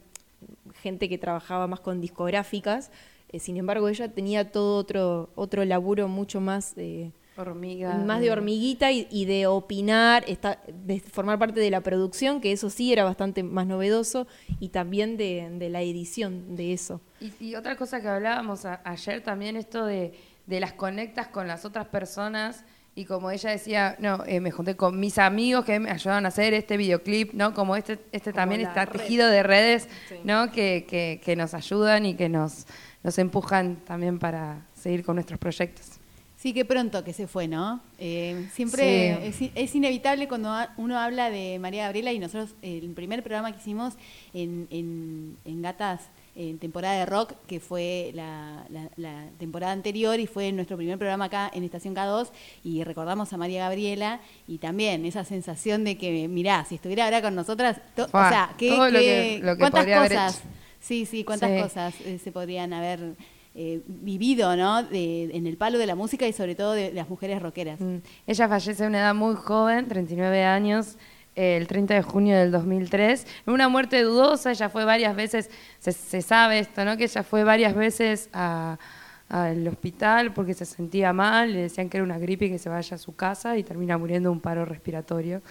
gente 0.82 1.09
que 1.09 1.19
trabajaba 1.19 1.66
más 1.66 1.81
con 1.81 2.01
discográficas. 2.01 2.90
Eh, 3.32 3.39
sin 3.39 3.57
embargo, 3.57 3.89
ella 3.89 4.12
tenía 4.12 4.51
todo 4.51 4.77
otro, 4.77 5.31
otro 5.35 5.65
laburo 5.65 6.09
mucho 6.09 6.40
más... 6.40 6.74
eh, 6.77 7.12
Hormiga. 7.40 7.94
más 7.96 8.20
de 8.20 8.30
hormiguita 8.30 8.90
y, 8.92 9.06
y 9.10 9.24
de 9.24 9.46
opinar, 9.46 10.24
esta- 10.28 10.60
de 10.72 11.00
formar 11.00 11.38
parte 11.38 11.60
de 11.60 11.70
la 11.70 11.80
producción, 11.80 12.40
que 12.40 12.52
eso 12.52 12.70
sí 12.70 12.92
era 12.92 13.04
bastante 13.04 13.42
más 13.42 13.66
novedoso, 13.66 14.26
y 14.58 14.68
también 14.68 15.16
de, 15.16 15.48
de 15.58 15.68
la 15.70 15.82
edición 15.82 16.56
de 16.56 16.72
eso. 16.72 17.00
Y, 17.20 17.32
y 17.44 17.54
otra 17.54 17.76
cosa 17.76 18.00
que 18.00 18.08
hablábamos 18.08 18.64
a- 18.64 18.80
ayer 18.84 19.22
también, 19.22 19.56
esto 19.56 19.84
de, 19.86 20.12
de 20.46 20.60
las 20.60 20.72
conectas 20.72 21.28
con 21.28 21.46
las 21.48 21.64
otras 21.64 21.86
personas. 21.86 22.64
Y 22.96 23.04
como 23.04 23.30
ella 23.30 23.50
decía, 23.50 23.94
no, 24.00 24.24
eh, 24.26 24.40
me 24.40 24.50
junté 24.50 24.74
con 24.76 24.98
mis 24.98 25.16
amigos 25.18 25.64
que 25.64 25.78
me 25.78 25.90
ayudaron 25.92 26.24
a 26.26 26.28
hacer 26.28 26.52
este 26.54 26.76
videoclip, 26.76 27.32
¿no? 27.34 27.54
Como 27.54 27.76
este, 27.76 28.00
este 28.10 28.32
también 28.32 28.62
está 28.62 28.84
red. 28.84 29.00
tejido 29.00 29.28
de 29.28 29.44
redes, 29.44 29.88
¿no? 30.24 30.50
Que, 30.50 30.86
que, 30.88 31.20
que 31.24 31.36
nos 31.36 31.54
ayudan 31.54 32.04
y 32.04 32.14
que 32.16 32.28
nos, 32.28 32.66
nos 33.04 33.16
empujan 33.18 33.76
también 33.86 34.18
para 34.18 34.66
seguir 34.74 35.04
con 35.04 35.14
nuestros 35.14 35.38
proyectos. 35.38 35.99
Sí, 36.40 36.54
qué 36.54 36.64
pronto 36.64 37.04
que 37.04 37.12
se 37.12 37.26
fue, 37.26 37.48
¿no? 37.48 37.80
Eh, 37.98 38.48
siempre 38.54 39.30
Sí. 39.30 39.50
es, 39.56 39.66
es 39.68 39.74
inevitable 39.74 40.26
cuando 40.26 40.50
uno 40.78 40.98
habla 40.98 41.28
de 41.28 41.58
María 41.58 41.82
Gabriela 41.84 42.14
y 42.14 42.18
nosotros, 42.18 42.54
el 42.62 42.88
primer 42.92 43.22
programa 43.22 43.52
que 43.52 43.58
hicimos 43.58 43.92
en, 44.32 44.66
en- 44.70 45.36
en 45.44 45.60
Gatas, 45.60 46.00
en 46.34 46.58
temporada 46.58 46.98
de 47.00 47.04
rock, 47.04 47.34
que 47.46 47.60
fue 47.60 48.12
la, 48.14 48.64
la- 48.70 48.88
la 48.96 49.26
temporada 49.38 49.72
anterior 49.74 50.18
y 50.18 50.26
fue 50.26 50.50
nuestro 50.52 50.78
primer 50.78 50.96
programa 50.96 51.26
acá 51.26 51.50
en 51.52 51.62
Estación 51.62 51.94
K2, 51.94 52.30
y 52.64 52.84
recordamos 52.84 53.30
a 53.34 53.36
María 53.36 53.64
Gabriela 53.64 54.20
y 54.48 54.56
también 54.56 55.04
esa 55.04 55.24
sensación 55.24 55.84
de 55.84 55.98
que, 55.98 56.26
mirá, 56.26 56.64
si 56.64 56.76
estuviera 56.76 57.04
ahora 57.04 57.20
con 57.20 57.34
nosotras, 57.34 57.82
to- 57.94 58.04
o 58.06 58.08
sea, 58.28 58.54
¿qué, 58.56 58.70
todo 58.70 58.88
lo 58.88 58.98
qué- 58.98 59.38
que- 59.40 59.44
lo 59.44 59.52
que 59.56 59.58
cuántas 59.60 59.84
cosas, 60.08 60.42
sí, 60.80 61.04
sí, 61.04 61.22
cuántas 61.22 61.50
Sí. 61.54 61.62
cosas 61.62 61.94
eh, 62.06 62.18
se 62.18 62.32
podrían 62.32 62.72
haber 62.72 63.14
eh, 63.55 63.81
vivido, 63.86 64.55
¿no? 64.56 64.85
De- 64.85 65.24
en 65.32 65.47
el 65.47 65.56
palo 65.56 65.78
de 65.78 65.86
la 65.86 65.97
música 65.97 66.27
y 66.28 66.32
sobre 66.32 66.55
todo 66.55 66.72
de, 66.72 66.93
las 66.93 67.09
mujeres 67.09 67.43
rockeras. 67.43 67.81
Mm. 67.81 67.97
Ella 68.27 68.48
fallece 68.48 68.85
a 68.85 68.86
una 68.86 68.98
edad 68.98 69.14
muy 69.14 69.35
joven, 69.35 69.89
39 69.89 70.44
años, 70.44 70.97
eh, 71.35 71.56
el 71.56 71.66
30 71.66 71.94
de 71.94 72.02
junio 72.02 72.36
del 72.39 72.52
2003. 72.52 73.27
En 73.47 73.52
una 73.52 73.68
muerte 73.68 74.02
dudosa, 74.02 74.52
ella 74.52 74.68
fue 74.68 74.85
varias 74.85 75.16
veces, 75.16 75.51
se, 75.81 76.22
sabe 76.22 76.60
esto, 76.60 76.85
¿no? 76.85 76.97
Que 76.97 77.05
ella 77.05 77.22
fue 77.24 77.43
varias 77.43 77.74
veces 77.74 78.31
al 78.32 79.66
hospital 79.66 80.32
porque 80.32 80.55
se 80.55 80.64
sentía 80.64 81.12
mal, 81.12 81.52
le 81.52 81.62
decían 81.62 81.89
que 81.89 81.97
era 81.97 82.05
una 82.05 82.18
gripe 82.18 82.47
y 82.47 82.51
que 82.51 82.59
se 82.59 82.68
vaya 82.68 82.94
a 82.94 82.98
su 82.98 83.16
casa 83.16 83.56
y 83.56 83.64
termina 83.64 83.98
muriendo 83.98 84.28
de 84.28 84.32
un 84.32 84.40
paro 84.40 84.64
respiratorio. 84.64 85.43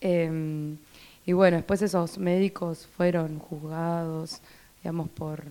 Eh, 0.00 0.76
y 1.26 1.32
bueno, 1.32 1.56
después 1.56 1.82
esos 1.82 2.18
médicos 2.18 2.88
fueron 2.96 3.38
juzgados, 3.38 4.40
digamos, 4.82 5.08
por 5.10 5.42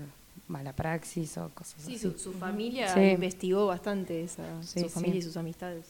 mala 0.49 0.73
praxis 0.73 1.37
o 1.37 1.49
cosas 1.53 1.81
Sí, 1.81 1.95
así. 1.95 1.99
su, 1.99 2.19
su 2.19 2.33
familia 2.33 2.93
Sí. 2.93 2.99
investigó 3.01 3.67
bastante 3.67 4.23
esa, 4.23 4.43
Sí, 4.61 4.81
su 4.81 4.89
familia 4.89 5.13
sí. 5.13 5.19
y 5.19 5.21
sus 5.21 5.37
amistades. 5.37 5.85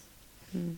Mm. 0.53 0.71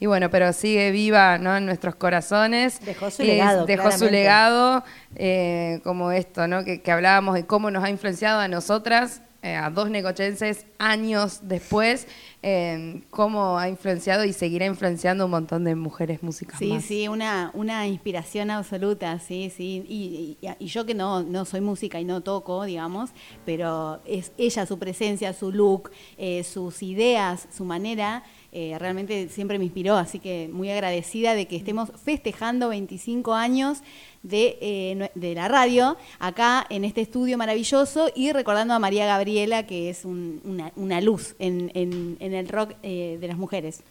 Y 0.00 0.06
bueno, 0.06 0.30
pero 0.30 0.52
sigue 0.52 0.90
viva 0.90 1.38
¿no? 1.38 1.56
en 1.56 1.66
nuestros 1.66 1.94
corazones. 1.96 2.80
Dejó 2.84 3.10
su 3.10 3.22
Es- 3.22 3.28
legado, 3.28 3.66
Dejó 3.66 3.90
su 3.90 4.06
legado, 4.10 4.84
eh, 5.16 5.80
como 5.84 6.12
esto, 6.12 6.46
¿no? 6.46 6.64
Que, 6.64 6.80
que 6.80 6.90
hablábamos 6.92 7.34
de 7.34 7.44
cómo 7.46 7.70
nos 7.70 7.82
ha 7.84 7.90
influenciado 7.90 8.40
a 8.40 8.48
nosotras, 8.48 9.20
eh, 9.42 9.56
a 9.56 9.68
dos 9.70 9.90
negochenses, 9.90 10.64
años 10.78 11.40
después, 11.42 12.06
eh, 12.46 13.02
cómo 13.08 13.58
ha 13.58 13.70
influenciado 13.70 14.24
y 14.26 14.34
seguirá 14.34 14.66
influenciando 14.66 15.24
un 15.24 15.30
montón 15.30 15.64
de 15.64 15.74
mujeres 15.74 16.22
músicas 16.22 16.58
Sí, 16.58 16.66
más. 16.74 16.84
sí, 16.84 17.08
una, 17.08 17.50
una 17.54 17.86
inspiración 17.86 18.50
absoluta, 18.50 19.18
sí, 19.18 19.50
sí. 19.56 19.82
Y, 19.88 20.36
y- 20.46 20.48
y 20.58 20.66
yo 20.66 20.84
que 20.84 20.92
no, 20.94 21.22
no 21.22 21.46
soy 21.46 21.62
música 21.62 21.98
y 22.00 22.04
no 22.04 22.20
toco, 22.20 22.64
digamos, 22.64 23.10
pero 23.46 24.00
es 24.04 24.32
ella, 24.36 24.66
su 24.66 24.78
presencia, 24.78 25.32
su 25.32 25.50
look, 25.50 25.90
eh, 26.18 26.44
sus 26.44 26.82
ideas, 26.82 27.48
su 27.50 27.64
manera, 27.64 28.24
eh, 28.54 28.76
realmente 28.78 29.28
siempre 29.28 29.58
me 29.58 29.64
inspiró. 29.64 29.96
Así 29.96 30.18
que 30.20 30.48
muy 30.52 30.70
agradecida 30.70 31.34
de 31.34 31.46
que 31.46 31.56
estemos 31.56 31.90
festejando 32.02 32.68
25 32.70 33.34
años 33.34 33.82
de, 34.22 34.56
eh, 34.62 35.10
de 35.14 35.34
la 35.34 35.48
radio 35.48 35.96
acá 36.18 36.64
en 36.70 36.84
este 36.84 37.00
estudio 37.02 37.36
maravilloso 37.36 38.08
y 38.14 38.32
recordando 38.32 38.72
a 38.72 38.78
María 38.78 39.04
Gabriela, 39.06 39.66
que 39.66 39.90
es 39.90 40.04
un- 40.04 40.40
una, 40.44 40.72
una 40.76 41.00
luz 41.00 41.34
en, 41.38 41.70
en- 41.74 42.16
en 42.20 42.32
el 42.32 42.48
rock 42.48 42.72
eh, 42.82 43.18
de 43.20 43.28
las 43.28 43.36
mujeres. 43.36 43.82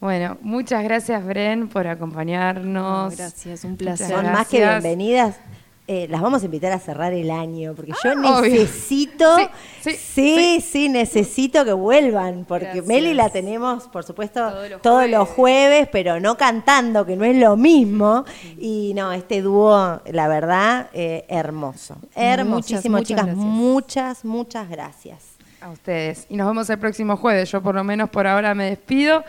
Bueno, 0.00 0.36
muchas 0.40 0.82
gracias, 0.82 1.24
Bren, 1.24 1.68
por 1.68 1.86
acompañarnos. 1.86 2.64
No, 3.12 3.16
gracias, 3.16 3.64
un 3.64 3.76
placer. 3.76 4.08
Son 4.08 4.24
más 4.32 4.48
que 4.48 4.58
bienvenidas. 4.58 5.36
Eh, 5.88 6.06
las 6.08 6.20
vamos 6.22 6.42
a 6.42 6.44
invitar 6.44 6.70
a 6.72 6.78
cerrar 6.78 7.12
el 7.12 7.28
año, 7.30 7.74
porque 7.74 7.90
yo 8.04 8.10
Ah, 8.24 8.40
necesito, 8.40 9.36
Sí, 9.80 9.90
sí, 9.90 9.96
sí, 9.96 10.60
sí, 10.60 10.88
necesito 10.88 11.64
que 11.64 11.72
vuelvan, 11.72 12.44
porque 12.46 12.66
Gracias. 12.66 12.86
Meli 12.86 13.14
la 13.14 13.30
tenemos, 13.30 13.88
por 13.88 14.04
supuesto, 14.04 14.48
Todos 14.48 14.70
los 14.70 14.82
todos 14.82 15.10
los 15.10 15.28
jueves. 15.28 15.88
pero 15.90 16.20
no 16.20 16.36
cantando, 16.36 17.04
que 17.04 17.16
no 17.16 17.24
es 17.24 17.36
lo 17.36 17.56
mismo. 17.56 18.24
Y 18.58 18.92
no, 18.94 19.12
este 19.12 19.42
dúo, 19.42 20.00
la 20.06 20.28
verdad, 20.28 20.88
eh, 20.92 21.24
hermoso. 21.28 21.96
Hermosísimo, 22.14 22.98
muchas 22.98 23.08
chicas. 23.08 23.36
Muchas, 23.36 24.24
muchas 24.24 24.68
gracias. 24.68 25.24
A 25.60 25.70
ustedes. 25.70 26.26
Y 26.28 26.36
nos 26.36 26.46
vemos 26.46 26.70
el 26.70 26.78
próximo 26.78 27.16
jueves. 27.16 27.50
Yo 27.50 27.60
por 27.60 27.74
lo 27.74 27.82
menos 27.82 28.08
por 28.08 28.26
ahora 28.28 28.54
me 28.54 28.66
despido. 28.70 29.24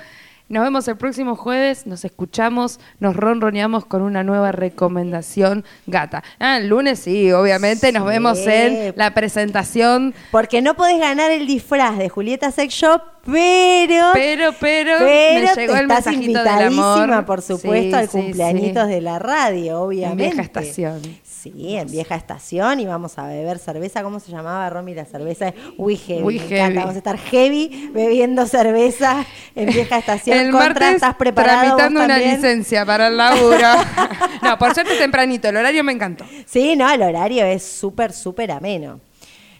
Nos 0.50 0.64
vemos 0.64 0.88
el 0.88 0.98
próximo 0.98 1.36
jueves, 1.36 1.88
nos 1.88 2.06
escuchamos, 2.06 2.80
nos 3.00 3.16
ronroneamos 3.16 3.86
con 3.86 4.02
una 4.04 4.24
nueva 4.24 4.52
recomendación 4.52 5.64
gata. 5.88 6.24
Ah, 6.38 6.58
el 6.58 6.68
lunes 6.68 7.00
sí, 7.00 7.32
obviamente, 7.32 7.92
nos 7.92 8.04
Sí. 8.04 8.10
vemos 8.10 8.38
en 8.46 8.94
la 8.96 9.14
presentación. 9.14 10.14
Porque 10.32 10.62
no 10.62 10.76
podés 10.76 11.00
ganar 11.00 11.32
el 11.32 11.48
disfraz 11.48 11.98
de 11.98 12.10
Julieta 12.10 12.52
Sex 12.52 12.74
Shop, 12.74 13.02
pero... 13.26 14.10
Pero, 14.14 14.54
pero, 14.60 14.92
Pero 15.00 15.48
me 15.48 15.56
llegó 15.56 15.76
el 15.76 15.82
estás 15.84 16.06
mensajito 16.06 16.44
del 16.44 16.48
invitadísima, 16.52 17.04
amor. 17.04 17.26
por 17.26 17.42
supuesto, 17.42 17.90
Sí, 17.90 17.94
al 17.96 18.10
sí, 18.10 18.18
cumpleañitos 18.18 18.88
de 18.90 19.02
la 19.02 19.20
radio, 19.20 19.82
obviamente. 19.82 20.24
En 20.26 20.30
vieja 20.30 20.42
estación. 20.44 21.02
Sí, 21.44 21.76
en 21.76 21.92
vieja 21.92 22.16
estación 22.16 22.80
y 22.80 22.86
vamos 22.86 23.18
a 23.18 23.28
beber 23.28 23.60
cerveza. 23.60 24.02
¿Cómo 24.02 24.22
se 24.22 24.32
llamaba, 24.32 24.70
Romy? 24.70 24.96
La 24.96 25.04
cerveza 25.04 25.54
We 25.78 25.98
Heavy. 25.98 26.24
We. 26.24 26.40
Heavy. 26.40 26.76
Vamos 26.76 26.96
a 26.96 27.00
estar 27.00 27.18
heavy 27.18 27.90
bebiendo 27.94 28.46
cerveza 28.46 29.26
en 29.54 29.68
vieja 29.68 29.98
estación. 29.98 30.38
El 30.38 30.52
Contra, 30.52 30.70
martes 30.70 30.96
¿estás 30.96 31.16
preparado 31.16 31.76
tramitando 31.76 32.02
una 32.02 32.18
licencia 32.18 32.86
para 32.86 33.10
el 33.10 33.18
laburo. 33.18 33.58
no, 34.42 34.58
por 34.58 34.74
suerte 34.74 34.96
tempranito, 34.96 35.50
el 35.50 35.58
horario 35.58 35.84
me 35.84 35.92
encantó. 35.92 36.24
Sí, 36.46 36.78
no, 36.78 36.90
el 36.90 37.02
horario 37.02 37.44
es 37.44 37.62
súper, 37.62 38.14
súper 38.14 38.50
ameno. 38.50 39.02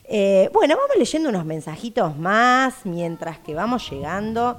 Eh, 0.06 0.50
bueno, 0.54 0.78
vamos 0.78 0.96
leyendo 0.98 1.28
unos 1.28 1.44
mensajitos 1.44 2.18
más 2.18 2.86
mientras 2.86 3.40
que 3.40 3.56
vamos 3.56 3.90
llegando. 3.92 4.58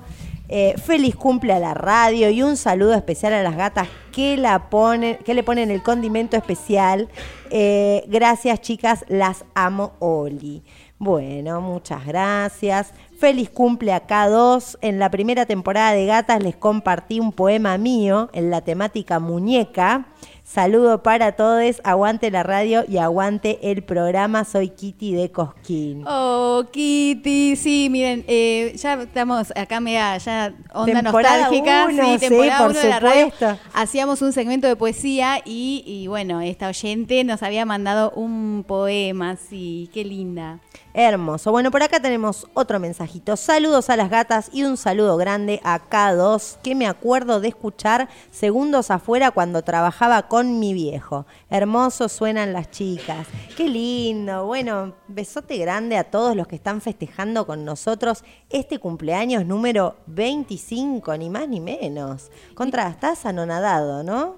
Eh, 0.48 0.74
feliz 0.76 1.16
cumple 1.16 1.54
a 1.54 1.58
la 1.58 1.72
radio 1.72 2.28
y 2.28 2.42
un 2.42 2.56
saludo 2.56 2.94
especial 2.94 3.32
a 3.32 3.42
las 3.42 3.56
gatas 3.56 3.88
que, 4.12 4.36
la 4.36 4.68
ponen, 4.68 5.16
que 5.24 5.32
le 5.32 5.42
ponen 5.42 5.70
el 5.70 5.82
condimento 5.82 6.36
especial. 6.36 7.08
Eh, 7.50 8.04
gracias, 8.08 8.60
chicas, 8.60 9.04
las 9.08 9.44
amo, 9.54 9.92
Oli. 10.00 10.62
Bueno, 10.98 11.60
muchas 11.60 12.06
gracias. 12.06 12.92
Feliz 13.18 13.50
cumple 13.50 13.92
a 13.92 14.06
K2. 14.06 14.78
En 14.80 14.98
la 14.98 15.10
primera 15.10 15.44
temporada 15.46 15.92
de 15.92 16.06
Gatas 16.06 16.42
les 16.42 16.56
compartí 16.56 17.20
un 17.20 17.32
poema 17.32 17.76
mío 17.78 18.30
en 18.32 18.50
la 18.50 18.60
temática 18.60 19.18
muñeca. 19.18 20.06
Saludo 20.44 21.02
para 21.02 21.32
todos, 21.32 21.80
aguante 21.84 22.30
la 22.30 22.42
radio 22.42 22.84
y 22.86 22.98
aguante 22.98 23.58
el 23.62 23.82
programa. 23.82 24.44
Soy 24.44 24.68
Kitty 24.68 25.14
de 25.14 25.32
Cosquín. 25.32 26.04
Oh, 26.06 26.64
Kitty, 26.70 27.56
sí, 27.56 27.88
miren, 27.90 28.26
eh, 28.28 28.74
ya 28.76 28.92
estamos 28.94 29.54
acá 29.56 29.80
media 29.80 30.18
ya 30.18 30.52
onda 30.74 31.00
Temporada 31.00 31.48
nostálgica, 31.48 31.86
uno, 31.88 32.18
sí, 32.18 32.28
sí, 32.28 32.28
por 32.28 32.70
uno 32.70 32.78
de 32.78 32.88
la 32.90 33.00
radio. 33.00 33.24
supuesto. 33.30 33.58
Hacíamos 33.72 34.20
un 34.20 34.34
segmento 34.34 34.66
de 34.66 34.76
poesía 34.76 35.40
y, 35.46 35.82
y 35.86 36.08
bueno, 36.08 36.42
esta 36.42 36.68
oyente 36.68 37.24
nos 37.24 37.42
había 37.42 37.64
mandado 37.64 38.10
un 38.10 38.66
poema, 38.68 39.36
sí, 39.36 39.88
qué 39.94 40.04
linda. 40.04 40.60
Hermoso. 40.96 41.50
Bueno, 41.50 41.72
por 41.72 41.82
acá 41.82 41.98
tenemos 41.98 42.46
otro 42.54 42.78
mensajito. 42.78 43.36
Saludos 43.36 43.90
a 43.90 43.96
las 43.96 44.10
gatas 44.10 44.48
y 44.52 44.62
un 44.62 44.76
saludo 44.76 45.16
grande 45.16 45.60
a 45.64 45.80
K2, 45.90 46.58
que 46.62 46.76
me 46.76 46.86
acuerdo 46.86 47.40
de 47.40 47.48
escuchar 47.48 48.08
segundos 48.30 48.92
afuera 48.92 49.32
cuando 49.32 49.62
trabajaba 49.62 50.28
con 50.28 50.34
mi 50.43 50.74
viejo. 50.74 51.27
Hermoso 51.48 52.09
suenan 52.09 52.52
las 52.52 52.70
chicas. 52.70 53.28
Qué 53.56 53.69
lindo. 53.69 54.47
Bueno, 54.47 54.94
besote 55.06 55.56
grande 55.59 55.97
a 55.97 56.05
todos 56.05 56.35
los 56.35 56.48
que 56.48 56.56
están 56.56 56.81
festejando 56.81 57.47
con 57.47 57.65
nosotros 57.65 58.24
este 58.51 58.78
cumpleaños 58.81 59.47
número 59.47 59.97
25, 60.06 61.16
ni 61.19 61.31
más 61.31 61.48
ni 61.48 61.61
menos. 61.61 62.31
Contra, 62.55 62.89
estás 62.89 63.27
anonadado, 63.27 64.02
¿no? 64.02 64.36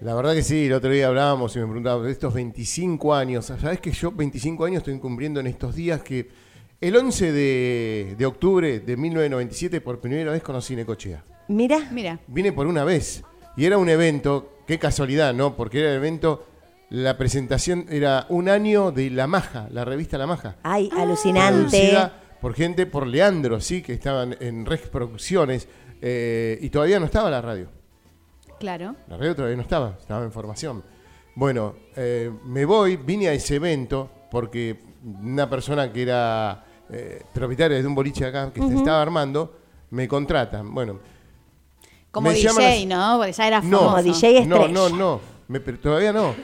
La 0.00 0.14
verdad 0.14 0.34
que 0.34 0.42
sí, 0.42 0.66
el 0.66 0.72
otro 0.74 0.90
día 0.90 1.08
hablábamos 1.08 1.54
y 1.56 1.58
me 1.58 1.64
preguntaban 1.66 2.04
de 2.04 2.12
estos 2.12 2.32
25 2.32 3.14
años. 3.14 3.46
¿Sabes 3.46 3.80
que 3.80 3.90
yo 3.90 4.12
25 4.12 4.64
años 4.64 4.78
estoy 4.78 4.98
cumpliendo 4.98 5.40
en 5.40 5.48
estos 5.48 5.74
días 5.74 6.02
que 6.02 6.28
el 6.80 6.96
11 6.96 7.32
de, 7.32 8.14
de 8.16 8.26
octubre 8.26 8.80
de 8.80 8.96
1997 8.96 9.80
por 9.80 10.00
primera 10.00 10.32
vez 10.32 10.42
conocí 10.42 10.76
Necochea? 10.76 11.24
Mira. 11.48 11.88
Mira. 11.90 12.20
Vine 12.28 12.52
por 12.52 12.66
una 12.66 12.84
vez 12.84 13.24
y 13.56 13.66
era 13.66 13.78
un 13.78 13.88
evento, 13.88 14.51
qué 14.66 14.78
casualidad, 14.78 15.34
¿no? 15.34 15.56
Porque 15.56 15.80
era 15.80 15.90
el 15.90 15.96
evento 15.96 16.46
la 16.92 17.16
presentación 17.16 17.86
era 17.88 18.26
un 18.28 18.50
año 18.50 18.92
de 18.92 19.08
La 19.08 19.26
Maja, 19.26 19.66
la 19.70 19.82
revista 19.82 20.18
La 20.18 20.26
Maja. 20.26 20.56
Ay, 20.62 20.90
alucinante. 20.94 21.70
Producida 21.70 22.20
por 22.38 22.52
gente, 22.54 22.84
por 22.84 23.06
Leandro, 23.06 23.62
sí, 23.62 23.80
que 23.80 23.94
estaban 23.94 24.36
en 24.40 24.66
Rex 24.66 24.88
Producciones. 24.88 25.66
eh, 26.02 26.58
y 26.60 26.68
todavía 26.68 27.00
no 27.00 27.06
estaba 27.06 27.30
la 27.30 27.40
radio. 27.40 27.68
Claro. 28.58 28.94
La 29.08 29.16
radio 29.16 29.34
todavía 29.34 29.56
no 29.56 29.62
estaba, 29.62 29.96
estaba 29.98 30.22
en 30.22 30.32
formación. 30.32 30.84
Bueno, 31.34 31.76
eh, 31.96 32.30
me 32.44 32.66
voy, 32.66 32.96
vine 32.96 33.28
a 33.28 33.32
ese 33.32 33.56
evento 33.56 34.10
porque 34.30 34.78
una 35.02 35.48
persona 35.48 35.90
que 35.90 36.02
era 36.02 36.62
eh, 36.90 37.22
propietaria 37.32 37.80
de 37.80 37.86
un 37.86 37.94
boliche 37.94 38.26
acá, 38.26 38.52
que 38.52 38.60
se 38.60 38.74
estaba 38.74 39.00
armando, 39.00 39.56
me 39.90 40.06
contratan. 40.06 40.74
Bueno, 40.74 41.00
Como 42.12 42.28
me 42.28 42.34
DJ, 42.34 42.48
llaman 42.84 42.88
¿no? 42.88 43.16
Porque 43.18 43.32
ya 43.32 43.46
era 43.48 43.60
no, 43.60 43.78
famoso. 43.80 44.46
no, 44.46 44.68
no, 44.68 44.88
no, 44.90 45.20
me- 45.48 45.58
pero 45.60 45.78
todavía 45.80 46.12
no. 46.12 46.34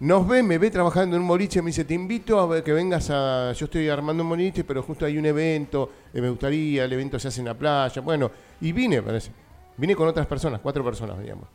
Nos 0.00 0.26
ve, 0.28 0.42
me 0.42 0.58
ve 0.58 0.70
trabajando 0.70 1.16
en 1.16 1.22
un 1.22 1.28
boliche, 1.28 1.62
me 1.62 1.68
dice, 1.68 1.84
te 1.84 1.94
invito 1.94 2.38
a 2.40 2.62
que 2.62 2.72
vengas 2.72 3.08
a... 3.10 3.52
Yo 3.52 3.64
estoy 3.66 3.88
armando 3.88 4.22
un 4.22 4.28
boliche, 4.28 4.62
pero 4.64 4.82
justo 4.82 5.06
hay 5.06 5.16
un 5.16 5.24
evento, 5.24 5.90
eh, 6.12 6.20
me 6.20 6.28
gustaría, 6.28 6.84
el 6.84 6.92
evento 6.92 7.18
se 7.18 7.28
hace 7.28 7.40
en 7.40 7.46
la 7.46 7.54
playa. 7.54 8.02
Bueno, 8.02 8.30
y 8.60 8.72
vine, 8.72 9.00
parece. 9.02 9.30
Vine 9.76 9.96
con 9.96 10.06
otras 10.08 10.26
personas, 10.26 10.60
cuatro 10.60 10.84
personas, 10.84 11.18
digamos. 11.20 11.46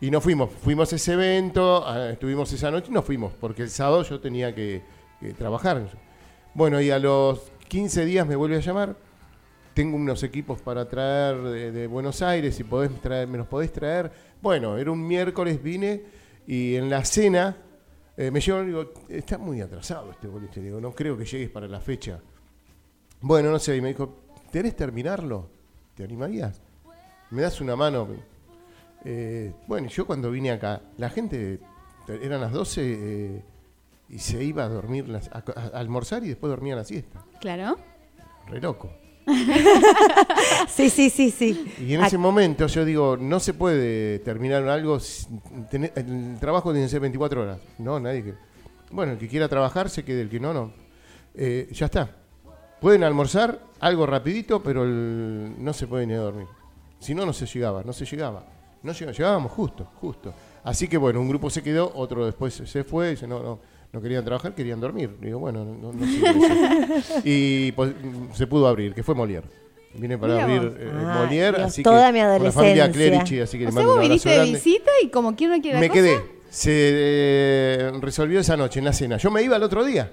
Y 0.00 0.10
nos 0.10 0.22
fuimos, 0.22 0.50
fuimos 0.62 0.92
a 0.92 0.96
ese 0.96 1.12
evento, 1.12 1.84
estuvimos 2.08 2.50
esa 2.52 2.70
noche 2.70 2.86
y 2.90 2.94
nos 2.94 3.04
fuimos, 3.04 3.32
porque 3.40 3.62
el 3.62 3.70
sábado 3.70 4.02
yo 4.04 4.20
tenía 4.20 4.54
que, 4.54 4.82
que 5.20 5.34
trabajar. 5.34 5.82
Bueno, 6.54 6.80
y 6.80 6.90
a 6.90 6.98
los 7.00 7.40
15 7.66 8.04
días 8.06 8.26
me 8.26 8.36
vuelve 8.36 8.56
a 8.56 8.60
llamar. 8.60 8.94
Tengo 9.78 9.96
unos 9.96 10.24
equipos 10.24 10.60
para 10.60 10.88
traer 10.88 11.40
de, 11.40 11.70
de 11.70 11.86
Buenos 11.86 12.20
Aires, 12.20 12.56
si 12.56 12.64
podés 12.64 12.90
traer, 13.00 13.28
me 13.28 13.38
los 13.38 13.46
podés 13.46 13.72
traer. 13.72 14.10
Bueno, 14.42 14.76
era 14.76 14.90
un 14.90 15.06
miércoles, 15.06 15.62
vine 15.62 16.02
y 16.48 16.74
en 16.74 16.90
la 16.90 17.04
cena 17.04 17.56
eh, 18.16 18.32
me 18.32 18.40
llevan 18.40 18.64
y 18.64 18.66
digo, 18.70 18.92
está 19.08 19.38
muy 19.38 19.60
atrasado 19.60 20.10
este 20.10 20.26
boliche. 20.26 20.60
Digo, 20.60 20.80
no 20.80 20.92
creo 20.92 21.16
que 21.16 21.24
llegues 21.24 21.48
para 21.50 21.68
la 21.68 21.78
fecha. 21.80 22.18
Bueno, 23.20 23.52
no 23.52 23.60
sé, 23.60 23.76
y 23.76 23.80
me 23.80 23.86
dijo, 23.90 24.16
¿querés 24.52 24.74
terminarlo? 24.74 25.48
¿Te 25.94 26.02
animarías? 26.02 26.60
¿Me 27.30 27.42
das 27.42 27.60
una 27.60 27.76
mano? 27.76 28.08
Eh, 29.04 29.52
bueno, 29.68 29.86
yo 29.86 30.08
cuando 30.08 30.28
vine 30.32 30.50
acá, 30.50 30.82
la 30.96 31.08
gente, 31.08 31.60
eran 32.20 32.40
las 32.40 32.50
12 32.50 32.80
eh, 32.84 33.42
y 34.08 34.18
se 34.18 34.42
iba 34.42 34.64
a 34.64 34.68
dormir, 34.68 35.08
las- 35.08 35.28
a, 35.28 35.44
a 35.54 35.78
almorzar 35.78 36.24
y 36.24 36.28
después 36.30 36.50
dormía 36.50 36.74
la 36.74 36.82
siesta. 36.82 37.24
Claro. 37.40 37.78
Re 38.48 38.60
loco. 38.60 38.90
Sí, 40.68 40.90
sí, 40.90 41.10
sí, 41.10 41.30
sí. 41.30 41.64
Y 41.86 41.94
en 41.94 42.04
ese 42.04 42.18
momento 42.18 42.66
yo 42.66 42.84
digo, 42.84 43.16
no 43.16 43.40
se 43.40 43.54
puede 43.54 44.18
terminar 44.20 44.66
algo, 44.68 44.98
el 45.72 46.36
trabajo 46.40 46.70
tiene 46.72 46.86
que 46.86 46.90
ser 46.90 47.00
24 47.00 47.42
horas. 47.42 47.58
No, 47.78 47.98
nadie 48.00 48.22
que... 48.24 48.34
Bueno, 48.90 49.12
el 49.12 49.18
que 49.18 49.28
quiera 49.28 49.48
trabajar 49.48 49.90
se 49.90 50.04
quede, 50.04 50.22
el 50.22 50.30
que 50.30 50.40
no, 50.40 50.54
no. 50.54 50.72
Eh, 51.34 51.68
ya 51.72 51.86
está. 51.86 52.08
Pueden 52.80 53.04
almorzar 53.04 53.60
algo 53.80 54.06
rapidito, 54.06 54.62
pero 54.62 54.84
el- 54.84 55.52
no 55.58 55.72
se 55.72 55.86
puede 55.86 56.06
ni 56.06 56.14
a 56.14 56.18
dormir. 56.18 56.46
Si 57.00 57.14
no, 57.14 57.26
no 57.26 57.32
se 57.32 57.46
llegaba, 57.46 57.82
no 57.84 57.92
se 57.92 58.04
llegaba. 58.06 58.44
No 58.82 58.92
llegaba, 58.92 59.12
llegábamos 59.12 59.52
justo, 59.52 59.84
justo. 60.00 60.32
Así 60.64 60.88
que 60.88 60.96
bueno, 60.96 61.20
un 61.20 61.28
grupo 61.28 61.50
se 61.50 61.62
quedó, 61.62 61.92
otro 61.94 62.24
después 62.24 62.54
se 62.64 62.84
fue, 62.84 63.10
dice, 63.10 63.26
no, 63.26 63.42
no, 63.42 63.58
no 63.92 64.00
querían 64.02 64.24
trabajar, 64.24 64.54
querían 64.54 64.80
dormir. 64.80 65.10
Digo, 65.20 65.38
bueno, 65.38 65.64
no, 65.64 65.92
no 65.92 66.04
eso. 66.04 67.20
Y 67.24 67.72
pues, 67.72 67.92
se 68.34 68.46
pudo 68.46 68.66
abrir, 68.68 68.94
que 68.94 69.02
fue 69.02 69.14
Molière. 69.14 69.46
Vine 69.94 70.18
para 70.18 70.34
Mira 70.34 70.44
abrir 70.44 70.76
eh, 70.78 70.90
Ah, 70.94 71.14
Molière, 71.24 71.56
Dios, 71.56 71.66
así 71.68 71.82
toda 71.82 72.06
que 72.08 72.12
mi 72.12 72.20
con 72.20 72.44
la 72.44 72.52
familia 72.52 72.84
adolescencia. 72.84 73.10
Clerici, 73.24 73.40
así 73.40 73.58
que 73.58 73.64
le 73.64 73.70
O 73.70 73.72
sea, 73.72 73.80
mando 73.80 73.88
vos 73.94 73.96
un 73.96 74.02
viniste 74.08 74.28
de 74.28 74.44
visita 74.44 74.90
y 75.02 75.08
como 75.08 75.34
quien 75.34 75.50
no 75.50 75.60
quiere 75.62 75.80
Me 75.80 75.88
cosa, 75.88 76.00
quedé. 76.00 76.20
Se 76.50 76.70
eh, 76.74 77.92
resolvió 78.00 78.40
esa 78.40 78.56
noche 78.56 78.78
en 78.80 78.84
la 78.84 78.92
cena. 78.92 79.16
Yo 79.16 79.30
me 79.30 79.42
iba 79.42 79.56
el 79.56 79.62
otro 79.62 79.84
día. 79.84 80.10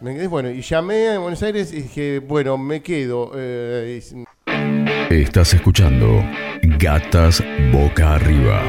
Me 0.00 0.14
quedé, 0.14 0.26
bueno, 0.26 0.50
y 0.50 0.62
llamé 0.62 1.08
a 1.08 1.18
Buenos 1.18 1.42
Aires 1.42 1.72
y 1.72 1.82
dije, 1.82 2.18
bueno, 2.20 2.56
me 2.56 2.82
quedo. 2.82 3.32
eh, 3.34 4.00
y- 4.14 4.24
Estás 5.14 5.52
escuchando 5.54 6.22
Gatas 6.78 7.42
Boca 7.72 8.14
Arriba. 8.14 8.62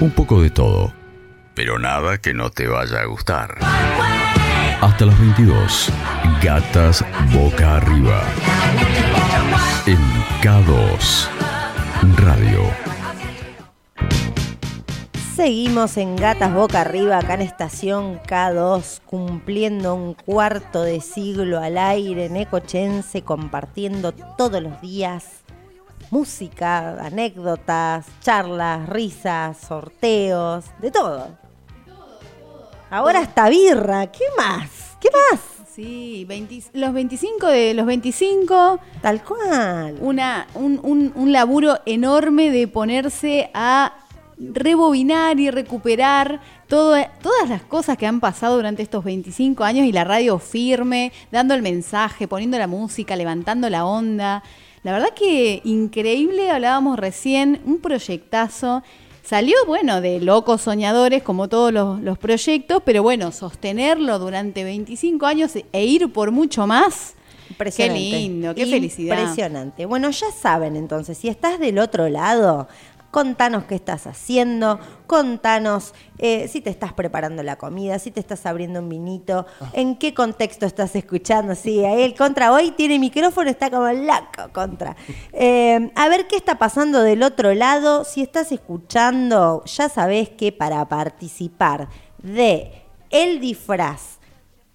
Un 0.00 0.10
poco 0.12 0.40
de 0.42 0.50
todo, 0.50 0.92
pero 1.54 1.78
nada 1.78 2.18
que 2.18 2.34
no 2.34 2.50
te 2.50 2.66
vaya 2.66 3.00
a 3.00 3.04
gustar. 3.06 3.58
Hasta 4.80 5.04
las 5.04 5.18
22, 5.20 5.92
Gatas 6.42 7.04
Boca 7.32 7.76
Arriba. 7.76 8.22
En 9.86 9.98
K2 10.40 11.28
Radio. 12.16 12.62
Seguimos 15.34 15.96
en 15.96 16.16
Gatas 16.16 16.52
Boca 16.52 16.82
Arriba, 16.82 17.18
acá 17.18 17.34
en 17.34 17.42
Estación 17.42 18.20
K2, 18.20 19.00
cumpliendo 19.06 19.94
un 19.94 20.14
cuarto 20.14 20.82
de 20.82 21.00
siglo 21.00 21.60
al 21.60 21.78
aire 21.78 22.26
en 22.26 22.36
Ecochense, 22.36 23.22
compartiendo 23.22 24.12
todos 24.12 24.62
los 24.62 24.80
días 24.82 25.39
música, 26.10 27.04
anécdotas, 27.04 28.06
charlas, 28.20 28.88
risas, 28.88 29.56
sorteos, 29.58 30.64
de 30.80 30.90
todo. 30.90 31.28
Ahora 32.90 33.20
hasta 33.20 33.48
birra, 33.48 34.08
¿qué 34.10 34.24
más? 34.36 34.96
¿Qué 35.00 35.08
más? 35.30 35.40
Sí, 35.72 36.24
20 36.28 36.62
los 36.74 36.92
25 36.92 37.46
de 37.46 37.74
los 37.74 37.86
25. 37.86 38.80
Tal 39.00 39.22
cual. 39.22 39.96
Una, 40.00 40.46
un, 40.54 40.80
un- 40.82 41.12
un 41.14 41.32
laburo 41.32 41.78
enorme 41.86 42.50
de 42.50 42.66
ponerse 42.66 43.50
a 43.54 43.92
rebobinar 44.36 45.38
y 45.38 45.50
recuperar 45.50 46.40
todo- 46.66 46.96
todas 47.22 47.48
las 47.48 47.62
cosas 47.62 47.96
que 47.96 48.06
han 48.06 48.18
pasado 48.20 48.56
durante 48.56 48.82
estos 48.82 49.04
25 49.04 49.62
años 49.62 49.86
y 49.86 49.92
la 49.92 50.02
radio 50.02 50.38
firme, 50.38 51.12
dando 51.30 51.54
el 51.54 51.62
mensaje, 51.62 52.26
poniendo 52.26 52.58
la 52.58 52.66
música, 52.66 53.14
levantando 53.16 53.70
la 53.70 53.84
onda. 53.84 54.42
La 54.82 54.92
verdad 54.92 55.10
que 55.14 55.60
increíble, 55.64 56.50
hablábamos 56.50 56.98
recién, 56.98 57.60
un 57.66 57.80
proyectazo. 57.80 58.82
Salió, 59.22 59.54
bueno, 59.66 60.00
de 60.00 60.20
locos 60.20 60.62
soñadores, 60.62 61.22
como 61.22 61.48
todos 61.48 61.72
los, 61.72 62.00
los 62.00 62.18
proyectos, 62.18 62.82
pero 62.84 63.02
bueno, 63.02 63.30
sostenerlo 63.30 64.18
durante 64.18 64.64
25 64.64 65.26
años 65.26 65.52
e 65.72 65.84
ir 65.84 66.10
por 66.12 66.30
mucho 66.30 66.66
más. 66.66 67.14
Impresionante. 67.50 68.10
Qué 68.10 68.16
lindo, 68.16 68.54
qué 68.54 68.66
felicidad. 68.66 69.18
Impresionante. 69.18 69.84
Bueno, 69.84 70.10
ya 70.10 70.30
saben 70.30 70.76
entonces, 70.76 71.18
si 71.18 71.28
estás 71.28 71.58
del 71.58 71.78
otro 71.78 72.08
lado, 72.08 72.68
contanos 73.10 73.64
qué 73.64 73.74
estás 73.74 74.06
haciendo, 74.06 74.78
contanos 75.06 75.94
eh, 76.18 76.46
si 76.48 76.60
te 76.60 76.70
estás 76.70 76.92
preparando 76.92 77.42
la 77.42 77.56
comida, 77.56 77.98
si 77.98 78.10
te 78.10 78.20
estás 78.20 78.46
abriendo 78.46 78.78
un 78.80 78.88
vinito, 78.88 79.46
en 79.72 79.96
qué 79.96 80.14
contexto 80.14 80.64
estás 80.66 80.94
escuchando. 80.94 81.54
Sí, 81.54 81.84
ahí 81.84 82.02
el 82.02 82.14
contra 82.14 82.52
hoy 82.52 82.70
tiene 82.70 82.98
micrófono, 82.98 83.50
está 83.50 83.70
como 83.70 83.88
loco 83.90 84.52
contra. 84.52 84.96
Eh, 85.32 85.90
a 85.96 86.08
ver 86.08 86.26
qué 86.28 86.36
está 86.36 86.56
pasando 86.58 87.02
del 87.02 87.22
otro 87.22 87.52
lado. 87.54 88.04
Si 88.04 88.22
estás 88.22 88.52
escuchando, 88.52 89.64
ya 89.64 89.88
sabés 89.88 90.28
que 90.28 90.52
para 90.52 90.88
participar 90.88 91.88
de 92.18 92.70
el 93.10 93.40
disfraz 93.40 94.18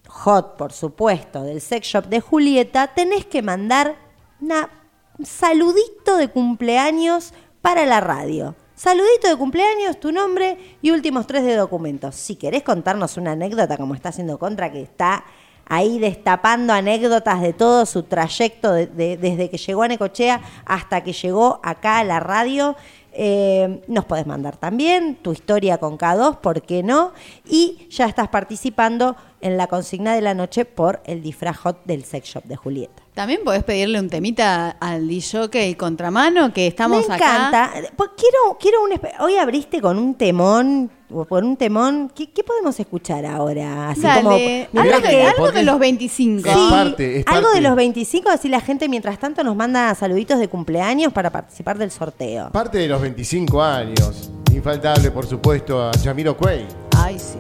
hot, 0.08 0.58
por 0.58 0.74
supuesto, 0.74 1.44
del 1.44 1.62
sex 1.62 1.88
shop 1.88 2.06
de 2.08 2.22
Julieta, 2.22 2.88
tenés 2.88 3.26
que 3.26 3.42
mandar 3.42 3.96
una- 4.42 4.70
un 5.18 5.26
saludito 5.26 6.18
de 6.18 6.28
cumpleaños 6.30 7.34
para 7.66 7.84
la 7.88 8.00
radio. 8.00 8.54
Saludito 8.76 9.28
de 9.28 9.36
cumpleaños, 9.38 10.00
tu 10.00 10.12
nombre 10.12 10.78
y 10.84 10.92
últimos 10.92 11.26
tres 11.26 11.44
de 11.44 11.56
documentos. 11.56 12.14
Si 12.14 12.36
querés 12.36 12.62
contarnos 12.62 13.18
una 13.18 13.32
anécdota 13.32 13.76
como 13.76 13.96
está 13.96 14.10
haciendo 14.10 14.38
Contra, 14.38 14.72
que 14.72 14.84
está 14.84 15.24
ahí 15.68 15.98
destapando 15.98 16.74
anécdotas 16.74 17.42
de 17.42 17.54
todo 17.54 17.88
su 17.88 18.04
trayecto 18.04 18.72
de- 18.72 18.86
de- 18.86 19.18
desde 19.18 19.50
que 19.50 19.58
llegó 19.58 19.82
a 19.82 19.88
Necochea 19.88 20.42
hasta 20.64 21.04
que 21.04 21.12
llegó 21.14 21.60
acá 21.64 21.98
a 21.98 22.04
la 22.04 22.20
radio, 22.20 22.76
eh, 23.14 23.82
nos 23.88 24.06
podés 24.06 24.28
mandar 24.28 24.58
también 24.58 25.16
tu 25.16 25.32
historia 25.32 25.80
con 25.80 25.98
K2, 25.98 26.38
¿por 26.42 26.62
qué 26.62 26.84
no? 26.84 27.14
Y 27.50 27.88
ya 27.90 28.06
estás 28.06 28.28
participando 28.28 29.16
en 29.42 29.58
la 29.58 29.66
consigna 29.66 30.14
de 30.14 30.22
la 30.22 30.36
noche 30.36 30.66
por 30.66 31.02
el 31.06 31.24
disfraz 31.24 31.58
hot 31.58 31.84
del 31.86 32.04
sex 32.04 32.28
shop 32.28 32.44
de 32.44 32.58
Julieta. 32.58 33.05
También 33.16 33.40
podés 33.46 33.64
pedirle 33.64 33.98
un 33.98 34.10
temita 34.10 34.72
al 34.78 35.08
DJ 35.08 35.78
contramano, 35.78 36.52
que 36.54 36.68
estamos 36.68 37.08
Me 37.08 37.16
acá. 37.16 37.48
encanta. 37.48 37.72
Pues 37.96 38.10
quiero, 38.18 38.58
quiero 38.60 38.84
un 38.84 38.90
Hoy 39.22 39.38
abriste 39.38 39.80
con 39.80 39.98
un 39.98 40.16
temón, 40.16 40.92
o 41.10 41.24
por 41.24 41.46
un 41.46 41.56
temón. 41.56 42.12
¿Qué, 42.14 42.30
qué 42.32 42.44
podemos 42.44 42.78
escuchar 42.78 43.26
ahora? 43.26 43.92
Así 43.92 44.02
Dale, 44.02 44.68
como. 44.70 44.82
algo, 44.82 45.02
que 45.02 45.24
algo 45.24 45.52
de 45.54 45.64
los 45.64 45.80
25. 45.80 46.50
Es 46.50 46.54
Sí, 46.54 46.68
parte, 46.70 47.20
es 47.22 47.28
algo 47.28 47.44
parte. 47.44 47.56
de 47.62 47.62
los 47.70 47.76
25, 47.78 48.30
así 48.30 48.50
la 48.50 48.60
gente 48.60 48.90
mientras 48.90 49.18
tanto 49.18 49.46
nos 49.46 49.56
manda 49.56 49.96
saluditos 49.96 50.38
de 50.38 50.50
cumpleaños 50.50 51.14
para 51.14 51.30
participar 51.30 51.78
del 51.78 51.92
sorteo. 51.92 52.50
Parte 52.52 52.80
de 52.80 52.90
los 52.90 53.00
25 53.02 53.64
años. 53.64 54.30
Infaltable, 54.54 55.10
por 55.12 55.26
supuesto, 55.26 55.82
a 55.82 55.92
Yamiro 55.94 56.36
Cuey. 56.36 56.66
Ay, 56.98 57.18
sí. 57.18 57.38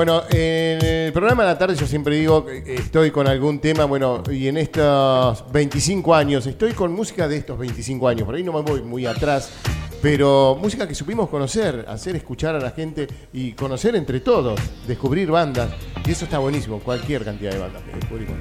Bueno, 0.00 0.22
en 0.30 0.82
el 0.82 1.12
programa 1.12 1.42
de 1.42 1.50
la 1.50 1.58
tarde 1.58 1.74
yo 1.74 1.86
siempre 1.86 2.16
digo 2.16 2.46
que 2.46 2.76
estoy 2.76 3.10
con 3.10 3.28
algún 3.28 3.58
tema, 3.58 3.84
bueno, 3.84 4.22
y 4.32 4.48
en 4.48 4.56
estos 4.56 5.44
25 5.52 6.14
años, 6.14 6.46
estoy 6.46 6.72
con 6.72 6.90
música 6.90 7.28
de 7.28 7.36
estos 7.36 7.58
25 7.58 8.08
años, 8.08 8.24
por 8.24 8.34
ahí 8.34 8.42
no 8.42 8.54
me 8.54 8.62
voy 8.62 8.80
muy 8.80 9.04
atrás, 9.04 9.50
pero 10.00 10.56
música 10.58 10.88
que 10.88 10.94
supimos 10.94 11.28
conocer, 11.28 11.84
hacer 11.86 12.16
escuchar 12.16 12.54
a 12.54 12.60
la 12.60 12.70
gente 12.70 13.08
y 13.34 13.52
conocer 13.52 13.94
entre 13.94 14.20
todos, 14.20 14.58
descubrir 14.86 15.30
bandas. 15.30 15.68
Y 16.06 16.12
eso 16.12 16.24
está 16.24 16.38
buenísimo, 16.38 16.80
cualquier 16.80 17.22
cantidad 17.22 17.52
de 17.52 17.58
bandas 17.58 17.82
que 17.82 17.92
descubrimos. 17.96 18.38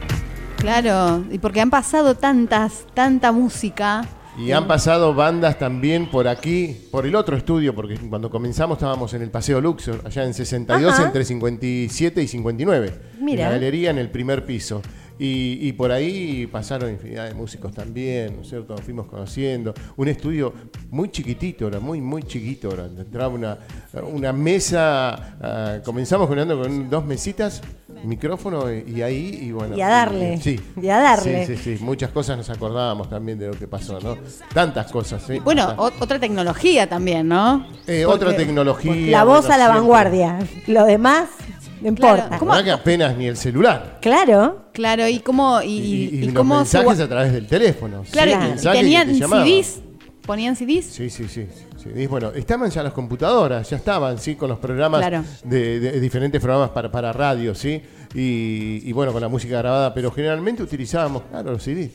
Claro, 0.55 1.25
y 1.29 1.39
porque 1.39 1.59
han 1.59 1.69
pasado 1.69 2.15
tantas, 2.15 2.85
tanta 2.93 3.33
música. 3.33 4.07
Y 4.39 4.51
han 4.53 4.67
pasado 4.67 5.13
bandas 5.13 5.59
también 5.59 6.09
por 6.09 6.27
aquí, 6.27 6.87
por 6.91 7.05
el 7.05 7.15
otro 7.15 7.35
estudio, 7.35 7.75
porque 7.75 7.97
cuando 7.97 8.29
comenzamos 8.29 8.77
estábamos 8.77 9.13
en 9.13 9.21
el 9.21 9.29
Paseo 9.29 9.59
Luxor, 9.59 10.01
allá 10.05 10.23
en 10.23 10.33
62, 10.33 10.93
Ajá. 10.93 11.05
entre 11.05 11.25
57 11.25 12.23
y 12.23 12.27
59. 12.27 12.93
Mira. 13.19 13.43
En 13.43 13.49
la 13.49 13.55
galería 13.55 13.89
en 13.89 13.97
el 13.97 14.09
primer 14.09 14.45
piso. 14.45 14.81
Y, 15.21 15.59
y 15.67 15.73
por 15.73 15.91
ahí 15.91 16.47
pasaron 16.47 16.89
infinidad 16.91 17.27
de 17.27 17.33
músicos 17.33 17.73
también, 17.73 18.37
¿no 18.37 18.41
es 18.41 18.47
cierto? 18.49 18.73
Nos 18.73 18.81
fuimos 18.81 19.05
conociendo. 19.07 19.73
Un 19.97 20.07
estudio 20.07 20.53
muy 20.91 21.09
chiquitito, 21.11 21.67
era 21.67 21.79
muy, 21.81 21.99
muy 21.99 22.23
chiquito. 22.23 22.71
Era. 22.73 22.85
Entraba 22.85 23.27
una, 23.33 23.57
una 24.13 24.31
mesa, 24.31 25.37
ah, 25.41 25.77
comenzamos 25.83 26.27
jugando 26.29 26.57
con 26.61 26.89
dos 26.89 27.05
mesitas, 27.05 27.61
micrófono 28.05 28.71
y, 28.73 28.85
y 28.95 29.01
ahí, 29.01 29.39
y 29.41 29.51
bueno. 29.51 29.75
Y 29.75 29.81
a 29.81 29.89
darle, 29.89 30.37
Sí. 30.41 30.57
y 30.81 30.87
a 30.87 30.99
darle. 30.99 31.45
Sí, 31.45 31.57
sí, 31.57 31.77
sí. 31.77 31.83
Muchas 31.83 32.11
cosas 32.11 32.37
nos 32.37 32.49
acordábamos 32.49 33.09
también 33.09 33.37
de 33.37 33.47
lo 33.47 33.53
que 33.53 33.67
pasó, 33.67 33.99
¿no? 33.99 34.17
Tantas 34.53 34.89
cosas, 34.89 35.21
¿sí? 35.27 35.39
Bueno, 35.39 35.73
otra 35.77 36.17
tecnología 36.17 36.87
también, 36.87 37.27
¿no? 37.27 37.67
Eh, 37.87 38.05
otra 38.05 38.35
tecnología. 38.37 39.11
La 39.11 39.23
voz 39.25 39.41
bueno, 39.41 39.55
a 39.55 39.57
la 39.57 39.63
siempre. 39.65 39.79
vanguardia. 39.81 40.39
Lo 40.67 40.85
demás, 40.85 41.27
no 41.81 41.87
importa. 41.87 42.29
Verdad 42.39 42.63
que 42.63 42.71
apenas 42.71 43.15
ni 43.17 43.27
el 43.27 43.37
celular. 43.37 43.99
Claro. 44.01 44.65
Claro, 44.73 45.07
y 45.07 45.19
cómo, 45.19 45.61
y, 45.61 45.67
Y, 45.67 45.79
y- 45.79 46.17
y 46.19 46.25
los 46.25 46.33
cómo 46.35 46.55
mensajes 46.57 46.99
a 46.99 47.07
través 47.07 47.33
del 47.33 47.47
teléfono. 47.47 48.03
Claro, 48.11 48.31
Sí, 48.31 48.37
y 48.37 48.39
mensajes 48.49 48.71
que 48.79 48.83
tenían 48.83 49.07
te. 49.07 49.43
CDs, 49.45 49.79
ponían 50.25 50.55
CDs. 50.55 50.85
Sí, 50.85 51.09
sí, 51.09 51.25
sí. 51.27 51.47
bueno, 52.07 52.31
estaban 52.31 52.69
ya 52.69 52.83
las 52.83 52.93
computadoras, 52.93 53.69
ya 53.69 53.77
estaban, 53.77 54.17
sí, 54.19 54.35
con 54.35 54.49
los 54.49 54.59
programas, 54.59 55.01
Claro. 55.01 55.23
de, 55.43 55.79
de 55.79 55.99
diferentes 55.99 56.39
programas 56.41 56.69
para, 56.69 56.91
para 56.91 57.11
radio, 57.13 57.53
sí. 57.55 57.81
Y, 58.13 58.81
y 58.83 58.91
bueno, 58.93 59.11
con 59.11 59.21
la 59.21 59.27
música 59.27 59.57
grabada, 59.57 59.93
pero 59.93 60.11
generalmente 60.11 60.61
utilizábamos, 60.63 61.23
claro, 61.29 61.51
los 61.51 61.63
CDs. 61.63 61.91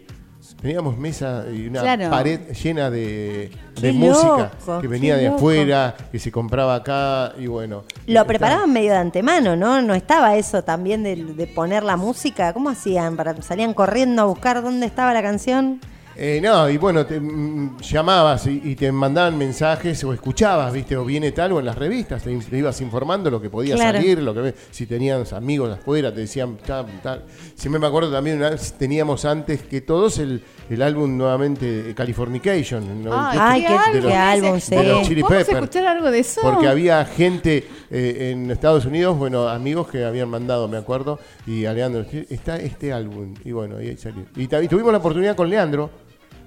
Teníamos 0.61 0.97
mesa 0.97 1.45
y 1.55 1.67
una 1.67 1.83
Claro. 1.83 2.09
pared 2.09 2.41
llena 2.53 2.89
de, 2.89 3.51
música 3.93 4.51
loco, 4.67 4.81
que 4.81 4.89
venía 4.89 5.17
de 5.17 5.25
loco. 5.25 5.37
afuera, 5.37 5.95
que 6.11 6.19
se 6.19 6.33
compraba 6.33 6.75
acá 6.77 7.35
y 7.39 7.47
bueno. 7.49 7.85
Lo 8.07 8.25
preparaban 8.27 8.73
medio 8.73 8.93
de 8.93 8.99
antemano, 8.99 9.57
¿no? 9.57 9.83
No 9.83 9.95
estaba 9.95 10.37
eso 10.37 10.65
también 10.65 11.03
de, 11.03 11.17
de 11.17 11.47
poner 11.49 11.83
la 11.83 11.97
música. 11.99 12.55
¿Cómo 12.55 12.71
hacían? 12.71 13.15
Para, 13.17 13.41
¿Salían 13.43 13.75
corriendo 13.75 14.23
a 14.23 14.25
buscar 14.25 14.63
dónde 14.63 14.87
estaba 14.87 15.13
la 15.13 15.23
canción? 15.23 15.81
Eh, 16.17 16.41
no, 16.43 16.71
y 16.71 16.77
bueno, 16.79 17.05
te 17.05 17.19
mm, 17.19 17.79
llamabas 17.81 18.47
y, 18.47 18.61
y 18.65 18.77
te 18.77 18.93
mandaban 18.93 19.37
mensajes 19.37 20.03
o 20.05 20.13
escuchabas, 20.13 20.73
¿viste? 20.73 20.97
O 20.97 21.05
viene 21.05 21.33
tal 21.33 21.53
o 21.53 21.59
en 21.61 21.67
las 21.67 21.77
revistas, 21.77 22.23
te, 22.23 22.37
te 22.39 22.59
ibas 22.59 22.81
informando 22.81 23.31
lo 23.31 23.41
que 23.41 23.51
podía 23.51 23.75
Claro. 23.75 23.99
salir, 23.99 24.23
lo 24.23 24.33
que 24.33 24.55
si 24.71 24.87
tenías 24.87 25.33
amigos 25.33 25.77
afuera, 25.77 26.15
te 26.15 26.21
decían 26.21 26.57
tal, 26.65 26.87
tal. 27.03 27.25
Siempre 27.57 27.81
me 27.81 27.87
acuerdo 27.89 28.13
también, 28.13 28.37
una 28.37 28.51
vez 28.51 28.75
teníamos 28.79 29.25
antes 29.25 29.63
que 29.63 29.81
todos 29.81 30.19
el, 30.19 30.43
el 30.71 30.83
álbum 30.83 31.17
nuevamente 31.17 31.91
eh, 31.91 31.95
Californication. 31.95 32.83
el 32.85 33.05
98, 33.05 33.41
Ay, 33.43 33.63
qué- 33.67 33.73
de 33.73 34.01
qué 34.01 34.01
los- 34.07 34.13
álbum, 34.15 34.61
sí. 34.61 34.77
de 34.77 34.83
los 34.85 35.03
Chili 35.09 35.23
¿Podemos 35.23 35.45
Peppers. 35.47 35.63
escuchar 35.65 35.87
algo 35.87 36.11
de 36.11 36.19
eso? 36.21 36.41
Porque 36.43 36.69
había 36.69 37.05
gente 37.07 37.67
eh, 37.91 38.31
en 38.33 38.51
Estados 38.51 38.85
Unidos, 38.87 39.19
bueno, 39.19 39.49
amigos 39.49 39.89
que 39.89 40.05
habían 40.05 40.29
mandado, 40.29 40.69
me 40.69 40.77
acuerdo, 40.77 41.19
y 41.47 41.65
a 41.65 41.73
Leandro, 41.73 42.05
está 42.31 42.57
este 42.59 42.93
álbum, 42.93 43.35
y 43.45 43.51
bueno, 43.53 43.83
y 43.83 43.89
ahí 43.89 43.97
salió. 43.97 44.25
Y, 44.37 44.47
ta- 44.47 44.63
y 44.63 44.69
tuvimos 44.69 44.93
la 44.93 44.99
oportunidad 44.99 45.35
con 45.37 45.51
Leandro, 45.51 45.91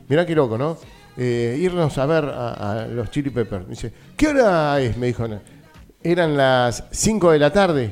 mirá 0.08 0.26
qué 0.26 0.36
loco, 0.36 0.58
¿no? 0.58 0.78
Eh, 1.18 1.58
irnos 1.60 1.98
a 1.98 2.06
ver 2.06 2.26
a, 2.26 2.82
a 2.84 2.88
los 2.88 3.10
Chili 3.10 3.30
Peppers. 3.32 3.64
Me 3.66 3.72
dice, 3.72 3.92
¿qué 4.16 4.28
hora 4.28 4.80
es? 4.80 4.96
Me 4.98 5.08
dijo, 5.08 5.26
eran 6.04 6.38
las 6.38 6.84
5 6.92 7.32
de 7.32 7.40
la 7.40 7.52
tarde. 7.52 7.92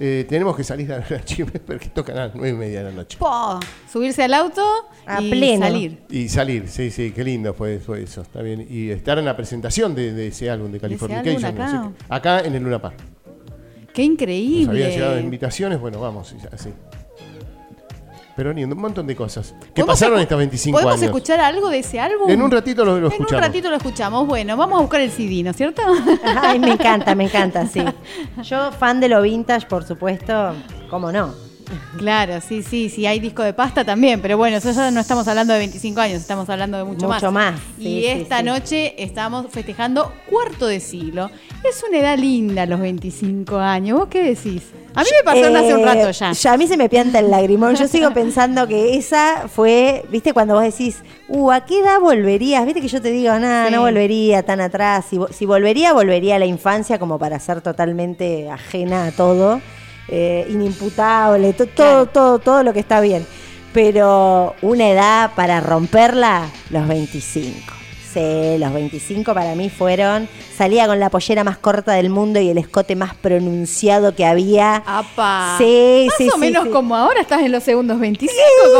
Eh, 0.00 0.26
tenemos 0.28 0.54
que 0.56 0.62
salir 0.62 0.92
a 0.92 0.98
ver 0.98 1.14
a 1.14 1.24
Chili 1.24 1.50
Peppers 1.50 1.80
que 1.80 1.88
tocan 1.88 2.16
a 2.18 2.26
las 2.26 2.34
9 2.34 2.50
y 2.50 2.52
media 2.52 2.80
de 2.84 2.90
la 2.90 2.96
noche. 2.96 3.18
Po, 3.18 3.58
subirse 3.90 4.22
al 4.22 4.34
auto 4.34 4.62
A 5.06 5.20
y 5.20 5.30
pleno. 5.30 5.66
salir. 5.66 5.98
Y 6.10 6.28
salir, 6.28 6.68
sí, 6.68 6.90
sí, 6.90 7.10
qué 7.10 7.24
lindo 7.24 7.52
fue, 7.54 7.78
fue 7.80 8.02
eso, 8.02 8.20
está 8.22 8.42
bien. 8.42 8.64
Y 8.70 8.90
estar 8.90 9.18
en 9.18 9.24
la 9.24 9.34
presentación 9.36 9.94
de, 9.94 10.12
de 10.12 10.28
ese 10.28 10.50
álbum 10.50 10.70
de 10.70 10.78
Californication. 10.78 11.44
álbum 11.44 11.58
no 11.64 11.70
sé 11.70 11.76
acá? 11.76 11.92
acá 12.38 12.40
en 12.46 12.54
el 12.54 12.62
Luna 12.62 12.80
Park. 12.80 12.96
Qué 13.92 14.02
Nos 14.02 14.12
increíble. 14.12 14.70
habían 14.70 14.90
llegado 14.90 15.18
invitaciones, 15.18 15.80
bueno, 15.80 15.98
vamos, 16.00 16.32
así. 16.52 16.68
Pero 18.38 18.52
lindo, 18.52 18.76
un 18.76 18.82
montón 18.82 19.04
de 19.04 19.16
cosas. 19.16 19.52
¿Qué 19.74 19.82
¿Podemos 19.82 19.98
pasaron 19.98 20.20
estos 20.20 20.38
25 20.38 20.76
¿Podemos 20.76 20.94
años? 20.94 21.06
escuchar 21.06 21.40
algo 21.40 21.70
de 21.70 21.80
ese 21.80 21.98
álbum? 21.98 22.30
En 22.30 22.40
un 22.40 22.48
ratito 22.52 22.84
lo, 22.84 22.92
lo 22.92 23.06
En 23.08 23.12
escuchamos. 23.14 23.32
un 23.32 23.38
ratito 23.40 23.68
lo 23.68 23.74
escuchamos. 23.74 24.26
Bueno, 24.28 24.56
vamos 24.56 24.78
a 24.78 24.82
buscar 24.82 25.00
el 25.00 25.10
CD, 25.10 25.42
¿no 25.42 25.50
es 25.50 25.56
cierto? 25.56 25.82
Ay, 26.22 26.60
me 26.60 26.70
encanta, 26.70 27.16
me 27.16 27.24
encanta, 27.24 27.66
sí. 27.66 27.82
Yo, 28.44 28.70
fan 28.70 29.00
de 29.00 29.08
lo 29.08 29.22
vintage, 29.22 29.66
por 29.66 29.82
supuesto, 29.82 30.54
¿cómo 30.88 31.10
no? 31.10 31.47
Claro, 31.96 32.40
sí, 32.40 32.62
sí, 32.62 32.88
sí, 32.88 33.06
hay 33.06 33.18
disco 33.20 33.42
de 33.42 33.52
pasta 33.52 33.84
también, 33.84 34.20
pero 34.20 34.36
bueno, 34.36 34.56
eso 34.56 34.70
ya 34.72 34.90
no 34.90 35.00
estamos 35.00 35.26
hablando 35.28 35.52
de 35.52 35.58
25 35.60 36.00
años, 36.00 36.20
estamos 36.20 36.48
hablando 36.48 36.78
de 36.78 36.84
mucho, 36.84 37.08
Mucho 37.08 37.32
más, 37.32 37.54
Y 37.78 37.82
sí, 37.82 38.00
sí, 38.00 38.06
esta 38.06 38.38
sí. 38.38 38.44
noche 38.44 39.02
estamos 39.02 39.46
festejando 39.50 40.12
cuarto 40.28 40.66
de 40.66 40.80
siglo. 40.80 41.30
Es 41.68 41.82
una 41.88 41.98
edad 41.98 42.18
linda 42.18 42.66
los 42.66 42.78
25 42.80 43.56
años. 43.58 43.98
¿Vos 43.98 44.08
qué 44.08 44.22
decís? 44.22 44.62
A 44.94 45.02
mí 45.02 45.08
me 45.18 45.24
pasaron 45.24 45.56
hace 45.56 45.74
un 45.74 45.80
Eh, 45.80 45.84
rato 45.84 46.10
ya. 46.10 46.52
A 46.52 46.56
mí 46.56 46.66
se 46.66 46.76
me 46.76 46.88
pianta 46.88 47.18
el 47.18 47.30
lagrimón. 47.30 47.74
Yo 47.76 47.86
sigo 47.88 48.10
pensando 48.14 48.66
que 48.66 48.96
esa 48.96 49.48
fue, 49.48 50.04
viste, 50.10 50.32
cuando 50.32 50.54
vos 50.54 50.62
decís, 50.62 51.02
uh, 51.28 51.50
¿a 51.50 51.64
qué 51.64 51.80
edad 51.80 52.00
volverías? 52.00 52.64
Viste 52.64 52.80
que 52.80 52.88
yo 52.88 53.00
te 53.02 53.10
digo, 53.10 53.36
nada, 53.38 53.66
Sí. 53.68 53.74
no 53.74 53.82
volvería 53.82 54.42
tan 54.44 54.60
atrás. 54.60 55.06
Si 55.30 55.46
volvería, 55.46 55.92
volvería 55.92 56.36
a 56.36 56.38
la 56.38 56.46
infancia 56.46 56.98
como 56.98 57.18
para 57.18 57.38
ser 57.38 57.60
totalmente 57.60 58.50
ajena 58.50 59.06
a 59.06 59.12
todo, 59.12 59.60
eh, 60.08 60.46
inimputable, 60.48 61.52
to- 61.52 61.66
todo, 61.66 62.06
todo, 62.06 62.38
todo 62.38 62.62
lo 62.62 62.72
que 62.72 62.80
está 62.80 63.00
bien. 63.00 63.26
Pero 63.72 64.54
una 64.62 64.88
edad 64.88 65.30
para 65.36 65.60
romperla, 65.60 66.48
los 66.70 66.88
25. 66.88 67.74
Sí, 68.12 68.56
los 68.58 68.72
25 68.72 69.34
para 69.34 69.54
mí 69.54 69.68
fueron. 69.68 70.28
Salía 70.56 70.86
con 70.86 70.98
la 70.98 71.10
pollera 71.10 71.44
más 71.44 71.58
corta 71.58 71.92
del 71.92 72.08
mundo 72.08 72.40
y 72.40 72.48
el 72.48 72.56
escote 72.58 72.96
más 72.96 73.14
pronunciado 73.14 74.14
que 74.14 74.24
había. 74.24 74.82
¡Apa! 74.86 75.56
Sí, 75.58 76.06
Más 76.08 76.16
sí, 76.16 76.28
o 76.28 76.34
sí, 76.34 76.40
menos 76.40 76.64
sí. 76.64 76.70
como 76.70 76.96
ahora 76.96 77.20
estás 77.20 77.42
en 77.42 77.52
los 77.52 77.62
segundos 77.62 78.00
25, 78.00 78.34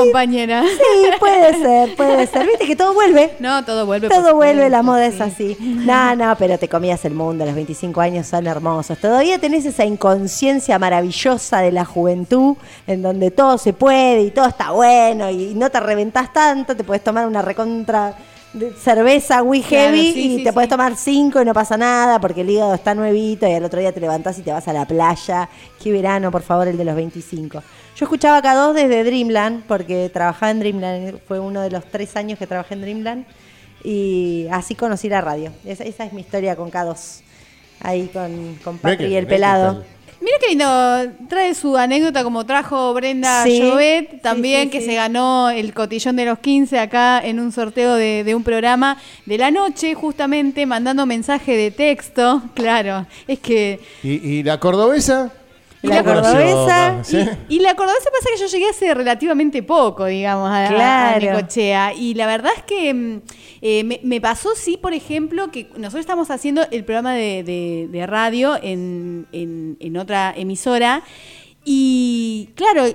compañera. 0.04 0.64
Sí, 0.66 1.10
puede 1.18 1.54
ser, 1.60 1.94
puede 1.96 2.26
ser. 2.26 2.46
Viste 2.46 2.66
que 2.66 2.74
todo 2.74 2.94
vuelve. 2.94 3.32
No, 3.38 3.64
todo 3.64 3.84
vuelve. 3.84 4.08
Todo 4.08 4.34
vuelve, 4.34 4.70
la 4.70 4.82
moda 4.82 5.06
es 5.06 5.20
así. 5.20 5.56
No, 5.60 6.16
no, 6.16 6.34
pero 6.38 6.58
te 6.58 6.68
comías 6.68 7.04
el 7.04 7.14
mundo, 7.14 7.44
los 7.44 7.54
25 7.54 8.00
años 8.00 8.26
son 8.26 8.46
hermosos. 8.46 8.98
Todavía 8.98 9.38
tenés 9.38 9.64
esa 9.66 9.84
inconsciencia 9.84 10.78
maravillosa 10.78 11.60
de 11.60 11.72
la 11.72 11.84
juventud, 11.84 12.56
en 12.86 13.02
donde 13.02 13.30
todo 13.30 13.58
se 13.58 13.72
puede 13.72 14.22
y 14.22 14.30
todo 14.30 14.46
está 14.46 14.70
bueno 14.70 15.30
y 15.30 15.54
no 15.54 15.70
te 15.70 15.80
reventás 15.80 16.32
tanto, 16.32 16.74
te 16.74 16.84
puedes 16.84 17.04
tomar 17.04 17.26
una 17.26 17.42
recontra 17.42 18.14
cerveza 18.76 19.42
muy 19.42 19.62
Claro, 19.68 19.96
heavy 19.96 20.12
sí, 20.12 20.20
y 20.34 20.38
sí, 20.38 20.44
te 20.44 20.50
sí. 20.50 20.52
puedes 20.52 20.68
tomar 20.70 20.96
cinco 20.96 21.40
y 21.40 21.44
no 21.44 21.54
pasa 21.54 21.76
nada 21.76 22.20
porque 22.20 22.42
el 22.42 22.50
hígado 22.50 22.74
está 22.74 22.94
nuevito 22.94 23.46
y 23.46 23.52
al 23.54 23.64
otro 23.64 23.80
día 23.80 23.92
te 23.92 24.00
levantás 24.00 24.38
y 24.38 24.42
te 24.42 24.52
vas 24.52 24.66
a 24.68 24.72
la 24.72 24.86
playa. 24.86 25.48
Qué 25.82 25.92
verano, 25.92 26.30
por 26.30 26.42
favor, 26.42 26.68
el 26.68 26.76
de 26.76 26.84
los 26.84 26.94
25. 26.96 27.62
Yo 27.96 28.04
escuchaba 28.04 28.38
acá 28.38 28.54
dos 28.54 28.74
desde 28.74 29.04
Dreamland 29.04 29.64
porque 29.66 30.10
trabajaba 30.12 30.50
en 30.52 30.60
Dreamland, 30.60 31.20
fue 31.26 31.40
uno 31.40 31.60
de 31.60 31.70
los 31.70 31.84
tres 31.84 32.16
años 32.16 32.38
que 32.38 32.46
trabajé 32.46 32.74
en 32.74 32.80
Dreamland 32.82 33.26
y 33.84 34.46
así 34.50 34.74
conocí 34.74 35.08
la 35.08 35.20
radio. 35.20 35.52
Esa, 35.64 35.84
esa 35.84 36.04
es 36.04 36.12
mi 36.12 36.20
historia 36.20 36.56
con 36.56 36.70
K2. 36.70 37.22
Ahí 37.80 38.08
con, 38.08 38.58
con 38.64 38.78
Patri 38.78 39.06
y 39.06 39.14
el 39.16 39.26
pelado. 39.26 39.84
Mira 40.20 40.36
qué 40.40 40.48
lindo, 40.48 40.66
trae 41.28 41.54
su 41.54 41.76
anécdota 41.76 42.24
como 42.24 42.44
trajo 42.44 42.92
Brenda 42.92 43.44
Sí, 43.44 43.60
Jovet, 43.62 44.20
también 44.20 44.64
sí, 44.64 44.70
que 44.70 44.80
sí. 44.80 44.86
se 44.86 44.94
ganó 44.94 45.48
el 45.50 45.72
cotillón 45.72 46.16
de 46.16 46.24
los 46.24 46.40
15 46.40 46.78
acá 46.78 47.20
en 47.24 47.38
un 47.38 47.52
sorteo 47.52 47.94
de, 47.94 48.24
de 48.24 48.34
un 48.34 48.42
programa 48.42 48.98
de 49.26 49.38
la 49.38 49.50
noche, 49.52 49.94
justamente 49.94 50.66
mandando 50.66 51.06
mensaje 51.06 51.56
de 51.56 51.70
texto. 51.70 52.42
Claro, 52.54 53.06
es 53.28 53.38
que... 53.38 53.80
¿Y, 54.02 54.14
y 54.14 54.42
la 54.42 54.58
cordobesa? 54.58 55.32
Y 55.82 55.86
La 55.86 56.02
cordobesa, 56.02 57.04
¿Sí? 57.04 57.18
Y 57.48 57.60
la 57.60 57.74
cordobesa 57.76 58.10
pasa 58.10 58.28
que 58.34 58.40
yo 58.40 58.46
llegué 58.48 58.68
hace 58.68 58.92
relativamente 58.94 59.62
poco, 59.62 60.06
digamos, 60.06 60.48
a, 60.50 60.56
a- 60.56 60.66
a 60.66 60.68
Claro. 60.70 61.36
Necochea. 61.36 61.94
Y 61.94 62.14
la 62.14 62.26
verdad 62.26 62.50
es 62.56 62.62
que 62.64 62.92
mm, 62.92 63.20
eh, 63.62 63.84
me, 63.84 64.00
me 64.02 64.20
pasó, 64.20 64.50
sí, 64.56 64.76
por 64.76 64.92
ejemplo, 64.92 65.50
que 65.52 65.68
nosotros 65.76 66.00
estamos 66.00 66.30
haciendo 66.30 66.62
el 66.70 66.84
programa 66.84 67.14
de, 67.14 67.42
de- 67.44 67.88
de 67.90 68.06
radio 68.06 68.58
en, 68.60 69.26
en- 69.32 69.76
en 69.78 69.96
otra 69.96 70.34
emisora. 70.36 71.02
Y 71.64 72.50
claro, 72.54 72.86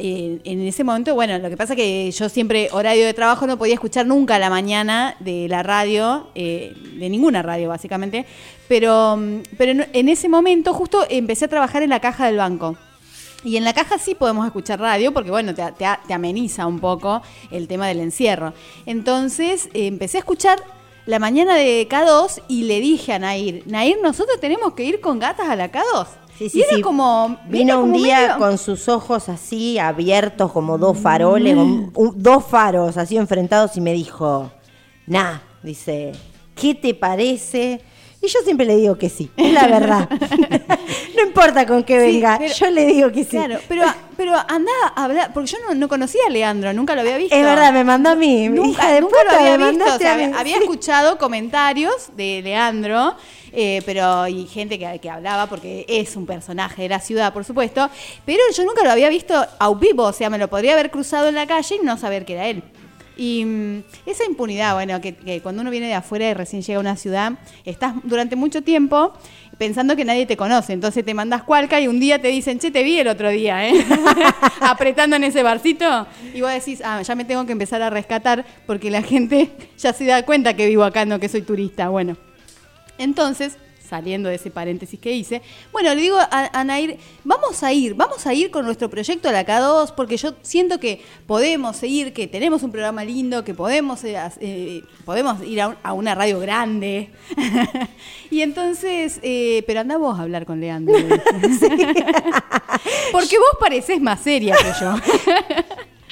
en 0.00 0.66
ese 0.66 0.84
momento, 0.84 1.14
bueno, 1.14 1.38
lo 1.38 1.50
que 1.50 1.56
pasa 1.56 1.76
que 1.76 2.10
yo 2.10 2.28
siempre, 2.28 2.68
horario 2.72 3.04
de 3.04 3.14
trabajo, 3.14 3.46
no 3.46 3.58
podía 3.58 3.74
escuchar 3.74 4.06
nunca 4.06 4.38
la 4.38 4.50
mañana 4.50 5.16
de 5.20 5.46
la 5.48 5.62
radio, 5.62 6.28
eh, 6.34 6.74
de 6.96 7.08
ninguna 7.10 7.42
radio 7.42 7.68
básicamente, 7.68 8.26
pero, 8.68 9.16
mm, 9.16 9.42
pero 9.58 9.84
en, 9.92 10.08
ese 10.08 10.28
momento 10.28 10.72
justo 10.72 11.04
empecé 11.08 11.44
a 11.44 11.48
trabajar 11.48 11.82
en 11.82 11.90
la 11.90 12.00
caja 12.00 12.26
del 12.26 12.36
banco. 12.36 12.76
Y 13.42 13.56
en 13.56 13.64
la 13.64 13.72
caja 13.72 13.98
sí 13.98 14.14
podemos 14.14 14.46
escuchar 14.46 14.80
radio, 14.80 15.12
porque 15.12 15.30
bueno, 15.30 15.54
te, 15.54 16.12
ameniza 16.12 16.66
un 16.66 16.78
poco 16.78 17.22
el 17.50 17.68
tema 17.68 17.86
del 17.88 18.00
encierro. 18.00 18.52
Entonces 18.84 19.68
empecé 19.72 20.18
a 20.18 20.20
escuchar 20.20 20.62
la 21.06 21.18
mañana 21.18 21.54
de 21.56 21.88
K2 21.88 22.42
y 22.48 22.64
le 22.64 22.80
dije 22.80 23.14
a 23.14 23.18
Nair, 23.18 23.62
Nair, 23.66 23.96
nosotros 24.02 24.38
tenemos 24.40 24.74
que 24.74 24.84
ir 24.84 25.00
con 25.00 25.18
gatas 25.18 25.48
a 25.48 25.56
la 25.56 25.72
K2. 25.72 26.19
Sí, 26.48 26.58
y 26.58 26.62
era 26.62 26.76
sí. 26.76 26.80
como... 26.82 27.36
Vino 27.48 27.80
un 27.80 27.90
como 27.92 28.02
día 28.04 28.20
medio- 28.20 28.38
con 28.38 28.56
sus 28.58 28.88
ojos 28.88 29.28
así 29.28 29.78
abiertos 29.78 30.50
como 30.52 30.78
dos 30.78 30.98
faroles, 30.98 31.56
un- 31.56 31.92
dos 32.16 32.44
faros 32.44 32.96
así 32.96 33.16
enfrentados 33.16 33.76
y 33.76 33.80
me 33.80 33.92
dijo, 33.92 34.50
nah, 35.06 35.38
dice, 35.62 36.12
¿qué 36.54 36.74
te 36.74 36.94
parece? 36.94 37.80
Y 38.22 38.28
yo 38.28 38.38
siempre 38.44 38.66
le 38.66 38.76
digo 38.76 38.98
que 38.98 39.08
sí, 39.08 39.30
es 39.34 39.50
la 39.52 39.66
verdad. 39.66 40.08
no 41.16 41.22
importa 41.22 41.66
con 41.66 41.82
qué 41.84 41.98
Sí, 42.00 42.12
venga, 42.16 42.36
pero- 42.38 42.52
yo 42.54 42.70
le 42.70 42.86
digo 42.86 43.10
que 43.12 43.24
sí. 43.24 43.30
Claro, 43.30 43.58
pero, 43.66 43.82
pero 44.16 44.34
anda 44.46 44.70
a 44.94 45.04
hablar, 45.04 45.32
porque 45.32 45.52
yo 45.52 45.58
no, 45.66 45.74
no 45.74 45.88
conocía 45.88 46.20
a 46.26 46.30
Leandro, 46.30 46.70
nunca 46.74 46.94
lo 46.94 47.00
había 47.00 47.16
visto. 47.16 47.34
Es 47.34 47.42
verdad, 47.42 47.72
me 47.72 47.82
mandó 47.82 48.10
a 48.10 48.14
mí. 48.16 48.48
Nunca, 48.50 48.68
hija 48.82 48.92
de 48.92 49.00
nunca 49.00 49.16
puta, 49.22 49.32
lo 49.32 49.38
había 49.40 49.58
me 49.58 49.70
visto, 49.70 49.84
o 49.84 49.86
mandaste 49.88 50.04
sea, 50.04 50.12
a 50.12 50.16
mí. 50.18 50.24
había, 50.24 50.38
había 50.38 50.56
Sí. 50.56 50.62
escuchado 50.64 51.16
comentarios 51.16 52.10
de 52.14 52.40
Leandro, 52.44 53.14
eh, 53.52 53.80
pero 53.86 54.28
y 54.28 54.46
gente 54.46 54.78
que, 54.78 54.98
que 55.00 55.08
hablaba 55.08 55.46
porque 55.46 55.86
es 55.88 56.14
un 56.14 56.26
personaje 56.26 56.82
de 56.82 56.88
la 56.90 57.00
ciudad, 57.00 57.32
por 57.32 57.44
supuesto, 57.46 57.88
pero 58.26 58.40
yo 58.54 58.64
nunca 58.64 58.84
lo 58.84 58.90
había 58.90 59.08
visto 59.08 59.34
a 59.58 59.74
vivo, 59.74 60.04
o 60.04 60.12
sea, 60.12 60.28
me 60.28 60.36
lo 60.36 60.48
podría 60.48 60.74
haber 60.74 60.90
cruzado 60.90 61.28
en 61.28 61.36
la 61.36 61.46
calle 61.46 61.76
y 61.82 61.84
no 61.86 61.96
saber 61.96 62.26
que 62.26 62.34
era 62.34 62.48
él. 62.48 62.62
Y 63.20 63.44
mm, 63.44 63.82
esa 64.06 64.24
impunidad, 64.24 64.72
bueno, 64.72 64.98
que, 65.02 65.14
que 65.14 65.42
cuando 65.42 65.60
uno 65.60 65.70
viene 65.70 65.88
de 65.88 65.92
afuera 65.92 66.30
y 66.30 66.32
recién 66.32 66.62
llega 66.62 66.78
a 66.78 66.80
una 66.80 66.96
ciudad, 66.96 67.34
estás 67.66 67.92
durante 68.02 68.34
mucho 68.34 68.62
tiempo 68.62 69.12
pensando 69.58 69.94
que 69.94 70.06
nadie 70.06 70.24
te 70.24 70.38
conoce, 70.38 70.72
entonces 70.72 71.04
te 71.04 71.12
mandas 71.12 71.42
cualca 71.42 71.78
y 71.82 71.86
un 71.86 72.00
día 72.00 72.18
te 72.22 72.28
dicen, 72.28 72.58
che, 72.58 72.70
te 72.70 72.82
vi 72.82 72.98
el 72.98 73.08
otro 73.08 73.28
día, 73.28 73.68
¿eh? 73.68 73.84
apretando 74.62 75.16
en 75.16 75.24
ese 75.24 75.42
barcito, 75.42 76.06
y 76.32 76.40
vos 76.40 76.50
decís, 76.50 76.80
ah, 76.82 77.02
ya 77.02 77.14
me 77.14 77.26
tengo 77.26 77.44
que 77.44 77.52
empezar 77.52 77.82
a 77.82 77.90
rescatar 77.90 78.46
porque 78.66 78.90
la 78.90 79.02
gente 79.02 79.50
ya 79.76 79.92
se 79.92 80.06
da 80.06 80.24
cuenta 80.24 80.56
que 80.56 80.66
vivo 80.66 80.82
acá, 80.82 81.04
no 81.04 81.20
que 81.20 81.28
soy 81.28 81.42
turista. 81.42 81.90
Bueno, 81.90 82.16
entonces, 82.96 83.58
saliendo 83.90 84.28
de 84.28 84.36
ese 84.36 84.50
paréntesis 84.50 84.98
que 85.00 85.12
hice, 85.12 85.42
bueno, 85.72 85.92
le 85.94 86.00
digo 86.00 86.16
a, 86.18 86.50
a 86.58 86.64
Nair, 86.64 86.96
vamos 87.24 87.62
a 87.64 87.72
ir, 87.72 87.94
vamos 87.94 88.24
a 88.26 88.32
ir 88.32 88.50
con 88.50 88.64
nuestro 88.64 88.88
proyecto 88.88 89.28
a 89.28 89.32
la 89.32 89.44
K2, 89.44 89.94
porque 89.96 90.16
yo 90.16 90.34
siento 90.42 90.78
que 90.78 91.02
podemos 91.26 91.76
seguir, 91.76 92.12
que 92.12 92.28
tenemos 92.28 92.62
un 92.62 92.70
programa 92.70 93.04
lindo, 93.04 93.44
que 93.44 93.52
podemos, 93.52 94.04
eh, 94.04 94.16
eh, 94.40 94.82
podemos 95.04 95.42
ir 95.44 95.60
a, 95.60 95.68
un- 95.68 95.76
a 95.82 95.92
una 95.92 96.14
radio 96.14 96.38
grande. 96.38 97.10
y 98.30 98.42
entonces, 98.42 99.18
eh, 99.22 99.64
pero 99.66 99.80
anda 99.80 99.96
vos 99.98 100.18
a 100.18 100.22
hablar 100.22 100.46
con 100.46 100.60
Leandro. 100.60 100.94
porque 103.12 103.38
vos 103.38 103.56
parecés 103.58 104.00
más 104.00 104.20
seria 104.20 104.54
que 104.56 104.72
yo. 104.80 104.94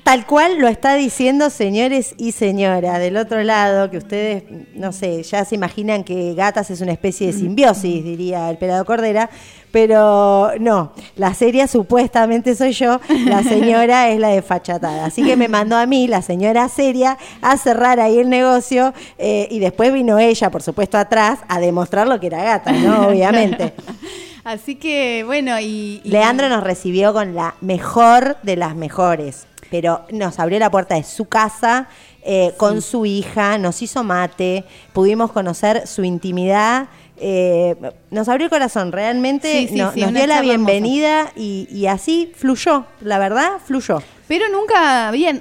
Tal 0.09 0.25
cual 0.25 0.57
lo 0.57 0.69
está 0.69 0.95
diciendo 0.95 1.51
señores 1.51 2.15
y 2.17 2.33
señoras 2.33 2.99
del 2.99 3.19
otro 3.19 3.43
lado, 3.43 3.91
que 3.91 3.99
ustedes, 3.99 4.43
no 4.75 4.91
sé, 4.91 5.23
ya 5.23 5.45
se 5.45 5.55
imaginan 5.55 6.03
que 6.03 6.33
gatas 6.33 6.71
es 6.71 6.81
una 6.81 6.93
especie 6.93 7.27
de 7.27 7.35
simbiosis, 7.35 8.03
diría 8.03 8.49
el 8.49 8.57
pelado 8.57 8.87
Cordera, 8.87 9.29
pero 9.71 10.53
no, 10.61 10.93
la 11.17 11.35
seria 11.35 11.67
supuestamente 11.67 12.55
soy 12.55 12.73
yo, 12.73 13.03
la 13.27 13.43
señora 13.43 14.09
es 14.11 14.19
la 14.19 14.29
desfachatada. 14.29 15.05
Así 15.05 15.23
que 15.23 15.37
me 15.37 15.47
mandó 15.47 15.77
a 15.77 15.85
mí, 15.85 16.09
la 16.09 16.23
señora 16.23 16.71
seria, 16.71 17.19
a 17.43 17.59
cerrar 17.59 18.01
ahí 18.01 18.19
el 18.19 18.31
negocio 18.31 18.95
eh, 19.19 19.47
y 19.51 19.59
después 19.59 19.93
vino 19.93 20.19
ella, 20.19 20.51
por 20.51 20.63
supuesto, 20.63 20.97
atrás 20.97 21.41
a 21.49 21.61
demostrar 21.61 22.09
lo 22.09 22.19
que 22.19 22.29
era 22.29 22.43
gata, 22.43 22.73
¿no? 22.73 23.09
Obviamente. 23.09 23.75
Así 24.43 24.77
que, 24.77 25.25
bueno, 25.27 25.61
y... 25.61 26.01
y- 26.03 26.09
Leandro 26.09 26.49
nos 26.49 26.65
recibió 26.65 27.13
con 27.13 27.35
la 27.35 27.57
mejor 27.61 28.39
de 28.43 28.57
las 28.57 28.75
mejores, 28.75 29.48
pero 29.71 30.05
nos 30.11 30.39
abrió 30.39 30.59
la 30.59 30.71
puerta 30.71 30.95
de 30.95 31.05
su 31.05 31.25
casa 31.27 31.89
eh, 32.23 32.53
con 32.57 32.83
su 32.83 33.07
hija, 33.07 33.59
nos 33.59 33.81
hizo 33.83 34.03
mate, 34.05 34.65
pudimos 34.93 35.33
conocer 35.33 35.87
su 35.87 36.05
intimidad. 36.05 36.89
eh, 37.21 37.75
nos 38.11 38.29
abrió 38.29 38.45
el 38.45 38.51
corazón, 38.51 38.93
realmente 38.93 39.51
Sí, 39.51 39.69
sí, 39.69 39.75
no- 39.77 39.93
sí, 39.93 40.01
nos 40.03 40.13
dio 40.13 40.27
la 40.27 40.41
bienvenida 40.41 41.33
y, 41.35 41.67
y 41.71 41.87
así 41.87 42.33
fluyó, 42.37 42.85
la 43.01 43.19
verdad, 43.19 43.53
fluyó. 43.65 44.03
Pero 44.29 44.49
nunca 44.51 45.09
había, 45.09 45.33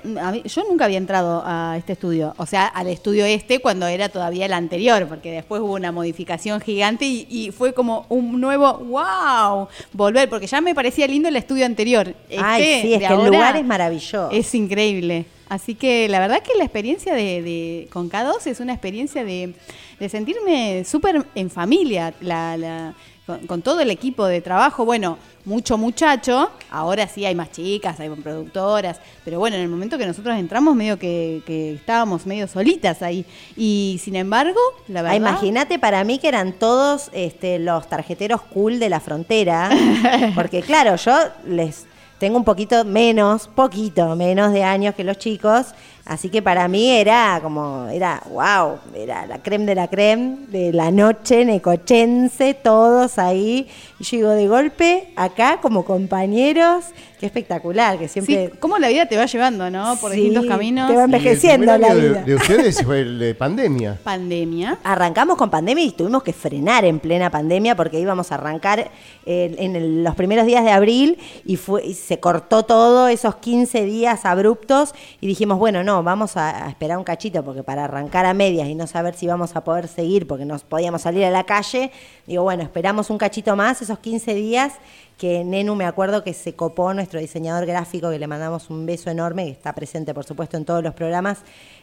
yo 0.46 0.64
nunca 0.70 0.86
había 0.86 0.98
entrado 0.98 1.44
a 1.46 1.76
este 1.78 1.94
estudio, 1.94 2.34
o 2.38 2.46
sea, 2.46 2.66
al 2.68 2.88
estudio 2.88 3.26
este 3.26 3.60
cuando 3.60 3.86
era 3.86 4.08
todavía 4.10 4.46
el 4.46 4.54
anterior, 4.54 5.06
porque 5.08 5.30
después 5.32 5.62
hubo 5.62 5.74
una 5.74 5.92
modificación 5.92 6.62
gigante 6.62 7.06
y, 7.06 7.28
y 7.30 7.52
fue 7.52 7.74
como 7.74 8.06
un 8.08 8.40
nuevo, 8.40 8.74
wow, 8.78 9.68
volver, 9.94 10.30
porque 10.30 10.48
ya 10.48 10.62
me 10.62 10.74
parecía 10.74 11.06
lindo 11.06 11.28
el 11.28 11.36
estudio 11.36 11.66
anterior. 11.66 12.14
Ay, 12.42 12.64
Este 12.64 12.82
sí, 12.82 12.94
es 12.94 13.00
que 13.00 13.14
el 13.14 13.26
lugar 13.26 13.58
es 13.58 13.66
maravilloso. 13.66 14.30
Es 14.32 14.56
increíble. 14.56 15.26
Así 15.50 15.76
que 15.76 16.10
la 16.10 16.20
verdad 16.20 16.42
que 16.42 16.56
la 16.58 16.64
experiencia 16.64 17.14
de, 17.14 17.42
de- 17.42 17.88
con 17.92 18.10
K2 18.10 18.48
es 18.48 18.60
una 18.60 18.74
experiencia 18.74 19.24
de, 19.24 19.54
de 20.00 20.10
sentirme 20.10 20.84
súper 20.86 21.26
en 21.36 21.50
familia, 21.50 22.14
la, 22.22 22.58
la- 22.58 22.94
con, 23.28 23.46
con 23.46 23.62
todo 23.62 23.82
el 23.82 23.92
equipo 23.92 24.26
de 24.26 24.42
trabajo. 24.42 24.86
Bueno, 24.86 25.20
mucho 25.46 25.78
muchacho, 25.78 26.50
ahora 26.72 27.08
sí 27.08 27.26
hay 27.26 27.36
más 27.36 27.52
chicas, 27.52 28.00
hay 28.00 28.10
productoras, 28.10 29.00
pero 29.24 29.40
bueno, 29.40 29.56
en 29.56 29.62
el 29.62 29.70
momento 29.70 29.98
que 29.98 30.06
nosotros 30.06 30.36
entramos 30.38 30.76
medio 30.76 30.98
que, 30.98 31.42
que 31.46 31.74
estábamos 31.74 32.26
medio 32.26 32.48
solitas 32.48 33.02
ahí. 33.02 33.26
Y 33.56 34.00
sin 34.04 34.16
embargo, 34.16 34.60
la 34.88 35.02
verdad... 35.02 35.18
Imagínate 35.18 35.78
para 35.78 36.04
mí 36.04 36.20
que 36.20 36.28
eran 36.28 36.54
todos 36.54 37.10
este, 37.14 37.60
los 37.60 37.88
tarjeteros 37.88 38.42
cool 38.42 38.80
de 38.80 38.90
la 38.90 39.00
frontera, 39.00 39.70
porque 40.36 40.62
claro, 40.62 40.96
yo 40.96 41.16
les 41.46 41.86
tengo 42.20 42.38
un 42.38 42.44
poquito 42.44 42.84
menos, 42.84 43.48
poquito 43.48 44.16
menos 44.16 44.52
de 44.52 44.64
años 44.64 44.96
que 44.96 45.04
los 45.04 45.18
chicos, 45.18 45.68
así 46.08 46.30
que 46.30 46.42
para 46.42 46.68
mí 46.68 46.90
era 46.92 47.40
como, 47.44 47.88
era 47.90 48.22
wow, 48.32 48.78
era 48.96 49.26
la 49.26 49.40
creme 49.40 49.66
de 49.66 49.76
la 49.76 49.88
creme 49.88 50.38
de 50.50 50.74
la 50.74 50.90
noche 50.92 51.46
necochense, 51.46 52.54
todos 52.54 53.18
ahí. 53.20 53.68
Y 54.00 54.04
yo 54.04 54.18
digo, 54.18 54.30
de 54.30 54.48
golpe, 54.48 55.10
acá 55.16 55.60
como 55.62 55.84
compañeros, 55.86 56.86
qué 57.20 57.26
espectacular, 57.26 57.98
que 57.98 58.08
siempre... 58.08 58.50
Sí, 58.52 58.58
cómo 58.60 58.78
la 58.78 58.90
vida 58.90 59.08
te 59.08 59.18
va 59.18 59.26
llevando, 59.26 59.70
¿no? 59.72 59.96
Por 59.98 60.12
Sí, 60.12 60.18
distintos 60.22 60.46
caminos. 60.46 60.88
te 60.88 60.96
va 60.96 61.06
el 61.06 61.14
envejeciendo 61.14 61.78
la 61.78 61.94
de- 61.96 62.10
vida. 62.10 62.24
De, 62.24 62.36
ustedes 62.36 62.84
fue 62.84 63.02
el 63.02 63.18
de 63.20 63.34
pandemia. 63.36 63.98
Pandemia. 64.04 64.78
Arrancamos 64.84 65.36
con 65.38 65.50
pandemia 65.50 65.84
y 65.84 65.92
tuvimos 65.92 66.22
que 66.22 66.32
frenar 66.34 66.86
en 66.86 67.00
plena 67.00 67.30
pandemia 67.32 67.76
porque 67.76 68.00
íbamos 68.00 68.32
a 68.32 68.36
arrancar 68.36 68.92
eh, 69.26 69.56
en 69.58 69.76
el- 69.76 70.04
los 70.04 70.14
primeros 70.16 70.46
días 70.46 70.64
de 70.64 70.72
abril 70.72 71.18
y, 71.46 71.56
fue, 71.58 71.84
y 71.86 71.94
se 71.96 72.20
cortó 72.20 72.64
todo 72.64 73.08
esos 73.08 73.36
15 73.38 73.84
días 73.86 74.26
abruptos 74.26 74.94
y 75.20 75.26
dijimos, 75.28 75.58
bueno, 75.58 75.84
no, 75.84 75.97
vamos 76.04 76.38
a, 76.38 76.66
a 76.66 76.70
esperar 76.70 76.98
un 76.98 77.04
cachito 77.04 77.44
porque 77.44 77.64
para 77.64 77.86
arrancar 77.86 78.26
a 78.26 78.34
medias 78.34 78.68
y 78.68 78.76
no 78.76 78.88
saber 78.88 79.16
si 79.16 79.28
vamos 79.28 79.56
a 79.56 79.64
poder 79.64 79.88
seguir 79.88 80.28
porque 80.28 80.46
no 80.46 80.58
podíamos 80.60 81.02
salir 81.02 81.26
a 81.26 81.30
la 81.32 81.44
calle, 81.46 81.92
digo, 82.26 82.44
bueno, 82.44 82.64
esperamos 82.64 83.10
un 83.10 83.18
cachito 83.18 83.56
más, 83.56 83.82
esos 83.82 84.00
15 84.00 84.34
días 84.34 84.74
que 85.18 85.44
Nenu 85.44 85.74
me 85.74 85.86
acuerdo 85.86 86.24
que 86.24 86.32
se 86.34 86.54
copó 86.54 86.94
nuestro 86.94 87.20
diseñador 87.20 87.66
gráfico, 87.66 88.12
que 88.12 88.20
le 88.20 88.28
mandamos 88.28 88.70
un 88.70 88.86
beso 88.86 89.10
enorme, 89.10 89.46
que 89.46 89.52
está 89.52 89.74
presente 89.74 90.14
por 90.14 90.26
supuesto 90.26 90.58
en 90.58 90.66
todos 90.66 90.84
los 90.84 90.94
programas, 90.94 91.40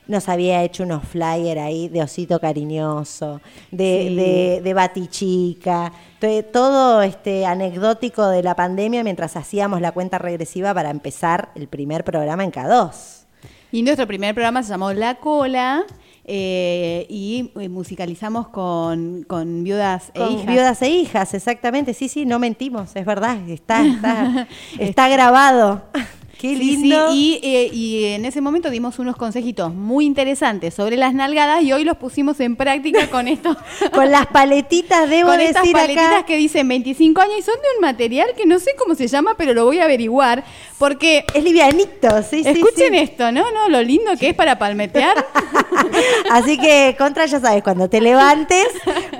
nos 0.06 0.28
había 0.28 0.62
hecho 0.62 0.84
unos 0.84 1.02
flyers 1.04 1.60
ahí 1.60 1.88
de 1.88 2.00
osito 2.02 2.38
cariñoso, 2.38 3.40
de, 3.72 4.06
Sí. 4.08 4.14
de, 4.14 4.60
de 4.62 4.74
batichica, 4.74 5.92
to- 6.20 6.44
todo 6.52 7.02
este 7.02 7.44
anecdótico 7.44 8.28
de 8.28 8.44
la 8.44 8.54
pandemia 8.54 9.02
mientras 9.02 9.36
hacíamos 9.36 9.80
la 9.80 9.90
cuenta 9.90 10.18
regresiva 10.18 10.72
para 10.72 10.90
empezar 10.90 11.48
el 11.56 11.66
primer 11.66 12.04
programa 12.04 12.44
en 12.44 12.52
K2. 12.52 13.23
Y 13.74 13.82
nuestro 13.82 14.06
primer 14.06 14.36
programa 14.36 14.62
se 14.62 14.68
llamó 14.68 14.92
La 14.92 15.16
Cola 15.16 15.82
eh, 16.24 17.06
y 17.10 17.50
eh, 17.58 17.68
musicalizamos 17.68 18.46
con, 18.46 19.24
con 19.24 19.64
viudas 19.64 20.12
e 20.14 20.24
hijas. 20.30 20.46
viudas 20.46 20.82
e 20.82 20.90
hijas, 20.90 21.34
exactamente, 21.34 21.92
sí, 21.92 22.08
sí, 22.08 22.24
no 22.24 22.38
mentimos, 22.38 22.94
es 22.94 23.04
verdad, 23.04 23.36
está, 23.48 23.84
está, 23.84 24.46
está 24.78 25.08
grabado. 25.08 25.82
Qué 26.44 26.50
Sí, 26.58 26.76
lindo. 26.76 27.10
sí, 27.10 27.40
y, 27.42 27.48
eh, 27.48 27.70
y 27.72 28.04
en 28.12 28.26
ese 28.26 28.42
momento 28.42 28.68
dimos 28.68 28.98
unos 28.98 29.16
consejitos 29.16 29.72
muy 29.72 30.04
interesantes 30.04 30.74
sobre 30.74 30.98
las 30.98 31.14
nalgadas 31.14 31.62
y 31.62 31.72
hoy 31.72 31.84
los 31.84 31.96
pusimos 31.96 32.38
en 32.40 32.54
práctica 32.56 33.08
con 33.08 33.28
esto. 33.28 33.56
Con 33.94 34.10
las 34.10 34.26
paletitas, 34.26 35.08
debo 35.08 35.30
con 35.30 35.40
estas 35.40 35.62
decir 35.62 35.72
paletitas 35.72 36.12
acá. 36.12 36.26
que 36.26 36.36
dicen 36.36 36.68
25 36.68 37.18
años 37.22 37.36
y 37.38 37.42
son 37.42 37.54
de 37.54 37.68
un 37.76 37.80
material 37.80 38.28
que 38.36 38.44
no 38.44 38.58
sé 38.58 38.72
cómo 38.78 38.94
se 38.94 39.06
llama, 39.06 39.36
pero 39.38 39.54
lo 39.54 39.64
voy 39.64 39.78
a 39.78 39.84
averiguar 39.84 40.44
porque 40.78 41.24
Es 41.32 41.42
livianito, 41.42 42.22
sí, 42.22 42.42
sí. 42.42 42.48
escuchen 42.50 42.92
sí. 42.92 42.98
esto, 42.98 43.32
¿no? 43.32 43.50
No, 43.50 43.70
lo 43.70 43.82
lindo 43.82 44.10
que 44.20 44.28
es 44.28 44.34
para 44.34 44.58
palmetear. 44.58 45.24
Así 46.30 46.58
que, 46.58 46.94
contra, 46.98 47.24
ya 47.24 47.40
sabes, 47.40 47.62
cuando 47.62 47.88
te 47.88 48.00
levantes, 48.02 48.66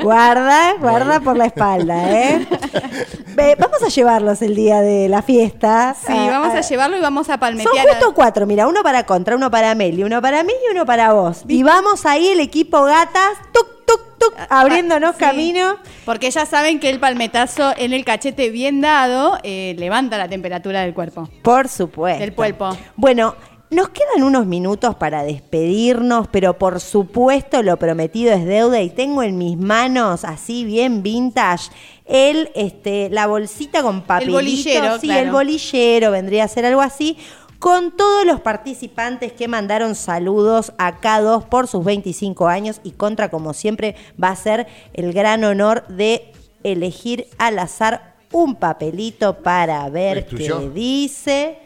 guarda, 0.03 0.75
guarda 0.75 1.21
por 1.21 1.37
la 1.39 1.47
espalda, 1.47 2.11
¿eh? 2.11 2.47
Vamos 3.59 3.83
a 3.83 3.89
llevarlos 3.89 4.43
el 4.43 4.55
día 4.55 4.81
de 4.81 5.09
la 5.09 5.23
fiesta. 5.23 5.97
Sí, 6.07 6.13
vamos 6.13 6.55
a 6.55 6.61
llevarlo 6.61 6.97
y 6.97 7.01
vamos 7.01 7.14
a 7.23 7.33
Son 7.33 7.41
palmetear. 7.41 7.87
justo 7.89 8.15
cuatro, 8.15 8.47
mira, 8.47 8.67
uno 8.67 8.83
para 8.83 9.05
Contra, 9.07 9.37
uno 9.37 9.51
para 9.51 9.75
Meli, 9.75 10.03
uno 10.03 10.21
para 10.21 10.43
mí 10.45 10.53
y 10.69 10.73
uno 10.73 10.85
para 10.87 11.13
vos. 11.13 11.43
Y 11.49 11.63
vamos 11.63 12.05
ahí 12.07 12.29
el 12.29 12.41
equipo 12.41 12.83
gatas, 12.85 13.39
tuc, 13.53 13.67
tuc, 13.87 14.01
tuc, 14.19 14.35
abriéndonos 14.49 15.15
Sí, 15.17 15.21
camino. 15.21 15.77
Porque 16.05 16.31
ya 16.31 16.47
saben 16.47 16.81
que 16.81 16.91
el 16.91 17.01
palmetazo 17.01 17.73
en 17.77 17.93
el 17.93 18.05
cachete 18.05 18.51
bien 18.51 18.81
dado 18.81 19.39
eh, 19.43 19.75
levanta 19.79 20.19
la 20.19 20.29
temperatura 20.29 20.83
del 20.83 20.95
cuerpo. 20.95 21.29
Por 21.43 21.69
supuesto. 21.69 22.21
Del 22.21 22.33
pulpo. 22.33 22.77
Bueno, 22.97 23.35
Nos 23.75 23.89
quedan 23.89 24.23
unos 24.23 24.47
minutos 24.47 24.95
para 24.95 25.25
despedirnos, 25.25 26.29
pero 26.29 26.57
por 26.59 26.79
supuesto 26.79 27.61
lo 27.65 27.77
prometido 27.77 28.33
es 28.33 28.45
deuda 28.45 28.81
y 28.81 28.89
tengo 28.89 29.25
en 29.25 29.37
mis 29.37 29.59
manos, 29.59 30.25
así 30.25 30.65
bien 30.65 31.03
vintage, 31.03 31.73
el, 32.05 32.51
este, 32.55 33.11
la 33.11 33.27
bolsita 33.27 33.83
con 33.83 34.03
papelito. 34.03 34.39
bolillero, 34.39 35.01
sí, 35.01 35.09
claro. 35.09 35.23
el 35.25 35.33
bolillero 35.33 36.13
vendría 36.13 36.45
a 36.45 36.49
ser 36.49 36.67
algo 36.67 36.83
así. 36.83 37.17
Con 37.59 37.97
todos 37.97 38.25
los 38.25 38.41
participantes 38.43 39.33
que 39.33 39.49
mandaron 39.49 39.97
saludos 39.97 40.73
a 40.79 41.01
K2 41.01 41.49
por 41.49 41.67
sus 41.67 41.85
25 41.85 42.47
años 42.47 42.81
y 42.85 42.93
contra, 42.93 43.29
como 43.29 43.55
siempre, 43.55 43.97
va 44.23 44.29
a 44.29 44.37
ser 44.37 44.69
el 44.93 45.13
gran 45.13 45.43
honor 45.43 45.85
de 45.89 46.31
elegir 46.63 47.27
al 47.39 47.59
azar 47.59 48.15
un 48.31 48.55
papelito 48.55 49.43
para 49.43 49.89
ver 49.89 50.19
¿Es 50.19 50.25
qué 50.27 50.71
dice. 50.73 51.64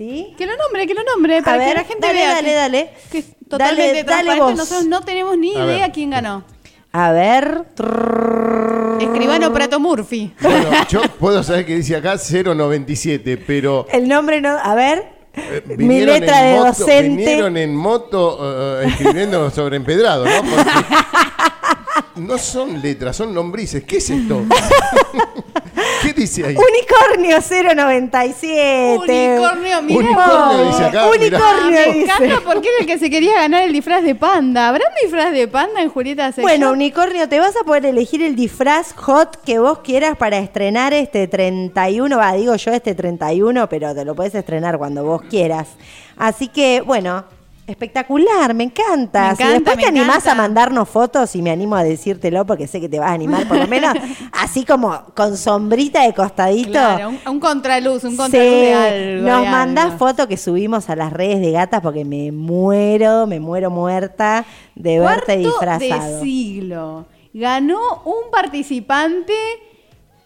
¿Sí? 0.00 0.34
Que 0.38 0.46
lo 0.46 0.56
nombre, 0.56 0.86
que 0.86 0.94
lo 0.94 1.02
nombre, 1.04 1.42
para 1.42 1.56
A 1.56 1.58
que 1.60 1.64
ver, 1.66 1.76
la 1.76 1.84
gente 1.84 2.06
dale, 2.06 2.18
vea. 2.20 2.30
dale, 2.34 2.48
que- 2.48 2.54
dale. 2.54 2.90
que 3.12 3.18
es 3.18 3.26
totalmente 3.50 3.82
Dale, 3.86 3.92
dale 3.92 4.04
transparente. 4.04 4.40
vos. 4.44 4.56
Nosotros 4.56 4.86
no 4.86 5.00
tenemos 5.02 5.36
ni 5.36 5.54
A 5.54 5.64
ver. 5.66 5.76
idea 5.76 5.92
quién 5.92 6.08
ganó. 6.08 6.42
A 6.90 7.12
ver. 7.12 7.64
Escribano 8.98 9.52
Prato 9.52 9.78
Murphy. 9.78 10.32
Bueno, 10.40 10.70
yo 10.88 11.02
puedo 11.18 11.42
saber 11.42 11.66
que 11.66 11.74
dice 11.76 11.96
acá 11.96 12.16
097, 12.16 13.36
pero 13.46 13.86
El 13.92 14.08
nombre 14.08 14.40
no. 14.40 14.56
A 14.58 14.74
ver. 14.74 15.04
eh, 15.34 15.62
Mi 15.66 15.76
vinieron 15.76 16.18
letra 16.20 16.40
en 16.48 16.54
de 16.54 16.58
moto- 16.60 16.68
docente. 16.78 17.08
Vinieron 17.26 17.56
en 17.58 17.76
moto 17.76 18.80
eh, 18.80 18.86
escribiendo 18.88 19.50
sobre 19.50 19.76
empedrado, 19.76 20.24
¿no? 20.24 20.30
Porque 20.42 20.70
no 22.16 22.38
son 22.38 22.80
letras, 22.80 23.16
son 23.16 23.34
lombrices. 23.34 23.84
¿Qué 23.84 23.98
es 23.98 24.10
esto? 24.10 24.42
¿Qué 26.02 26.12
dice 26.14 26.46
ahí? 26.46 26.56
Unicornio 26.56 27.38
097. 27.74 28.98
Unicornio, 28.98 29.82
mirá. 29.82 29.98
Unicornio 29.98 30.66
dice 30.66 30.84
acá, 30.84 31.06
Unicornio 31.06 31.70
me 31.70 31.92
dice. 31.92 32.00
encanta 32.02 32.40
porque 32.44 32.68
era 32.68 32.78
el 32.80 32.86
que 32.86 32.98
se 32.98 33.10
quería 33.10 33.34
ganar 33.34 33.62
el 33.64 33.72
disfraz 33.72 34.02
de 34.02 34.14
panda. 34.14 34.68
¿Habrá 34.68 34.84
un 34.88 34.94
disfraz 35.02 35.32
de 35.32 35.48
panda 35.48 35.82
en 35.82 35.90
Julieta 35.90 36.32
Sex 36.32 36.42
Bueno? 36.42 36.72
Unicornio, 36.72 37.28
te 37.28 37.38
vas 37.38 37.54
a 37.56 37.64
poder 37.64 37.86
elegir 37.86 38.22
el 38.22 38.34
disfraz 38.34 38.94
hot 38.94 39.42
que 39.44 39.58
vos 39.58 39.80
quieras 39.80 40.16
para 40.16 40.38
estrenar 40.38 40.92
este 40.94 41.28
31. 41.28 42.16
Va, 42.16 42.32
digo 42.32 42.54
yo 42.56 42.72
este 42.72 42.94
31, 42.94 43.68
pero 43.68 43.94
te 43.94 44.04
lo 44.04 44.14
puedes 44.14 44.34
estrenar 44.34 44.78
cuando 44.78 45.04
vos 45.04 45.22
quieras. 45.28 45.68
Así 46.16 46.48
que, 46.48 46.80
bueno, 46.80 47.24
espectacular, 47.70 48.52
me 48.54 48.64
encanta. 48.64 49.30
Me 49.30 49.36
si 49.36 49.44
después 49.44 49.76
me 49.76 49.82
te 49.82 49.88
animás 49.88 50.08
encanta. 50.18 50.32
a 50.32 50.34
mandarnos 50.34 50.88
fotos 50.88 51.34
y 51.36 51.42
me 51.42 51.50
animo 51.50 51.76
a 51.76 51.82
decírtelo 51.84 52.44
porque 52.44 52.66
sé 52.66 52.80
que 52.80 52.88
te 52.88 52.98
vas 52.98 53.10
a 53.10 53.14
animar, 53.14 53.46
por 53.48 53.56
lo 53.56 53.66
menos 53.66 53.94
así 54.32 54.64
como 54.64 55.04
con 55.16 55.36
sombrita 55.36 56.02
de 56.02 56.12
costadito. 56.14 56.72
Claro, 56.72 57.08
un, 57.10 57.18
un 57.26 57.40
contraluz, 57.40 58.04
un 58.04 58.10
Sí, 58.12 58.16
contraluz 58.16 58.50
de 58.50 58.74
algo. 58.74 59.28
nos 59.28 59.42
de 59.44 59.50
mandás 59.50 59.84
algo. 59.86 59.98
foto 59.98 60.28
que 60.28 60.36
subimos 60.36 60.90
a 60.90 60.96
las 60.96 61.12
redes 61.12 61.40
de 61.40 61.52
gatas 61.52 61.80
porque 61.80 62.04
me 62.04 62.32
muero, 62.32 63.26
me 63.26 63.40
muero 63.40 63.70
muerta 63.70 64.44
de 64.74 64.98
verte 65.00 65.40
Cuarto 65.42 65.48
disfrazado. 65.78 66.16
de 66.16 66.22
siglo. 66.22 67.06
Ganó 67.32 68.02
un 68.04 68.30
participante 68.32 69.32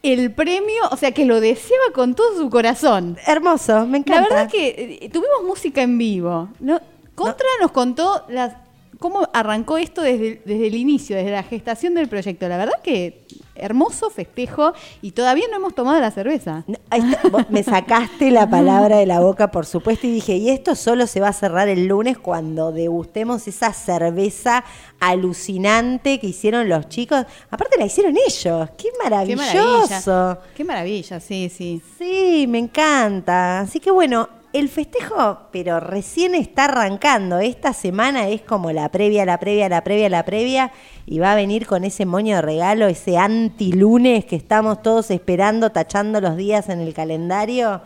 el 0.03 0.33
premio, 0.33 0.83
o 0.91 0.97
sea, 0.99 1.13
que 1.13 1.25
lo 1.25 1.41
deseaba 1.41 1.85
con 1.95 2.15
todo 2.15 2.37
su 2.37 2.51
corazón. 2.51 3.17
Hermoso, 3.27 3.87
me 3.87 3.93
La 3.93 3.97
encanta. 3.99 4.29
verdad 4.35 4.51
que 4.51 4.99
eh, 5.03 5.09
tuvimos 5.09 5.45
música 5.47 5.81
en 5.81 5.97
vivo. 5.97 6.49
¿no? 6.61 6.79
Contra 7.15 7.47
nos 7.61 7.71
contó 7.71 8.25
las, 8.29 8.55
cómo 8.99 9.29
arrancó 9.33 9.79
esto 9.79 10.03
desde, 10.03 10.43
desde 10.45 10.67
el 10.67 10.75
inicio, 10.75 11.17
desde 11.17 11.31
la 11.31 11.43
gestación 11.43 11.95
del 11.95 12.09
proyecto. 12.09 12.49
La 12.49 12.57
verdad 12.57 12.81
que 12.83 13.25
hermoso 13.57 14.11
festejo 14.11 14.73
y 15.01 15.13
todavía 15.13 15.45
no 15.49 15.57
hemos 15.57 15.75
tomado 15.75 16.01
la 16.01 16.11
cerveza. 16.11 16.65
No, 16.67 16.77
ahí 16.91 17.03
está, 17.09 17.29
vos 17.29 17.45
me 17.51 17.63
sacaste 17.63 18.31
la 18.33 18.51
palabra 18.51 18.97
de 18.97 19.07
la 19.07 19.21
boca, 19.21 19.51
por 19.53 19.65
supuesto, 19.65 20.07
y 20.09 20.11
dije, 20.11 20.37
y 20.37 20.51
esto 20.51 20.75
solo 20.75 21.07
se 21.07 21.21
va 21.21 21.29
a 21.29 21.33
cerrar 21.33 21.69
el 21.69 21.87
lunes 21.87 22.19
cuando 22.19 22.73
degustemos 22.73 23.47
esa 23.47 23.73
cerveza 23.73 24.65
alucinante 24.99 26.19
que 26.19 26.27
hicieron 26.29 26.69
los 26.69 26.89
chicos. 26.89 27.25
Aparte 27.51 27.79
la 27.79 27.87
hicieron 27.87 28.17
ellos, 28.17 28.71
qué 28.77 28.89
Qué 28.89 28.91
maravilloso. 29.03 29.43
maravilla. 29.45 30.39
Qué 30.57 30.65
maravilla, 30.65 31.21
sí, 31.21 31.51
sí. 31.55 31.81
Sí, 31.99 32.47
me 32.49 32.59
encanta. 32.59 33.61
Así 33.61 33.79
que 33.81 33.91
bueno, 33.91 34.29
el 34.55 34.69
festejo, 34.69 35.41
pero 35.51 35.81
recién 35.81 36.37
está 36.37 36.67
arrancando. 36.67 37.41
Esta 37.41 37.73
semana 37.73 38.29
es 38.29 38.41
como 38.41 38.71
la 38.71 38.89
previa, 38.89 39.27
la 39.27 39.41
previa, 39.41 39.69
la 39.69 39.83
previa, 39.83 40.09
la 40.09 40.25
previa. 40.25 40.71
Y 41.07 41.19
va 41.19 41.33
a 41.33 41.35
venir 41.35 41.67
con 41.67 41.83
ese 41.83 42.07
moño 42.07 42.37
de 42.37 42.43
regalo, 42.43 42.87
ese 42.87 43.19
anti-lunes 43.19 44.25
que 44.25 44.37
estamos 44.37 44.81
todos 44.81 45.11
esperando, 45.11 45.71
tachando 45.71 46.21
los 46.21 46.37
días 46.37 46.69
en 46.69 46.81
el 46.81 46.95
calendario. 46.95 47.83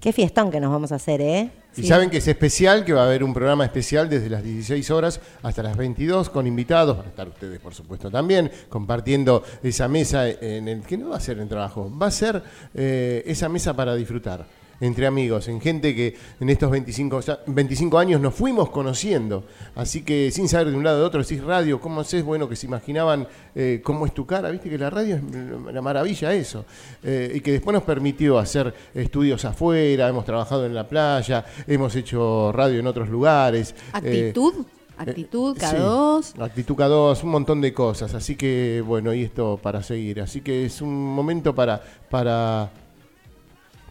Qué 0.00 0.12
fiestón 0.12 0.50
que 0.50 0.58
nos 0.58 0.72
vamos 0.72 0.90
a 0.90 0.96
hacer, 0.96 1.20
¿eh? 1.20 1.50
Y 1.76 1.86
saben 1.86 2.10
que 2.10 2.16
es 2.16 2.26
especial, 2.26 2.84
que 2.84 2.92
va 2.92 3.02
a 3.02 3.06
haber 3.06 3.22
un 3.22 3.32
programa 3.32 3.64
especial 3.64 4.10
desde 4.10 4.28
las 4.28 4.42
16 4.42 4.90
horas 4.90 5.20
hasta 5.44 5.62
las 5.62 5.76
22 5.76 6.30
con 6.30 6.48
invitados, 6.48 6.96
van 6.96 7.06
a 7.06 7.10
estar 7.10 7.28
ustedes 7.28 7.60
por 7.60 7.72
supuesto 7.72 8.10
también, 8.10 8.50
compartiendo 8.68 9.44
esa 9.62 9.86
mesa 9.86 10.28
en 10.28 10.66
el 10.66 10.82
que 10.82 10.98
no 10.98 11.10
va 11.10 11.18
a 11.18 11.20
ser 11.20 11.38
en 11.38 11.48
trabajo, 11.48 11.88
va 11.96 12.06
a 12.06 12.10
ser 12.10 12.42
eh, 12.74 13.22
esa 13.26 13.48
mesa 13.48 13.74
para 13.74 13.94
disfrutar 13.94 14.44
entre 14.80 15.06
amigos, 15.06 15.48
en 15.48 15.60
gente 15.60 15.94
que 15.94 16.16
en 16.40 16.48
estos 16.50 16.70
25, 16.70 17.20
ya- 17.20 17.40
25 17.46 17.98
años 17.98 18.20
nos 18.20 18.34
fuimos 18.34 18.70
conociendo. 18.70 19.44
Así 19.74 20.02
que 20.02 20.30
sin 20.30 20.48
saber 20.48 20.70
de 20.70 20.76
un 20.76 20.84
lado 20.84 20.98
de 21.00 21.04
otro, 21.04 21.20
decís 21.22 21.42
radio, 21.42 21.80
¿cómo 21.80 22.00
haces? 22.00 22.22
Bueno, 22.24 22.48
que 22.48 22.54
se 22.56 22.66
imaginaban 22.66 23.26
eh, 23.54 23.80
cómo 23.82 24.06
es 24.06 24.14
tu 24.14 24.24
cara, 24.26 24.50
viste 24.50 24.70
que 24.70 24.78
la 24.78 24.90
radio 24.90 25.16
es 25.16 25.74
la 25.74 25.82
maravilla 25.82 26.32
eso. 26.32 26.64
Eh, 27.02 27.32
y 27.34 27.40
que 27.40 27.52
después 27.52 27.74
nos 27.74 27.82
permitió 27.82 28.38
hacer 28.38 28.72
estudios 28.94 29.44
afuera, 29.44 30.08
hemos 30.08 30.24
trabajado 30.24 30.64
en 30.66 30.74
la 30.74 30.86
playa, 30.88 31.44
hemos 31.66 31.94
hecho 31.96 32.52
radio 32.52 32.78
en 32.78 32.86
otros 32.86 33.08
lugares. 33.08 33.70
eh, 33.70 33.74
Actitud, 33.92 34.64
actitud, 34.96 35.56
eh, 35.56 35.60
K2. 35.60 36.22
sí, 36.22 36.40
actitud 36.40 36.74
K2, 36.76 37.22
un 37.24 37.30
montón 37.30 37.60
de 37.60 37.72
cosas. 37.72 38.14
Así 38.14 38.36
que, 38.36 38.82
bueno, 38.86 39.12
y 39.12 39.22
esto 39.24 39.58
para 39.62 39.82
seguir. 39.82 40.20
Así 40.20 40.40
que 40.40 40.64
es 40.66 40.80
un 40.82 40.94
momento 41.14 41.54
para, 41.54 41.82
para 42.10 42.70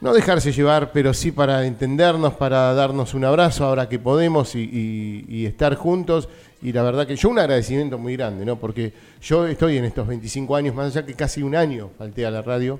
no 0.02 0.14
dejarse 0.14 0.52
llevar, 0.52 0.92
pero 0.92 1.14
sí 1.14 1.32
para 1.32 1.66
entendernos, 1.66 2.34
para 2.36 2.74
darnos 2.74 3.14
un 3.14 3.26
abrazo 3.26 3.66
ahora 3.66 3.90
que 3.90 3.98
podemos 4.00 4.56
y, 4.56 4.60
y- 4.62 5.26
y 5.28 5.46
estar 5.46 5.76
juntos. 5.76 6.30
Y 6.62 6.72
la 6.72 6.82
verdad 6.84 7.06
que 7.06 7.16
yo 7.16 7.30
un 7.30 7.38
agradecimiento 7.40 7.98
muy 7.98 8.16
grande, 8.16 8.44
¿no? 8.46 8.56
Porque 8.58 8.92
yo 9.22 9.46
estoy 9.48 9.78
en 9.78 9.86
estos 9.86 10.08
25 10.08 10.56
años, 10.56 10.74
más 10.76 10.88
allá 10.96 11.06
que 11.06 11.14
casi 11.14 11.44
un 11.44 11.56
año 11.56 11.90
falté 11.98 12.26
a 12.26 12.32
la 12.32 12.42
radio. 12.42 12.80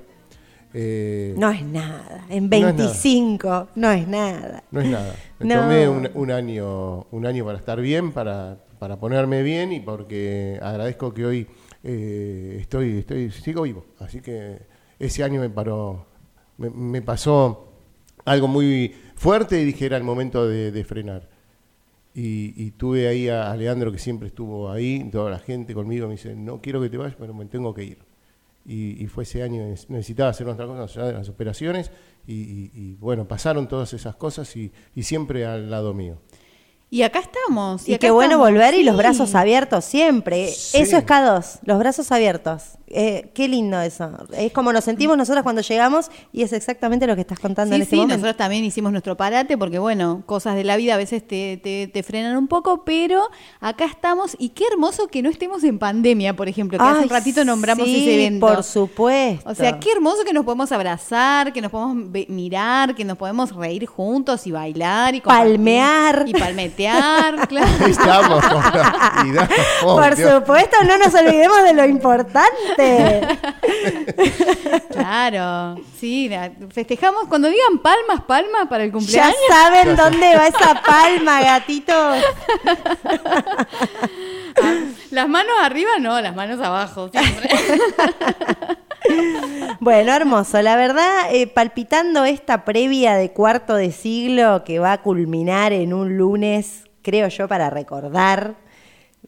eh, 0.74 1.34
No 1.38 1.50
es 1.50 1.62
nada. 1.64 2.26
En 2.28 2.48
No 2.50 2.56
es 2.56 2.62
nada. 2.62 2.72
25 2.72 3.68
no 3.76 3.90
es 3.92 4.06
nada. 4.08 4.62
No 4.70 4.80
es 4.80 4.88
nada. 4.88 5.14
Me 5.38 5.54
No. 5.54 5.60
tomé 5.62 5.88
un, 5.88 6.10
un 6.14 6.30
año, 6.30 7.06
un 7.10 7.24
año 7.26 7.44
para 7.44 7.58
estar 7.58 7.80
bien, 7.80 8.12
para, 8.12 8.58
para 8.78 8.96
ponerme 8.96 9.42
bien 9.42 9.72
y 9.72 9.80
porque 9.80 10.58
agradezco 10.60 11.14
que 11.14 11.24
hoy 11.24 11.46
eh, 11.84 12.58
estoy, 12.60 12.98
estoy, 12.98 13.30
sigo 13.30 13.62
vivo. 13.62 13.86
Así 14.00 14.20
que 14.20 14.58
ese 14.98 15.22
año 15.24 15.40
me 15.40 15.48
paró, 15.50 16.06
me, 16.58 16.70
me 16.70 17.02
pasó 17.02 17.72
algo 18.24 18.48
muy 18.48 18.94
fuerte 19.14 19.60
y 19.60 19.64
dije 19.64 19.86
era 19.86 19.96
el 19.96 20.04
momento 20.04 20.46
de, 20.46 20.84
frenar. 20.84 21.28
Y, 22.14 22.72
tuve 22.72 23.06
ahí 23.08 23.28
a, 23.28 23.50
a 23.50 23.56
Leandro 23.56 23.92
que 23.92 23.98
siempre 23.98 24.28
estuvo 24.28 24.70
ahí, 24.70 25.08
toda 25.10 25.30
la 25.30 25.38
gente 25.38 25.72
conmigo 25.72 26.08
me 26.08 26.14
dice, 26.14 26.34
no 26.34 26.60
quiero 26.60 26.80
que 26.80 26.90
te 26.90 26.96
vayas, 26.96 27.16
pero 27.18 27.32
me 27.32 27.46
tengo 27.46 27.72
que 27.74 27.84
ir. 27.84 27.98
Y, 28.66 29.06
fue 29.06 29.22
ese 29.22 29.42
año, 29.42 29.62
necesitaba 29.88 30.30
hacer 30.30 30.46
otra 30.46 30.66
cosa, 30.66 31.06
de 31.06 31.14
las 31.14 31.28
operaciones, 31.28 31.90
y, 32.26 32.96
bueno, 32.96 33.26
pasaron 33.26 33.66
todas 33.66 33.94
esas 33.94 34.16
cosas 34.16 34.54
y 34.56 34.72
siempre 35.02 35.46
al 35.46 35.70
lado 35.70 35.94
mío. 35.94 36.18
Y 36.90 37.02
acá 37.02 37.18
estamos. 37.18 37.86
Y 37.88 37.94
acá 37.94 38.00
qué 38.06 38.10
bueno 38.10 38.32
estamos, 38.32 38.48
volver 38.50 38.74
y 38.74 38.82
los 38.82 38.94
sí. 38.94 38.98
brazos 38.98 39.34
abiertos 39.34 39.84
siempre. 39.84 40.48
Sí. 40.48 40.78
Eso 40.78 40.96
es 40.96 41.04
K2, 41.04 41.58
los 41.64 41.78
brazos 41.78 42.10
abiertos. 42.12 42.62
Eh, 42.90 43.30
qué 43.34 43.48
lindo 43.48 43.78
eso. 43.82 44.10
Es 44.32 44.50
como 44.52 44.72
nos 44.72 44.84
sentimos 44.84 45.18
nosotros 45.18 45.42
cuando 45.42 45.60
llegamos 45.60 46.10
y 46.32 46.40
es 46.42 46.54
exactamente 46.54 47.06
lo 47.06 47.14
que 47.16 47.20
estás 47.20 47.38
contando 47.38 47.74
Sí, 47.74 47.76
en 47.76 47.82
este 47.82 47.96
sí, 47.96 48.00
momento. 48.00 48.14
nosotros 48.16 48.38
también 48.38 48.64
hicimos 48.64 48.92
nuestro 48.92 49.14
parate 49.14 49.58
porque, 49.58 49.78
bueno, 49.78 50.22
cosas 50.24 50.54
de 50.56 50.64
la 50.64 50.78
vida 50.78 50.94
a 50.94 50.96
veces 50.96 51.26
te, 51.28 51.58
te- 51.62 51.90
te 51.92 52.02
frenan 52.02 52.38
un 52.38 52.48
poco, 52.48 52.86
pero 52.86 53.28
acá 53.60 53.84
estamos 53.84 54.34
y 54.38 54.48
qué 54.50 54.64
hermoso 54.72 55.08
que 55.08 55.20
no 55.20 55.28
estemos 55.28 55.64
en 55.64 55.78
pandemia, 55.78 56.34
por 56.34 56.48
ejemplo, 56.48 56.78
que 56.78 56.84
hace 56.84 57.02
un 57.02 57.10
ratito 57.10 57.44
nombramos 57.44 57.86
sí, 57.86 57.96
ese 57.96 58.14
evento. 58.14 58.46
Por 58.46 58.64
supuesto. 58.64 59.50
O 59.50 59.54
sea, 59.54 59.78
qué 59.78 59.92
hermoso 59.92 60.24
que 60.24 60.32
nos 60.32 60.46
podemos 60.46 60.72
abrazar, 60.72 61.52
que 61.52 61.60
nos 61.60 61.70
podemos 61.70 61.94
mirar, 62.30 62.94
que 62.94 63.04
nos 63.04 63.18
podemos 63.18 63.54
reír 63.54 63.84
juntos 63.84 64.46
y 64.46 64.50
bailar 64.50 65.14
y 65.14 65.20
compartir. 65.20 65.56
Palmear. 65.56 66.24
Y 66.26 66.32
palmetear, 66.86 67.48
claro. 67.48 67.86
Estamos 67.86 68.44
con 68.46 68.62
la 68.62 69.22
vida. 69.24 69.48
Oh, 69.84 69.96
Por 69.96 70.16
Dios. 70.16 70.32
supuesto, 70.34 70.76
no 70.84 70.98
nos 70.98 71.14
olvidemos 71.14 71.62
de 71.62 71.72
lo 71.74 71.84
importante. 71.84 73.20
Claro, 74.92 75.76
sí, 75.98 76.28
la- 76.28 76.50
festejamos 76.72 77.24
cuando 77.28 77.48
digan 77.48 77.78
palmas, 77.78 78.22
palmas 78.26 78.66
para 78.68 78.84
el 78.84 78.90
ya 78.90 78.92
cumpleaños. 78.98 79.36
saben 79.48 79.96
dónde 79.96 80.36
va 80.36 80.46
esa 80.48 80.82
palma, 80.82 81.40
gatito. 81.40 81.92
Las 85.10 85.28
manos 85.28 85.54
arriba, 85.62 85.90
no, 86.00 86.20
las 86.20 86.34
manos 86.34 86.60
abajo, 86.60 87.08
siempre. 87.08 87.48
Bueno, 89.80 90.12
hermoso. 90.12 90.60
La 90.62 90.76
verdad, 90.76 91.32
eh, 91.32 91.46
palpitando 91.46 92.24
esta 92.24 92.64
previa 92.64 93.14
de 93.14 93.32
cuarto 93.32 93.74
de 93.74 93.92
siglo 93.92 94.64
que 94.64 94.78
va 94.78 94.92
a 94.92 95.02
culminar 95.02 95.72
en 95.72 95.92
un 95.92 96.16
lunes, 96.16 96.84
creo 97.02 97.28
yo, 97.28 97.46
para 97.48 97.70
recordar. 97.70 98.56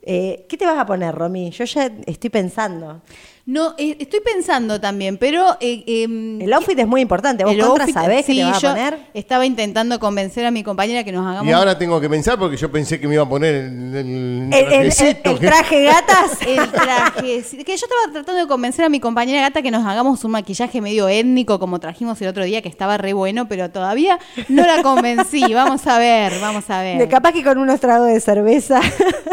Eh, 0.02 0.46
¿Qué 0.48 0.56
te 0.56 0.66
vas 0.66 0.78
a 0.78 0.86
poner, 0.86 1.14
Romy? 1.14 1.50
Yo 1.50 1.64
ya 1.64 1.90
estoy 2.06 2.30
pensando. 2.30 3.02
No, 3.50 3.74
eh, 3.78 3.96
estoy 3.98 4.20
pensando 4.20 4.80
también, 4.80 5.16
pero... 5.18 5.56
eh, 5.60 5.82
em, 5.86 6.40
El 6.40 6.52
outfit 6.52 6.78
es 6.78 6.86
muy 6.86 7.00
importante. 7.00 7.42
¿Vos 7.44 7.52
el 7.52 7.60
contra 7.60 7.84
outfit- 7.86 7.92
sabés 7.94 8.24
qué 8.24 8.32
sí, 8.32 8.38
te 8.38 8.44
vas 8.44 8.56
a 8.56 8.60
yo 8.60 8.68
poner? 8.70 8.98
Estaba 9.12 9.44
intentando 9.44 9.98
convencer 9.98 10.46
a 10.46 10.52
mi 10.52 10.62
compañera 10.62 11.02
que 11.02 11.10
nos 11.10 11.26
hagamos... 11.26 11.48
Y 11.48 11.52
ahora 11.52 11.76
tengo 11.76 12.00
que 12.00 12.08
pensar 12.08 12.38
porque 12.38 12.56
yo 12.56 12.70
pensé 12.70 13.00
que 13.00 13.08
me 13.08 13.14
iba 13.14 13.24
a 13.24 13.28
poner 13.28 13.54
el, 13.56 13.94
el 13.96 14.50
El, 14.52 14.54
el- 14.54 14.68
trajecito 14.94 15.30
el 15.32 15.38
que- 15.40 15.46
traje 15.48 15.82
gatas. 15.82 16.38
El 16.46 16.70
traje. 16.70 17.42
Que 17.64 17.76
yo 17.76 17.86
estaba 17.86 18.12
tratando 18.12 18.40
de 18.40 18.46
convencer 18.46 18.84
a 18.84 18.88
mi 18.88 19.00
compañera 19.00 19.40
gata 19.40 19.62
que 19.62 19.70
nos 19.72 19.84
hagamos 19.84 20.22
un 20.24 20.30
maquillaje 20.30 20.80
medio 20.80 21.08
étnico 21.08 21.58
como 21.58 21.80
trajimos 21.80 22.20
el 22.22 22.28
otro 22.28 22.44
día, 22.44 22.62
que 22.62 22.68
estaba 22.68 22.98
re 22.98 23.12
bueno, 23.14 23.48
pero 23.48 23.68
todavía 23.70 24.18
no 24.48 24.64
la 24.64 24.82
convencí. 24.84 25.52
Vamos 25.54 25.86
a 25.88 25.98
ver, 25.98 26.32
vamos 26.40 26.70
a 26.70 26.82
ver. 26.82 26.98
De 26.98 27.08
capaz 27.08 27.32
que 27.32 27.42
con 27.42 27.58
unos 27.58 27.80
tragos 27.80 28.06
de 28.08 28.20
cerveza. 28.20 28.80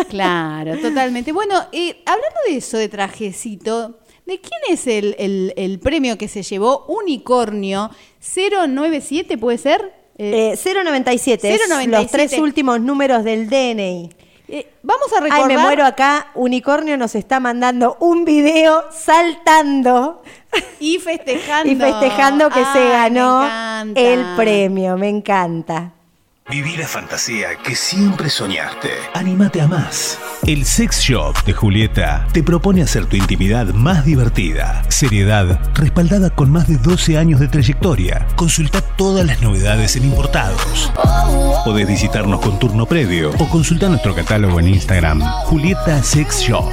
Claro, 0.09 0.77
totalmente. 0.79 1.31
Bueno, 1.31 1.55
eh, 1.71 2.01
hablando 2.05 2.39
de 2.47 2.57
eso, 2.57 2.77
de 2.77 2.89
trajecito, 2.89 3.99
¿de 4.27 4.39
quién 4.39 4.59
es 4.69 4.85
el, 4.87 5.15
el- 5.17 5.53
el 5.57 5.79
premio 5.79 6.17
que 6.17 6.27
se 6.27 6.43
llevó 6.43 6.85
Unicornio 6.87 7.89
097, 8.19 9.37
puede 9.37 9.57
ser? 9.57 9.93
Eh, 10.17 10.53
Eh, 10.53 10.73
097, 10.83 11.53
es 11.53 11.61
097. 11.69 11.87
los 12.01 12.11
tres 12.11 12.39
últimos 12.39 12.79
números 12.81 13.23
del 13.23 13.49
DNI. 13.49 14.09
eh, 14.49 14.67
vamos 14.81 15.11
a 15.13 15.17
Ay, 15.17 15.29
recordar... 15.31 15.47
me 15.47 15.57
muero 15.57 15.85
acá. 15.85 16.31
Unicornio 16.35 16.97
nos 16.97 17.15
está 17.15 17.39
mandando 17.39 17.97
un 17.99 18.25
video 18.25 18.83
saltando 18.91 20.21
Y 20.79 20.97
festejando. 20.99 21.71
y 21.71 21.75
festejando 21.75 22.49
que 22.49 22.63
se 22.73 22.79
Ay, 22.79 23.11
me 23.11 23.19
ganó 23.19 23.93
el 23.95 24.35
premio. 24.35 24.97
Me 24.97 25.09
encanta. 25.09 25.93
Viví 26.49 26.77
la 26.77 26.87
fantasía 26.87 27.57
que 27.61 27.75
siempre 27.75 28.29
soñaste. 28.29 28.91
Anímate 29.13 29.59
a 29.59 29.67
más. 29.67 30.17
El 30.45 30.63
Sex 30.63 31.01
Shop 31.01 31.35
de 31.43 31.51
Julieta 31.51 32.25
te 32.31 32.41
propone 32.41 32.81
hacer 32.81 33.05
tu 33.05 33.17
intimidad 33.17 33.73
más 33.73 34.05
divertida. 34.05 34.81
Seriedad 34.87 35.59
respaldada 35.73 36.29
con 36.29 36.49
más 36.49 36.69
de 36.69 36.77
12 36.77 37.17
años 37.17 37.41
de 37.41 37.49
trayectoria. 37.49 38.25
Consulta 38.37 38.79
todas 38.79 39.25
las 39.25 39.41
novedades 39.41 39.97
en 39.97 40.05
importados. 40.05 40.89
Podés 41.65 41.85
visitarnos 41.85 42.39
con 42.39 42.57
turno 42.59 42.85
previo 42.85 43.31
o 43.39 43.49
consulta 43.49 43.89
nuestro 43.89 44.15
catálogo 44.15 44.61
en 44.61 44.69
Instagram. 44.69 45.19
Julieta 45.47 46.01
Sex 46.01 46.39
Shop. 46.39 46.71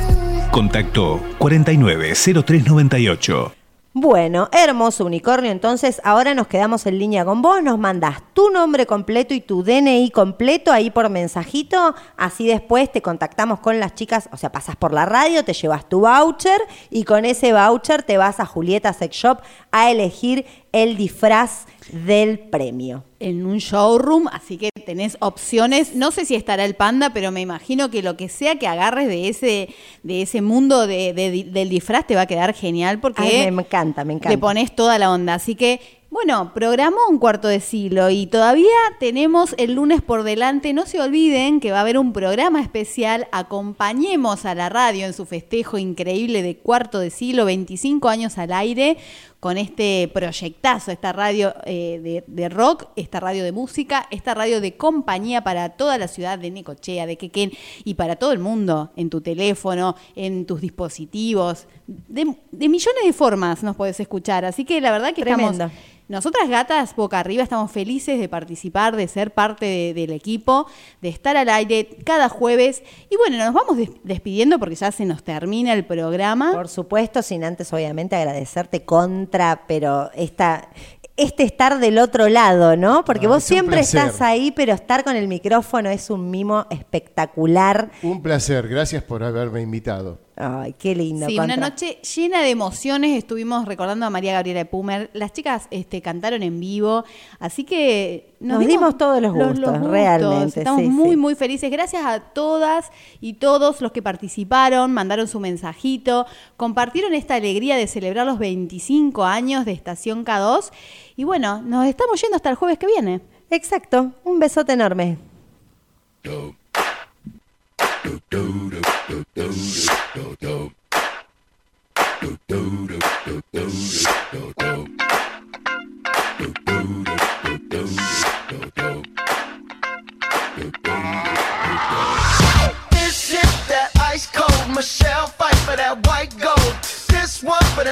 Contacto 0.53 1.21
490398. 1.39 3.64
Bueno, 3.97 4.49
hermoso 4.51 5.05
unicornio. 5.05 5.53
Entonces, 5.53 6.01
ahora 6.03 6.35
nos 6.35 6.49
quedamos 6.49 6.85
en 6.87 6.99
línea 6.99 7.25
con 7.25 7.43
vos. 7.43 7.62
Nos 7.62 7.79
mandas 7.79 8.25
tu 8.33 8.51
nombre 8.51 8.87
completo 8.87 9.35
y 9.35 9.41
tu 9.41 9.62
DNI 9.62 10.11
completo 10.11 10.73
ahí 10.73 10.91
por 10.91 11.09
mensajito. 11.11 11.95
Así 12.16 12.49
después 12.49 12.91
te 12.91 13.03
contactamos 13.03 13.61
con 13.61 13.79
las 13.79 13.95
chicas. 13.95 14.29
O 14.33 14.37
sea, 14.37 14.51
pasas 14.51 14.75
por 14.75 14.93
la 14.93 15.07
radio, 15.07 15.45
te 15.45 15.53
llevas 15.53 15.89
tu 15.89 16.01
voucher 16.01 16.61
y 16.91 17.05
con 17.05 17.25
ese 17.25 17.53
voucher 17.53 18.03
te 18.03 18.16
vas 18.16 18.41
a 18.41 18.47
Julieta 18.47 18.93
Sex 18.93 19.15
Shop 19.15 19.39
a 19.71 19.93
elegir 19.93 20.45
el 20.73 20.97
disfraz 20.97 21.66
del 21.93 22.39
premio. 22.39 23.05
en 23.20 23.47
un 23.47 23.56
showroom, 23.56 24.27
así 24.31 24.59
que 24.59 24.69
tenés 24.85 25.16
opciones. 25.20 25.94
No 25.97 26.11
sé 26.11 26.27
si 26.27 26.35
estará 26.35 26.66
el 26.66 26.74
panda, 26.74 27.15
pero 27.15 27.31
me 27.31 27.40
imagino 27.40 27.90
que 27.90 28.02
lo 28.02 28.19
que 28.19 28.28
sea 28.28 28.59
que 28.59 28.66
agarres 28.66 29.09
de 29.09 29.28
ese, 29.28 29.69
de 30.02 30.20
ese 30.20 30.43
mundo 30.43 30.86
de- 30.86 31.15
de- 31.15 31.44
del 31.51 31.69
disfraz 31.70 32.06
te 32.06 32.16
va 32.16 32.23
a 32.23 32.27
quedar 32.27 32.52
genial 32.52 33.01
porque 33.01 33.23
Ay, 33.23 33.51
me 33.51 33.62
encanta, 33.62 34.05
me 34.05 34.12
encanta. 34.12 34.28
le 34.28 34.36
pones 34.36 34.77
toda 34.77 34.98
la 34.98 35.11
onda. 35.11 35.32
Así 35.32 35.55
que, 35.55 35.81
bueno, 36.11 36.52
programó 36.52 36.98
un 37.09 37.16
cuarto 37.19 37.48
de 37.48 37.61
siglo 37.61 38.11
y 38.11 38.27
todavía 38.27 38.69
tenemos 39.01 39.55
el 39.56 39.73
lunes 39.73 40.02
por 40.02 40.23
delante. 40.23 40.74
No 40.74 40.85
se 40.85 41.01
olviden 41.01 41.61
que 41.61 41.70
va 41.73 41.78
a 41.78 41.81
haber 41.81 41.97
un 41.97 42.12
programa 42.12 42.61
especial. 42.61 43.27
Acompañemos 43.32 44.44
a 44.44 44.55
la 44.55 44.69
radio 44.69 45.06
en 45.06 45.15
su 45.15 45.24
festejo 45.24 45.78
increíble 45.78 46.43
de 46.43 46.56
cuarto 46.59 46.98
de 46.98 47.09
siglo, 47.11 47.47
25 47.47 48.09
años 48.11 48.36
al 48.36 48.52
aire, 48.52 48.98
con 49.45 49.59
este 49.59 50.11
proyectazo, 50.15 50.91
esta 50.91 51.12
radio 51.12 51.53
eh, 51.66 52.25
de, 52.27 52.49
rock, 52.49 52.87
esta 52.97 53.21
radio 53.21 53.45
de 53.45 53.53
música, 53.53 54.09
esta 54.11 54.33
radio 54.33 54.62
de 54.62 54.79
compañía 54.79 55.45
para 55.45 55.69
toda 55.69 55.99
la 55.99 56.09
ciudad 56.09 56.39
de 56.39 56.51
Necochea, 56.51 57.05
de 57.05 57.19
Quequén 57.19 57.53
y 57.85 57.93
para 57.93 58.16
todo 58.16 58.33
el 58.33 58.39
mundo, 58.39 58.91
en 58.97 59.11
tu 59.11 59.21
teléfono, 59.21 59.97
en 60.16 60.47
tus 60.47 60.62
dispositivos. 60.62 61.66
De, 61.87 62.25
de 62.53 62.69
millones 62.71 63.05
de 63.05 63.12
formas 63.12 63.62
nos 63.62 63.77
puedes 63.77 64.01
escuchar. 64.01 64.47
Así 64.47 64.65
que 64.65 64.81
la 64.81 64.91
verdad 64.91 65.12
que 65.12 65.21
Tremendo. 65.21 65.53
estamos 65.53 65.73
nosotras 66.09 66.48
gatas, 66.48 66.94
boca 66.94 67.18
arriba, 67.18 67.43
estamos 67.43 67.70
felices 67.72 68.20
de 68.20 68.28
participar, 68.28 68.94
de 68.94 69.09
ser 69.09 69.32
parte 69.32 69.64
de- 69.66 69.94
del 69.94 70.10
equipo, 70.12 70.66
de 71.01 71.09
estar 71.09 71.36
al 71.36 71.48
aire 71.48 71.89
cada 72.05 72.28
jueves. 72.28 72.82
Y 73.10 73.16
bueno, 73.16 73.39
nos 73.43 73.55
vamos 73.55 73.76
des- 73.78 73.90
despidiendo 74.02 74.59
porque 74.59 74.74
ya 74.74 74.93
se 74.93 75.05
nos 75.06 75.22
termina 75.24 75.72
el 75.72 75.85
programa. 75.86 76.52
Por 76.52 76.68
supuesto, 76.68 77.22
sin 77.22 77.43
antes 77.44 77.72
obviamente 77.72 78.16
agradecerte 78.16 78.85
contra, 78.85 79.62
pero 79.66 80.10
esta, 80.14 80.68
este 81.16 81.44
estar 81.44 81.78
del 81.78 81.98
otro 81.98 82.28
lado, 82.28 82.76
¿no? 82.76 83.05
Porque 83.05 83.26
Ah, 83.26 83.31
vos 83.31 83.44
siempre 83.44 83.81
estás 83.81 84.20
ahí, 84.20 84.51
pero 84.51 84.72
estar 84.74 85.05
con 85.05 85.16
el 85.16 85.26
micrófono 85.28 85.89
es 85.89 86.10
un 86.10 86.31
mimo 86.31 86.66
espectacular. 86.70 87.90
Un 88.02 88.20
placer, 88.22 88.68
gracias 88.68 89.02
por 89.05 89.22
haberme 89.22 89.60
invitado. 89.62 90.18
Ay, 90.36 90.74
qué 90.77 90.97
lindo. 90.97 91.27
Sí, 91.27 91.39
una 91.39 91.56
noche 91.56 91.98
llena 92.16 92.43
de 92.43 92.51
emociones. 92.51 93.16
Estuvimos 93.16 93.66
recordando 93.66 94.05
a 94.05 94.11
María 94.11 94.32
Gabriela 94.32 94.65
Pumer. 94.65 95.09
Las 95.12 95.32
chicas 95.32 95.69
este, 95.70 96.02
cantaron 96.02 96.43
en 96.43 96.59
vivo, 96.59 97.05
así 97.39 97.62
que 97.62 98.35
Nos 98.40 98.66
dimos 98.66 98.98
todos 98.98 99.23
los 99.23 99.32
gustos, 99.32 99.81
realmente, 99.82 100.61
Estamos 100.61 100.82
sí, 100.82 100.89
muy, 100.89 101.11
sí. 101.11 101.16
muy 101.16 101.35
felices. 101.36 101.70
Gracias 101.70 102.05
a 102.05 102.19
todas 102.19 102.90
y 103.20 103.35
todos 103.35 103.81
los 103.81 103.93
que 103.93 104.02
participaron, 104.02 104.93
mandaron 104.93 105.28
su 105.28 105.39
mensajito, 105.39 106.27
compartieron 106.56 107.15
esta 107.15 107.36
alegría 107.36 107.77
de 107.77 107.86
celebrar 107.86 108.27
los 108.27 108.40
25 108.40 109.24
años 109.24 109.65
de 109.65 109.73
Estación 109.73 110.24
K2. 110.24 110.73
Y 111.15 111.23
bueno, 111.23 111.62
nos 111.62 111.86
estamos 111.86 112.20
yendo 112.20 112.35
hasta 112.35 112.51
el 112.51 112.56
jueves 112.56 112.78
que 112.78 112.86
viene. 112.86 113.20
Exacto, 113.51 114.11
un 114.24 114.40
besote 114.40 114.73
enorme. 114.73 115.16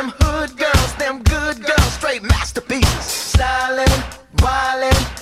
Them 0.02 0.12
hood 0.20 0.56
girls, 0.56 0.94
them 0.94 1.22
good 1.22 1.62
girls, 1.62 1.92
straight 1.92 2.22
masterpieces. 2.22 3.04
Styling, 3.04 3.86
wildin', 4.38 5.21